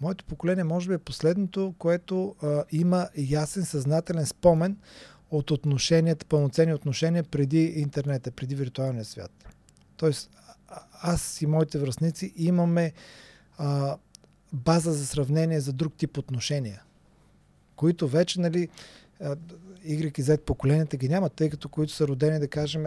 Моето 0.00 0.24
поколение 0.24 0.64
може 0.64 0.88
би 0.88 0.94
е 0.94 0.98
последното, 0.98 1.74
което 1.78 2.34
а, 2.42 2.64
има 2.72 3.08
ясен 3.16 3.64
съзнателен 3.64 4.26
спомен 4.26 4.76
от 5.30 5.50
отношенията, 5.50 6.26
пълноценни 6.26 6.74
отношения 6.74 7.24
преди 7.24 7.64
интернета, 7.64 8.30
преди 8.30 8.54
виртуалния 8.54 9.04
свят. 9.04 9.30
Тоест, 9.96 10.30
аз 11.02 11.42
и 11.42 11.46
моите 11.46 11.78
връзници 11.78 12.32
имаме 12.36 12.92
а, 13.58 13.96
база 14.52 14.92
за 14.92 15.06
сравнение 15.06 15.60
за 15.60 15.72
друг 15.72 15.94
тип 15.96 16.18
отношения, 16.18 16.82
които 17.76 18.08
вече, 18.08 18.40
нали, 18.40 18.68
Y 19.86 20.18
и 20.18 20.22
Z 20.22 20.40
поколенията 20.40 20.96
ги 20.96 21.08
нямат, 21.08 21.32
тъй 21.32 21.50
като 21.50 21.68
които 21.68 21.92
са 21.92 22.08
родени, 22.08 22.38
да 22.38 22.48
кажем, 22.48 22.84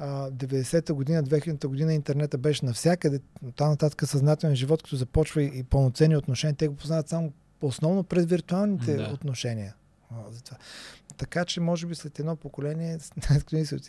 90-та 0.00 0.94
година, 0.94 1.24
2000-та 1.24 1.68
година 1.68 1.94
интернета 1.94 2.38
беше 2.38 2.66
навсякъде, 2.66 3.20
там 3.56 3.68
нататък 3.68 4.08
съзнателен 4.08 4.56
живот, 4.56 4.82
като 4.82 4.96
започва 4.96 5.42
и 5.42 5.62
пълноценни 5.62 6.16
отношения, 6.16 6.56
те 6.56 6.68
го 6.68 6.76
познават 6.76 7.08
само 7.08 7.32
основно 7.62 8.04
през 8.04 8.24
виртуалните 8.24 8.96
да. 8.96 9.10
отношения. 9.12 9.74
Така 11.16 11.44
че, 11.44 11.60
може 11.60 11.86
би 11.86 11.94
след 11.94 12.18
едно 12.18 12.36
поколение, 12.36 12.98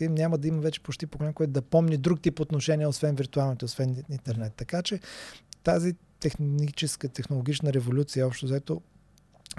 няма 0.00 0.38
да 0.38 0.48
има 0.48 0.60
вече 0.60 0.82
почти 0.82 1.06
поколение, 1.06 1.34
което 1.34 1.52
да 1.52 1.62
помни 1.62 1.96
друг 1.96 2.20
тип 2.20 2.40
отношения, 2.40 2.88
освен 2.88 3.14
виртуалните, 3.14 3.64
освен 3.64 4.04
интернет. 4.10 4.54
Така 4.54 4.82
че 4.82 5.00
тази 5.62 5.94
техническа, 6.20 7.08
технологична 7.08 7.72
революция, 7.72 8.26
общо 8.26 8.46
взето, 8.46 8.80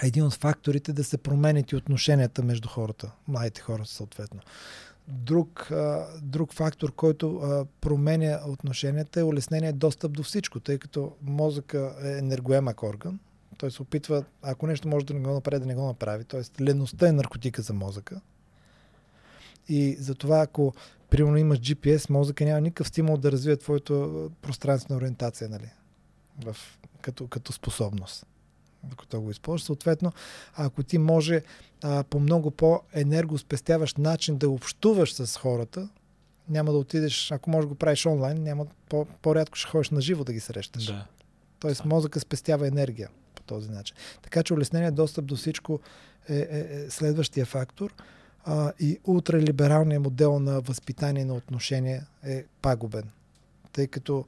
е 0.04 0.08
един 0.08 0.24
от 0.24 0.34
факторите 0.34 0.94
да 0.94 1.04
се 1.04 1.18
променят 1.18 1.72
и 1.72 1.76
отношенията 1.76 2.44
между 2.44 2.68
хората, 2.68 3.12
младите 3.28 3.62
хора 3.62 3.86
съответно. 3.86 4.42
Друг, 5.08 5.72
друг 6.22 6.54
фактор, 6.54 6.92
който 6.92 7.42
променя 7.82 8.40
отношенията 8.48 9.20
е 9.20 9.24
улеснение 9.24 9.74
достъп 9.74 10.12
до 10.12 10.24
всичко, 10.24 10.60
тъй 10.60 10.78
като 10.78 11.16
мозъка 11.22 11.96
е 12.04 12.18
енергоемак 12.18 12.84
орган. 12.84 13.20
Той 13.58 13.72
се 13.72 13.82
опитва, 13.82 14.24
ако 14.42 14.68
нещо 14.68 14.88
може 14.88 15.06
да 15.06 15.14
не 15.14 15.20
го 15.20 15.34
направи, 15.34 15.60
да 15.60 15.66
не 15.66 15.76
го 15.76 15.86
направи. 15.86 16.24
Тоест, 16.24 16.62
леността 16.62 17.08
е 17.08 17.12
наркотика 17.12 17.62
за 17.62 17.74
мозъка. 17.74 18.22
И 19.70 19.96
затова, 20.00 20.42
ако 20.42 20.74
примерно 21.10 21.38
имаш 21.38 21.60
GPS, 21.60 22.10
мозъка 22.10 22.46
няма 22.46 22.62
никакъв 22.62 22.88
стимул 22.88 23.18
да 23.18 23.32
развие 23.32 23.58
твоето 23.58 24.32
пространствена 24.42 24.98
ориентация, 24.98 25.50
нали? 25.50 25.70
В, 26.43 26.57
като, 27.01 27.27
като 27.27 27.53
способност 27.53 28.26
докато 28.84 29.22
го 29.22 29.31
използваш. 29.31 29.64
Съответно, 29.64 30.11
ако 30.55 30.84
ти 30.84 30.97
може 30.97 31.41
а, 31.84 32.03
по 32.03 32.19
много 32.19 32.51
по-енергоспестяващ 32.51 33.97
начин 33.97 34.38
да 34.38 34.49
общуваш 34.49 35.14
с 35.14 35.38
хората, 35.38 35.89
няма 36.49 36.72
да 36.72 36.77
отидеш, 36.77 37.31
ако 37.31 37.49
можеш 37.49 37.65
да 37.65 37.69
го 37.69 37.76
правиш 37.76 38.05
онлайн, 38.05 38.43
няма, 38.43 38.65
по, 38.89 39.05
по-рядко 39.05 39.57
ще 39.57 39.69
ходиш 39.69 39.89
на 39.89 40.01
живо 40.01 40.23
да 40.23 40.34
ги 40.34 40.39
срещаш. 40.39 40.85
Да. 40.85 41.05
Тоест 41.59 41.85
мозъка 41.85 42.19
спестява 42.19 42.68
енергия 42.68 43.09
по 43.35 43.41
този 43.41 43.69
начин. 43.69 43.95
Така 44.22 44.43
че 44.43 44.53
улеснение 44.53 44.91
достъп 44.91 45.26
до 45.26 45.35
всичко 45.35 45.80
е, 46.30 46.35
е, 46.35 46.59
е 46.59 46.89
следващия 46.89 47.45
фактор. 47.45 47.93
А, 48.45 48.73
и 48.80 48.99
ултралибералният 49.03 50.03
модел 50.03 50.39
на 50.39 50.61
възпитание 50.61 51.26
на 51.26 51.34
отношения 51.34 52.07
е 52.23 52.45
пагубен. 52.61 53.09
Тъй 53.72 53.88
като 53.88 54.26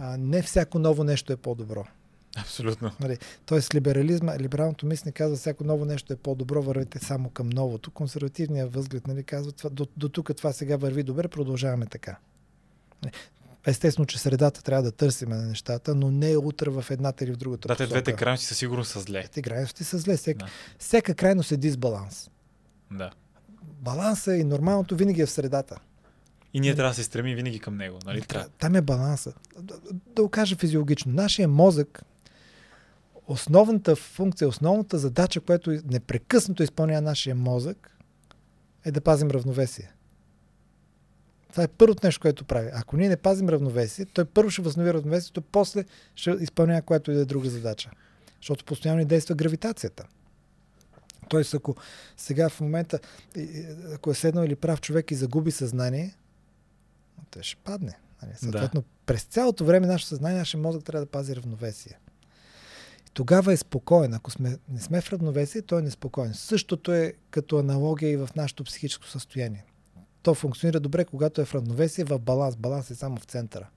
а, 0.00 0.16
не 0.16 0.42
всяко 0.42 0.78
ново 0.78 1.04
нещо 1.04 1.32
е 1.32 1.36
по-добро. 1.36 1.84
Абсолютно. 2.36 2.90
Нали, 3.00 3.18
тоест 3.46 3.74
либерализма, 3.74 4.38
либералното 4.38 4.86
мислене 4.86 5.12
казва 5.12 5.36
всяко 5.36 5.64
ново 5.64 5.84
нещо 5.84 6.12
е 6.12 6.16
по-добро, 6.16 6.62
вървете 6.62 6.98
само 6.98 7.30
към 7.30 7.48
новото. 7.48 7.90
Консервативният 7.90 8.74
възглед 8.74 9.06
нали, 9.06 9.24
казва 9.24 9.52
това, 9.52 9.70
до, 9.70 9.86
до 9.96 10.08
тук 10.08 10.36
това 10.36 10.52
сега 10.52 10.76
върви 10.76 11.02
добре, 11.02 11.28
продължаваме 11.28 11.86
така. 11.86 12.16
Нали, 13.02 13.12
естествено, 13.66 14.06
че 14.06 14.18
средата 14.18 14.62
трябва 14.62 14.82
да 14.82 14.92
търсиме 14.92 15.36
на 15.36 15.46
нещата, 15.46 15.94
но 15.94 16.10
не 16.10 16.30
е 16.30 16.36
утре 16.36 16.70
в 16.70 16.84
едната 16.90 17.24
или 17.24 17.32
в 17.32 17.36
другата. 17.36 17.68
Да, 17.68 17.76
те 17.76 17.86
двете 17.86 18.12
крайности 18.12 18.46
са 18.46 18.54
сигурно 18.54 18.84
са 18.84 19.00
зле. 19.00 19.20
Двете 19.20 19.42
крайности 19.42 19.84
са 19.84 19.98
зле. 19.98 20.16
Всека, 20.16 20.44
да. 20.44 20.50
всека 20.78 21.14
крайност 21.14 21.52
е 21.52 21.56
дисбаланс. 21.56 22.30
Да. 22.92 23.10
Баланса 23.62 24.36
и 24.36 24.44
нормалното 24.44 24.96
винаги 24.96 25.22
е 25.22 25.26
в 25.26 25.30
средата. 25.30 25.76
И 26.54 26.60
ние 26.60 26.74
трябва 26.74 26.90
да 26.90 26.94
се 26.94 27.02
стремим 27.02 27.36
винаги 27.36 27.58
към 27.58 27.76
него. 27.76 27.98
Нали? 28.04 28.22
Там 28.58 28.74
е 28.74 28.80
баланса. 28.80 29.32
Да, 29.58 29.74
да 30.16 30.22
го 30.22 30.28
кажа 30.28 30.56
физиологично. 30.56 31.12
Нашия 31.12 31.48
мозък 31.48 32.02
основната 33.26 33.96
функция, 33.96 34.48
основната 34.48 34.98
задача, 34.98 35.40
която 35.40 35.70
непрекъснато 35.84 36.62
изпълнява 36.62 37.00
нашия 37.00 37.34
мозък, 37.34 37.96
е 38.84 38.90
да 38.90 39.00
пазим 39.00 39.30
равновесие. 39.30 39.92
Това 41.50 41.62
е 41.62 41.68
първото 41.68 42.06
нещо, 42.06 42.20
което 42.20 42.44
прави. 42.44 42.70
Ако 42.74 42.96
ние 42.96 43.08
не 43.08 43.16
пазим 43.16 43.48
равновесие, 43.48 44.04
той 44.04 44.24
първо 44.24 44.50
ще 44.50 44.62
възнови 44.62 44.94
равновесието, 44.94 45.42
после 45.42 45.84
ще 46.14 46.30
изпълнява 46.30 46.82
която 46.82 47.10
и 47.10 47.14
да 47.14 47.20
е 47.20 47.24
друга 47.24 47.50
задача. 47.50 47.90
Защото 48.40 48.64
постоянно 48.64 48.98
ни 48.98 49.04
действа 49.04 49.34
гравитацията. 49.34 50.04
Тоест, 51.28 51.54
ако 51.54 51.76
сега 52.16 52.48
в 52.48 52.60
момента, 52.60 52.98
ако 53.94 54.10
е 54.10 54.14
седнал 54.14 54.44
или 54.44 54.56
прав 54.56 54.80
човек 54.80 55.10
и 55.10 55.14
загуби 55.14 55.50
съзнание, 55.50 56.14
той 57.30 57.42
ще 57.42 57.56
падне. 57.56 57.98
Нали? 58.22 58.32
Съответно, 58.36 58.80
да. 58.80 58.86
през 59.06 59.24
цялото 59.24 59.64
време 59.64 59.86
нашето 59.86 60.08
съзнание, 60.08 60.38
нашия 60.38 60.60
мозък 60.60 60.84
трябва 60.84 61.06
да 61.06 61.10
пази 61.10 61.36
равновесие 61.36 61.98
тогава 63.14 63.52
е 63.52 63.56
спокоен. 63.56 64.14
Ако 64.14 64.30
сме, 64.30 64.58
не 64.68 64.80
сме 64.80 65.00
в 65.00 65.12
равновесие, 65.12 65.62
той 65.62 65.78
е 65.78 65.82
неспокоен. 65.82 66.34
Същото 66.34 66.92
е 66.92 67.14
като 67.30 67.58
аналогия 67.58 68.10
и 68.10 68.16
в 68.16 68.28
нашето 68.36 68.64
психическо 68.64 69.06
състояние. 69.06 69.64
То 70.22 70.34
функционира 70.34 70.80
добре, 70.80 71.04
когато 71.04 71.40
е 71.40 71.44
в 71.44 71.54
равновесие, 71.54 72.04
в 72.04 72.18
баланс. 72.18 72.56
Баланс 72.56 72.90
е 72.90 72.94
само 72.94 73.16
в 73.16 73.24
центъра. 73.24 73.68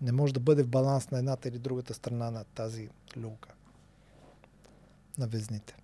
Не 0.00 0.12
може 0.12 0.34
да 0.34 0.40
бъде 0.40 0.62
в 0.62 0.68
баланс 0.68 1.10
на 1.10 1.18
едната 1.18 1.48
или 1.48 1.58
другата 1.58 1.94
страна 1.94 2.30
на 2.30 2.44
тази 2.44 2.88
люлка. 3.16 3.50
На 5.18 5.26
везните. 5.26 5.76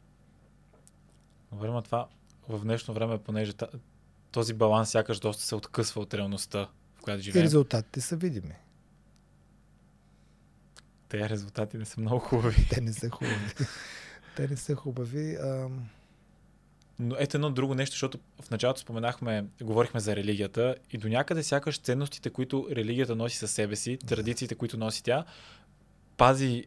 Време 1.53 1.83
това 1.83 2.09
в 2.49 2.61
днешно 2.63 2.95
време, 2.95 3.19
понеже 3.19 3.53
този 4.37 4.55
баланс 4.55 4.91
сякаш 4.91 5.19
доста 5.19 5.43
се 5.43 5.55
откъсва 5.55 6.01
от 6.01 6.15
реалността, 6.15 6.69
в 6.97 7.01
която 7.01 7.23
живеем. 7.23 7.43
И 7.43 7.45
резултатите 7.45 8.01
са 8.01 8.17
видими. 8.17 8.55
Те 11.09 11.29
резултати 11.29 11.77
не 11.79 11.85
са 11.85 12.01
много 12.01 12.19
хубави. 12.19 12.69
Те 12.71 12.81
не 12.81 12.93
са 12.93 13.11
хубави. 13.11 13.55
Те 14.37 14.49
не 14.49 14.57
са 14.57 14.75
хубави. 14.75 15.37
А... 15.37 15.69
Но 16.99 17.17
ето 17.19 17.37
едно 17.37 17.51
друго 17.51 17.75
нещо, 17.75 17.95
защото 17.95 18.19
в 18.43 18.51
началото 18.51 18.81
споменахме, 18.81 19.47
говорихме 19.63 20.01
за 20.01 20.17
религията 20.17 20.77
и 20.91 20.99
до 20.99 21.09
някъде 21.09 21.43
сякаш 21.43 21.79
ценностите, 21.79 22.31
които 22.31 22.69
религията 22.71 23.17
носи 23.17 23.37
със 23.37 23.51
себе 23.51 23.77
си, 23.77 23.99
традициите, 24.07 24.55
които 24.55 24.77
носи 24.77 25.03
тя, 25.03 25.25
пази 26.17 26.65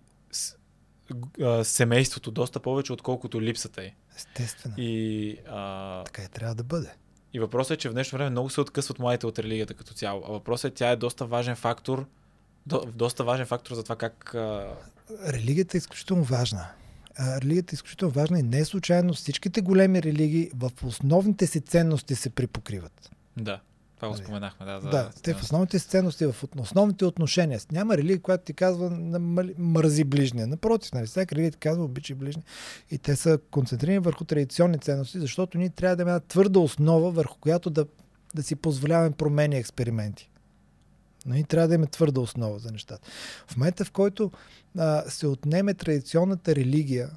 семейството 1.64 2.32
доста 2.32 2.60
повече, 2.60 2.94
отколкото 2.94 3.42
липсата 3.42 3.84
й. 3.84 3.94
Естествено. 4.16 4.76
И, 4.78 5.38
а... 5.48 6.04
Така 6.04 6.24
и 6.24 6.28
трябва 6.28 6.56
да 6.56 6.64
бъде. 6.64 6.96
И 7.34 7.40
въпросът 7.40 7.72
е, 7.72 7.78
че 7.78 7.90
в 7.90 7.94
днешно 7.94 8.18
време 8.18 8.30
много 8.30 8.50
се 8.50 8.62
откъсват 8.62 9.00
младите 9.00 9.28
от 9.28 9.40
религията 9.40 9.74
като 9.74 9.94
цяло. 9.94 10.24
А 10.28 10.32
въпросът 10.32 10.72
е, 10.72 10.76
тя 10.76 10.90
е 10.90 10.96
доста 10.96 11.26
важен 11.26 11.56
фактор 11.56 12.06
до, 12.66 12.86
доста 12.96 13.24
важен 13.24 13.46
фактор 13.46 13.76
за 13.76 13.84
това 13.84 13.96
как... 13.96 14.36
А... 14.36 14.76
Религията 15.28 15.78
е 15.78 15.80
изключително 15.80 16.24
важна. 16.24 16.68
Религията 17.20 17.74
е 17.74 17.76
изключително 17.76 18.14
важна 18.14 18.40
и 18.40 18.44
не 18.44 18.60
е 18.60 18.66
случайно 18.66 19.14
всичките 19.14 19.62
големи 19.62 20.04
религии 20.04 20.52
в 20.56 20.72
основните 20.84 21.48
си 21.48 21.62
ценности 21.62 22.16
се 22.16 22.30
припокриват. 22.30 23.12
Да. 23.38 23.60
Това 24.00 24.10
го 24.10 24.14
нали? 24.14 24.24
споменахме, 24.24 24.66
да. 24.66 24.82
За 24.82 24.90
да, 24.90 25.10
те 25.24 25.34
в 25.34 25.42
основните 25.44 25.80
ценности, 25.80 26.26
в 26.26 26.36
основните 26.60 27.06
отношения. 27.06 27.60
Няма 27.72 27.98
религия, 27.98 28.22
която 28.22 28.44
ти 28.44 28.54
казва 28.54 28.90
мързи 29.58 30.04
ближния. 30.04 30.48
Напротив, 30.48 30.94
нали, 30.94 31.06
всяка 31.06 31.36
религия 31.36 31.52
ти 31.52 31.58
казва 31.58 31.84
обичай 31.84 32.16
ближния. 32.16 32.46
И 32.92 32.98
те 32.98 33.16
са 33.16 33.40
концентрирани 33.52 34.00
върху 34.00 34.24
традиционни 34.24 34.78
ценности, 34.78 35.20
защото 35.20 35.58
ние 35.58 35.70
трябва 35.70 35.96
да 35.96 36.02
имаме 36.02 36.20
твърда 36.20 36.60
основа, 36.60 37.12
върху 37.12 37.38
която 37.40 37.70
да, 37.70 37.86
да 38.36 38.44
си 38.44 38.56
позволяваме 38.56 39.12
промени 39.12 39.56
и 39.56 39.60
експерименти. 39.60 40.32
Но 41.26 41.36
и 41.36 41.44
трябва 41.44 41.68
да 41.68 41.76
има 41.76 41.88
твърда 41.88 42.22
основа 42.22 42.60
за 42.60 42.72
нещата. 42.72 43.10
В 43.48 43.58
момента, 43.58 43.86
в 43.86 43.92
който 43.92 44.32
а, 44.78 45.04
се 45.10 45.28
отнеме 45.28 45.74
традиционната 45.74 46.56
религия, 46.56 47.10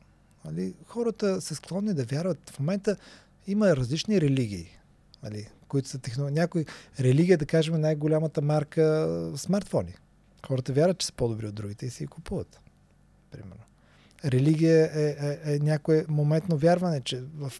нали, 0.44 0.74
хората 0.86 1.40
са 1.40 1.54
склонни 1.54 1.94
да 1.94 2.04
вярват. 2.04 2.50
В 2.50 2.58
момента 2.58 2.96
има 3.46 3.76
различни 3.76 4.20
религии, 4.20 4.78
нали, 5.22 5.48
които 5.72 5.88
са 5.88 5.98
технологии. 5.98 6.34
Някой 6.34 6.64
религия, 7.00 7.38
да 7.38 7.46
кажем, 7.46 7.80
най-голямата 7.80 8.42
марка 8.42 9.08
смартфони. 9.36 9.94
Хората 10.46 10.72
вярват, 10.72 10.98
че 10.98 11.06
са 11.06 11.12
по-добри 11.12 11.46
от 11.46 11.54
другите 11.54 11.86
и 11.86 11.90
си 11.90 12.04
ги 12.04 12.08
купуват. 12.08 12.60
Примерно. 13.30 13.62
Религия 14.24 14.90
е, 14.94 15.06
е, 15.08 15.54
е 15.54 15.58
някое 15.58 16.04
моментно 16.08 16.56
вярване, 16.56 17.00
че 17.00 17.22
в 17.36 17.52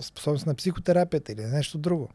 способност 0.00 0.46
на 0.46 0.54
психотерапията 0.54 1.32
или 1.32 1.44
нещо 1.44 1.78
друго. 1.78 2.08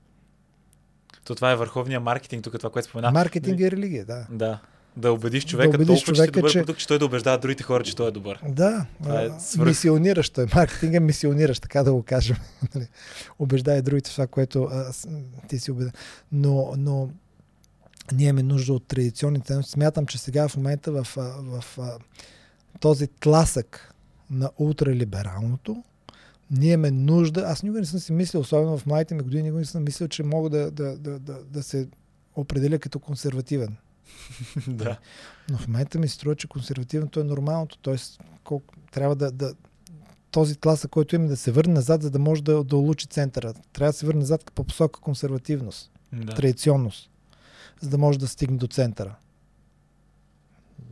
То 1.24 1.36
това 1.36 1.52
е 1.52 1.56
върховния 1.56 2.00
маркетинг, 2.00 2.44
тук 2.44 2.58
това, 2.58 2.70
което 2.70 2.88
спомена. 2.88 3.12
Маркетинг 3.12 3.60
и 3.60 3.72
религия, 3.72 4.06
да. 4.06 4.28
Да. 4.32 4.60
Да 4.98 5.12
убедиш 5.12 5.46
човека 5.46 5.70
да 5.70 5.76
убедиш 5.78 5.88
толкова, 5.88 6.14
човека, 6.16 6.32
че 6.32 6.40
добър 6.40 6.52
че- 6.52 6.60
продукт, 6.60 6.80
че 6.80 6.88
той 6.88 7.00
да 7.00 7.06
убеждава 7.06 7.38
другите 7.38 7.64
хора, 7.64 7.84
че 7.84 7.96
той 7.96 8.08
е 8.08 8.12
добър. 8.12 8.40
Да, 8.50 8.86
Това 9.04 9.22
е 9.22 9.28
а, 9.28 9.40
свръх. 9.40 9.68
мисиониращ 9.68 10.34
той. 10.34 10.46
Маркетинг 10.56 10.94
е 10.94 11.00
мисиониращ, 11.00 11.62
така 11.62 11.84
да 11.84 11.94
го 11.94 12.04
кажем. 12.04 12.38
Нали? 12.76 12.88
Убеждава 13.40 13.78
и 13.78 13.82
другите 13.82 14.10
в 14.10 14.14
това, 14.14 14.28
което 14.28 14.64
а, 14.64 14.92
ти 15.48 15.60
си 15.60 15.72
убеден. 15.72 15.92
Но, 16.32 16.74
но 16.78 17.10
ние 18.12 18.28
имаме 18.28 18.44
нужда 18.44 18.74
от 18.74 18.88
традиционни 18.88 19.42
ценности. 19.42 19.72
Смятам, 19.72 20.06
че 20.06 20.18
сега 20.18 20.48
в 20.48 20.58
момента 20.58 20.92
в, 20.92 21.08
в 21.16 21.80
а, 21.80 21.98
този 22.80 23.08
тласък 23.08 23.94
на 24.32 24.50
ултралибералното, 24.58 25.84
ние 26.52 26.74
имаме 26.74 26.92
нужда, 26.92 27.42
аз 27.42 27.64
никога 27.64 27.80
не 27.80 27.86
съм 27.86 28.00
си 28.00 28.14
мислил, 28.14 28.42
особено 28.42 28.78
в 28.78 28.86
младите 28.86 29.16
ми 29.16 29.22
години, 29.24 29.44
никога 29.44 29.60
не 29.60 29.66
съм 29.66 29.84
мислил, 29.84 30.08
че 30.08 30.24
мога 30.24 30.50
да, 30.50 30.72
да, 30.72 30.98
да, 30.98 31.20
да, 31.20 31.44
да 31.44 31.64
се 31.64 31.88
определя 32.36 32.80
като 32.80 33.00
консервативен. 33.00 33.78
да. 34.68 34.98
Но 35.50 35.58
в 35.58 35.68
момента 35.68 36.00
ми 36.00 36.08
се 36.08 36.16
струва, 36.16 36.36
че 36.36 36.48
консервативното 36.48 37.20
е 37.20 37.24
нормалното. 37.24 37.78
Тоест, 37.78 38.24
колко, 38.44 38.74
трябва 38.92 39.16
да, 39.16 39.32
да 39.32 39.54
този 40.32 40.56
тласък, 40.56 40.92
който 40.92 41.16
има 41.16 41.28
да 41.28 41.38
се 41.38 41.52
върне 41.52 41.74
назад, 41.74 42.02
за 42.02 42.10
да 42.10 42.20
може 42.20 42.44
да, 42.44 42.64
да 42.64 42.78
улучи 42.78 43.08
центъра. 43.08 43.54
Трябва 43.74 43.92
да 43.92 43.98
се 43.98 44.06
върне 44.06 44.20
назад 44.20 44.52
по 44.56 44.64
посока 44.64 45.00
консервативност, 45.00 45.92
да. 46.14 46.36
традиционност, 46.36 47.10
за 47.82 47.90
да 47.90 47.98
може 47.98 48.20
да 48.20 48.28
стигне 48.28 48.58
до 48.58 48.68
центъра. 48.68 49.16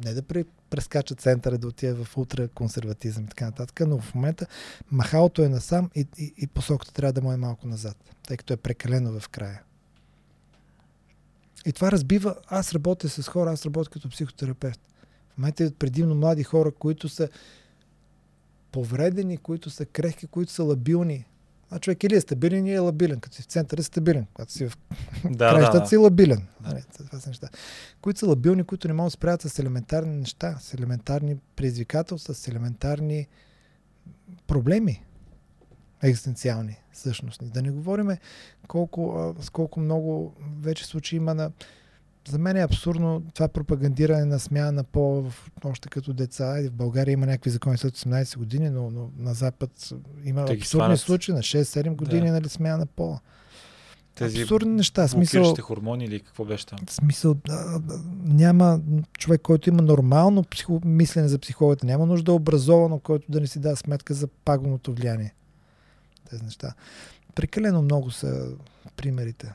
Не 0.05 0.13
да 0.13 0.21
пре- 0.21 0.45
прескача 0.69 1.15
центъра, 1.15 1.57
да 1.57 1.67
отиде 1.67 1.93
в 1.93 2.17
ултраконсерватизъм 2.17 3.23
и 3.23 3.27
така 3.27 3.45
нататък, 3.45 3.81
но 3.87 3.99
в 3.99 4.15
момента 4.15 4.45
махалото 4.91 5.41
е 5.41 5.49
насам 5.49 5.89
и, 5.95 6.07
и, 6.17 6.33
и 6.37 6.47
посоката 6.47 6.93
трябва 6.93 7.13
да 7.13 7.21
му 7.21 7.31
е 7.31 7.37
малко 7.37 7.67
назад, 7.67 7.97
тъй 8.27 8.37
като 8.37 8.53
е 8.53 8.57
прекалено 8.57 9.19
в 9.19 9.29
края. 9.29 9.61
И 11.65 11.71
това 11.71 11.91
разбива. 11.91 12.35
Аз 12.47 12.73
работя 12.73 13.09
с 13.09 13.27
хора, 13.27 13.51
аз 13.51 13.65
работя 13.65 13.89
като 13.89 14.09
психотерапевт. 14.09 14.79
В 15.29 15.37
момента 15.37 15.63
идват 15.63 15.79
предимно 15.79 16.15
млади 16.15 16.43
хора, 16.43 16.71
които 16.71 17.09
са 17.09 17.29
повредени, 18.71 19.37
които 19.37 19.69
са 19.69 19.85
крехки, 19.85 20.27
които 20.27 20.51
са 20.51 20.63
лабилни. 20.63 21.25
А 21.69 21.79
човек 21.79 22.03
или 22.03 22.15
е 22.15 22.21
стабилен, 22.21 22.65
или 22.65 22.75
е 22.75 22.79
лабилен. 22.79 23.19
Като 23.19 23.35
си 23.35 23.41
в 23.41 23.45
центъра 23.45 23.79
е 23.79 23.83
стабилен. 23.83 24.25
Когато 24.33 24.51
си 24.51 24.67
в 24.67 24.77
Да, 25.29 25.49
краищата 25.49 25.79
да, 25.79 25.87
си 25.87 25.97
лабилен. 25.97 26.47
Да. 26.59 26.69
Нали, 26.69 26.83
това 26.97 27.19
са 27.19 27.29
неща. 27.29 27.49
Които 28.01 28.19
са 28.19 28.27
лабилни, 28.27 28.63
които 28.63 28.87
не 28.87 28.93
могат 28.93 29.07
да 29.07 29.11
справят 29.11 29.41
с 29.41 29.59
елементарни 29.59 30.15
неща, 30.15 30.57
с 30.59 30.73
елементарни 30.73 31.37
предизвикателства, 31.55 32.33
с 32.33 32.47
елементарни 32.47 33.27
проблеми 34.47 35.03
екзистенциални, 36.07 36.77
същностни. 36.93 37.49
Да 37.49 37.61
не 37.61 37.71
говорим 37.71 38.09
колко, 38.67 39.33
с 39.39 39.49
колко 39.49 39.79
много 39.79 40.33
вече 40.61 40.85
случаи 40.85 41.17
има 41.17 41.33
на... 41.33 41.51
За 42.27 42.39
мен 42.39 42.57
е 42.57 42.63
абсурдно 42.63 43.23
това 43.33 43.47
пропагандиране 43.47 44.25
на 44.25 44.39
смяна 44.39 44.71
на 44.71 44.83
пол 44.83 45.25
още 45.63 45.89
като 45.89 46.13
деца. 46.13 46.61
В 46.69 46.71
България 46.71 47.13
има 47.13 47.25
някакви 47.25 47.49
закони 47.49 47.77
след 47.77 47.97
18 47.97 48.37
години, 48.37 48.69
но, 48.69 48.91
но 48.91 49.09
на 49.17 49.33
Запад 49.33 49.93
има 50.23 50.45
Те 50.45 50.53
абсурдни 50.53 50.97
случаи 50.97 51.33
на 51.33 51.39
6-7 51.41 51.95
години 51.95 52.27
Да. 52.27 52.33
нали, 52.33 52.49
смяна 52.49 52.77
на 52.77 52.85
пола. 52.85 53.19
Тези 54.15 54.41
Абсурдни 54.41 54.71
неща. 54.71 55.07
Смисъл, 55.07 55.55
хормони 55.61 56.05
или 56.05 56.19
какво 56.19 56.45
беше 56.45 56.65
там? 56.65 56.79
смисъл, 56.89 57.35
няма 58.23 58.79
човек, 59.17 59.41
който 59.41 59.69
има 59.69 59.81
нормално 59.81 60.43
психо, 60.43 60.81
мислене 60.85 61.27
за 61.27 61.39
психологията, 61.39 61.85
няма 61.85 62.05
нужда 62.05 62.33
образовано, 62.33 62.99
който 62.99 63.31
да 63.31 63.41
не 63.41 63.47
си 63.47 63.59
дава 63.59 63.75
сметка 63.75 64.13
за 64.13 64.27
пагубното 64.27 64.93
влияние. 64.93 65.33
Тези 66.29 66.43
неща. 66.43 66.73
Прекалено 67.35 67.81
много 67.81 68.11
са 68.11 68.47
примерите. 68.95 69.53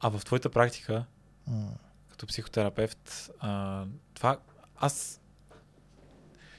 А 0.00 0.08
в 0.10 0.24
твоята 0.24 0.50
практика, 0.50 1.04
М. 1.46 1.68
като 2.10 2.26
психотерапевт, 2.26 3.30
а, 3.40 3.84
това 4.14 4.38
аз 4.76 5.20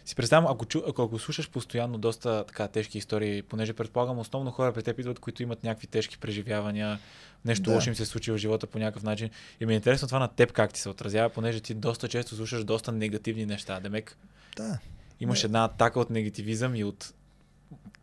си 0.06 0.16
представям, 0.16 0.52
ако, 0.52 0.66
чу, 0.66 0.82
ако, 0.88 1.02
ако 1.04 1.20
слушаш 1.20 1.50
постоянно 1.50 1.98
доста 1.98 2.44
така 2.48 2.68
тежки 2.68 2.98
истории, 2.98 3.42
понеже 3.42 3.74
предполагам 3.74 4.20
основно 4.20 4.52
хора 4.52 4.74
при 4.74 4.84
теб 4.84 5.00
идват, 5.00 5.20
които 5.20 5.44
имат 5.44 5.64
някакви 5.64 5.88
тежки 5.88 6.18
преживявания, 6.18 7.00
нещо 7.46 7.64
Да. 7.64 7.70
да. 7.72 7.76
лошо 7.76 7.90
им 7.90 7.96
се 7.96 8.06
случи 8.06 8.32
в 8.32 8.38
живота 8.38 8.68
по 8.68 8.80
някакъв 8.80 9.04
начин. 9.04 9.30
И 9.60 9.66
ми 9.66 9.74
е 9.74 9.76
интересно 9.76 10.08
това 10.08 10.20
на 10.20 10.28
теб 10.28 10.52
как 10.52 10.74
ти 10.74 10.80
се 10.80 10.90
отразява, 10.90 11.30
понеже 11.30 11.60
ти 11.60 11.74
доста 11.74 12.08
често 12.08 12.36
слушаш 12.36 12.64
доста 12.64 12.92
негативни 12.92 13.46
неща. 13.46 13.80
Демек, 13.80 14.18
Да. 14.56 14.80
имаш 15.20 15.44
Не. 15.44 15.48
една 15.48 15.66
атака 15.66 16.00
от 16.00 16.10
негативизъм 16.10 16.76
и 16.76 16.84
от 16.84 17.14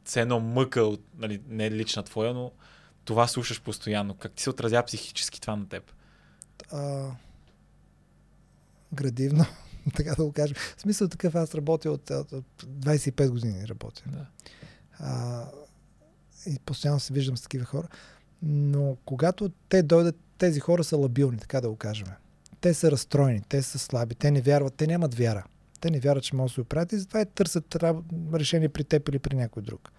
все 0.05 0.21
едно 0.21 0.41
мъка, 0.41 0.83
от, 0.83 1.05
нали, 1.19 1.43
не 1.49 1.71
лична 1.71 2.03
твоя, 2.03 2.35
но 2.35 2.53
това 3.05 3.27
слушаш 3.27 3.63
постоянно. 3.63 4.15
Как 4.15 4.33
ти 4.33 4.43
се 4.43 4.51
отразява 4.51 4.87
психически 4.87 5.41
това 5.41 5.57
на 5.57 5.69
теб? 5.69 5.93
А, 6.73 7.11
градивно, 8.93 9.47
така 9.95 10.15
да 10.15 10.25
го 10.25 10.33
кажем. 10.33 10.57
В 10.77 10.81
смисъл 10.81 11.09
такъв 11.09 11.35
аз 11.35 11.55
работя 11.55 11.91
от, 11.91 12.11
от, 12.11 12.33
от 12.33 12.63
25 12.63 13.31
години 13.31 13.69
работя. 13.69 14.03
Да. 14.07 14.27
А, 14.99 15.45
и 16.47 16.59
постоянно 16.59 17.01
се 17.01 17.13
виждам 17.13 17.37
с 17.37 17.43
такива 17.43 17.65
хора. 17.65 17.89
Но 18.43 18.97
когато 19.05 19.51
те 19.69 19.83
дойдат, 19.83 20.17
тези 20.39 20.61
хора 20.61 20.85
са 20.85 20.97
лабилни, 20.97 21.39
така 21.39 21.61
да 21.61 21.69
го 21.69 21.77
кажем. 21.77 22.07
Те 22.61 22.75
са 22.75 22.91
разстроени, 22.91 23.43
те 23.49 23.63
са 23.63 23.79
слаби, 23.79 24.15
те 24.15 24.31
не 24.31 24.41
вярват, 24.41 24.75
те 24.75 24.87
нямат 24.87 25.15
вяра. 25.15 25.45
Те 25.85 25.91
не 25.91 26.01
вярват, 26.01 26.25
че 26.25 26.37
могат 26.37 26.51
да 26.51 26.55
се 26.55 26.61
оправят 26.61 26.93
и 26.93 26.99
затова 26.99 27.21
и 27.21 27.27
търсят 27.27 27.77
решение 28.35 28.69
при 28.69 28.85
теб 28.85 29.09
или 29.09 29.19
при 29.19 29.37
някой 29.37 29.63
друг. 29.63 29.93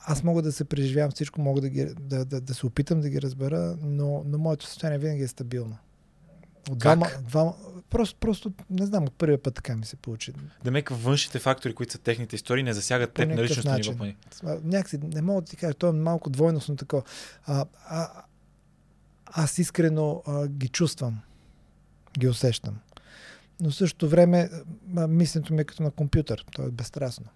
Аз 0.00 0.22
мога 0.22 0.42
да 0.42 0.52
се 0.52 0.64
преживявам 0.64 1.10
всичко, 1.10 1.40
мога 1.40 1.60
да, 1.60 1.68
ги, 1.68 1.84
да, 2.00 2.24
да, 2.24 2.40
да 2.40 2.54
се 2.54 2.66
опитам 2.66 3.00
да 3.00 3.08
ги 3.08 3.22
разбера, 3.22 3.76
но, 3.82 4.22
но 4.26 4.38
моето 4.38 4.66
състояние 4.66 4.98
винаги 4.98 5.22
е 5.22 5.28
стабилно. 5.28 5.76
От 6.70 6.78
Как? 6.78 6.98
двама, 6.98 7.06
двама, 7.28 7.54
просто, 7.90 8.18
просто, 8.20 8.52
не 8.70 8.86
знам, 8.86 9.04
от 9.04 9.14
първия 9.14 9.42
път 9.42 9.54
така 9.54 9.76
ми 9.76 9.84
се 9.84 9.96
получи. 9.96 10.32
Демек 10.64 10.88
външните 10.88 11.38
фактори, 11.38 11.74
които 11.74 11.92
са 11.92 11.98
техните 11.98 12.36
истории, 12.36 12.62
не 12.62 12.72
засягат 12.72 13.12
теб 13.12 13.28
на 13.28 13.34
някакъв 13.34 13.50
личностно 13.50 13.70
начин. 13.70 13.92
ниво. 13.92 14.60
някакси, 14.64 14.98
не 14.98 15.22
мога 15.22 15.40
да 15.40 15.46
ти 15.46 15.56
кажа, 15.56 15.74
то 15.74 15.88
е 15.88 15.92
малко 15.92 16.30
двойностно 16.30 16.76
такова. 16.76 17.02
А, 17.46 17.64
а, 17.88 18.08
аз 19.26 19.58
искрено 19.58 20.22
а, 20.26 20.48
ги 20.48 20.68
чувствам, 20.68 21.20
ги 22.18 22.28
усещам. 22.28 22.78
Но 23.60 23.70
в 23.70 23.74
същото 23.74 24.08
време 24.08 24.50
мисленето 25.08 25.54
ми 25.54 25.60
е 25.60 25.64
като 25.64 25.82
на 25.82 25.90
компютър. 25.90 26.44
То 26.52 26.62
е 26.62 26.70
безстрастно. 26.70 27.26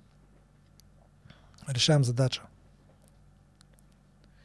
Решавам 1.69 2.05
задача. 2.05 2.43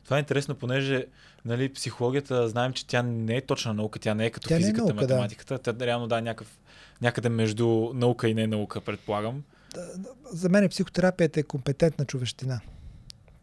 Това 0.03 0.17
е 0.17 0.19
интересно, 0.19 0.55
понеже 0.55 1.05
нали, 1.45 1.73
психологията, 1.73 2.49
знаем, 2.49 2.73
че 2.73 2.87
тя 2.87 3.03
не 3.03 3.35
е 3.35 3.41
точна 3.41 3.73
наука, 3.73 3.99
тя 3.99 4.13
не 4.13 4.25
е 4.25 4.29
като 4.29 4.47
Тя 4.47 4.55
е 4.55 4.57
физиката, 4.57 4.81
наука, 4.81 4.93
да. 4.93 5.01
математиката. 5.01 5.59
Тя 5.59 5.85
реално 5.85 6.07
да 6.07 6.17
е 6.17 6.21
някакъв, 6.21 6.59
някъде 7.01 7.29
между 7.29 7.91
наука 7.93 8.29
и 8.29 8.33
не 8.33 8.47
наука, 8.47 8.81
предполагам. 8.81 9.43
Да, 9.73 9.97
да, 9.97 10.09
За 10.31 10.49
мен 10.49 10.69
психотерапията 10.69 11.39
е 11.39 11.43
компетентна 11.43 12.05
човещина. 12.05 12.61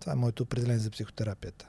Това 0.01 0.12
е 0.12 0.16
моето 0.16 0.43
определение 0.43 0.78
за 0.78 0.90
психотерапията. 0.90 1.69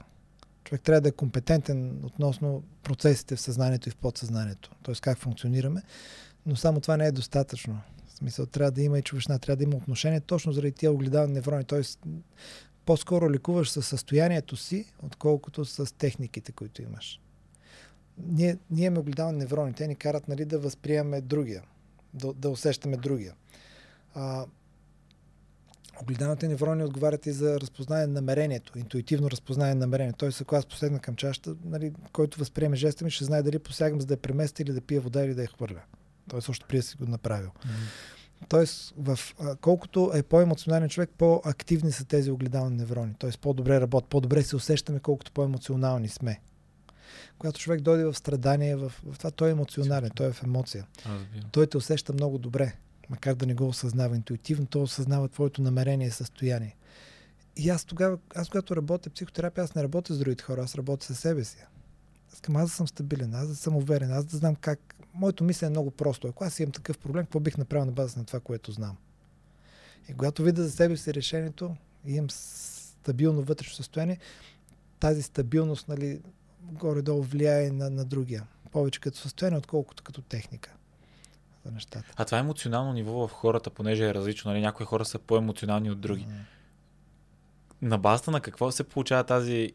Човек 0.63 0.81
трябва 0.81 1.01
да 1.01 1.09
е 1.09 1.11
компетентен 1.11 1.99
относно 2.03 2.63
процесите 2.83 3.35
в 3.35 3.41
съзнанието 3.41 3.89
и 3.89 3.91
в 3.91 3.95
подсъзнанието. 3.95 4.71
Т.е. 4.83 4.95
как 4.95 5.17
функционираме. 5.17 5.81
Но 6.45 6.55
само 6.55 6.79
това 6.79 6.97
не 6.97 7.07
е 7.07 7.11
достатъчно. 7.11 7.81
В 8.07 8.11
смисъл, 8.11 8.45
трябва 8.45 8.71
да 8.71 8.81
има 8.81 8.99
и 8.99 9.01
човечна, 9.01 9.39
трябва 9.39 9.57
да 9.57 9.63
има 9.63 9.75
отношение 9.75 10.19
точно 10.19 10.51
заради 10.51 10.71
тия 10.71 10.91
огледални 10.91 11.33
неврони. 11.33 11.63
Т.е. 11.63 11.81
по-скоро 12.85 13.31
лекуваш 13.31 13.69
със 13.69 13.87
състоянието 13.87 14.57
си, 14.57 14.85
отколкото 15.03 15.65
с 15.65 15.97
техниките, 15.97 16.51
които 16.51 16.81
имаш. 16.81 17.19
Ние, 18.17 18.57
ние 18.71 18.85
имаме 18.85 18.99
огледални 18.99 19.37
неврони. 19.37 19.73
Те 19.73 19.87
ни 19.87 19.95
карат 19.95 20.27
нали, 20.27 20.45
да 20.45 20.59
възприемаме 20.59 21.21
другия, 21.21 21.63
да, 22.13 22.33
да 22.33 22.49
усещаме 22.49 22.97
другия. 22.97 23.33
А, 24.15 24.45
огледалните 26.01 26.47
неврони 26.47 26.83
отговарят 26.83 27.25
и 27.25 27.31
за 27.31 27.59
разпознаване 27.59 28.07
на 28.07 28.13
намерението, 28.13 28.79
интуитивно 28.79 29.31
разпознаване 29.31 29.75
на 29.75 29.79
намерението. 29.79 30.17
Тоест, 30.17 30.41
ако 30.41 30.55
аз 30.55 30.65
посегна 30.65 30.99
към 30.99 31.15
чашата, 31.15 31.55
нали, 31.65 31.93
който 32.11 32.39
възприеме 32.39 32.75
жеста 32.75 33.05
ми, 33.05 33.11
ще 33.11 33.23
знае 33.23 33.43
дали 33.43 33.59
посягам 33.59 34.01
за 34.01 34.07
да 34.07 34.13
я 34.13 34.17
преместя 34.17 34.63
или 34.63 34.73
да 34.73 34.81
пия 34.81 35.01
вода 35.01 35.23
или 35.23 35.33
да 35.33 35.41
я 35.41 35.47
хвърля. 35.47 35.81
Тоест, 36.31 36.49
още 36.49 36.65
преди 36.65 36.81
си 36.81 36.97
го 36.97 37.05
направил. 37.05 37.51
Тоест, 38.49 38.93
в, 38.97 39.19
колкото 39.61 40.11
е 40.13 40.23
по-емоционален 40.23 40.89
човек, 40.89 41.09
по-активни 41.17 41.91
са 41.91 42.05
тези 42.05 42.31
огледални 42.31 42.77
неврони. 42.77 43.13
Тоест, 43.19 43.39
по-добре 43.39 43.81
работят, 43.81 44.09
по-добре 44.09 44.43
се 44.43 44.55
усещаме, 44.55 44.99
колкото 44.99 45.31
по-емоционални 45.31 46.07
сме. 46.07 46.41
Когато 47.37 47.59
човек 47.59 47.81
дойде 47.81 48.05
в 48.05 48.13
страдание, 48.13 48.75
в, 48.75 48.91
в 49.05 49.17
това 49.17 49.31
той 49.31 49.47
е 49.47 49.51
емоционален, 49.51 50.11
той 50.15 50.27
е 50.27 50.31
в 50.31 50.43
емоция. 50.43 50.87
Той 51.51 51.67
те 51.67 51.77
усеща 51.77 52.13
много 52.13 52.37
добре, 52.37 52.75
макар 53.09 53.35
да 53.35 53.45
не 53.45 53.53
го 53.53 53.67
осъзнава 53.67 54.15
интуитивно, 54.15 54.65
той 54.65 54.81
осъзнава 54.81 55.27
твоето 55.27 55.61
намерение 55.61 56.07
и 56.07 56.11
състояние. 56.11 56.75
И 57.55 57.69
аз 57.69 57.85
тогава, 57.85 58.17
аз 58.35 58.49
когато 58.49 58.75
работя 58.75 59.09
психотерапия, 59.09 59.63
аз 59.63 59.75
не 59.75 59.83
работя 59.83 60.13
с 60.13 60.19
другите 60.19 60.43
хора, 60.43 60.61
аз 60.61 60.75
работя 60.75 61.05
със 61.05 61.19
себе 61.19 61.43
си. 61.43 61.57
Аз 62.27 62.33
искам 62.33 62.55
аз 62.55 62.69
да 62.69 62.75
съм 62.75 62.87
стабилен, 62.87 63.33
аз 63.33 63.47
да 63.47 63.55
съм 63.55 63.75
уверен, 63.75 64.11
аз 64.11 64.25
да 64.25 64.37
знам 64.37 64.55
как. 64.55 64.95
Моето 65.13 65.43
мислене 65.43 65.67
е 65.67 65.69
много 65.69 65.91
просто. 65.91 66.27
Ако 66.27 66.43
аз 66.43 66.59
имам 66.59 66.71
такъв 66.71 66.97
проблем, 66.97 67.25
какво 67.25 67.39
бих 67.39 67.57
направил 67.57 67.85
на 67.85 67.91
база 67.91 68.19
на 68.19 68.25
това, 68.25 68.39
което 68.39 68.71
знам? 68.71 68.97
И 70.09 70.13
когато 70.13 70.43
видя 70.43 70.63
за 70.63 70.71
себе 70.71 70.97
си 70.97 71.13
решението, 71.13 71.75
имам 72.05 72.29
стабилно 72.29 73.41
вътрешно 73.41 73.75
състояние, 73.75 74.17
тази 74.99 75.21
стабилност, 75.21 75.87
нали, 75.87 76.21
горе-долу 76.61 77.21
влияе 77.21 77.71
на, 77.71 77.89
на 77.89 78.05
другия. 78.05 78.43
Повече 78.71 78.99
като 78.99 79.17
състояние, 79.17 79.57
отколкото 79.57 80.03
като 80.03 80.21
техника 80.21 80.71
за 81.65 81.71
нещата. 81.71 82.13
А 82.15 82.25
това 82.25 82.37
емоционално 82.37 82.93
ниво 82.93 83.27
в 83.27 83.31
хората, 83.31 83.69
понеже 83.69 84.09
е 84.09 84.13
различно, 84.13 84.51
нали? 84.51 84.61
някои 84.61 84.85
хора 84.85 85.05
са 85.05 85.19
по-емоционални 85.19 85.91
от 85.91 86.01
други. 86.01 86.27
Mm. 86.29 86.60
На 87.81 87.97
базата 87.97 88.31
на 88.31 88.41
какво 88.41 88.71
се 88.71 88.83
получава 88.83 89.23
тази 89.23 89.71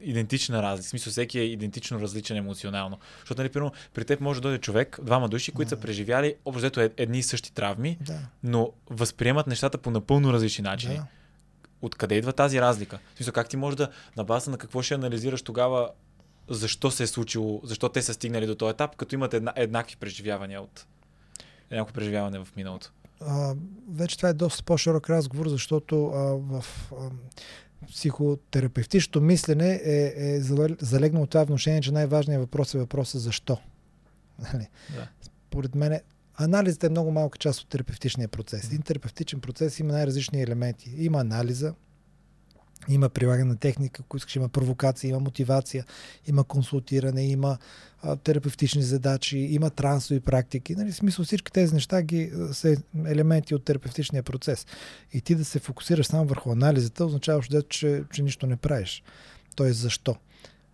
идентична 0.00 0.62
разлика? 0.62 0.86
В 0.86 0.88
смисъл, 0.88 1.10
всеки 1.10 1.38
е 1.38 1.42
идентично 1.42 2.00
различен 2.00 2.36
емоционално. 2.36 2.98
Защото, 3.18 3.40
нали, 3.40 3.48
примерно, 3.48 3.72
при 3.94 4.04
теб 4.04 4.20
може 4.20 4.40
да 4.40 4.48
дойде 4.48 4.60
човек, 4.60 4.98
двама 5.02 5.28
души, 5.28 5.52
които 5.52 5.68
са 5.68 5.76
преживяли 5.76 6.34
общо 6.44 6.90
едни 6.96 7.18
и 7.18 7.22
същи 7.22 7.52
травми, 7.52 7.98
да. 8.00 8.18
но 8.42 8.72
възприемат 8.90 9.46
нещата 9.46 9.78
по 9.78 9.90
напълно 9.90 10.32
различни 10.32 10.62
начини. 10.62 10.94
Да. 10.94 11.06
Откъде 11.82 12.14
идва 12.14 12.32
тази 12.32 12.60
разлика? 12.60 12.98
В 13.14 13.16
смисъл, 13.16 13.32
как 13.32 13.48
ти 13.48 13.56
можеш 13.56 13.76
да, 13.76 13.90
на 14.16 14.24
базата 14.24 14.50
на 14.50 14.58
какво 14.58 14.82
ще 14.82 14.94
анализираш 14.94 15.42
тогава 15.42 15.90
защо 16.48 16.90
се 16.90 17.02
е 17.02 17.06
случило, 17.06 17.60
защо 17.64 17.88
те 17.88 18.02
са 18.02 18.14
стигнали 18.14 18.46
до 18.46 18.54
този 18.54 18.70
етап, 18.70 18.96
като 18.96 19.14
имат 19.14 19.34
една, 19.34 19.52
еднакви 19.56 19.96
преживявания 19.96 20.62
от 20.62 20.86
някакво 21.70 21.94
преживяване 21.94 22.38
в 22.38 22.48
миналото? 22.56 22.92
А, 23.20 23.54
вече 23.92 24.16
това 24.16 24.28
е 24.28 24.34
доста 24.34 24.62
по-широк 24.62 25.10
разговор, 25.10 25.48
защото 25.48 26.06
а, 26.06 26.18
в 26.36 26.64
а, 26.92 27.10
психотерапевтичното 27.86 29.20
мислене 29.20 29.80
е, 29.84 30.12
е 30.16 30.40
залегнало 30.80 31.26
това 31.26 31.44
вношение, 31.44 31.80
че 31.80 31.92
най-важният 31.92 32.42
въпрос 32.42 32.74
е 32.74 32.78
въпросът 32.78 33.20
защо. 33.20 33.58
Нали? 34.38 34.68
Да. 34.94 35.08
Според 35.48 35.74
мен 35.74 36.00
анализът 36.34 36.84
е 36.84 36.88
много 36.88 37.10
малка 37.10 37.38
част 37.38 37.60
от 37.60 37.68
терапевтичния 37.68 38.28
процес. 38.28 38.64
Един 38.64 38.82
терапевтичен 38.82 39.40
процес 39.40 39.78
има 39.78 39.92
най-различни 39.92 40.42
елементи. 40.42 40.94
Има 40.98 41.20
анализа, 41.20 41.74
има 42.88 43.08
прилагане 43.08 43.44
на 43.44 43.56
техника, 43.56 44.02
ако 44.06 44.16
искаш, 44.16 44.36
има 44.36 44.48
провокация, 44.48 45.08
има 45.08 45.20
мотивация, 45.20 45.84
има 46.26 46.44
консултиране, 46.44 47.26
има 47.26 47.58
а, 48.02 48.16
терапевтични 48.16 48.82
задачи, 48.82 49.38
има 49.38 49.70
трансови 49.70 50.20
практики. 50.20 50.76
Нали, 50.76 50.92
в 50.92 50.96
смисъл 50.96 51.24
всички 51.24 51.52
тези 51.52 51.74
неща 51.74 52.02
ги, 52.02 52.32
са 52.52 52.76
елементи 53.06 53.54
от 53.54 53.64
терапевтичния 53.64 54.22
процес. 54.22 54.66
И 55.12 55.20
ти 55.20 55.34
да 55.34 55.44
се 55.44 55.58
фокусираш 55.58 56.06
само 56.06 56.24
върху 56.24 56.52
анализата, 56.52 57.04
означава, 57.04 57.62
че, 57.68 58.04
че 58.12 58.22
нищо 58.22 58.46
не 58.46 58.56
правиш. 58.56 59.02
Тоест, 59.56 59.80
защо? 59.80 60.16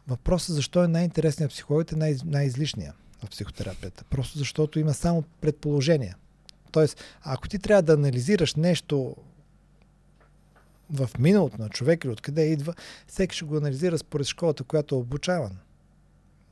Въпросът 0.08 0.54
защо 0.54 0.84
е 0.84 0.88
най-интересният 0.88 1.50
психологът 1.50 1.92
е 1.92 1.96
най- 1.96 2.16
най-излишния 2.24 2.94
в 3.24 3.30
психотерапията. 3.30 4.04
Просто 4.10 4.38
защото 4.38 4.78
има 4.78 4.94
само 4.94 5.24
предположения. 5.40 6.16
Тоест, 6.72 7.04
ако 7.22 7.48
ти 7.48 7.58
трябва 7.58 7.82
да 7.82 7.92
анализираш 7.92 8.54
нещо 8.54 9.16
в 10.92 11.10
миналото 11.18 11.62
на 11.62 11.68
човек 11.68 12.04
или 12.04 12.12
откъде 12.12 12.42
идва, 12.42 12.74
всеки 13.06 13.36
ще 13.36 13.44
го 13.44 13.56
анализира 13.56 13.98
според 13.98 14.26
школата, 14.26 14.64
която 14.64 14.94
е 14.94 14.98
обучаван. 14.98 15.56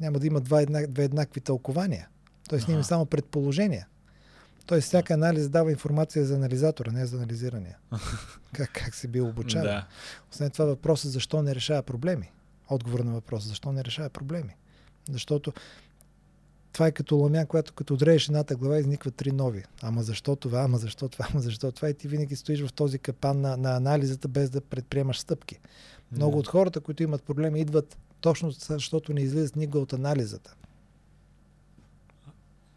Няма 0.00 0.18
да 0.18 0.26
има 0.26 0.40
два 0.40 0.62
еднак, 0.62 0.86
две 0.86 1.04
еднакви 1.04 1.40
тълкования. 1.40 2.08
Тоест, 2.48 2.68
няма 2.68 2.84
само 2.84 3.06
предположения. 3.06 3.86
Тоест, 4.66 4.86
всяка 4.86 5.14
анализ 5.14 5.48
дава 5.48 5.70
информация 5.70 6.24
за 6.24 6.34
анализатора, 6.34 6.92
не 6.92 7.06
за 7.06 7.16
анализирания. 7.16 7.76
как, 8.52 8.72
как 8.72 8.94
се 8.94 9.08
бил 9.08 9.28
обучаван. 9.28 9.66
Да. 9.66 9.86
Освен 10.32 10.50
това, 10.50 10.64
въпросът 10.64 11.12
защо 11.12 11.42
не 11.42 11.54
решава 11.54 11.82
проблеми. 11.82 12.32
Отговор 12.68 13.00
на 13.00 13.12
въпроса 13.12 13.48
защо 13.48 13.72
не 13.72 13.84
решава 13.84 14.10
проблеми. 14.10 14.56
Защото 15.10 15.52
това 16.78 16.86
е 16.86 16.92
като 16.92 17.16
ламя, 17.16 17.46
която 17.46 17.72
като 17.72 17.96
дрееш 17.96 18.28
едната 18.28 18.56
глава 18.56 18.78
изникват 18.78 19.14
три 19.14 19.32
нови. 19.32 19.64
Ама 19.82 20.02
защо 20.02 20.36
това, 20.36 20.60
ама 20.60 20.78
защо 20.78 21.08
това, 21.08 21.26
ама 21.30 21.40
защо 21.40 21.72
това 21.72 21.90
и 21.90 21.94
ти 21.94 22.08
винаги 22.08 22.36
стоиш 22.36 22.66
в 22.66 22.72
този 22.72 22.98
капан 22.98 23.40
на, 23.40 23.56
на 23.56 23.76
анализата 23.76 24.28
без 24.28 24.50
да 24.50 24.60
предприемаш 24.60 25.18
стъпки. 25.18 25.58
Много 26.12 26.36
yeah. 26.36 26.40
от 26.40 26.48
хората, 26.48 26.80
които 26.80 27.02
имат 27.02 27.22
проблеми, 27.22 27.60
идват 27.60 27.98
точно 28.20 28.50
защото 28.50 29.12
не 29.12 29.20
излизат 29.20 29.56
никога 29.56 29.78
от 29.78 29.92
анализата. 29.92 30.54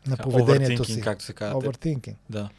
На 0.07 0.18
поведението 0.18 0.86
си. 0.86 1.02
както 1.02 1.23
се 1.23 1.34
казва. 1.34 1.61
Overthinking. 1.61 2.15
Да. 2.30 2.49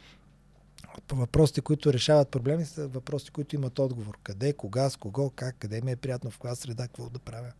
Въпросите, 1.11 1.61
които 1.61 1.93
решават 1.93 2.29
проблеми, 2.29 2.65
са 2.65 2.87
въпросите, 2.87 3.31
които 3.31 3.55
имат 3.55 3.79
отговор. 3.79 4.17
Къде, 4.23 4.53
кога, 4.53 4.89
с 4.89 4.95
кого, 4.95 5.29
как, 5.29 5.55
къде 5.59 5.81
ми 5.81 5.91
е 5.91 5.95
приятно, 5.95 6.31
в 6.31 6.37
коя 6.37 6.55
среда, 6.55 6.83
какво 6.83 7.09
да 7.09 7.19
правя. 7.19 7.51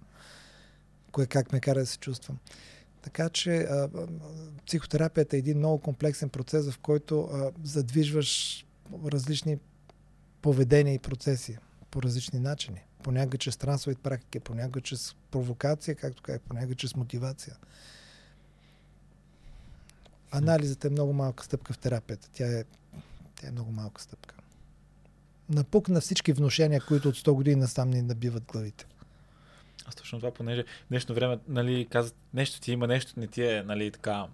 Кое 1.11 1.26
как 1.26 1.53
ме 1.53 1.60
кара 1.60 1.80
да 1.80 1.85
се 1.85 1.97
чувствам. 1.97 2.38
Така 3.03 3.30
че 3.30 3.57
а, 3.57 3.89
психотерапията 4.65 5.35
е 5.35 5.39
един 5.39 5.57
много 5.57 5.77
комплексен 5.77 6.30
процес, 6.30 6.71
в 6.71 6.80
който 6.80 7.21
а, 7.21 7.51
задвижваш 7.63 8.65
различни 9.05 9.57
поведения 10.41 10.93
и 10.93 10.99
процеси 10.99 11.57
по 11.91 12.01
различни 12.01 12.39
начини. 12.39 12.81
Понякога 13.03 13.38
чрез 13.38 13.57
трансови 13.57 13.95
практики, 13.95 14.39
понякога 14.39 14.81
чрез 14.81 15.15
провокация, 15.31 15.95
както 15.95 16.23
казах, 16.23 16.41
понякога 16.41 16.75
чрез 16.75 16.95
мотивация. 16.95 17.55
Анализът 20.31 20.85
е 20.85 20.89
много 20.89 21.13
малка 21.13 21.43
стъпка 21.43 21.73
в 21.73 21.77
терапията. 21.77 22.30
Тя 22.34 22.59
е, 22.59 22.63
тя 23.35 23.47
е 23.47 23.51
много 23.51 23.71
малка 23.71 24.01
стъпка. 24.01 24.35
Напук 25.49 25.89
на 25.89 26.01
всички 26.01 26.34
вношения, 26.34 26.81
които 26.88 27.09
от 27.09 27.15
100 27.15 27.31
години 27.31 27.61
насам 27.61 27.89
ни 27.89 28.01
набиват 28.01 28.43
главите. 28.43 28.85
Аз 29.85 29.95
точно 29.95 30.19
това, 30.19 30.31
понеже 30.31 30.65
днешно 30.89 31.15
време, 31.15 31.39
нали, 31.47 31.88
казват, 31.89 32.15
нещо 32.34 32.60
ти 32.60 32.72
има, 32.72 32.88
нещо 32.88 33.14
не 33.18 33.27
ти 33.27 33.43
е, 33.43 33.64
нали, 33.64 33.91
така, 33.91 34.27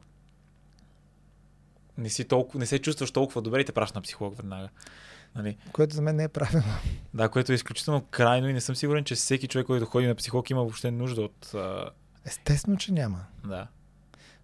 не, 1.97 2.09
си 2.09 2.26
толкова, 2.26 2.59
не 2.59 2.65
се 2.65 2.80
чувстваш 2.80 3.11
толкова 3.11 3.41
добре 3.41 3.61
и 3.61 3.65
те 3.65 3.71
праща 3.71 3.97
на 3.97 4.03
психолог 4.03 4.38
веднага. 4.38 4.69
Нали? 5.35 5.57
Което 5.71 5.95
за 5.95 6.01
мен 6.01 6.15
не 6.15 6.23
е 6.23 6.27
правилно. 6.27 6.67
Да, 7.13 7.30
което 7.30 7.51
е 7.51 7.55
изключително 7.55 8.01
крайно 8.01 8.49
и 8.49 8.53
не 8.53 8.61
съм 8.61 8.76
сигурен, 8.76 9.03
че 9.03 9.15
всеки 9.15 9.47
човек, 9.47 9.67
който 9.67 9.85
ходи 9.85 10.07
на 10.07 10.15
психолог, 10.15 10.49
има 10.49 10.61
въобще 10.61 10.91
нужда 10.91 11.21
от... 11.21 11.53
А... 11.53 11.89
Естествено, 12.26 12.77
че 12.77 12.91
няма. 12.91 13.26
Да. 13.45 13.67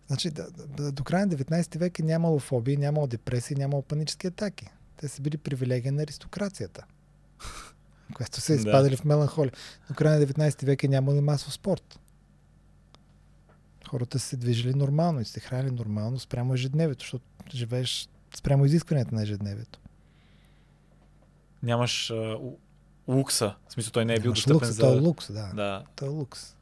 Значи, 0.08 0.30
да, 0.30 0.52
да, 0.52 0.92
до 0.92 1.04
края 1.04 1.26
на 1.26 1.34
19 1.34 1.78
век 1.78 2.00
е 2.00 2.04
нямало 2.04 2.40
фобии, 2.40 2.78
нямало 2.78 3.08
депресии, 3.08 3.56
нямало 3.56 3.82
панически 3.82 4.28
атаки. 4.28 4.68
Те 4.98 5.08
са 5.08 5.22
били 5.22 5.38
привилегия 5.38 5.92
на 5.92 6.02
аристокрацията 6.02 6.86
което 8.14 8.42
са 8.42 8.54
изпадали 8.54 8.96
да. 8.96 8.98
в 8.98 9.06
меланхолия. 9.06 9.52
До 9.88 9.94
края 9.94 10.20
на 10.20 10.26
19 10.26 10.66
век 10.66 10.84
е 10.84 10.88
нямало 10.88 11.22
масов 11.22 11.54
спорт. 11.54 12.00
Хората 13.90 14.20
са 14.20 14.28
се 14.28 14.38
движили 14.38 14.74
нормално 14.74 15.22
и 15.22 15.26
се 15.26 15.40
хранили 15.40 15.72
нормално 15.72 16.20
спрямо 16.20 16.54
ежедневието, 16.54 17.04
защото 17.04 17.26
живееш 17.54 18.10
спрямо 18.36 18.66
изискването 18.66 19.16
на 19.16 19.24
ежедневието. 19.24 19.80
Нямаш 21.64 22.12
а, 22.12 22.38
лукса. 23.08 23.56
В 23.70 23.74
смисъл, 23.74 23.92
той 23.92 24.06
не 24.06 24.14
е 24.14 24.20
бил 24.20 24.32
достъпен 24.32 24.56
лукса, 24.56 24.72
за... 24.72 24.82
Той 24.82 24.98
е 24.98 25.00
лукс, 25.00 25.32
да. 25.32 25.52
да. 25.56 25.84
Той 25.96 26.08
е 26.08 26.12
лукс. 26.12 26.56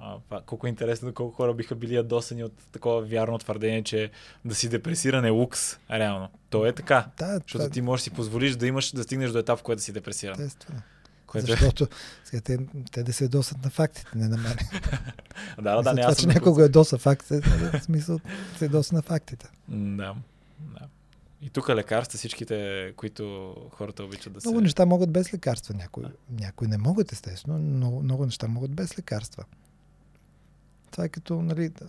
А, 0.00 0.16
а, 0.30 0.40
колко 0.40 0.66
е 0.66 0.70
интересно, 0.70 1.14
колко 1.14 1.36
хора 1.36 1.54
биха 1.54 1.74
били 1.74 1.94
ядосани 1.94 2.44
от 2.44 2.52
такова 2.72 3.02
вярно 3.02 3.38
твърдение, 3.38 3.82
че 3.82 4.10
да 4.44 4.54
си 4.54 4.68
депресиран 4.68 5.24
е 5.24 5.30
лукс, 5.30 5.78
реално. 5.90 6.28
То 6.50 6.66
е 6.66 6.72
така. 6.72 7.06
Да, 7.18 7.26
защото 7.26 7.64
това... 7.64 7.70
ти 7.70 7.80
можеш 7.80 8.02
да 8.02 8.04
си 8.04 8.10
позволиш 8.10 8.56
да 8.56 8.66
имаш, 8.66 8.92
да 8.92 9.02
стигнеш 9.02 9.30
до 9.30 9.38
етап, 9.38 9.58
в 9.58 9.62
който 9.62 9.76
да 9.76 9.82
си 9.82 9.92
депресиран. 9.92 10.40
Естествено. 10.40 10.80
Което... 11.26 11.52
Е- 11.52 11.56
Защото 11.56 11.86
сега, 12.24 12.40
те, 12.40 12.58
те 12.92 13.02
да 13.02 13.12
се 13.12 13.28
досат 13.28 13.64
на 13.64 13.70
фактите, 13.70 14.10
не 14.14 14.28
на 14.28 14.36
мен. 14.36 14.56
да, 15.56 15.76
да, 15.76 15.82
да. 15.82 15.94
Не, 15.94 16.02
това, 16.02 16.14
че 16.14 16.26
някого 16.26 16.60
е 16.60 16.68
доса 16.68 16.98
фактите, 16.98 17.40
в 17.72 17.80
смисъл 17.82 18.20
се 18.58 18.68
доса 18.68 18.94
на 18.94 19.02
фактите. 19.02 19.46
Да, 19.68 20.14
да. 20.58 20.88
И 21.42 21.50
тук 21.50 21.68
лекарства, 21.68 22.18
всичките, 22.18 22.92
които 22.96 23.54
хората 23.70 24.04
обичат 24.04 24.32
да 24.32 24.40
се... 24.40 24.48
Много 24.48 24.60
неща 24.60 24.86
могат 24.86 25.10
без 25.10 25.34
лекарства. 25.34 25.74
Някои, 25.74 26.04
някои 26.40 26.68
не 26.68 26.78
могат, 26.78 27.12
естествено, 27.12 27.58
но 27.58 28.00
много 28.00 28.24
неща 28.24 28.48
могат 28.48 28.70
без 28.70 28.98
лекарства. 28.98 29.44
Това 30.94 31.04
е 31.04 31.08
като, 31.08 31.42
нали, 31.42 31.68
да, 31.68 31.86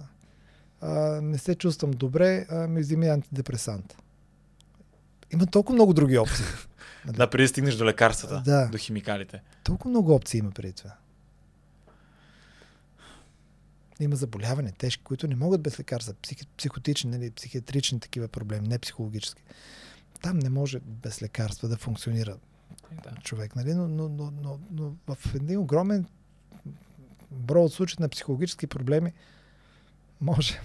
а, 0.82 1.22
не 1.22 1.38
се 1.38 1.56
чувствам 1.56 1.92
добре, 1.92 2.46
а, 2.50 2.68
ми 2.68 2.82
вземи 2.82 3.08
антидепресант. 3.08 3.98
Има 5.34 5.46
толкова 5.46 5.76
много 5.76 5.94
други 5.94 6.18
опции. 6.18 6.46
Нали? 7.06 7.18
Да, 7.18 7.30
преди 7.30 7.44
да 7.44 7.48
стигнеш 7.48 7.76
до 7.76 7.86
лекарствата, 7.86 8.42
да. 8.46 8.68
до 8.68 8.78
химикалите. 8.78 9.42
Толкова 9.64 9.90
много 9.90 10.16
опции 10.16 10.38
има 10.38 10.52
преди 10.52 10.74
това. 10.74 10.92
Има 14.00 14.16
заболявания, 14.16 14.74
тежки, 14.78 15.04
които 15.04 15.28
не 15.28 15.36
могат 15.36 15.62
без 15.62 15.80
лекарства. 15.80 16.14
Псих, 16.22 16.38
психотични, 16.58 17.12
нали, 17.12 17.32
психиатрични 17.32 18.00
такива 18.00 18.28
проблеми, 18.28 18.68
не 18.68 18.80
психологически. 18.80 19.44
Там 20.22 20.40
не 20.40 20.50
може 20.50 20.80
без 20.80 21.22
лекарства 21.22 21.68
да 21.68 21.78
функционира 21.78 22.38
да. 23.04 23.22
човек. 23.24 23.56
Нали? 23.56 23.74
Но, 23.74 23.88
но, 23.88 24.10
но, 24.10 24.32
но, 24.42 24.60
но 24.72 25.16
в 25.16 25.36
един 25.36 25.60
огромен 25.60 26.06
брой 27.32 27.64
от 27.64 27.74
случаи 27.74 27.98
на 28.00 28.10
психологически 28.10 28.68
проблеми 28.68 29.14
може. 30.22 30.62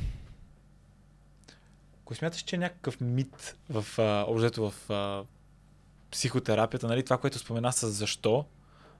Ако 2.02 2.14
смяташ, 2.14 2.42
че 2.42 2.56
е 2.56 2.58
някакъв 2.58 3.00
мит 3.00 3.56
в, 3.70 3.84
обжето 4.28 4.70
в 4.70 4.90
а, 4.90 5.24
психотерапията, 6.10 6.86
нали, 6.86 7.02
това, 7.02 7.18
което 7.18 7.38
спомена 7.38 7.72
с 7.72 7.90
защо, 7.90 8.44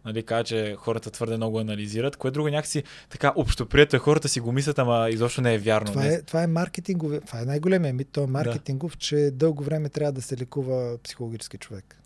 нали, 0.05 0.23
каза, 0.23 0.45
че 0.45 0.77
хората 0.79 1.11
твърде 1.11 1.37
много 1.37 1.59
анализират, 1.59 2.17
кое 2.17 2.31
друго 2.31 2.49
някакси 2.49 2.85
така 3.09 3.33
общоприето 3.37 3.97
е, 3.97 3.99
хората 3.99 4.29
си 4.29 4.41
го 4.41 4.53
мислят, 4.53 4.79
ама 4.79 5.09
изобщо 5.11 5.41
не 5.41 5.55
е 5.55 5.59
вярно. 5.59 5.93
Това 5.93 6.07
е, 6.07 6.23
това 6.23 6.43
е 6.43 6.47
маркетингов, 6.47 7.13
това 7.27 7.41
е 7.41 7.45
най-големия 7.45 7.95
мит, 7.95 8.09
то 8.13 8.23
е 8.23 8.27
маркетингов, 8.27 8.93
да. 8.93 8.99
че 8.99 9.31
дълго 9.33 9.65
време 9.65 9.89
трябва 9.89 10.13
да 10.13 10.23
се 10.23 10.37
лекува 10.37 10.99
психологически 11.03 11.59
човек. 11.59 11.97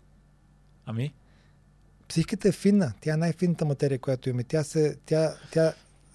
Ами? 0.85 1.13
Психиката 2.07 2.47
е 2.47 2.51
финна. 2.51 2.93
Тя 3.01 3.13
е 3.13 3.17
най-финната 3.17 3.65
материя, 3.65 3.99
която 3.99 4.29
имаме. 4.29 4.43
Тя, 4.43 4.63
се, 4.63 4.97
тя, 5.05 5.35
тя, 5.51 5.73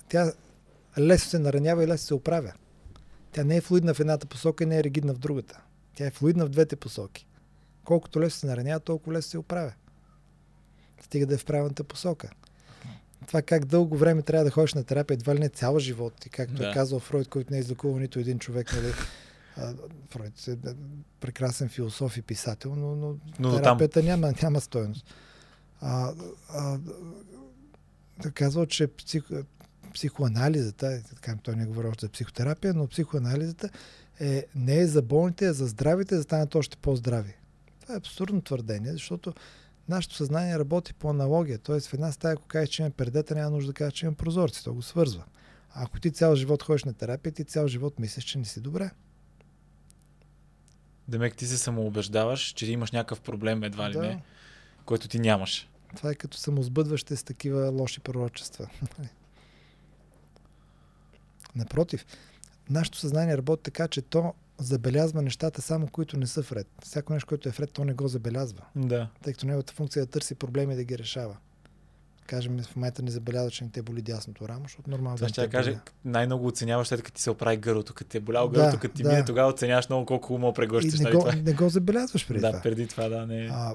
тя 0.08 0.32
лесно 0.98 1.30
се 1.30 1.38
наранява 1.38 1.84
и 1.84 1.86
лесно 1.86 2.06
се 2.06 2.14
оправя. 2.14 2.52
Тя 3.32 3.44
не 3.44 3.56
е 3.56 3.60
флуидна 3.60 3.94
в 3.94 4.00
едната 4.00 4.26
посока 4.26 4.64
и 4.64 4.66
не 4.66 4.78
е 4.78 4.84
ригидна 4.84 5.14
в 5.14 5.18
другата. 5.18 5.60
Тя 5.94 6.06
е 6.06 6.10
флуидна 6.10 6.46
в 6.46 6.48
двете 6.48 6.76
посоки. 6.76 7.26
Колкото 7.84 8.20
лесно 8.20 8.40
се 8.40 8.46
наранява, 8.46 8.80
толкова 8.80 9.12
лесно 9.12 9.30
се 9.30 9.38
оправя. 9.38 9.72
Стига 11.02 11.26
да 11.26 11.34
е 11.34 11.38
в 11.38 11.44
правилната 11.44 11.84
посока. 11.84 12.30
Това 13.26 13.42
как 13.42 13.64
дълго 13.64 13.96
време 13.96 14.22
трябва 14.22 14.44
да 14.44 14.50
ходиш 14.50 14.74
на 14.74 14.84
терапия, 14.84 15.14
едва 15.14 15.34
ли 15.34 15.38
не 15.38 15.48
цял 15.48 15.78
живот. 15.78 16.26
И 16.26 16.28
както 16.28 16.54
да. 16.54 16.70
е 16.70 16.74
казал 16.74 16.98
Фройд, 16.98 17.28
който 17.28 17.50
не 17.50 17.56
е 17.56 17.60
излекувал 17.60 17.98
нито 17.98 18.18
един 18.18 18.38
човек, 18.38 18.72
нали, 18.72 18.92
Фройд 20.10 20.48
е 20.48 20.74
прекрасен 21.20 21.68
философ 21.68 22.16
и 22.16 22.22
писател, 22.22 22.74
но, 22.74 22.96
но, 22.96 23.16
но 23.38 23.56
терапията 23.56 24.00
там... 24.00 24.04
няма, 24.04 24.32
няма 24.42 24.60
стоеност. 24.60 25.14
А, 25.80 26.12
а, 26.48 26.78
да 28.22 28.30
казва, 28.30 28.66
че 28.66 28.86
псих, 28.86 29.24
психоанализата, 29.94 31.02
така 31.08 31.36
той 31.42 31.56
не 31.56 31.66
говори 31.66 31.86
още 31.86 32.06
за 32.06 32.12
психотерапия, 32.12 32.74
но 32.74 32.86
психоанализата 32.86 33.70
е, 34.20 34.46
не 34.54 34.78
е 34.78 34.86
за 34.86 35.02
болните, 35.02 35.46
а 35.46 35.52
за 35.52 35.66
здравите, 35.66 36.14
за 36.14 36.20
да 36.20 36.24
станат 36.24 36.54
още 36.54 36.76
по-здрави. 36.76 37.34
Това 37.82 37.94
е 37.94 37.98
абсурдно 37.98 38.42
твърдение, 38.42 38.92
защото 38.92 39.34
нашето 39.88 40.14
съзнание 40.14 40.58
работи 40.58 40.94
по 40.94 41.10
аналогия. 41.10 41.58
Тоест 41.58 41.88
в 41.88 41.94
една 41.94 42.12
стая, 42.12 42.32
ако 42.34 42.46
кажеш, 42.46 42.68
че 42.68 42.82
има 42.82 42.90
пердета, 42.90 43.34
няма 43.34 43.50
нужда 43.50 43.70
да 43.70 43.74
кажеш, 43.74 43.94
че 43.94 44.06
има 44.06 44.14
прозорци. 44.14 44.64
То 44.64 44.74
го 44.74 44.82
свързва. 44.82 45.24
А 45.74 45.84
ако 45.84 46.00
ти 46.00 46.10
цял 46.10 46.36
живот 46.36 46.62
ходиш 46.62 46.84
на 46.84 46.94
терапия, 46.94 47.32
ти 47.32 47.44
цял 47.44 47.68
живот 47.68 47.98
мислиш, 47.98 48.24
че 48.24 48.38
не 48.38 48.44
си 48.44 48.60
добре. 48.60 48.90
Демек 51.08 51.36
ти 51.36 51.46
се 51.46 51.58
самоубеждаваш, 51.58 52.42
че 52.42 52.72
имаш 52.72 52.90
някакъв 52.90 53.20
проблем 53.20 53.62
едва 53.62 53.90
ли 53.90 53.92
да. 53.92 54.00
не, 54.00 54.22
който 54.84 55.08
ти 55.08 55.18
нямаш. 55.18 55.69
Това 55.96 56.10
е 56.10 56.14
като 56.14 56.38
самозбъдващи 56.38 57.16
с 57.16 57.22
такива 57.22 57.70
лоши 57.70 58.00
пророчества. 58.00 58.66
Напротив, 61.56 62.06
нашето 62.70 62.98
съзнание 62.98 63.36
работи 63.36 63.62
така, 63.62 63.88
че 63.88 64.02
то 64.02 64.34
забелязва 64.58 65.22
нещата 65.22 65.62
само, 65.62 65.86
които 65.86 66.16
не 66.16 66.26
са 66.26 66.40
вред. 66.40 66.66
Всяко 66.84 67.12
нещо, 67.12 67.26
което 67.26 67.48
е 67.48 67.52
вред, 67.52 67.72
то 67.72 67.84
не 67.84 67.92
го 67.92 68.08
забелязва. 68.08 68.62
Да. 68.76 69.08
Тъй 69.22 69.32
като 69.32 69.46
неговата 69.46 69.72
функция 69.72 70.00
е 70.00 70.06
да 70.06 70.10
търси 70.10 70.34
проблеми 70.34 70.74
и 70.74 70.76
да 70.76 70.84
ги 70.84 70.98
решава. 70.98 71.36
Кажем, 72.26 72.62
в 72.62 72.76
момента 72.76 73.02
не 73.02 73.10
забелязва, 73.10 73.50
че 73.50 73.64
не 73.64 73.70
те 73.70 73.82
боли 73.82 74.02
дясното 74.02 74.48
рамо, 74.48 74.62
защото 74.62 74.90
нормално. 74.90 75.16
Това 75.16 75.28
ще 75.28 75.48
каже, 75.48 75.78
най-много 76.04 76.46
оценяваш 76.46 76.88
след 76.88 77.02
като 77.02 77.16
ти 77.16 77.22
се 77.22 77.30
оправи 77.30 77.56
гърлото, 77.56 77.94
като 77.94 78.10
ти 78.10 78.16
е 78.16 78.20
болял 78.20 78.48
гърлото, 78.48 78.76
да, 78.76 78.80
като 78.80 78.94
ти 78.94 79.02
да. 79.02 79.08
мине, 79.08 79.24
тогава 79.24 79.48
оценяваш 79.48 79.88
много 79.88 80.06
колко 80.06 80.26
хубаво 80.26 80.52
прегръщаш. 80.52 80.98
Не, 80.98 81.04
нали, 81.04 81.14
го, 81.14 81.20
това? 81.20 81.34
не 81.34 81.52
го 81.52 81.68
забелязваш 81.68 82.28
преди 82.28 82.40
да, 82.40 82.50
това. 82.50 82.62
преди 82.62 82.86
това, 82.86 83.08
да, 83.08 83.26
не. 83.26 83.48
А, 83.52 83.74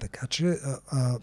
така 0.00 0.26
че 0.26 0.46
а, 0.46 0.78
а, 0.86 1.18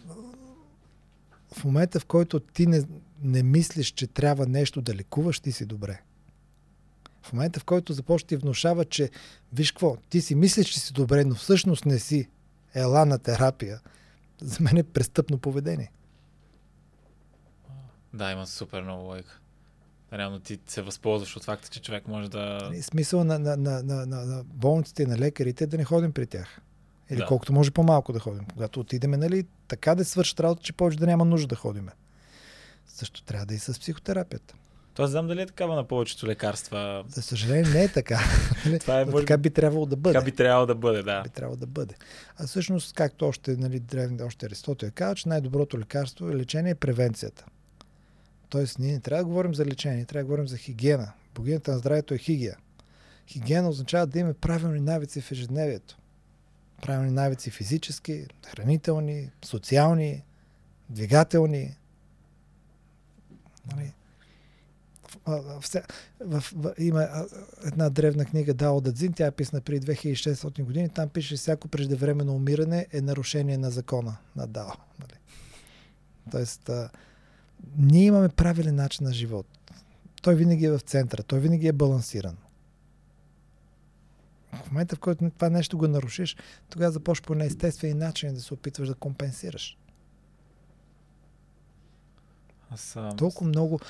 в 1.54 1.64
момента, 1.64 2.00
в 2.00 2.04
който 2.04 2.40
ти 2.40 2.66
не, 2.66 2.82
не 3.22 3.42
мислиш, 3.42 3.90
че 3.90 4.06
трябва 4.06 4.46
нещо 4.46 4.82
да 4.82 4.94
лекуваш, 4.94 5.40
ти 5.40 5.52
си 5.52 5.66
добре. 5.66 6.00
В 7.22 7.32
момента, 7.32 7.60
в 7.60 7.64
който 7.64 7.92
започне 7.92 8.26
ти 8.26 8.36
внушава, 8.36 8.84
че 8.84 9.10
виж 9.52 9.72
какво, 9.72 9.96
ти 9.96 10.20
си 10.20 10.34
мислиш, 10.34 10.66
че 10.66 10.80
си 10.80 10.92
добре, 10.92 11.24
но 11.24 11.34
всъщност 11.34 11.86
не 11.86 11.98
си. 11.98 12.28
Ела 12.74 13.06
на 13.06 13.18
терапия. 13.18 13.80
За 14.40 14.58
мен 14.60 14.76
е 14.76 14.82
престъпно 14.82 15.38
поведение. 15.38 15.92
Да, 18.14 18.32
има 18.32 18.46
супер 18.46 18.82
много 18.82 19.02
лойка. 19.02 19.40
Реално 20.12 20.40
ти 20.40 20.58
се 20.66 20.82
възползваш 20.82 21.36
от 21.36 21.44
факта, 21.44 21.68
че 21.68 21.82
човек 21.82 22.08
може 22.08 22.30
да... 22.30 22.58
Нали, 22.62 22.82
смисъл 22.82 23.24
на, 23.24 23.38
на, 23.38 23.56
на, 23.56 23.82
на, 23.82 24.06
на 24.06 24.44
болниците 24.44 25.02
и 25.02 25.06
на 25.06 25.18
лекарите 25.18 25.64
е 25.64 25.66
да 25.66 25.76
не 25.76 25.84
ходим 25.84 26.12
при 26.12 26.26
тях. 26.26 26.60
Или 27.10 27.18
да. 27.18 27.26
колкото 27.26 27.52
може 27.52 27.70
по-малко 27.70 28.12
да 28.12 28.18
ходим. 28.18 28.44
Когато 28.52 28.80
отидеме, 28.80 29.16
нали, 29.16 29.44
така 29.68 29.94
да 29.94 30.04
свършат 30.04 30.40
работа, 30.40 30.62
че 30.62 30.72
повече 30.72 30.98
да 30.98 31.06
няма 31.06 31.24
нужда 31.24 31.46
да 31.46 31.56
ходиме. 31.56 31.92
Също 32.86 33.22
трябва 33.22 33.46
да 33.46 33.54
и 33.54 33.58
с 33.58 33.80
психотерапията. 33.80 34.54
Това 34.94 35.08
знам 35.08 35.26
дали 35.26 35.42
е 35.42 35.46
такава 35.46 35.74
на 35.74 35.84
повечето 35.84 36.26
лекарства. 36.26 37.04
За 37.08 37.22
съжаление 37.22 37.70
не 37.70 37.84
е 37.84 37.88
така. 37.88 38.20
Това 38.80 39.00
е, 39.00 39.04
може... 39.04 39.26
Така 39.26 39.38
би 39.38 39.50
трябвало 39.50 39.86
да 39.86 39.96
бъде. 39.96 40.12
Така 40.12 40.24
би 40.24 40.32
трябвало 40.32 40.66
да 40.66 40.74
бъде, 40.74 41.02
да. 41.02 41.22
Би 41.22 41.28
трябвало 41.28 41.56
да 41.56 41.66
бъде. 41.66 41.94
А 42.38 42.46
всъщност, 42.46 42.94
както 42.94 43.28
още, 43.28 43.56
нали, 43.56 43.80
древни, 43.80 44.22
още 44.22 44.46
Аристотел 44.46 44.90
казва, 44.94 45.14
че 45.14 45.28
най-доброто 45.28 45.78
лекарство 45.78 46.30
и 46.30 46.36
лечение 46.36 46.70
е 46.70 46.74
превенцията. 46.74 47.44
Тоест, 48.48 48.78
ние 48.78 48.92
не 48.92 49.00
трябва 49.00 49.22
да 49.22 49.28
говорим 49.28 49.54
за 49.54 49.64
лечение, 49.64 50.04
трябва 50.04 50.22
да 50.22 50.26
говорим 50.26 50.48
за 50.48 50.56
хигиена. 50.56 51.12
Богинята 51.34 51.72
на 51.72 51.78
здравето 51.78 52.14
е 52.14 52.18
хигия. 52.18 52.56
Хигиена 53.26 53.68
означава 53.68 54.06
да 54.06 54.18
имаме 54.18 54.34
правилни 54.34 54.80
навици 54.80 55.20
в 55.20 55.32
ежедневието. 55.32 55.96
Правилни 56.84 57.10
навици 57.10 57.50
физически, 57.50 58.26
хранителни, 58.46 59.30
социални, 59.44 60.24
двигателни. 60.90 61.76
Нали? 63.72 63.92
В, 65.26 65.60
в, 65.60 65.82
в, 66.20 66.52
в, 66.56 66.74
има 66.78 67.08
една 67.64 67.90
древна 67.90 68.24
книга 68.24 68.54
Дао 68.54 68.80
Дадзин, 68.80 69.12
тя 69.12 69.26
е 69.26 69.30
писана 69.30 69.60
преди 69.60 69.86
2600 69.86 70.62
години. 70.64 70.88
Там 70.88 71.08
пише, 71.08 71.36
всяко 71.36 71.68
преждевременно 71.68 72.34
умиране 72.34 72.86
е 72.92 73.00
нарушение 73.00 73.58
на 73.58 73.70
закона 73.70 74.16
на 74.36 74.46
Дао. 74.46 74.72
Нали? 75.00 75.18
Тоест, 76.30 76.68
а, 76.68 76.90
ние 77.76 78.04
имаме 78.04 78.28
правилен 78.28 78.74
начин 78.74 79.06
на 79.06 79.12
живот. 79.12 79.46
Той 80.22 80.34
винаги 80.34 80.64
е 80.64 80.70
в 80.70 80.80
центъра, 80.80 81.22
той 81.22 81.40
винаги 81.40 81.68
е 81.68 81.72
балансиран. 81.72 82.36
В 84.64 84.70
момента, 84.70 84.96
в 84.96 84.98
който 84.98 85.30
това 85.30 85.50
нещо 85.50 85.78
го 85.78 85.88
нарушиш, 85.88 86.36
тогава 86.68 86.92
започваш 86.92 87.26
по 87.26 87.34
неестествени 87.34 87.94
начини 87.94 88.32
да 88.32 88.40
се 88.40 88.54
опитваш 88.54 88.88
да 88.88 88.94
компенсираш. 88.94 89.78
Аз 92.70 92.80
съм... 92.80 93.16
Толкова 93.16 93.48
много. 93.48 93.80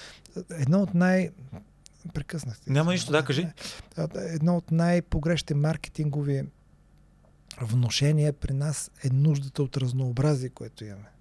Едно 0.51 0.82
от 0.82 0.95
най... 0.95 1.31
Прекъснах 2.15 2.57
се. 2.57 2.73
Няма 2.73 2.93
нищо, 2.93 3.12
да, 3.12 3.24
кажи. 3.24 3.49
Едно 4.16 4.57
от 4.57 4.70
най-погрешните 4.70 5.55
маркетингови 5.55 6.45
вношения 7.61 8.32
при 8.32 8.53
нас 8.53 8.91
е 9.05 9.09
нуждата 9.09 9.62
от 9.62 9.77
разнообразие, 9.77 10.49
което 10.49 10.85
имаме 10.85 11.15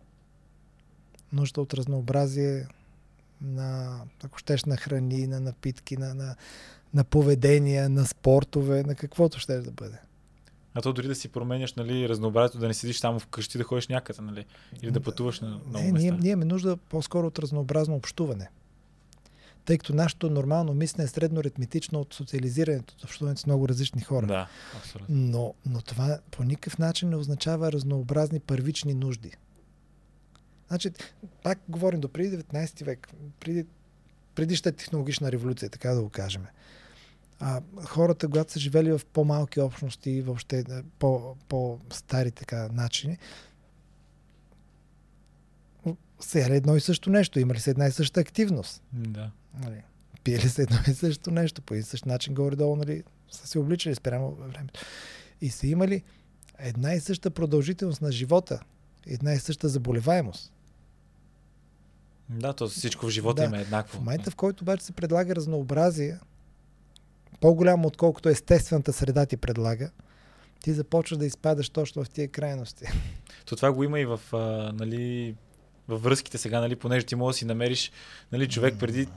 нужда 1.33 1.61
от 1.61 1.73
разнообразие 1.73 2.67
на, 3.41 3.99
ако 4.23 4.37
щеш, 4.37 4.65
на 4.65 4.77
храни, 4.77 5.27
на 5.27 5.39
напитки, 5.39 5.97
на, 5.97 6.13
на, 6.13 6.35
на 6.93 7.03
поведения, 7.03 7.89
на 7.89 8.05
спортове, 8.05 8.83
на 8.83 8.95
каквото 8.95 9.39
ще 9.39 9.57
да 9.57 9.71
бъде. 9.71 9.97
А 10.73 10.81
то 10.81 10.93
дори 10.93 11.07
да 11.07 11.15
си 11.15 11.29
променяш 11.29 11.73
нали, 11.73 12.09
разнообразието, 12.09 12.59
да 12.59 12.67
не 12.67 12.73
седиш 12.73 12.99
само 12.99 13.19
вкъщи, 13.19 13.57
да 13.57 13.63
ходиш 13.63 13.87
някъде, 13.87 14.21
нали? 14.21 14.45
Или 14.81 14.91
да 14.91 14.99
пътуваш 14.99 15.39
на 15.39 15.47
много 15.47 15.85
не, 15.85 15.91
места. 15.91 16.11
Ние, 16.11 16.19
ние 16.21 16.31
имаме 16.31 16.45
нужда 16.45 16.77
по-скоро 16.77 17.27
от 17.27 17.39
разнообразно 17.39 17.95
общуване. 17.95 18.49
Тъй 19.65 19.77
като 19.77 19.95
нашето 19.95 20.29
нормално 20.29 20.73
мислене 20.73 21.05
е 21.05 21.07
средно 21.07 21.39
аритметично 21.39 21.99
от 21.99 22.13
социализирането, 22.13 22.93
от 22.97 23.03
общуването 23.03 23.41
с 23.41 23.45
много 23.45 23.69
различни 23.69 24.01
хора. 24.01 24.27
Да, 24.27 24.47
абсолютно. 24.77 25.15
Но, 25.15 25.53
но 25.65 25.81
това 25.81 26.19
по 26.31 26.43
никакъв 26.43 26.77
начин 26.77 27.09
не 27.09 27.15
означава 27.15 27.71
разнообразни 27.71 28.39
първични 28.39 28.93
нужди. 28.93 29.31
Значи, 30.67 30.91
пак 31.43 31.59
говорим 31.69 31.99
до 31.99 32.09
преди 32.09 32.37
19 32.37 32.85
век, 32.85 33.09
преди 33.39 33.65
предишната 34.35 34.77
технологична 34.77 35.31
революция, 35.31 35.69
така 35.69 35.89
да 35.89 36.01
го 36.01 36.09
кажем. 36.09 36.45
А, 37.45 37.61
хората, 37.85 38.27
когато 38.27 38.51
са 38.51 38.59
живели 38.59 38.91
в 38.91 39.01
по-малки 39.13 39.59
общности, 39.59 40.21
въобще 40.21 40.63
по, 40.99 41.35
по-стари 41.47 42.31
така 42.31 42.69
начини, 42.73 43.17
е 46.35 46.39
едно 46.39 46.75
и 46.75 46.81
също 46.81 47.09
нещо. 47.09 47.39
Има 47.39 47.53
ли 47.53 47.59
се 47.59 47.69
една 47.69 47.87
и 47.87 47.91
съща 47.91 48.19
активност? 48.19 48.83
Да. 48.93 49.31
Нали? 49.59 49.83
Пие 50.23 50.39
ли 50.39 50.49
се 50.49 50.61
едно 50.61 50.77
и 50.87 50.93
също 50.93 51.31
нещо? 51.31 51.61
По 51.61 51.73
един 51.73 51.83
същ 51.83 52.05
начин 52.05 52.33
горе-долу, 52.33 52.75
нали, 52.75 53.03
са 53.31 53.47
се 53.47 53.59
обличали 53.59 53.95
спрямо 53.95 54.31
времето. 54.31 54.79
И 55.41 55.49
са 55.49 55.67
имали 55.67 56.03
една 56.59 56.93
и 56.93 56.99
съща 56.99 57.29
продължителност 57.29 58.01
на 58.01 58.11
живота, 58.11 58.59
една 59.07 59.33
и 59.33 59.39
съща 59.39 59.69
заболеваемост. 59.69 60.53
Да, 62.29 62.53
то 62.53 62.67
всичко 62.67 63.05
в 63.05 63.09
живота 63.09 63.41
да. 63.41 63.47
има 63.47 63.57
еднакво. 63.57 63.97
В 63.97 63.99
момента, 63.99 64.31
в 64.31 64.35
който 64.35 64.63
обаче 64.63 64.85
се 64.85 64.91
предлага 64.91 65.35
разнообразие, 65.35 66.19
по-голямо 67.41 67.87
отколкото 67.87 68.29
естествената 68.29 68.93
среда 68.93 69.25
ти 69.25 69.37
предлага, 69.37 69.89
ти 70.63 70.73
започваш 70.73 71.17
да 71.17 71.25
изпадаш 71.25 71.69
точно 71.69 72.03
в 72.03 72.09
тия 72.09 72.27
крайности. 72.27 72.85
То 73.45 73.55
това 73.55 73.71
го 73.71 73.83
има 73.83 73.99
и 73.99 74.05
в, 74.05 74.19
а, 74.33 74.37
нали, 74.73 75.35
във 75.87 76.03
връзките 76.03 76.37
сега, 76.37 76.59
нали, 76.59 76.75
понеже 76.75 77.05
ти 77.05 77.15
можеш 77.15 77.35
да 77.35 77.39
си 77.39 77.45
намериш 77.45 77.91
нали, 78.31 78.49
човек 78.49 78.75
преди 78.79 79.07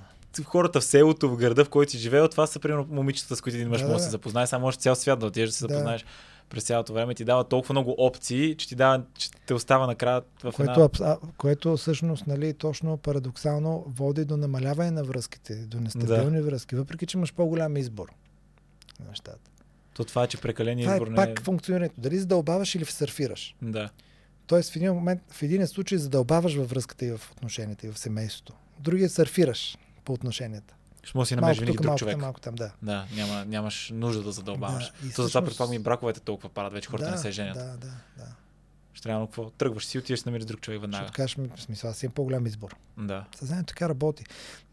хората 0.45 0.81
в 0.81 0.85
селото, 0.85 1.31
в 1.31 1.37
града, 1.37 1.65
в 1.65 1.69
който 1.69 1.93
си 1.93 1.99
живеел, 1.99 2.29
това 2.29 2.47
са 2.47 2.61
примерно 2.61 2.87
момичета, 2.91 3.37
с 3.37 3.41
които 3.41 3.57
един 3.57 3.69
мъж 3.69 3.81
да, 3.81 3.87
може 3.87 3.97
да 3.97 4.05
се 4.05 4.11
запознае, 4.11 4.47
само 4.47 4.63
може 4.67 4.79
цял 4.79 4.95
свят 4.95 5.19
да 5.19 5.27
отидеш 5.27 5.49
да 5.49 5.55
се 5.55 5.61
запознаеш. 5.61 6.03
Да 6.03 6.09
през 6.49 6.65
цялото 6.65 6.93
време 6.93 7.15
ти 7.15 7.25
дава 7.25 7.45
толкова 7.45 7.73
много 7.73 7.95
опции, 7.99 8.55
че 8.55 8.69
ти 8.69 8.75
дава, 8.75 9.03
че 9.19 9.31
те 9.31 9.55
остава 9.55 9.87
накрая 9.87 10.23
в 10.45 10.53
което, 10.57 10.91
една... 10.95 11.17
което 11.37 11.77
всъщност, 11.77 12.27
нали, 12.27 12.55
точно 12.55 12.97
парадоксално 12.97 13.85
води 13.89 14.25
до 14.25 14.37
намаляване 14.37 14.91
на 14.91 15.05
връзките, 15.05 15.55
до 15.55 15.81
нестабилни 15.81 16.39
да. 16.39 16.43
връзки, 16.43 16.75
въпреки 16.75 17.07
че 17.07 17.19
имаш 17.19 17.35
по-голям 17.35 17.77
избор 17.77 18.09
на 19.01 19.09
нещата. 19.09 19.51
То 19.95 20.05
това 20.05 20.25
е, 20.25 20.27
че 20.27 20.41
прекаление 20.41 20.85
това 20.85 20.95
избор 20.95 21.07
е 21.07 21.11
не 21.11 21.17
пак 21.17 21.43
функционирането. 21.43 22.01
Дали 22.01 22.19
задълбаваш 22.19 22.75
или 22.75 22.85
сърфираш. 22.85 23.57
Да. 23.63 23.91
Тоест 24.47 24.73
в 24.73 24.77
един 24.77 24.93
момент, 24.93 25.21
в 25.31 25.43
един 25.43 25.67
случай 25.67 25.99
задълбаваш 25.99 26.55
във 26.55 26.71
връзката 26.71 27.07
и 27.07 27.11
в 27.11 27.21
отношенията 27.33 27.87
и 27.87 27.91
в 27.91 27.99
семейството. 27.99 28.53
В 28.79 28.81
другия 28.81 29.11
сърфираш 29.11 29.79
по 30.05 30.13
отношенията. 30.13 30.75
Ще 31.07 31.19
може 31.19 31.25
да 31.25 31.29
си 31.29 31.37
намериш 31.37 31.59
винаги 31.59 31.77
тук, 31.77 31.87
друг 31.87 31.99
човек. 31.99 32.19
малко 32.19 32.41
там, 32.41 32.55
да. 32.55 32.73
Да, 32.83 33.05
няма, 33.17 33.45
нямаш 33.45 33.91
нужда 33.95 34.23
да 34.23 34.33
задълбаваш. 34.33 34.93
Да, 35.03 35.15
То 35.15 35.23
затова 35.23 35.43
предполагам 35.43 35.75
и 35.75 35.79
браковете 35.79 36.21
толкова 36.21 36.49
парат, 36.49 36.73
вече 36.73 36.89
хората 36.89 37.05
да, 37.05 37.11
не 37.11 37.19
се 37.19 37.31
женят. 37.31 37.55
Да, 37.55 37.65
да, 37.65 37.93
да. 38.17 38.27
Ще 38.95 39.03
трябва 39.03 39.27
какво? 39.27 39.51
Тръгваш 39.51 39.87
си, 39.87 39.99
отиваш 39.99 40.21
да 40.21 40.31
намериш 40.31 40.45
друг 40.45 40.61
човек 40.61 40.81
веднага. 40.81 41.07
Ще 41.09 41.17
кажеш, 41.17 41.37
в 41.57 41.63
смисъл, 41.63 41.91
аз 41.91 42.03
имам 42.03 42.13
по-голям 42.13 42.47
избор. 42.47 42.77
Да. 42.99 43.25
Съзнанието 43.37 43.75
така 43.75 43.89
работи. 43.89 44.25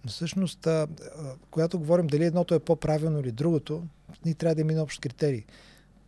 Но 0.05 0.11
всъщност, 0.11 0.67
а, 0.67 0.87
а, 1.17 1.33
когато 1.51 1.79
говорим 1.79 2.07
дали 2.07 2.25
едното 2.25 2.55
е 2.55 2.59
по-правилно 2.59 3.19
или 3.19 3.31
другото, 3.31 3.83
ние 4.25 4.33
трябва 4.33 4.55
да 4.55 4.61
имаме 4.61 4.81
общ 4.81 5.01
критерий. 5.01 5.43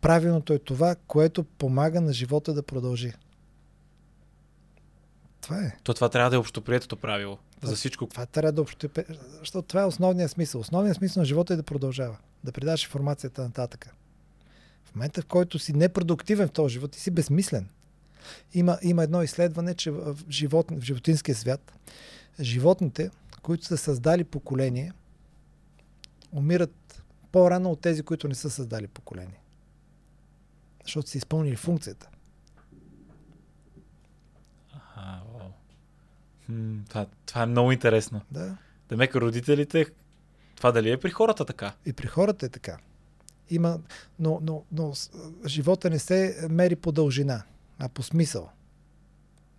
Правилното 0.00 0.52
е 0.52 0.58
това, 0.58 0.96
което 1.06 1.44
помага 1.44 2.00
на 2.00 2.12
живота 2.12 2.54
да 2.54 2.62
продължи. 2.62 3.12
Това 5.40 5.58
е. 5.58 5.76
То 5.82 5.94
това 5.94 6.08
трябва 6.08 6.30
да 6.30 6.36
е 6.36 6.38
общоприетото 6.38 6.96
правило. 6.96 7.38
За 7.62 7.76
всичко. 7.76 8.06
Това 8.06 8.26
трябва 8.26 8.52
да 8.52 8.62
общо... 8.62 8.88
Защото 9.38 9.68
това 9.68 9.82
е 9.82 9.84
основният 9.84 10.30
смисъл. 10.30 10.60
Основният 10.60 10.96
смисъл 10.96 11.20
на 11.20 11.24
живота 11.24 11.52
е 11.52 11.56
да 11.56 11.62
продължава. 11.62 12.16
Да 12.44 12.52
предаш 12.52 12.84
информацията 12.84 13.42
нататък. 13.42 13.94
В 14.84 14.94
момента, 14.94 15.22
в 15.22 15.26
който 15.26 15.58
си 15.58 15.72
непродуктивен 15.72 16.48
в 16.48 16.52
този 16.52 16.72
живот, 16.72 16.90
ти 16.90 17.00
си 17.00 17.10
безмислен. 17.10 17.68
Има, 18.54 18.78
има 18.82 19.04
едно 19.04 19.22
изследване, 19.22 19.74
че 19.74 19.90
в, 19.90 20.16
живот, 20.30 20.70
в 20.70 20.80
животинския 20.80 21.34
свят 21.34 21.72
животните, 22.40 23.10
които 23.42 23.64
са 23.64 23.76
създали 23.76 24.24
поколение, 24.24 24.92
умират 26.32 27.02
по-рано 27.32 27.70
от 27.70 27.80
тези, 27.80 28.02
които 28.02 28.28
не 28.28 28.34
са 28.34 28.50
създали 28.50 28.86
поколение. 28.86 29.40
Защото 30.82 31.10
са 31.10 31.18
изпълнили 31.18 31.56
функцията. 31.56 32.08
А, 34.94 35.22
вау. 35.34 35.50
Това, 36.88 37.06
това 37.26 37.42
е 37.42 37.46
много 37.46 37.72
интересно. 37.72 38.20
Да. 38.30 38.56
Да 38.88 38.96
мека 38.96 39.20
родителите, 39.20 39.86
това 40.56 40.72
дали 40.72 40.90
е 40.90 40.96
при 40.96 41.10
хората 41.10 41.44
така? 41.44 41.72
И 41.86 41.92
при 41.92 42.06
хората 42.06 42.46
е 42.46 42.48
така. 42.48 42.76
Има, 43.50 43.78
но, 44.18 44.38
но, 44.42 44.62
но 44.72 44.92
живота 45.46 45.90
не 45.90 45.98
се 45.98 46.46
мери 46.50 46.76
по 46.76 46.92
дължина, 46.92 47.42
а 47.78 47.88
по 47.88 48.02
смисъл. 48.02 48.48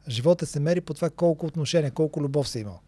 Живота 0.10 0.46
се 0.46 0.60
мери 0.60 0.82
по 0.82 0.94
това 0.94 1.10
колко 1.10 1.46
отношения, 1.46 1.92
колко 1.92 2.22
любов 2.22 2.50
си 2.50 2.60
имал. 2.60 2.80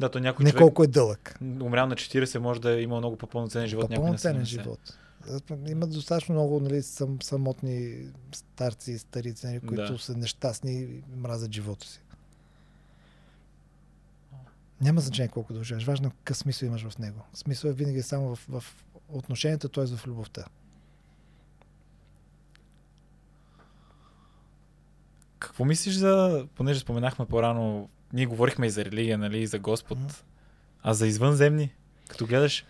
Да, 0.00 0.08
то 0.08 0.20
някой 0.20 0.44
Не 0.44 0.50
човек 0.50 0.62
колко 0.62 0.84
е 0.84 0.86
дълъг. 0.86 1.38
умрял 1.42 1.86
на 1.86 1.94
40 1.94 2.38
може 2.38 2.60
да 2.60 2.70
е 2.70 2.82
имал 2.82 2.98
много 2.98 3.16
по-пълноценен 3.16 3.68
живот. 3.68 3.88
По-пълноценен 3.88 4.42
70. 4.42 4.44
живот. 4.44 4.98
Има 5.68 5.86
достатъчно 5.86 6.34
много 6.34 6.60
нали, 6.60 6.82
сам, 6.82 7.22
самотни 7.22 8.06
старци 8.32 8.92
и 8.92 8.98
старици, 8.98 9.46
нали, 9.46 9.60
които 9.60 9.92
Да. 9.92 9.98
са 9.98 10.16
нещастни 10.16 10.72
и 10.72 11.02
мразят 11.16 11.52
живота 11.52 11.86
си. 11.86 12.00
Няма 14.80 15.00
значение 15.00 15.28
колко 15.28 15.52
да 15.52 15.64
живееш. 15.64 15.84
Важно 15.84 16.10
какъв 16.10 16.36
смисъл 16.36 16.66
имаш 16.66 16.88
в 16.88 16.98
него. 16.98 17.26
Смисъл 17.34 17.68
е 17.68 17.72
винаги 17.72 18.02
само 18.02 18.36
в, 18.36 18.46
в 18.48 18.64
отношенията, 19.08 19.68
т.е. 19.68 19.86
в 19.86 20.06
любовта. 20.06 20.44
Какво 25.38 25.64
мислиш 25.64 25.94
за, 25.94 26.46
понеже 26.54 26.80
споменахме 26.80 27.26
по-рано, 27.26 27.88
ние 28.12 28.26
говорихме 28.26 28.66
и 28.66 28.70
за 28.70 28.84
религия, 28.84 29.18
нали, 29.18 29.38
и 29.38 29.46
за 29.46 29.58
Господ, 29.58 29.98
Мгм. 29.98 30.08
а 30.82 30.94
за 30.94 31.06
извънземни, 31.06 31.74
като 32.08 32.26
гледаш 32.26 32.64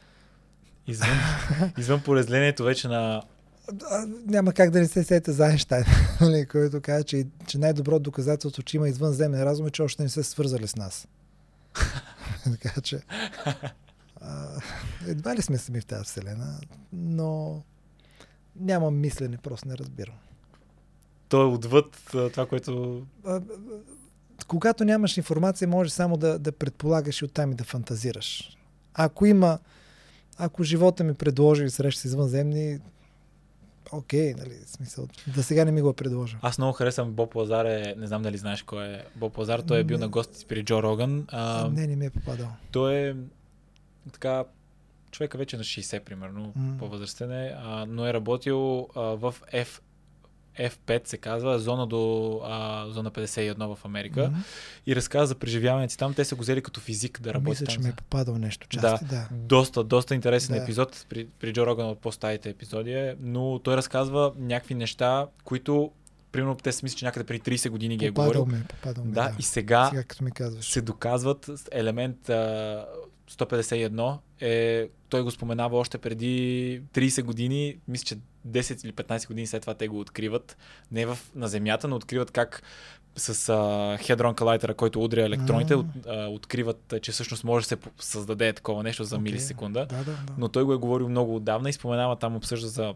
извън, 0.86 1.18
извън 1.78 2.02
полезлението 2.02 2.64
вече 2.64 2.88
на... 2.88 3.22
Няма 4.26 4.52
как 4.52 4.70
да 4.70 4.78
не 4.78 4.88
се 4.88 5.04
сете 5.04 5.32
за 5.32 5.46
Айнштайн, 5.46 5.84
нали, 6.20 6.46
който 6.46 6.80
каза, 6.80 7.04
че, 7.04 7.26
че 7.46 7.58
най-добро 7.58 7.98
доказателство, 7.98 8.62
че 8.62 8.76
има 8.76 8.88
извънземен 8.88 9.42
разум 9.42 9.66
е, 9.66 9.70
че 9.70 9.82
още 9.82 10.02
не 10.02 10.08
се 10.08 10.22
свързали 10.22 10.68
с 10.68 10.76
нас. 10.76 11.08
така 12.44 12.80
че 12.80 13.00
а, 14.20 14.60
едва 15.06 15.36
ли 15.36 15.42
сме 15.42 15.58
сами 15.58 15.80
в 15.80 15.86
тази 15.86 16.04
вселена, 16.04 16.60
но 16.92 17.62
нямам 18.56 19.00
мислене, 19.00 19.36
просто 19.36 19.68
не 19.68 19.78
разбирам. 19.78 20.14
То 21.28 21.42
е 21.42 21.44
отвъд 21.44 21.96
това, 22.32 22.46
което... 22.46 23.02
А, 23.26 23.40
когато 24.46 24.84
нямаш 24.84 25.16
информация, 25.16 25.68
може 25.68 25.90
само 25.90 26.16
да, 26.16 26.38
да 26.38 26.52
предполагаш 26.52 27.20
и 27.20 27.24
оттам 27.24 27.52
и 27.52 27.54
да 27.54 27.64
фантазираш. 27.64 28.56
Ако 28.94 29.26
има, 29.26 29.58
ако 30.36 30.64
живота 30.64 31.04
ми 31.04 31.14
предложи 31.14 31.70
среща 31.70 32.00
с 32.00 32.04
извънземни, 32.04 32.78
окей, 33.92 34.34
нали, 34.34 34.54
в 34.66 34.70
смисъл, 34.70 35.08
да 35.34 35.42
сега 35.42 35.64
не 35.64 35.72
ми 35.72 35.82
го 35.82 35.90
е 35.90 35.94
предложил. 35.94 36.38
Аз 36.42 36.58
много 36.58 36.72
харесвам 36.72 37.12
Боб 37.12 37.34
Лазар, 37.34 37.64
е, 37.64 37.94
не 37.98 38.06
знам 38.06 38.22
дали 38.22 38.36
знаеш 38.38 38.62
кой 38.62 38.84
е 38.86 39.04
Боб 39.16 39.38
Лазар, 39.38 39.60
той 39.60 39.78
е 39.78 39.84
бил 39.84 39.96
Не. 39.96 40.00
на 40.00 40.08
гост 40.08 40.46
при 40.48 40.64
Джо 40.64 40.82
Роган. 40.82 41.26
А, 41.28 41.68
не, 41.68 41.86
не 41.86 41.96
ми 41.96 42.06
е 42.06 42.10
попадал. 42.10 42.48
Той 42.72 42.94
е 42.94 43.14
така, 44.12 44.44
човека 45.10 45.38
вече 45.38 45.56
на 45.56 45.62
60 45.62 46.00
примерно, 46.00 46.52
М. 46.56 46.76
по-възрастен 46.78 47.32
е, 47.32 47.54
а, 47.58 47.86
но 47.88 48.06
е 48.06 48.14
работил 48.14 48.88
а, 48.94 49.00
в 49.00 49.34
F, 49.54 49.80
F5 50.56 51.08
се 51.08 51.16
казва, 51.16 51.58
зона 51.58 51.86
до 51.86 52.00
а, 52.44 52.86
зона 52.88 53.10
51 53.10 53.74
в 53.74 53.84
Америка 53.84 54.30
М. 54.32 54.38
и 54.86 54.96
разказва 54.96 55.26
за 55.26 55.34
преживяването 55.34 55.90
си 55.90 55.98
там. 55.98 56.14
Те 56.14 56.24
са 56.24 56.34
го 56.34 56.42
взели 56.42 56.62
като 56.62 56.80
физик 56.80 57.20
да 57.20 57.34
работи 57.34 57.50
Мисля, 57.50 57.66
там. 57.66 57.74
че 57.74 57.80
ми 57.80 57.88
е 57.88 57.92
попадал 57.92 58.38
нещо 58.38 58.68
части, 58.68 59.04
да. 59.04 59.28
Доста, 59.32 59.84
доста 59.84 60.14
интересен 60.14 60.56
Да. 60.56 60.62
епизод 60.62 61.06
при, 61.08 61.26
при 61.30 61.52
Джо 61.52 61.66
Роган 61.66 61.88
от 61.88 61.98
по-старите 61.98 62.50
епизоди, 62.50 62.92
е, 62.92 63.16
но 63.20 63.58
той 63.58 63.76
разказва 63.76 64.32
някакви 64.36 64.74
неща, 64.74 65.26
които 65.44 65.90
примерно 66.32 66.54
те 66.54 66.72
си 66.72 66.84
мислят, 66.84 66.98
че 66.98 67.04
някъде 67.04 67.26
при 67.26 67.40
30 67.40 67.68
години 67.70 67.96
ги 67.96 68.06
е 68.06 68.08
Попадал 68.10 68.32
говорил. 68.34 68.46
ми, 68.48 68.60
е, 68.60 68.66
попадал 68.66 69.04
ми, 69.04 69.12
Да, 69.12 69.22
да. 69.22 69.36
и 69.38 69.42
сега 69.42 69.86
Сега 69.88 70.02
като 70.02 70.24
ми 70.24 70.30
казваш. 70.30 70.64
се 70.64 70.80
доказват 70.80 71.50
елемент 71.72 72.28
а, 72.28 72.86
151 73.30 74.18
е, 74.40 74.88
той 75.08 75.22
го 75.22 75.30
споменава 75.30 75.78
още 75.78 75.98
преди 75.98 76.82
30 76.84 77.22
години, 77.22 77.76
мисля, 77.88 78.04
че 78.04 78.18
10 78.48 78.84
или 78.84 78.92
15 78.92 79.26
години 79.28 79.46
след 79.46 79.60
това 79.60 79.74
те 79.74 79.88
го 79.88 80.00
откриват, 80.00 80.56
не 80.92 81.06
в, 81.06 81.18
на 81.34 81.48
Земята, 81.48 81.88
но 81.88 81.96
откриват 81.96 82.30
как 82.30 82.62
с 83.16 83.48
а, 83.48 83.52
Hadron 83.98 84.34
Collider, 84.34 84.74
който 84.74 85.04
удря 85.04 85.24
електроните, 85.24 85.76
М. 85.76 85.80
от, 85.80 86.06
а, 86.06 86.26
откриват, 86.26 86.94
че 87.02 87.12
всъщност 87.12 87.44
може 87.44 87.64
да 87.64 87.68
се 87.68 87.76
създаде 87.98 88.52
такова 88.52 88.82
нещо 88.82 89.04
за 89.04 89.16
Окей. 89.16 89.22
милисекунда. 89.22 89.86
Да, 89.86 89.96
да, 89.96 90.04
да. 90.04 90.16
Но 90.38 90.48
той 90.48 90.64
го 90.64 90.72
е 90.72 90.76
говорил 90.76 91.08
много 91.08 91.36
отдавна 91.36 91.68
и 91.68 91.72
споменава 91.72 92.16
там, 92.16 92.36
обсъжда 92.36 92.68
за 92.68 92.94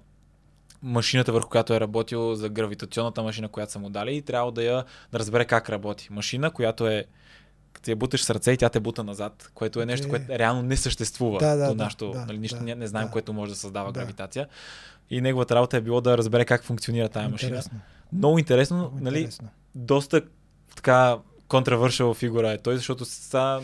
машината, 0.82 1.32
върху 1.32 1.48
която 1.48 1.74
е 1.74 1.80
работил, 1.80 2.34
за 2.34 2.48
гравитационната 2.48 3.22
машина, 3.22 3.48
която 3.48 3.72
са 3.72 3.78
му 3.78 3.90
дали 3.90 4.16
и 4.16 4.22
трябва 4.22 4.52
да 4.52 4.62
я 4.62 4.84
да 5.12 5.18
разбере 5.18 5.44
как 5.44 5.70
работи. 5.70 6.08
Машина, 6.10 6.50
която 6.50 6.86
е 6.86 7.04
като 7.72 7.90
я 7.90 7.96
буташ 7.96 8.24
с 8.24 8.30
ръце 8.30 8.52
и 8.52 8.56
тя 8.56 8.68
те 8.68 8.80
бута 8.80 9.04
назад, 9.04 9.50
което 9.54 9.82
е 9.82 9.86
нещо, 9.86 10.08
Окей. 10.08 10.18
което 10.18 10.38
реално 10.38 10.62
не 10.62 10.76
съществува. 10.76 11.38
Да, 11.38 11.56
да, 11.56 11.68
до 11.68 11.74
нашото, 11.74 12.10
да, 12.10 12.26
нали, 12.26 12.38
нищо 12.38 12.58
да, 12.58 12.64
не, 12.64 12.74
не 12.74 12.86
знаем, 12.86 13.06
да. 13.06 13.12
което 13.12 13.32
може 13.32 13.52
да 13.52 13.58
създава 13.58 13.92
Да. 13.92 14.00
гравитация. 14.00 14.48
И 15.10 15.20
неговата 15.20 15.54
работа 15.54 15.76
е 15.76 15.80
било 15.80 16.00
да 16.00 16.18
разбере 16.18 16.44
как 16.44 16.64
функционира 16.64 17.08
тази 17.08 17.28
машина. 17.28 17.48
Интересно. 17.48 17.80
Много 18.12 18.38
интересно, 18.38 18.76
Много 18.76 18.98
нали, 19.00 19.18
интересно. 19.18 19.48
доста 19.74 20.22
така 20.76 21.18
контравършал 21.48 22.14
фигура 22.14 22.52
е 22.52 22.58
той, 22.58 22.76
защото 22.76 23.04
са, 23.04 23.60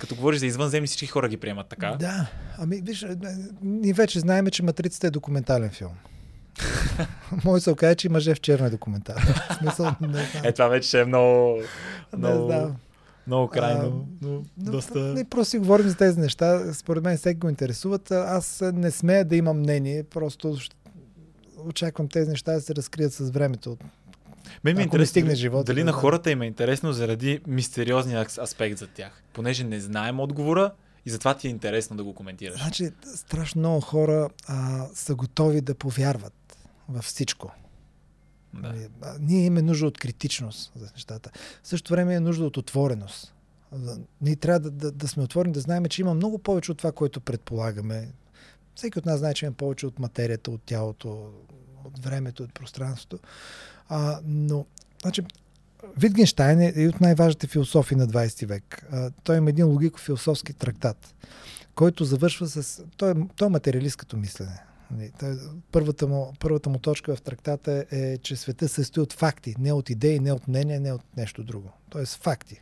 като 0.00 0.14
говориш 0.14 0.40
за 0.40 0.46
извънземни, 0.46 0.86
всички 0.86 1.06
хора 1.06 1.28
ги 1.28 1.36
приемат 1.36 1.68
така. 1.68 1.96
Да, 1.98 2.26
ами 2.58 2.80
виж, 2.80 3.02
е, 3.02 3.16
ние 3.62 3.92
вече 3.92 4.20
знаем, 4.20 4.46
че 4.46 4.62
Матрицата 4.62 5.06
е 5.06 5.10
документален 5.10 5.70
филм. 5.70 5.92
Може 7.44 7.62
се 7.62 7.70
окаже, 7.70 7.94
че 7.94 8.08
мъже 8.08 8.34
в 8.34 8.40
черно 8.40 8.66
е 8.66 8.70
документален. 8.70 9.34
Смисъл, 9.58 9.94
не 10.00 10.08
знам. 10.08 10.44
Е, 10.44 10.52
това 10.52 10.68
вече 10.68 11.00
е 11.00 11.04
много, 11.04 11.58
не 12.12 12.18
много, 12.18 12.46
знам. 12.46 12.76
Много 13.26 13.48
крайно. 13.48 14.06
А, 14.22 14.26
но 14.26 14.32
Но, 14.32 14.72
доста... 14.72 14.98
Не, 14.98 15.24
просто 15.24 15.50
си 15.50 15.58
говорим 15.58 15.88
за 15.88 15.96
тези 15.96 16.20
неща. 16.20 16.74
Според 16.74 17.04
мен 17.04 17.16
всеки 17.16 17.38
го 17.40 17.48
интересуват. 17.48 18.10
Аз 18.10 18.62
не 18.74 18.90
смея 18.90 19.24
да 19.24 19.36
имам 19.36 19.58
мнение. 19.58 20.02
Просто 20.02 20.56
очаквам 21.64 22.08
тези 22.08 22.30
неща 22.30 22.52
да 22.52 22.60
се 22.60 22.74
разкрият 22.74 23.12
с 23.12 23.30
времето. 23.30 23.76
Мен 24.64 24.76
ми 24.76 24.82
е 24.82 24.84
интересно 24.84 25.10
стигне 25.10 25.34
живота, 25.34 25.64
дали 25.64 25.80
да, 25.80 25.84
на 25.84 25.92
хората 25.92 26.30
им 26.30 26.42
е 26.42 26.46
интересно 26.46 26.92
заради 26.92 27.40
мистериозния 27.46 28.24
ас- 28.24 28.42
аспект 28.42 28.78
за 28.78 28.86
тях. 28.86 29.22
Понеже 29.32 29.64
не 29.64 29.80
знаем 29.80 30.20
отговора 30.20 30.72
и 31.06 31.10
затова 31.10 31.34
ти 31.34 31.46
е 31.46 31.50
интересно 31.50 31.96
да 31.96 32.04
го 32.04 32.14
коментираш. 32.14 32.62
Значи, 32.62 32.90
страшно 33.14 33.58
много 33.58 33.80
хора 33.80 34.28
а, 34.46 34.86
са 34.94 35.14
готови 35.14 35.60
да 35.60 35.74
повярват 35.74 36.56
във 36.88 37.04
всичко. 37.04 37.52
Да. 38.54 38.68
Нали, 38.68 38.88
а, 39.02 39.16
Ние 39.20 39.46
имаме 39.46 39.62
нужда 39.62 39.86
от 39.86 39.98
критичност 39.98 40.72
за 40.76 40.90
нещата. 40.92 41.30
В 41.62 41.68
същото 41.68 41.92
време 41.92 42.14
е 42.14 42.20
нужда 42.20 42.44
от 42.44 42.56
отвореност. 42.56 43.34
Ние 44.20 44.36
трябва 44.36 44.60
да, 44.60 44.70
да, 44.70 44.92
да 44.92 45.08
сме 45.08 45.22
отворени, 45.22 45.52
да 45.52 45.60
знаем, 45.60 45.84
че 45.84 46.00
има 46.00 46.14
много 46.14 46.38
повече 46.38 46.72
от 46.72 46.78
това, 46.78 46.92
което 46.92 47.20
предполагаме. 47.20 48.08
Всеки 48.74 48.98
от 48.98 49.06
нас 49.06 49.18
знае, 49.18 49.34
че 49.34 49.46
има 49.46 49.54
повече 49.54 49.86
от 49.86 49.98
материята, 49.98 50.50
от 50.50 50.62
тялото, 50.62 51.30
от 51.84 51.98
времето, 51.98 52.42
от 52.42 52.54
пространството. 52.54 53.18
А, 53.88 54.20
но, 54.24 54.66
значи, 55.02 55.22
Витгенштайн 55.96 56.60
е 56.60 56.72
и 56.76 56.88
от 56.88 57.00
най-важните 57.00 57.46
философи 57.46 57.94
на 57.94 58.08
20 58.08 58.46
век. 58.46 58.86
А, 58.92 59.10
той 59.24 59.36
има 59.36 59.50
един 59.50 59.66
логико-философски 59.66 60.52
трактат, 60.52 61.14
който 61.74 62.04
завършва 62.04 62.46
с... 62.46 62.84
Той 62.96 63.10
е, 63.10 63.14
той 63.36 63.46
е 63.46 63.50
материалисткото 63.50 64.16
мислене. 64.16 64.62
Нали, 64.92 65.12
първата 65.72 66.06
му, 66.06 66.32
първата 66.40 66.70
му 66.70 66.78
точка 66.78 67.16
в 67.16 67.22
трактата 67.22 67.84
е, 67.90 68.18
че 68.18 68.36
света 68.36 68.68
се 68.68 68.74
състои 68.74 69.02
от 69.02 69.12
факти, 69.12 69.54
не 69.58 69.72
от 69.72 69.90
идеи, 69.90 70.20
не 70.20 70.32
от 70.32 70.48
мнения, 70.48 70.80
не 70.80 70.92
от 70.92 71.16
нещо 71.16 71.44
друго. 71.44 71.70
Тоест 71.88 72.22
факти. 72.22 72.60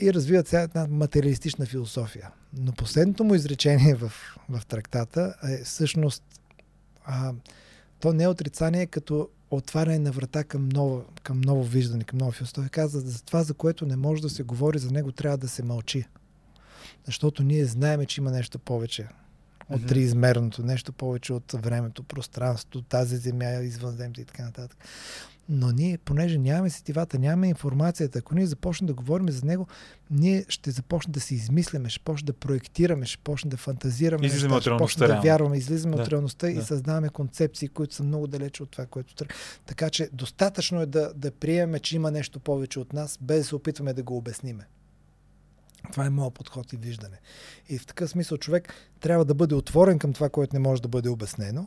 И 0.00 0.14
развива 0.14 0.42
цяла 0.42 0.62
една 0.62 0.86
материалистична 0.86 1.66
философия. 1.66 2.30
Но 2.52 2.72
последното 2.72 3.24
му 3.24 3.34
изречение 3.34 3.94
в, 3.94 4.12
в 4.48 4.66
трактата 4.66 5.34
е 5.48 5.64
всъщност 5.64 6.22
а, 7.04 7.32
то 8.00 8.12
не 8.12 8.24
е 8.24 8.28
отрицание 8.28 8.86
като 8.86 9.28
отваряне 9.50 9.98
на 9.98 10.12
врата 10.12 10.44
към 10.44 10.68
ново, 10.68 11.04
към 11.22 11.40
ново 11.40 11.64
виждане, 11.64 12.04
към 12.04 12.18
нова 12.18 12.32
философия. 12.32 12.70
Каза, 12.70 13.00
за 13.00 13.22
това, 13.22 13.42
за 13.42 13.54
което 13.54 13.86
не 13.86 13.96
може 13.96 14.22
да 14.22 14.30
се 14.30 14.42
говори, 14.42 14.78
за 14.78 14.90
него 14.90 15.12
трябва 15.12 15.38
да 15.38 15.48
се 15.48 15.62
мълчи. 15.62 16.04
Защото 17.06 17.42
ние 17.42 17.64
знаеме, 17.64 18.06
че 18.06 18.20
има 18.20 18.30
нещо 18.30 18.58
повече 18.58 19.08
от 19.68 19.86
триизмерното, 19.86 20.62
нещо 20.62 20.92
повече 20.92 21.32
от 21.32 21.52
времето, 21.52 22.02
пространството, 22.02 22.82
тази 22.82 23.16
земя, 23.16 23.52
извънземните 23.52 24.20
и 24.20 24.24
така 24.24 24.42
нататък. 24.42 24.78
Но 25.50 25.70
ние, 25.70 25.98
понеже 25.98 26.38
нямаме 26.38 26.70
сетивата, 26.70 27.18
нямаме 27.18 27.48
информацията, 27.48 28.18
ако 28.18 28.34
ние 28.34 28.46
започнем 28.46 28.86
да 28.86 28.94
говорим 28.94 29.30
за 29.30 29.46
него, 29.46 29.66
ние 30.10 30.44
ще 30.48 30.70
започнем 30.70 31.12
да 31.12 31.20
се 31.20 31.34
измисляме, 31.34 31.88
ще 31.88 32.04
почнем 32.04 32.26
да 32.26 32.32
проектираме, 32.32 33.06
ще 33.06 33.18
почнем 33.18 33.50
да 33.50 33.56
фантазираме, 33.56 34.26
излизаме 34.26 34.54
неща, 34.54 34.70
ще 34.70 34.78
почнем 34.78 35.08
да 35.08 35.20
вярваме, 35.20 35.56
излизаме 35.56 35.96
да, 35.96 36.02
от 36.02 36.08
реалността 36.08 36.46
да. 36.46 36.52
и 36.52 36.62
създаваме 36.62 37.08
концепции, 37.08 37.68
които 37.68 37.94
са 37.94 38.04
много 38.04 38.26
далече 38.26 38.62
от 38.62 38.70
това, 38.70 38.86
което 38.86 39.14
трябва. 39.14 39.34
Така 39.66 39.90
че 39.90 40.08
достатъчно 40.12 40.80
е 40.80 40.86
да, 40.86 41.12
да 41.14 41.30
приемем, 41.30 41.80
че 41.80 41.96
има 41.96 42.10
нещо 42.10 42.40
повече 42.40 42.80
от 42.80 42.92
нас, 42.92 43.18
без 43.20 43.38
да 43.38 43.44
се 43.44 43.56
опитваме 43.56 43.92
да 43.92 44.02
го 44.02 44.16
обясниме. 44.16 44.66
Това 45.92 46.06
е 46.06 46.10
моят 46.10 46.34
подход 46.34 46.72
и 46.72 46.76
виждане. 46.76 47.16
И 47.68 47.78
в 47.78 47.86
такъв 47.86 48.10
смисъл 48.10 48.38
човек 48.38 48.74
трябва 49.00 49.24
да 49.24 49.34
бъде 49.34 49.54
отворен 49.54 49.98
към 49.98 50.12
това, 50.12 50.28
което 50.28 50.56
не 50.56 50.60
може 50.60 50.82
да 50.82 50.88
бъде 50.88 51.08
обяснено, 51.08 51.66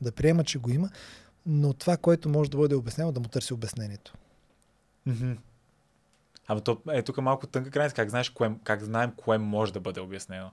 да 0.00 0.12
приема, 0.12 0.44
че 0.44 0.58
го 0.58 0.70
има, 0.70 0.90
но 1.46 1.72
това, 1.72 1.96
което 1.96 2.28
може 2.28 2.50
да 2.50 2.56
бъде 2.56 2.74
обяснено, 2.74 3.12
да 3.12 3.20
му 3.20 3.28
търси 3.28 3.54
обяснението. 3.54 4.14
Mm-hmm. 5.08 5.36
Абе, 6.48 6.60
то 6.60 6.78
е 6.90 7.02
тук 7.02 7.16
малко 7.16 7.46
тънка 7.46 7.70
граница. 7.70 7.96
Как, 7.96 8.10
знаеш 8.10 8.30
кое, 8.30 8.52
как 8.64 8.82
знаем 8.82 9.12
кое 9.16 9.38
може 9.38 9.72
да 9.72 9.80
бъде 9.80 10.00
обяснено? 10.00 10.50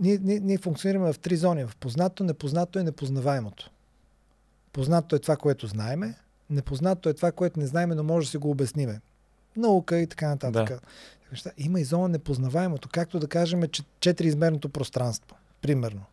Ние, 0.00 0.18
ние, 0.22 0.40
ние 0.40 0.58
функционираме 0.58 1.12
в 1.12 1.18
три 1.18 1.36
зони. 1.36 1.64
В 1.64 1.76
познато, 1.76 2.24
непознато 2.24 2.78
и 2.78 2.84
непознаваемото. 2.84 3.70
Познато 4.72 5.16
е 5.16 5.18
това, 5.18 5.36
което 5.36 5.66
знаеме. 5.66 6.14
Непознато 6.50 7.08
е 7.08 7.14
това, 7.14 7.32
което 7.32 7.60
не 7.60 7.66
знаеме, 7.66 7.94
но 7.94 8.02
може 8.02 8.26
да 8.26 8.30
си 8.30 8.36
го 8.36 8.50
обясниме. 8.50 9.00
Наука 9.56 9.98
и 9.98 10.06
така 10.06 10.28
нататък. 10.28 10.68
Да. 10.68 10.80
Има 11.58 11.80
и 11.80 11.84
зона 11.84 12.08
непознаваемото. 12.08 12.88
Както 12.92 13.18
да 13.18 13.28
кажем, 13.28 13.62
че 13.72 13.82
четириизмерното 14.00 14.68
пространство. 14.68 15.36
Примерно. 15.62 16.04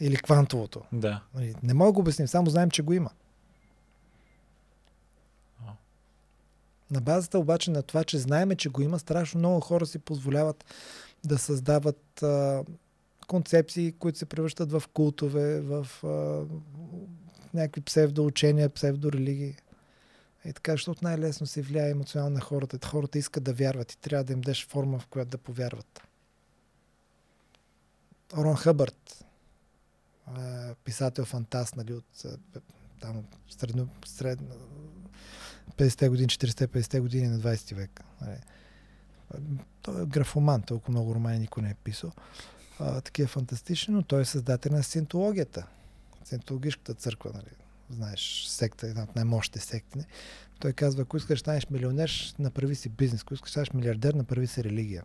Или 0.00 0.16
квантовото. 0.16 0.82
Да. 0.92 1.22
Не 1.62 1.74
мога 1.74 1.88
да 1.88 1.92
го 1.92 2.00
обясним, 2.00 2.28
само 2.28 2.50
знаем, 2.50 2.70
че 2.70 2.82
го 2.82 2.92
има. 2.92 3.10
На 6.90 7.00
базата 7.00 7.38
обаче 7.38 7.70
на 7.70 7.82
това, 7.82 8.04
че 8.04 8.18
знаеме, 8.18 8.56
че 8.56 8.68
го 8.68 8.82
има, 8.82 8.98
страшно 8.98 9.38
много 9.38 9.60
хора 9.60 9.86
си 9.86 9.98
позволяват 9.98 10.64
да 11.24 11.38
създават 11.38 12.22
а, 12.22 12.64
концепции, 13.26 13.92
които 13.92 14.18
се 14.18 14.26
превръщат 14.26 14.72
в 14.72 14.82
култове, 14.92 15.60
в 15.60 15.86
а, 16.04 16.44
някакви 17.54 17.80
псевдоучения, 17.80 18.68
псевдорелигии. 18.68 19.56
И 20.48 20.52
така, 20.52 20.72
защото 20.72 21.04
най-лесно 21.04 21.46
се 21.46 21.62
влияе 21.62 21.90
емоционално 21.90 22.34
на 22.34 22.40
хората. 22.40 22.86
Хората 22.86 23.18
искат 23.18 23.44
да 23.44 23.52
вярват 23.52 23.92
и 23.92 23.98
трябва 23.98 24.24
да 24.24 24.32
им 24.32 24.40
дадеш 24.40 24.66
форма, 24.66 24.98
в 24.98 25.06
която 25.06 25.30
да 25.30 25.38
повярват. 25.38 26.02
Орон 28.36 28.56
Хъбърт, 28.56 29.24
писател 30.84 31.24
фантаст, 31.24 31.76
нали, 31.76 31.92
от 31.92 32.26
там 33.00 33.24
средно, 33.50 33.88
средно 34.06 34.54
50-те 35.76 36.08
години, 36.08 36.28
40-50-те 36.28 37.00
години 37.00 37.28
на 37.28 37.38
20 37.38 37.74
век. 37.74 38.04
Нали. 38.20 38.38
Той 39.82 40.02
е 40.02 40.06
графоман, 40.06 40.62
толкова 40.62 40.90
много 40.90 41.14
романи 41.14 41.38
никой 41.38 41.62
не 41.62 41.70
е 41.70 41.74
писал. 41.74 42.12
А, 42.78 43.00
такива 43.00 43.28
фантастични, 43.28 43.94
но 43.94 44.02
той 44.02 44.20
е 44.20 44.24
създател 44.24 44.72
на 44.72 44.82
синтологията. 44.82 45.66
Синтологическата 46.24 46.94
църква, 46.94 47.30
нали. 47.34 47.67
Знаеш, 47.90 48.44
секта, 48.48 48.86
една 48.86 49.02
от 49.02 49.16
най-мощните 49.16 49.60
секти. 49.60 49.98
Не? 49.98 50.04
Той 50.60 50.72
казва, 50.72 51.02
ако 51.02 51.16
искаш 51.16 51.38
да 51.38 51.40
станеш 51.40 51.70
милионер, 51.70 52.34
направи 52.38 52.74
си 52.74 52.88
бизнес. 52.88 53.22
Ако 53.22 53.34
искаш 53.34 53.50
да 53.50 53.52
станеш 53.52 53.72
милиардер, 53.72 54.14
направи 54.14 54.46
си 54.46 54.64
религия. 54.64 55.04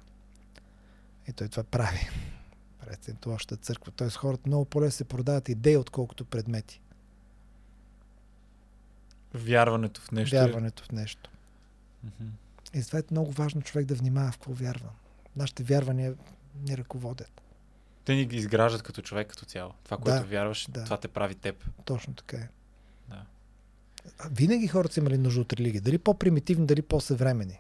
И 1.30 1.34
той 1.34 1.48
това 1.48 1.64
прави. 1.64 2.10
Синтологията 3.02 3.58
църква. 3.58 3.92
Тоест 3.92 4.18
хората 4.18 4.44
много 4.46 4.66
по-лесно 4.66 4.98
се 4.98 5.04
продават 5.04 5.50
идеи, 5.50 5.78
отколкото 5.78 6.26
предмети. 6.26 6.82
Вярването 9.34 10.02
в 10.02 10.12
нещо. 10.12 10.36
Вярването 10.36 10.84
в 10.84 10.92
нещо. 10.92 11.30
Mm-hmm. 12.06 12.30
И 12.74 12.82
затова 12.82 13.00
е 13.00 13.04
много 13.12 13.32
важно 13.32 13.62
човек 13.62 13.86
да 13.86 13.96
внимава 13.96 14.32
в 14.32 14.38
какво 14.38 14.54
вярва. 14.54 14.90
Нашите 15.36 15.64
вярвания 15.64 16.16
ни 16.56 16.78
ръководят. 16.78 17.42
Те 18.06 18.16
ни 18.16 18.26
ги 18.26 18.38
изграждат 18.38 18.84
като 18.84 19.02
човек 19.02 19.28
като 19.28 19.46
цяло. 19.46 19.74
Това, 19.84 19.98
което 19.98 20.20
да, 20.20 20.26
вярваш, 20.26 20.68
да. 20.70 20.84
това 20.84 20.98
те 20.98 21.08
прави 21.08 21.36
теб. 21.36 21.70
Точно 21.86 22.14
така 22.14 22.38
е. 22.38 22.50
Винаги 24.32 24.68
хората 24.68 24.94
са 24.94 25.00
имали 25.00 25.18
нужда 25.18 25.42
от 25.42 25.54
религия. 25.54 25.82
Дали 25.82 25.98
по-примитивни, 25.98 26.66
дали 26.66 26.82
по-съвремени. 26.82 27.60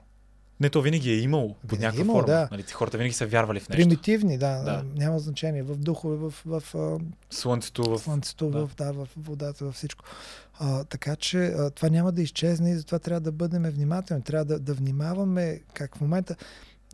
Не, 0.59 0.69
то 0.69 0.81
винаги 0.81 1.11
е 1.11 1.17
имало 1.17 1.55
под 1.67 1.79
някаква 1.79 2.01
имало, 2.01 2.19
форма. 2.19 2.33
Да. 2.33 2.47
Нали, 2.51 2.63
хората 2.63 2.97
винаги 2.97 3.13
са 3.13 3.27
вярвали 3.27 3.59
в 3.59 3.69
нещо. 3.69 3.83
Примитивни, 3.83 4.37
да, 4.37 4.63
да. 4.63 4.83
Няма 4.95 5.19
значение. 5.19 5.63
В 5.63 5.75
духове, 5.75 6.15
в, 6.15 6.33
в, 6.45 6.63
в 6.73 6.99
слънцето, 7.29 7.83
в, 7.83 7.99
слънцето 7.99 8.49
да. 8.49 8.67
В, 8.67 8.75
да, 8.75 8.93
в 8.93 9.07
водата, 9.17 9.65
във 9.65 9.75
всичко. 9.75 10.05
А, 10.59 10.83
така 10.83 11.15
че 11.15 11.45
а, 11.45 11.69
това 11.69 11.89
няма 11.89 12.11
да 12.11 12.21
изчезне 12.21 12.71
и 12.71 12.75
затова 12.75 12.99
трябва 12.99 13.21
да 13.21 13.31
бъдем 13.31 13.63
внимателни. 13.63 14.23
Трябва 14.23 14.45
да, 14.45 14.59
да 14.59 14.73
внимаваме 14.73 15.61
как 15.73 15.97
в 15.97 16.01
момента, 16.01 16.35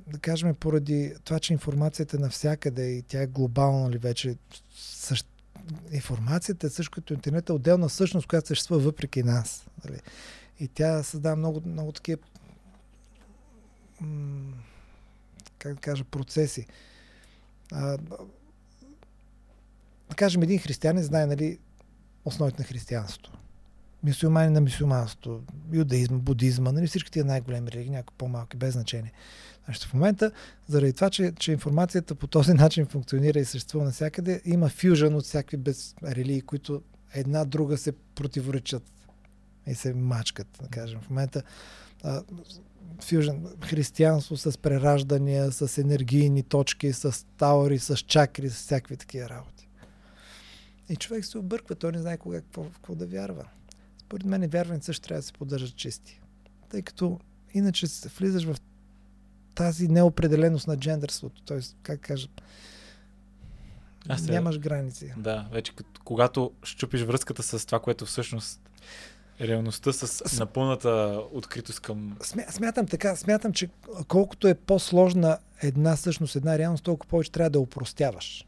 да 0.07 0.19
кажем, 0.19 0.55
поради 0.55 1.13
това, 1.23 1.39
че 1.39 1.53
информацията 1.53 2.17
е 2.17 2.19
навсякъде 2.19 2.85
и 2.89 3.01
тя 3.01 3.21
е 3.21 3.27
глобална 3.27 3.89
ли 3.89 3.97
вече, 3.97 4.35
същ... 4.75 5.27
информацията 5.91 6.67
е 6.67 6.69
също 6.69 6.91
като 6.91 7.13
интернет 7.13 7.49
е 7.49 7.53
отделна 7.53 7.89
същност, 7.89 8.27
която 8.27 8.47
съществува 8.47 8.81
въпреки 8.81 9.23
нас. 9.23 9.65
Нали? 9.85 9.99
И 10.59 10.67
тя 10.67 11.03
създава 11.03 11.35
много, 11.35 11.61
много 11.65 11.91
такива 11.91 12.21
как 15.59 15.73
да 15.73 15.81
кажа, 15.81 16.03
процеси. 16.03 16.65
А, 17.71 17.97
да 20.09 20.15
кажем, 20.15 20.43
един 20.43 20.59
християнин 20.59 21.03
знае, 21.03 21.25
нали, 21.25 21.59
основите 22.25 22.61
на 22.61 22.67
християнството. 22.67 23.31
Мисюлмани 24.03 24.49
на 24.49 24.61
мисюлманството, 24.61 25.41
юдаизма, 25.73 26.17
будизма, 26.17 26.71
нали, 26.71 26.87
всички 26.87 27.11
тия 27.11 27.25
най-големи 27.25 27.71
религии, 27.71 27.91
някои 27.91 28.15
по-малки, 28.17 28.57
без 28.57 28.73
значение. 28.73 29.11
Значи 29.65 29.87
в 29.87 29.93
момента, 29.93 30.31
заради 30.67 30.93
това, 30.93 31.09
че, 31.09 31.33
че 31.39 31.51
информацията 31.51 32.15
по 32.15 32.27
този 32.27 32.53
начин 32.63 32.85
функционира 32.85 33.39
и 33.39 33.45
съществува 33.45 33.85
навсякъде, 33.85 34.41
има 34.45 34.69
фюжън 34.69 35.15
от 35.15 35.23
всякакви 35.23 35.57
без 35.57 35.95
религии, 36.03 36.41
които 36.41 36.81
една 37.13 37.45
друга 37.45 37.77
се 37.77 37.91
противоречат 37.91 38.83
и 39.67 39.75
се 39.75 39.93
мачкат, 39.93 40.47
да 40.61 40.67
кажем. 40.67 40.99
В 41.01 41.09
момента 41.09 41.43
а, 42.03 42.23
фюжен, 43.01 43.45
християнство 43.65 44.37
с 44.37 44.57
прераждания, 44.57 45.51
с 45.51 45.77
енергийни 45.77 46.43
точки, 46.43 46.93
с 46.93 47.25
таури, 47.37 47.79
с 47.79 47.97
чакри, 47.97 48.49
с 48.49 48.53
всякакви 48.53 48.97
такива 48.97 49.29
работи. 49.29 49.69
И 50.89 50.95
човек 50.95 51.25
се 51.25 51.37
обърква, 51.37 51.75
той 51.75 51.91
не 51.91 51.99
знае 51.99 52.17
кога, 52.17 52.41
какво, 52.41 52.63
какво 52.63 52.95
да 52.95 53.05
вярва. 53.05 53.45
Според 54.09 54.25
мен 54.25 54.49
вярваните 54.49 54.85
също 54.85 55.07
трябва 55.07 55.19
да 55.19 55.25
се 55.25 55.33
поддържат 55.33 55.75
чисти. 55.75 56.21
Тъй 56.69 56.81
като 56.81 57.19
иначе 57.53 57.87
влизаш 58.19 58.43
в 58.43 58.55
тази 59.55 59.87
неопределеност 59.87 60.67
на 60.67 60.77
джендърството. 60.77 61.41
Т.е. 61.41 61.59
как 61.83 61.99
кажа, 61.99 62.27
Аз 64.07 64.27
нямаш 64.27 64.59
граници. 64.59 65.13
Да, 65.17 65.47
вече 65.51 65.73
когато 66.03 66.51
щупиш 66.63 67.01
връзката 67.01 67.43
с 67.43 67.65
това, 67.65 67.79
което 67.79 68.05
всъщност 68.05 68.61
реалността 69.41 69.93
с 69.93 70.39
напълната 70.39 71.23
откритост 71.31 71.79
към... 71.79 72.17
Смя, 72.21 72.43
смятам 72.49 72.87
така, 72.87 73.15
смятам, 73.15 73.53
че 73.53 73.69
колкото 74.07 74.47
е 74.47 74.53
по-сложна 74.53 75.37
една 75.61 75.95
същност, 75.95 76.35
една 76.35 76.57
реалност, 76.57 76.83
толкова 76.83 77.09
повече 77.09 77.31
трябва 77.31 77.49
да 77.49 77.59
упростяваш 77.59 78.45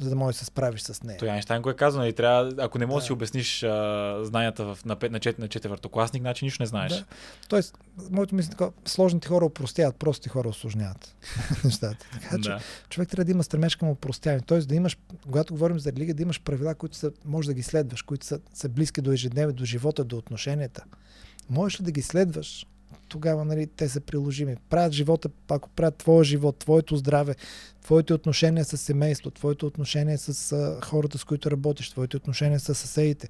за 0.00 0.10
да 0.10 0.16
можеш 0.16 0.36
да 0.36 0.38
се 0.38 0.44
справиш 0.44 0.80
с 0.80 1.02
нея. 1.02 1.18
Той 1.18 1.30
Айнштайн 1.30 1.62
го 1.62 1.70
е 1.70 1.74
казал, 1.74 2.04
и 2.04 2.12
трябва, 2.12 2.52
ако 2.58 2.78
не 2.78 2.86
можеш 2.86 3.04
да 3.04 3.06
си 3.06 3.12
обясниш 3.12 3.62
а, 3.62 4.20
знанията 4.24 4.64
в, 4.64 4.78
на, 4.84 4.96
на, 5.10 5.20
чет, 5.20 5.38
на 5.38 5.48
четвъртокласник, 5.48 6.22
значи 6.22 6.44
нищо 6.44 6.62
не 6.62 6.66
знаеш. 6.66 6.92
Да. 6.92 7.04
Тоест, 7.48 7.78
моето 8.10 8.34
мисля 8.34 8.50
така, 8.50 8.70
сложните 8.84 9.28
хора 9.28 9.44
упростяват, 9.44 9.96
простите 9.96 10.28
хора 10.28 10.48
осложняват 10.48 11.16
нещата. 11.64 12.06
Така 12.12 12.36
че 12.42 12.48
Да. 12.48 12.60
човек 12.88 13.08
трябва 13.08 13.24
да 13.24 13.30
има 13.30 13.44
стремеж 13.44 13.76
към 13.76 13.88
упростяване. 13.88 14.40
Тоест 14.40 14.68
да 14.68 14.74
имаш, 14.74 14.98
когато 15.22 15.54
говорим 15.54 15.78
за 15.78 15.92
религия, 15.92 16.14
да 16.14 16.22
имаш 16.22 16.40
правила, 16.42 16.74
които 16.74 16.96
са, 16.96 17.12
можеш 17.24 17.46
да 17.46 17.54
ги 17.54 17.62
следваш, 17.62 18.02
които 18.02 18.26
са, 18.26 18.40
са 18.54 18.68
близки 18.68 19.00
до 19.00 19.12
ежедневие, 19.12 19.52
до 19.52 19.64
живота, 19.64 20.04
до 20.04 20.16
отношенията. 20.16 20.84
Можеш 21.50 21.80
ли 21.80 21.84
да 21.84 21.90
ги 21.90 22.02
следваш 22.02 22.66
тогава 23.08 23.44
нали, 23.44 23.66
те 23.66 23.88
са 23.88 24.00
приложими. 24.00 24.56
Правят 24.70 24.92
живота, 24.92 25.28
ако 25.48 25.68
правят 25.68 25.96
твоя 25.96 26.24
живот, 26.24 26.58
твоето 26.58 26.96
здраве, 26.96 27.34
твоите 27.82 28.14
отношения 28.14 28.64
с 28.64 28.76
семейство, 28.76 29.30
твоите 29.30 29.66
отношения 29.66 30.18
с 30.18 30.52
а, 30.52 30.86
хората, 30.86 31.18
с 31.18 31.24
които 31.24 31.50
работиш, 31.50 31.90
твоите 31.90 32.16
отношения 32.16 32.60
с 32.60 32.74
съседите, 32.74 33.28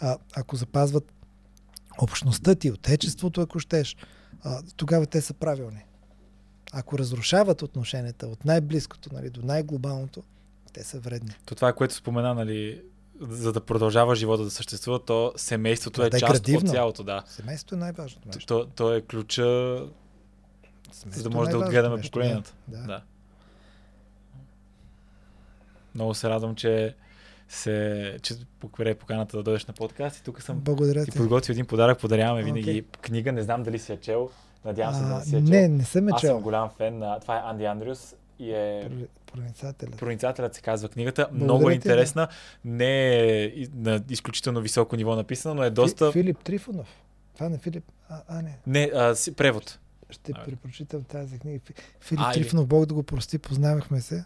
а, 0.00 0.16
ако 0.36 0.56
запазват 0.56 1.12
общността 1.98 2.54
ти, 2.54 2.70
отечеството, 2.70 3.40
ако 3.40 3.58
щеш, 3.58 3.96
а, 4.42 4.62
тогава 4.76 5.06
те 5.06 5.20
са 5.20 5.34
правилни. 5.34 5.84
Ако 6.72 6.98
разрушават 6.98 7.62
отношенията 7.62 8.26
от 8.26 8.44
най-близкото 8.44 9.10
нали, 9.12 9.30
до 9.30 9.42
най-глобалното, 9.42 10.22
те 10.72 10.84
са 10.84 11.00
вредни. 11.00 11.30
То 11.44 11.54
това 11.54 11.72
което 11.72 11.94
спомена, 11.94 12.34
нали, 12.34 12.82
за 13.20 13.52
да 13.52 13.60
продължава 13.60 14.14
живота 14.14 14.44
да 14.44 14.50
съществува, 14.50 14.98
то 14.98 15.32
семейството 15.36 15.94
Това 15.94 16.06
е 16.06 16.10
да 16.10 16.16
е 16.16 16.20
част 16.20 16.32
градивно. 16.32 16.60
от 16.60 16.68
цялото, 16.68 17.02
да. 17.02 17.22
Семейството 17.26 17.74
е 17.74 17.78
най-важното 17.78 18.28
нещо. 18.28 18.46
То, 18.46 18.66
то 18.66 18.94
е 18.94 19.00
ключа, 19.00 19.42
за 19.42 19.80
да 19.80 19.90
Семейството 20.92 21.36
може 21.36 21.50
е 21.50 21.52
да 21.52 21.58
отгледаме 21.58 21.96
нещо, 21.96 22.10
поколенията. 22.10 22.54
Да, 22.68 22.78
да. 22.78 22.86
Да. 22.86 23.02
Много 25.94 26.14
се 26.14 26.28
радвам, 26.28 26.54
че 26.54 26.94
се, 27.48 28.16
че 28.22 28.34
покваре 28.60 28.94
поканата 28.94 29.36
да 29.36 29.42
дойдеш 29.42 29.66
на 29.66 29.74
подкаст 29.74 30.16
и 30.18 30.22
тук 30.22 30.42
съм 30.42 30.60
Благодаря 30.60 31.04
ти 31.04 31.10
ти. 31.10 31.16
подготвил 31.16 31.52
един 31.52 31.66
подарък, 31.66 32.00
подаряваме 32.00 32.42
винаги 32.42 32.70
Окей. 32.70 32.82
книга, 32.82 33.32
не 33.32 33.42
знам 33.42 33.62
дали 33.62 33.78
си 33.78 33.92
я 33.92 34.00
чел, 34.00 34.30
надявам 34.64 34.94
се 34.94 35.00
да 35.00 35.06
А, 35.06 35.18
не 35.18 35.24
си 35.24 35.34
я 35.34 35.40
чел. 35.40 35.50
не, 35.50 35.68
не 35.68 35.84
съм 35.84 36.08
е 36.08 36.10
Аз 36.14 36.20
съм 36.20 36.28
чел. 36.28 36.40
голям 36.40 36.70
фен 36.70 36.98
на... 36.98 37.20
Това 37.20 37.36
е 37.36 37.42
Анди 37.44 37.64
Андрюс 37.64 38.14
и 38.38 38.50
е... 38.52 38.90
Проницателят. 39.32 39.96
Проницателят 39.96 40.54
се 40.54 40.60
казва 40.60 40.88
книгата. 40.88 41.22
Благодаря 41.22 41.44
Много 41.44 41.70
е 41.70 41.74
интересна. 41.74 42.28
Не 42.64 43.14
е 43.44 43.52
на 43.74 44.02
изключително 44.10 44.60
високо 44.60 44.96
ниво 44.96 45.16
написана, 45.16 45.54
но 45.54 45.62
е 45.62 45.70
доста... 45.70 46.04
Фи- 46.04 46.12
Филип 46.12 46.38
Трифонов. 46.38 46.88
Това 47.34 47.48
не 47.48 47.58
Филип. 47.58 47.84
А, 48.08 48.22
а 48.28 48.42
не. 48.42 48.58
Не, 48.66 48.90
а, 48.94 49.14
си, 49.14 49.34
превод. 49.34 49.78
Ще 50.10 50.32
Абе. 50.32 50.44
препрочитам 50.44 51.04
тази 51.04 51.38
книга. 51.38 51.58
Фи- 51.58 51.74
Филип 52.00 52.20
А, 52.22 52.32
Трифонов, 52.32 52.66
Бог 52.66 52.86
да 52.86 52.94
го 52.94 53.02
прости, 53.02 53.38
познавахме 53.38 54.00
се. 54.00 54.24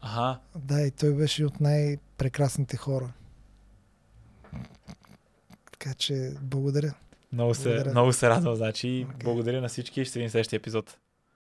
Ага. 0.00 0.38
Да, 0.56 0.80
и 0.80 0.90
той 0.90 1.14
беше 1.14 1.44
от 1.44 1.60
най-прекрасните 1.60 2.76
хора. 2.76 3.12
Така 5.72 5.94
че 5.94 6.32
благодаря. 6.42 6.94
Много 7.32 7.54
се, 7.54 7.62
Благодаря. 7.64 7.90
много 7.90 8.12
се 8.12 8.28
радвам, 8.28 8.54
значи. 8.56 9.06
Окей. 9.08 9.16
Благодаря 9.24 9.60
на 9.60 9.68
всички 9.68 10.00
и 10.00 10.04
ще 10.04 10.18
видим 10.18 10.30
следващия 10.30 10.56
епизод. 10.56 10.96